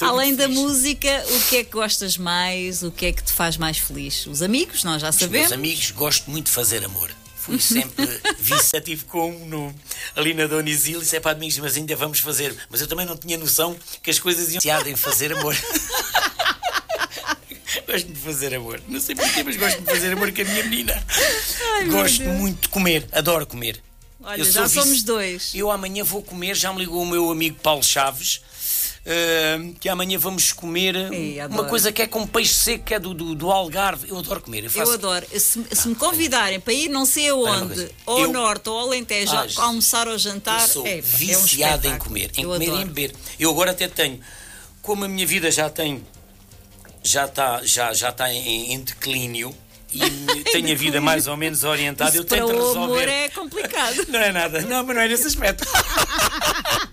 Além 0.00 0.34
da 0.34 0.48
música, 0.48 1.24
o 1.30 1.40
que 1.48 1.56
é 1.58 1.64
que 1.64 1.70
gostas 1.72 2.16
mais? 2.16 2.82
O 2.82 2.90
que 2.90 3.06
é 3.06 3.12
que 3.12 3.22
te 3.22 3.32
faz 3.32 3.56
mais 3.56 3.78
feliz? 3.78 4.26
Os 4.26 4.40
amigos, 4.42 4.82
nós 4.84 5.00
já 5.02 5.10
Os 5.10 5.16
sabemos. 5.16 5.50
meus 5.50 5.52
amigos, 5.52 5.90
gosto 5.90 6.30
muito 6.30 6.46
de 6.46 6.52
fazer 6.52 6.84
amor. 6.84 7.10
Fui 7.42 7.58
sempre 7.58 8.08
vice. 8.38 8.80
Tive 8.80 9.04
com 9.06 9.32
um 9.32 9.46
no, 9.46 9.74
ali 10.14 10.32
na 10.32 10.46
Dona 10.46 10.70
Isil 10.70 11.00
disse: 11.00 11.16
é 11.16 11.20
para 11.20 11.32
amigos, 11.32 11.58
mas 11.58 11.76
ainda 11.76 11.96
vamos 11.96 12.20
fazer. 12.20 12.54
Mas 12.70 12.80
eu 12.80 12.86
também 12.86 13.04
não 13.04 13.16
tinha 13.16 13.36
noção 13.36 13.76
que 14.00 14.10
as 14.10 14.20
coisas 14.20 14.52
iam 14.52 14.60
se 14.60 14.70
em 14.88 14.94
fazer 14.94 15.32
amor. 15.32 15.52
gosto 17.84 18.12
de 18.12 18.20
fazer 18.20 18.54
amor. 18.54 18.80
Não 18.86 19.00
sei 19.00 19.16
porquê, 19.16 19.42
mas 19.42 19.56
gosto 19.56 19.80
de 19.80 19.86
fazer 19.86 20.12
amor 20.12 20.32
com 20.32 20.40
a 20.40 20.44
minha 20.44 20.62
menina. 20.62 21.04
Ai, 21.74 21.86
gosto 21.86 22.22
muito 22.22 22.62
de 22.62 22.68
comer, 22.68 23.08
adoro 23.10 23.44
comer. 23.44 23.82
Olha, 24.22 24.44
já 24.44 24.68
somos 24.68 25.02
dois. 25.02 25.50
Eu 25.52 25.68
amanhã 25.68 26.04
vou 26.04 26.22
comer, 26.22 26.54
já 26.54 26.72
me 26.72 26.78
ligou 26.78 27.02
o 27.02 27.06
meu 27.06 27.28
amigo 27.28 27.58
Paulo 27.60 27.82
Chaves. 27.82 28.40
Ah, 29.04 29.72
que 29.80 29.88
amanhã 29.88 30.16
vamos 30.18 30.52
comer 30.52 30.94
Ei, 31.12 31.36
uma 31.38 31.44
adoro. 31.46 31.68
coisa 31.68 31.90
que 31.90 32.02
é 32.02 32.06
com 32.06 32.26
peixe 32.26 32.54
seco, 32.54 32.84
que 32.84 32.94
é 32.94 32.98
do, 33.00 33.12
do, 33.14 33.34
do 33.34 33.50
Algarve. 33.50 34.08
Eu 34.08 34.18
adoro 34.18 34.40
comer. 34.40 34.64
Eu, 34.64 34.70
faço 34.70 34.90
Eu 34.90 34.94
adoro. 34.94 35.26
Se, 35.38 35.64
se 35.72 35.88
me 35.88 35.94
convidarem 35.94 36.60
para 36.60 36.72
ir 36.72 36.88
não 36.88 37.04
sei 37.04 37.28
aonde, 37.30 37.90
ou 38.06 38.14
ao 38.18 38.20
Eu- 38.22 38.32
norte, 38.32 38.68
ou 38.68 38.78
ao 38.78 38.86
Alentejo, 38.86 39.34
Ah, 39.34 39.46
almoçar 39.64 40.06
ou 40.08 40.16
jantar, 40.18 40.60
Eu 40.62 40.68
sou 40.68 40.86
é, 40.86 40.98
é 40.98 40.98
um 40.98 41.02
viciado 41.02 41.88
em 41.88 41.98
comer, 41.98 42.30
em 42.36 42.42
Eu 42.42 42.50
comer 42.50 42.64
e 42.64 42.68
em 42.68 42.72
adoro. 42.72 42.86
beber. 42.88 43.14
Eu 43.40 43.50
agora 43.50 43.70
até 43.72 43.88
tenho, 43.88 44.20
como 44.80 45.04
a 45.04 45.08
minha 45.08 45.26
vida 45.26 45.50
já 45.50 45.68
tem, 45.68 46.04
já 47.02 47.24
está 47.24 47.60
já, 47.64 47.92
já 47.92 48.10
está 48.10 48.32
em, 48.32 48.72
em 48.72 48.80
declínio 48.80 49.52
e 49.92 49.98
tenho 50.52 50.70
a 50.72 50.74
vida 50.76 51.00
mais 51.00 51.26
ou 51.26 51.36
menos 51.36 51.64
orientada, 51.64 52.10
Isso 52.10 52.20
eu 52.20 52.24
tento 52.24 52.46
para 52.46 52.54
o 52.54 52.66
resolver. 52.68 52.80
amor 53.02 53.08
é 53.08 53.28
complicado. 53.30 54.06
Não 54.08 54.20
é 54.20 54.30
nada, 54.32 54.62
não, 54.62 54.84
mas 54.84 54.94
não 54.96 55.02
é 55.02 55.08
nesse 55.08 55.26
aspecto. 55.26 55.64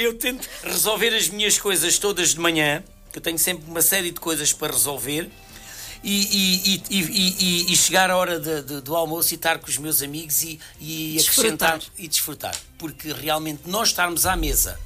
eu 0.00 0.14
tento 0.18 0.48
resolver 0.64 1.14
as 1.14 1.28
minhas 1.28 1.58
coisas 1.58 1.98
todas 1.98 2.30
de 2.30 2.40
manhã, 2.40 2.82
que 3.12 3.18
eu 3.18 3.22
tenho 3.22 3.38
sempre 3.38 3.68
uma 3.70 3.82
série 3.82 4.10
de 4.10 4.20
coisas 4.20 4.52
para 4.52 4.72
resolver. 4.72 5.30
E, 6.02 6.72
e- 6.72 6.82
e- 6.90 7.72
e- 7.72 7.76
chegar 7.76 8.10
à 8.10 8.16
hora 8.16 8.40
de- 8.40 8.62
de- 8.62 8.80
do 8.80 8.96
almoço 8.96 9.34
e 9.34 9.36
estar 9.36 9.58
com 9.58 9.68
os 9.68 9.76
meus 9.76 10.00
amigos 10.00 10.42
e, 10.42 10.58
e 10.80 11.12
Desfrutar. 11.18 11.74
acrescentar 11.74 11.80
e 11.98 12.08
desfrutar. 12.08 12.56
Porque 12.78 13.12
realmente 13.12 13.62
nós 13.66 13.88
estarmos 13.88 14.24
à 14.24 14.34
mesa 14.34 14.80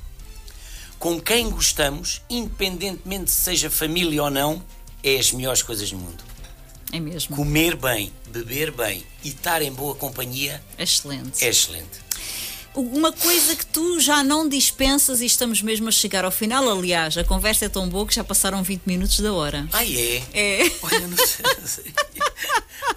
com 0.98 1.20
quem 1.20 1.48
gostamos, 1.50 2.20
independentemente 2.28 3.30
se 3.30 3.42
seja 3.42 3.70
família 3.70 4.24
ou 4.24 4.30
não, 4.30 4.60
é 5.04 5.16
as 5.16 5.30
melhores 5.30 5.62
coisas 5.62 5.88
do 5.88 5.98
mundo. 5.98 6.24
É 6.92 6.98
mesmo. 6.98 7.36
Comer 7.36 7.76
bem, 7.76 8.12
beber 8.26 8.72
bem 8.72 9.04
e 9.22 9.28
estar 9.28 9.62
em 9.62 9.70
boa 9.72 9.94
companhia 9.94 10.60
Excelente. 10.76 11.44
é 11.44 11.48
excelente. 11.48 12.03
Uma 12.74 13.12
coisa 13.12 13.55
que 13.55 13.64
tu 13.66 14.01
já 14.01 14.24
não 14.24 14.48
dispensas 14.48 15.20
e 15.20 15.26
estamos 15.26 15.62
mesmo 15.62 15.88
a 15.88 15.92
chegar 15.92 16.24
ao 16.24 16.30
final, 16.32 16.68
aliás, 16.68 17.16
a 17.16 17.22
conversa 17.22 17.66
é 17.66 17.68
tão 17.68 17.88
boa 17.88 18.05
que 18.06 18.12
já 18.14 18.24
passaram 18.24 18.62
20 18.64 18.82
minutos 18.84 19.20
da 19.20 19.32
hora. 19.32 19.68
Ah, 19.72 19.84
é? 19.84 20.16
É. 20.32 20.72
Olha, 20.82 20.96
eu 20.96 21.09
não 21.09 21.16
sabia. 21.16 21.94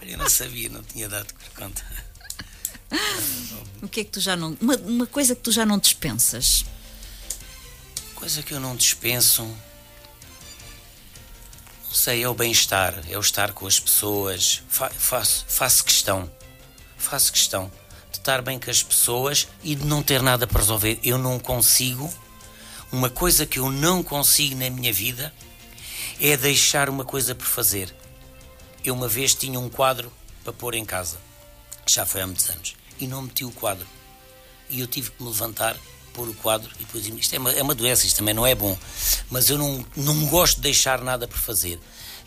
eu 0.02 0.18
não 0.18 0.30
sabia, 0.30 0.70
não 0.70 0.82
tinha 0.82 1.08
dado 1.08 1.28
conta. 1.56 1.84
O 3.84 3.88
que 3.88 4.00
é 4.00 4.04
que 4.04 4.10
tu 4.12 4.20
já 4.20 4.36
não. 4.36 4.58
Uma, 4.60 4.76
uma 4.78 5.06
coisa 5.06 5.36
que 5.36 5.42
tu 5.42 5.52
já 5.52 5.64
não 5.66 5.78
dispensas. 5.78 6.66
Coisa 8.16 8.42
que 8.42 8.54
eu 8.56 8.60
não 8.60 8.76
dispenso. 8.76 9.44
Não 11.86 11.94
sei, 11.94 12.24
é 12.24 12.30
o 12.30 12.34
bem-estar, 12.34 12.96
é 13.10 13.16
o 13.18 13.22
estar 13.22 13.54
com 13.54 13.68
as 13.68 13.80
pessoas. 13.80 14.64
Fa- 14.70 14.90
faço, 14.90 15.46
faço 15.48 15.84
questão. 15.84 16.32
Faço 16.98 17.32
questão 17.32 17.72
estar 18.28 18.42
bem 18.42 18.60
com 18.60 18.70
as 18.70 18.84
pessoas 18.84 19.48
e 19.64 19.74
de 19.74 19.86
não 19.86 20.04
ter 20.04 20.22
nada 20.22 20.46
para 20.46 20.60
resolver. 20.60 21.00
Eu 21.02 21.18
não 21.18 21.40
consigo. 21.40 22.14
Uma 22.92 23.10
coisa 23.10 23.46
que 23.46 23.58
eu 23.58 23.72
não 23.72 24.04
consigo 24.04 24.54
na 24.58 24.70
minha 24.70 24.92
vida 24.92 25.34
é 26.20 26.36
deixar 26.36 26.90
uma 26.90 27.06
coisa 27.06 27.34
por 27.34 27.46
fazer. 27.46 27.94
Eu 28.84 28.94
uma 28.96 29.08
vez 29.08 29.34
tinha 29.34 29.58
um 29.58 29.70
quadro 29.70 30.12
para 30.44 30.52
pôr 30.52 30.76
em 30.76 30.84
casa, 30.84 31.18
já 31.86 32.06
foi 32.06 32.22
há 32.22 32.28
muitos 32.28 32.50
anos, 32.50 32.76
e 33.00 33.08
não 33.08 33.22
meti 33.22 33.46
o 33.46 33.52
quadro. 33.52 33.88
E 34.70 34.82
eu 34.82 34.88
tive 34.88 35.12
que 35.12 35.24
me 35.24 35.30
levantar, 35.30 35.78
pôr 36.14 36.28
o 36.28 36.34
quadro 36.34 36.70
e 36.76 36.84
depois 36.84 37.06
isto 37.06 37.34
é 37.34 37.40
uma, 37.40 37.52
é 37.54 37.62
uma 37.62 37.76
doença, 37.76 38.06
isto 38.06 38.18
também 38.18 38.34
não 38.34 38.46
é 38.46 38.54
bom. 38.54 38.78
Mas 39.30 39.50
eu 39.50 39.58
não, 39.58 39.86
não 39.96 40.26
gosto 40.28 40.58
de 40.58 40.64
deixar 40.64 41.02
nada 41.02 41.30
por 41.30 41.38
fazer. 41.38 41.80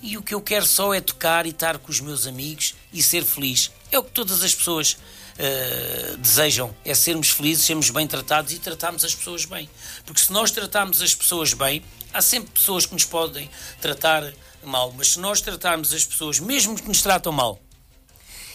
E 0.02 0.16
o 0.16 0.22
que 0.22 0.34
eu 0.34 0.40
quero 0.40 0.64
só 0.64 0.94
é 0.94 1.00
tocar 1.00 1.44
e 1.44 1.50
estar 1.50 1.76
com 1.76 1.90
os 1.90 2.00
meus 2.00 2.26
amigos 2.26 2.74
e 2.90 3.02
ser 3.02 3.22
feliz. 3.22 3.70
É 3.92 3.98
o 3.98 4.02
que 4.02 4.12
todas 4.12 4.42
as 4.42 4.54
pessoas 4.54 4.96
eh, 5.42 6.16
desejam, 6.18 6.74
é 6.84 6.94
sermos 6.94 7.30
felizes, 7.30 7.64
sermos 7.64 7.88
bem 7.88 8.06
tratados 8.06 8.52
e 8.52 8.58
tratarmos 8.58 9.02
as 9.04 9.14
pessoas 9.14 9.46
bem. 9.46 9.70
Porque 10.04 10.20
se 10.20 10.30
nós 10.30 10.50
tratarmos 10.50 11.00
as 11.00 11.14
pessoas 11.14 11.54
bem, 11.54 11.82
há 12.12 12.20
sempre 12.20 12.50
pessoas 12.52 12.84
que 12.84 12.92
nos 12.92 13.06
podem 13.06 13.48
tratar 13.80 14.30
mal, 14.62 14.92
mas 14.92 15.12
se 15.12 15.18
nós 15.18 15.40
tratarmos 15.40 15.94
as 15.94 16.04
pessoas, 16.04 16.38
mesmo 16.38 16.76
que 16.76 16.86
nos 16.86 17.00
tratam 17.00 17.32
mal, 17.32 17.58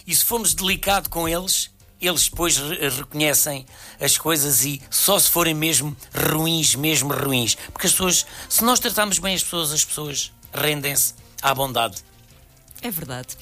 e 0.06 0.14
se 0.14 0.24
formos 0.24 0.54
delicado 0.54 1.10
com 1.10 1.28
eles, 1.28 1.70
eles 2.00 2.28
depois 2.28 2.56
re- 2.56 2.88
reconhecem 2.88 3.66
as 4.00 4.16
coisas 4.16 4.64
e 4.64 4.80
só 4.88 5.18
se 5.18 5.28
forem 5.28 5.54
mesmo 5.54 5.96
ruins, 6.14 6.76
mesmo 6.76 7.12
ruins. 7.12 7.56
Porque 7.72 7.88
as 7.88 7.92
pessoas, 7.92 8.24
se 8.48 8.62
nós 8.62 8.78
tratarmos 8.78 9.18
bem 9.18 9.34
as 9.34 9.42
pessoas, 9.42 9.72
as 9.72 9.84
pessoas 9.84 10.30
rendem-se 10.54 11.14
à 11.42 11.52
bondade. 11.52 11.96
É 12.80 12.90
verdade. 12.90 13.36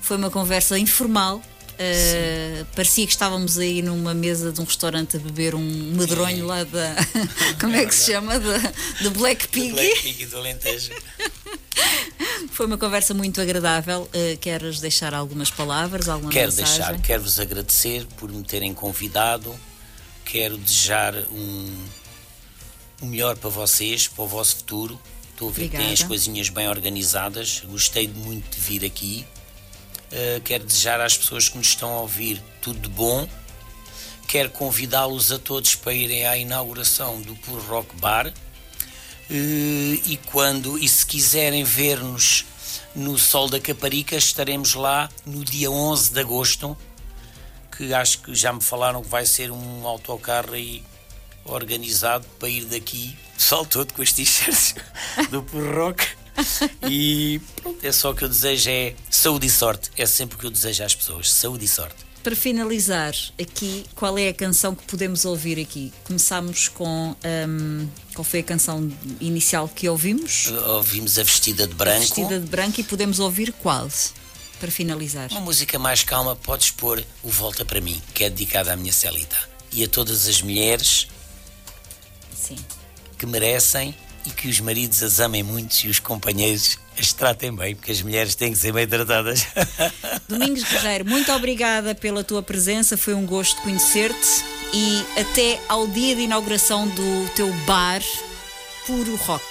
Foi 0.00 0.16
uma 0.16 0.30
conversa 0.30 0.78
informal. 0.78 1.42
Uh, 1.80 2.64
parecia 2.74 3.06
que 3.06 3.12
estávamos 3.12 3.56
aí 3.56 3.82
numa 3.82 4.12
mesa 4.12 4.50
de 4.50 4.60
um 4.60 4.64
restaurante 4.64 5.16
a 5.16 5.20
beber 5.20 5.54
um 5.54 5.92
medronho 5.94 6.44
lá 6.44 6.64
da. 6.64 6.96
Como 7.60 7.76
é 7.76 7.86
que 7.86 7.94
se 7.94 8.10
chama? 8.12 8.34
Do 9.00 9.10
Black 9.12 9.46
Pig. 9.46 9.70
Black 9.74 10.02
Pig 10.02 10.26
do 10.26 10.38
Alentejo. 10.38 10.90
Foi 12.50 12.66
uma 12.66 12.78
conversa 12.78 13.14
muito 13.14 13.40
agradável. 13.40 14.02
Uh, 14.14 14.36
queres 14.38 14.80
deixar 14.80 15.14
algumas 15.14 15.50
palavras, 15.50 16.08
alguma 16.08 16.30
Quero 16.32 16.52
mensagem? 16.52 16.76
deixar, 16.76 17.02
quero-vos 17.02 17.38
agradecer 17.38 18.06
por 18.16 18.30
me 18.30 18.42
terem 18.42 18.74
convidado. 18.74 19.54
Quero 20.24 20.58
desejar 20.58 21.14
um, 21.30 21.84
o 23.00 23.06
melhor 23.06 23.36
para 23.36 23.48
vocês, 23.48 24.08
para 24.08 24.24
o 24.24 24.28
vosso 24.28 24.56
futuro. 24.56 25.00
Estou 25.30 25.50
a 25.50 25.52
ver 25.52 25.68
que 25.68 25.76
têm 25.76 25.92
as 25.92 26.02
coisinhas 26.02 26.48
bem 26.48 26.68
organizadas. 26.68 27.62
Gostei 27.64 28.08
muito 28.08 28.56
de 28.56 28.60
vir 28.60 28.84
aqui. 28.84 29.24
Uh, 30.10 30.40
quero 30.42 30.64
desejar 30.64 31.00
às 31.00 31.16
pessoas 31.16 31.48
que 31.48 31.56
nos 31.56 31.68
estão 31.68 31.90
a 31.94 32.00
ouvir 32.00 32.42
tudo 32.60 32.80
de 32.80 32.88
bom. 32.88 33.28
Quero 34.26 34.50
convidá-los 34.50 35.32
a 35.32 35.38
todos 35.38 35.74
para 35.74 35.94
irem 35.94 36.26
à 36.26 36.36
inauguração 36.36 37.20
do 37.22 37.34
Puro 37.36 37.62
Rock 37.62 37.96
Bar. 37.96 38.32
Eh, 39.30 40.00
e 40.06 40.18
quando 40.26 40.78
e 40.78 40.88
se 40.88 41.04
quiserem 41.04 41.64
ver-nos 41.64 42.46
no 42.94 43.18
Sol 43.18 43.48
da 43.48 43.60
Caparica, 43.60 44.16
estaremos 44.16 44.74
lá 44.74 45.08
no 45.26 45.44
dia 45.44 45.70
11 45.70 46.12
de 46.12 46.20
agosto, 46.20 46.76
que 47.76 47.92
acho 47.92 48.22
que 48.22 48.34
já 48.34 48.52
me 48.52 48.62
falaram 48.62 49.02
que 49.02 49.08
vai 49.08 49.26
ser 49.26 49.50
um 49.50 49.86
autocarro 49.86 50.54
aí 50.54 50.82
organizado 51.44 52.26
para 52.38 52.48
ir 52.48 52.64
daqui, 52.64 53.16
sol 53.36 53.64
todo 53.64 53.92
com 53.94 54.02
os 54.02 54.12
t-shirts 54.12 54.74
do 55.30 55.42
Puro 55.42 55.74
Rock. 55.74 56.06
E 56.88 57.40
pronto, 57.56 57.84
é 57.84 57.90
só 57.90 58.10
o 58.10 58.14
que 58.14 58.24
eu 58.24 58.28
desejo 58.28 58.70
é 58.70 58.94
saúde 59.10 59.46
e 59.46 59.50
sorte. 59.50 59.90
É 59.96 60.06
sempre 60.06 60.36
o 60.36 60.38
que 60.38 60.46
eu 60.46 60.50
desejo 60.50 60.84
às 60.84 60.94
pessoas, 60.94 61.30
saúde 61.30 61.64
e 61.64 61.68
sorte. 61.68 62.07
Para 62.28 62.36
finalizar, 62.36 63.14
aqui, 63.40 63.86
qual 63.94 64.18
é 64.18 64.28
a 64.28 64.34
canção 64.34 64.74
que 64.74 64.84
podemos 64.84 65.24
ouvir 65.24 65.58
aqui? 65.58 65.90
Começámos 66.04 66.68
com. 66.68 67.16
Um, 67.24 67.88
qual 68.12 68.22
foi 68.22 68.40
a 68.40 68.42
canção 68.42 68.92
inicial 69.18 69.66
que 69.66 69.88
ouvimos? 69.88 70.52
Ouvimos 70.66 71.18
a 71.18 71.22
Vestida 71.22 71.66
de 71.66 71.72
Branco. 71.72 71.96
A 71.96 72.00
vestida 72.00 72.38
de 72.38 72.46
Branco 72.46 72.82
e 72.82 72.84
podemos 72.84 73.18
ouvir 73.18 73.50
qual? 73.50 73.88
Para 74.60 74.70
finalizar. 74.70 75.30
Uma 75.30 75.40
música 75.40 75.78
mais 75.78 76.02
calma, 76.02 76.36
podes 76.36 76.70
pôr 76.70 77.02
o 77.22 77.30
Volta 77.30 77.64
para 77.64 77.80
mim, 77.80 77.98
que 78.12 78.24
é 78.24 78.28
dedicada 78.28 78.74
à 78.74 78.76
minha 78.76 78.92
Celita. 78.92 79.38
E 79.72 79.82
a 79.82 79.88
todas 79.88 80.28
as 80.28 80.42
mulheres 80.42 81.08
Sim. 82.36 82.58
que 83.16 83.24
merecem 83.24 83.96
e 84.24 84.30
que 84.30 84.48
os 84.48 84.60
maridos 84.60 85.02
as 85.02 85.20
amem 85.20 85.42
muito 85.42 85.74
e 85.84 85.88
os 85.88 85.98
companheiros 85.98 86.78
as 86.98 87.12
tratem 87.12 87.54
bem, 87.54 87.76
porque 87.76 87.92
as 87.92 88.02
mulheres 88.02 88.34
têm 88.34 88.52
que 88.52 88.58
ser 88.58 88.72
bem 88.72 88.86
tratadas. 88.86 89.46
Domingos 90.28 90.64
Guerreiro, 90.64 91.04
muito 91.06 91.32
obrigada 91.32 91.94
pela 91.94 92.24
tua 92.24 92.42
presença, 92.42 92.96
foi 92.96 93.14
um 93.14 93.24
gosto 93.24 93.60
conhecer-te 93.62 94.44
e 94.72 95.04
até 95.20 95.60
ao 95.68 95.86
dia 95.86 96.16
de 96.16 96.22
inauguração 96.22 96.88
do 96.88 97.30
teu 97.34 97.52
bar 97.66 98.02
Puro 98.86 99.16
Rock. 99.16 99.44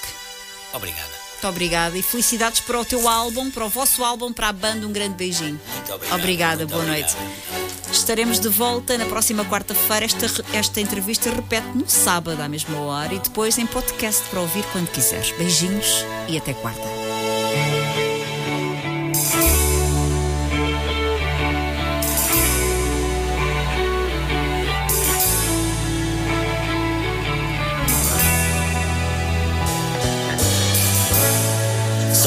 Obrigada. 0.73 1.16
Muito 1.38 1.50
obrigada 1.50 1.96
e 1.96 2.02
felicidades 2.02 2.62
para 2.62 2.80
o 2.80 2.84
teu 2.84 3.08
álbum, 3.08 3.52
para 3.52 3.64
o 3.64 3.70
vosso 3.70 4.04
álbum, 4.04 4.34
para 4.34 4.50
a 4.50 4.54
banda. 4.54 4.88
Um 4.88 4.92
grande 4.92 5.14
beijinho. 5.16 5.60
Muito 5.76 5.94
obrigado. 5.94 6.20
Obrigada, 6.20 6.58
muito 6.58 6.72
boa 6.72 6.84
obrigado. 6.84 7.16
noite. 7.16 7.68
Estaremos 7.92 8.40
de 8.40 8.50
volta 8.50 8.98
na 8.98 9.06
próxima 9.06 9.46
quarta-feira. 9.46 10.06
Esta, 10.06 10.26
esta 10.52 10.82
entrevista 10.82 11.30
repete 11.30 11.68
no 11.76 11.88
sábado 11.88 12.42
à 12.42 12.50
mesma 12.50 12.80
hora 12.80 13.14
e 13.14 13.20
depois 13.20 13.58
em 13.60 13.68
podcast 13.68 14.28
para 14.30 14.42
ouvir 14.42 14.64
quando 14.72 14.90
quiseres. 14.90 15.32
Beijinhos 15.38 16.04
e 16.28 16.38
até 16.38 16.54
quarta. 16.56 16.88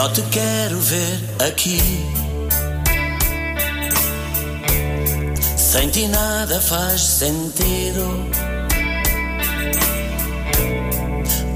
Só 0.01 0.09
te 0.09 0.23
quero 0.31 0.81
ver 0.81 1.21
aqui. 1.47 1.79
Sem 5.59 5.91
ti 5.91 6.07
nada 6.07 6.59
faz 6.59 7.03
sentido. 7.03 8.27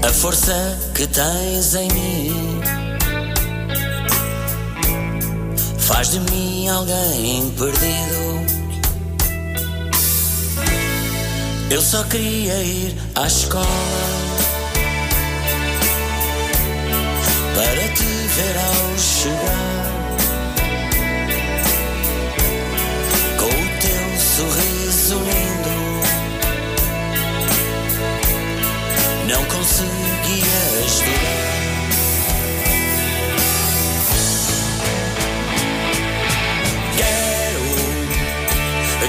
A 0.07 0.13
força 0.13 0.77
que 0.93 1.07
tens 1.07 1.73
em 1.73 1.87
mim 1.91 2.61
faz 5.79 6.11
de 6.11 6.19
mim 6.19 6.67
alguém 6.67 7.49
perdido. 7.57 8.45
Eu 11.71 11.81
só 11.81 12.03
queria 12.03 12.61
ir 12.61 12.95
à 13.15 13.25
escola. 13.25 13.65
para 17.55 17.87
te 17.93 18.24
ver 18.35 18.57
ao 18.57 18.97
chegar. 18.97 19.85
Com 23.39 23.45
o 23.45 23.67
teu 23.79 24.19
sorriso 24.19 25.15
lindo, 25.19 26.01
não 29.27 29.45
conseguia 29.45 30.83
estudar. 30.85 31.45
Quero, 36.97 37.65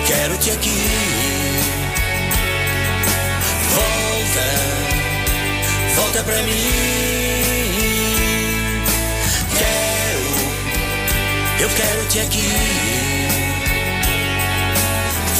quero-te 0.06 0.50
aqui. 0.52 0.82
Volta, 3.74 4.46
volta 5.96 6.22
para 6.22 6.42
mim. 6.42 7.15
Eu 11.58 11.68
quero 11.70 12.06
te 12.08 12.20
aqui. 12.20 12.48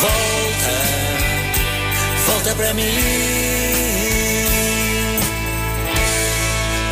Volta, 0.00 0.74
volta 2.26 2.54
pra 2.54 2.72
mim. 2.72 2.84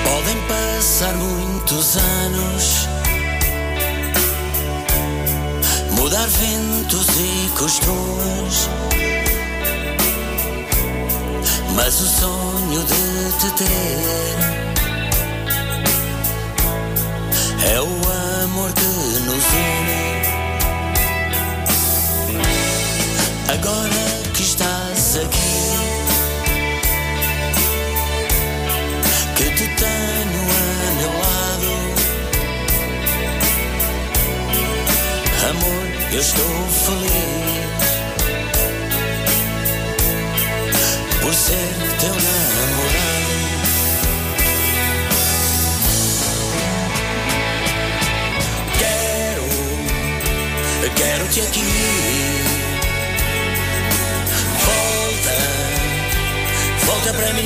Podem 0.05 0.37
passar 0.43 1.15
muitos 1.15 1.97
anos, 1.97 2.89
mudar 5.93 6.27
ventos 6.29 7.07
e 7.19 7.49
costumes. 7.57 8.69
Mas 11.75 12.01
o 12.01 12.07
sonho 12.07 12.85
de 12.85 13.33
te 13.39 13.51
ter 13.53 14.65
é 17.73 17.81
o 17.81 18.24
amor 18.45 18.71
que 18.75 19.21
nos 19.27 19.45
une. 19.45 20.05
Agora 23.49 24.05
que 24.35 24.43
estás 24.43 25.17
aqui, 25.25 25.55
que 29.37 29.45
te 29.59 29.67
tenho 29.83 30.43
a 30.51 30.93
meu 31.01 31.13
lado, 31.25 31.73
amor, 35.51 35.85
eu 36.13 36.21
estou 36.21 36.55
feliz 36.85 37.89
por 41.21 41.35
ser 41.35 41.75
teu 42.01 42.15
namorado. 42.15 43.34
Quero-te 50.91 51.41
aqui. 51.41 51.63
Volta, 54.65 55.37
volta 56.85 57.15
pra 57.15 57.33
mim. 57.33 57.43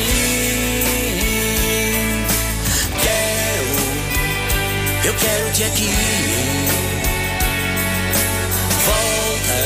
Quero, 3.00 3.68
eu 5.06 5.14
quero-te 5.14 5.64
aqui. 5.64 5.90
Volta, 8.86 9.58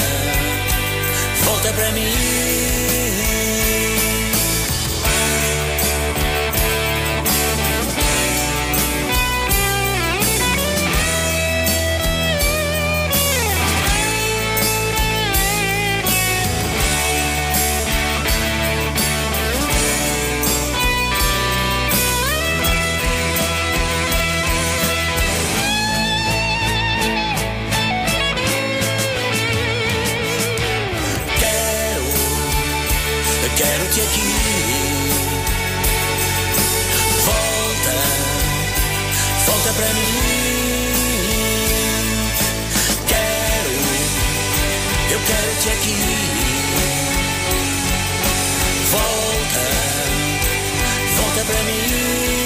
volta 1.44 1.72
pra 1.72 1.90
mim. 1.92 3.51
quero-te 33.56 34.00
aqui. 34.00 34.32
Volta, 37.26 37.96
volta 39.46 39.72
pra 39.74 39.86
mim. 39.94 40.92
Quero, 43.08 43.72
eu 45.10 45.20
quero-te 45.26 45.68
aqui. 45.68 45.96
Volta, 48.90 49.64
volta 51.16 51.44
pra 51.44 51.62
mim. 51.64 52.41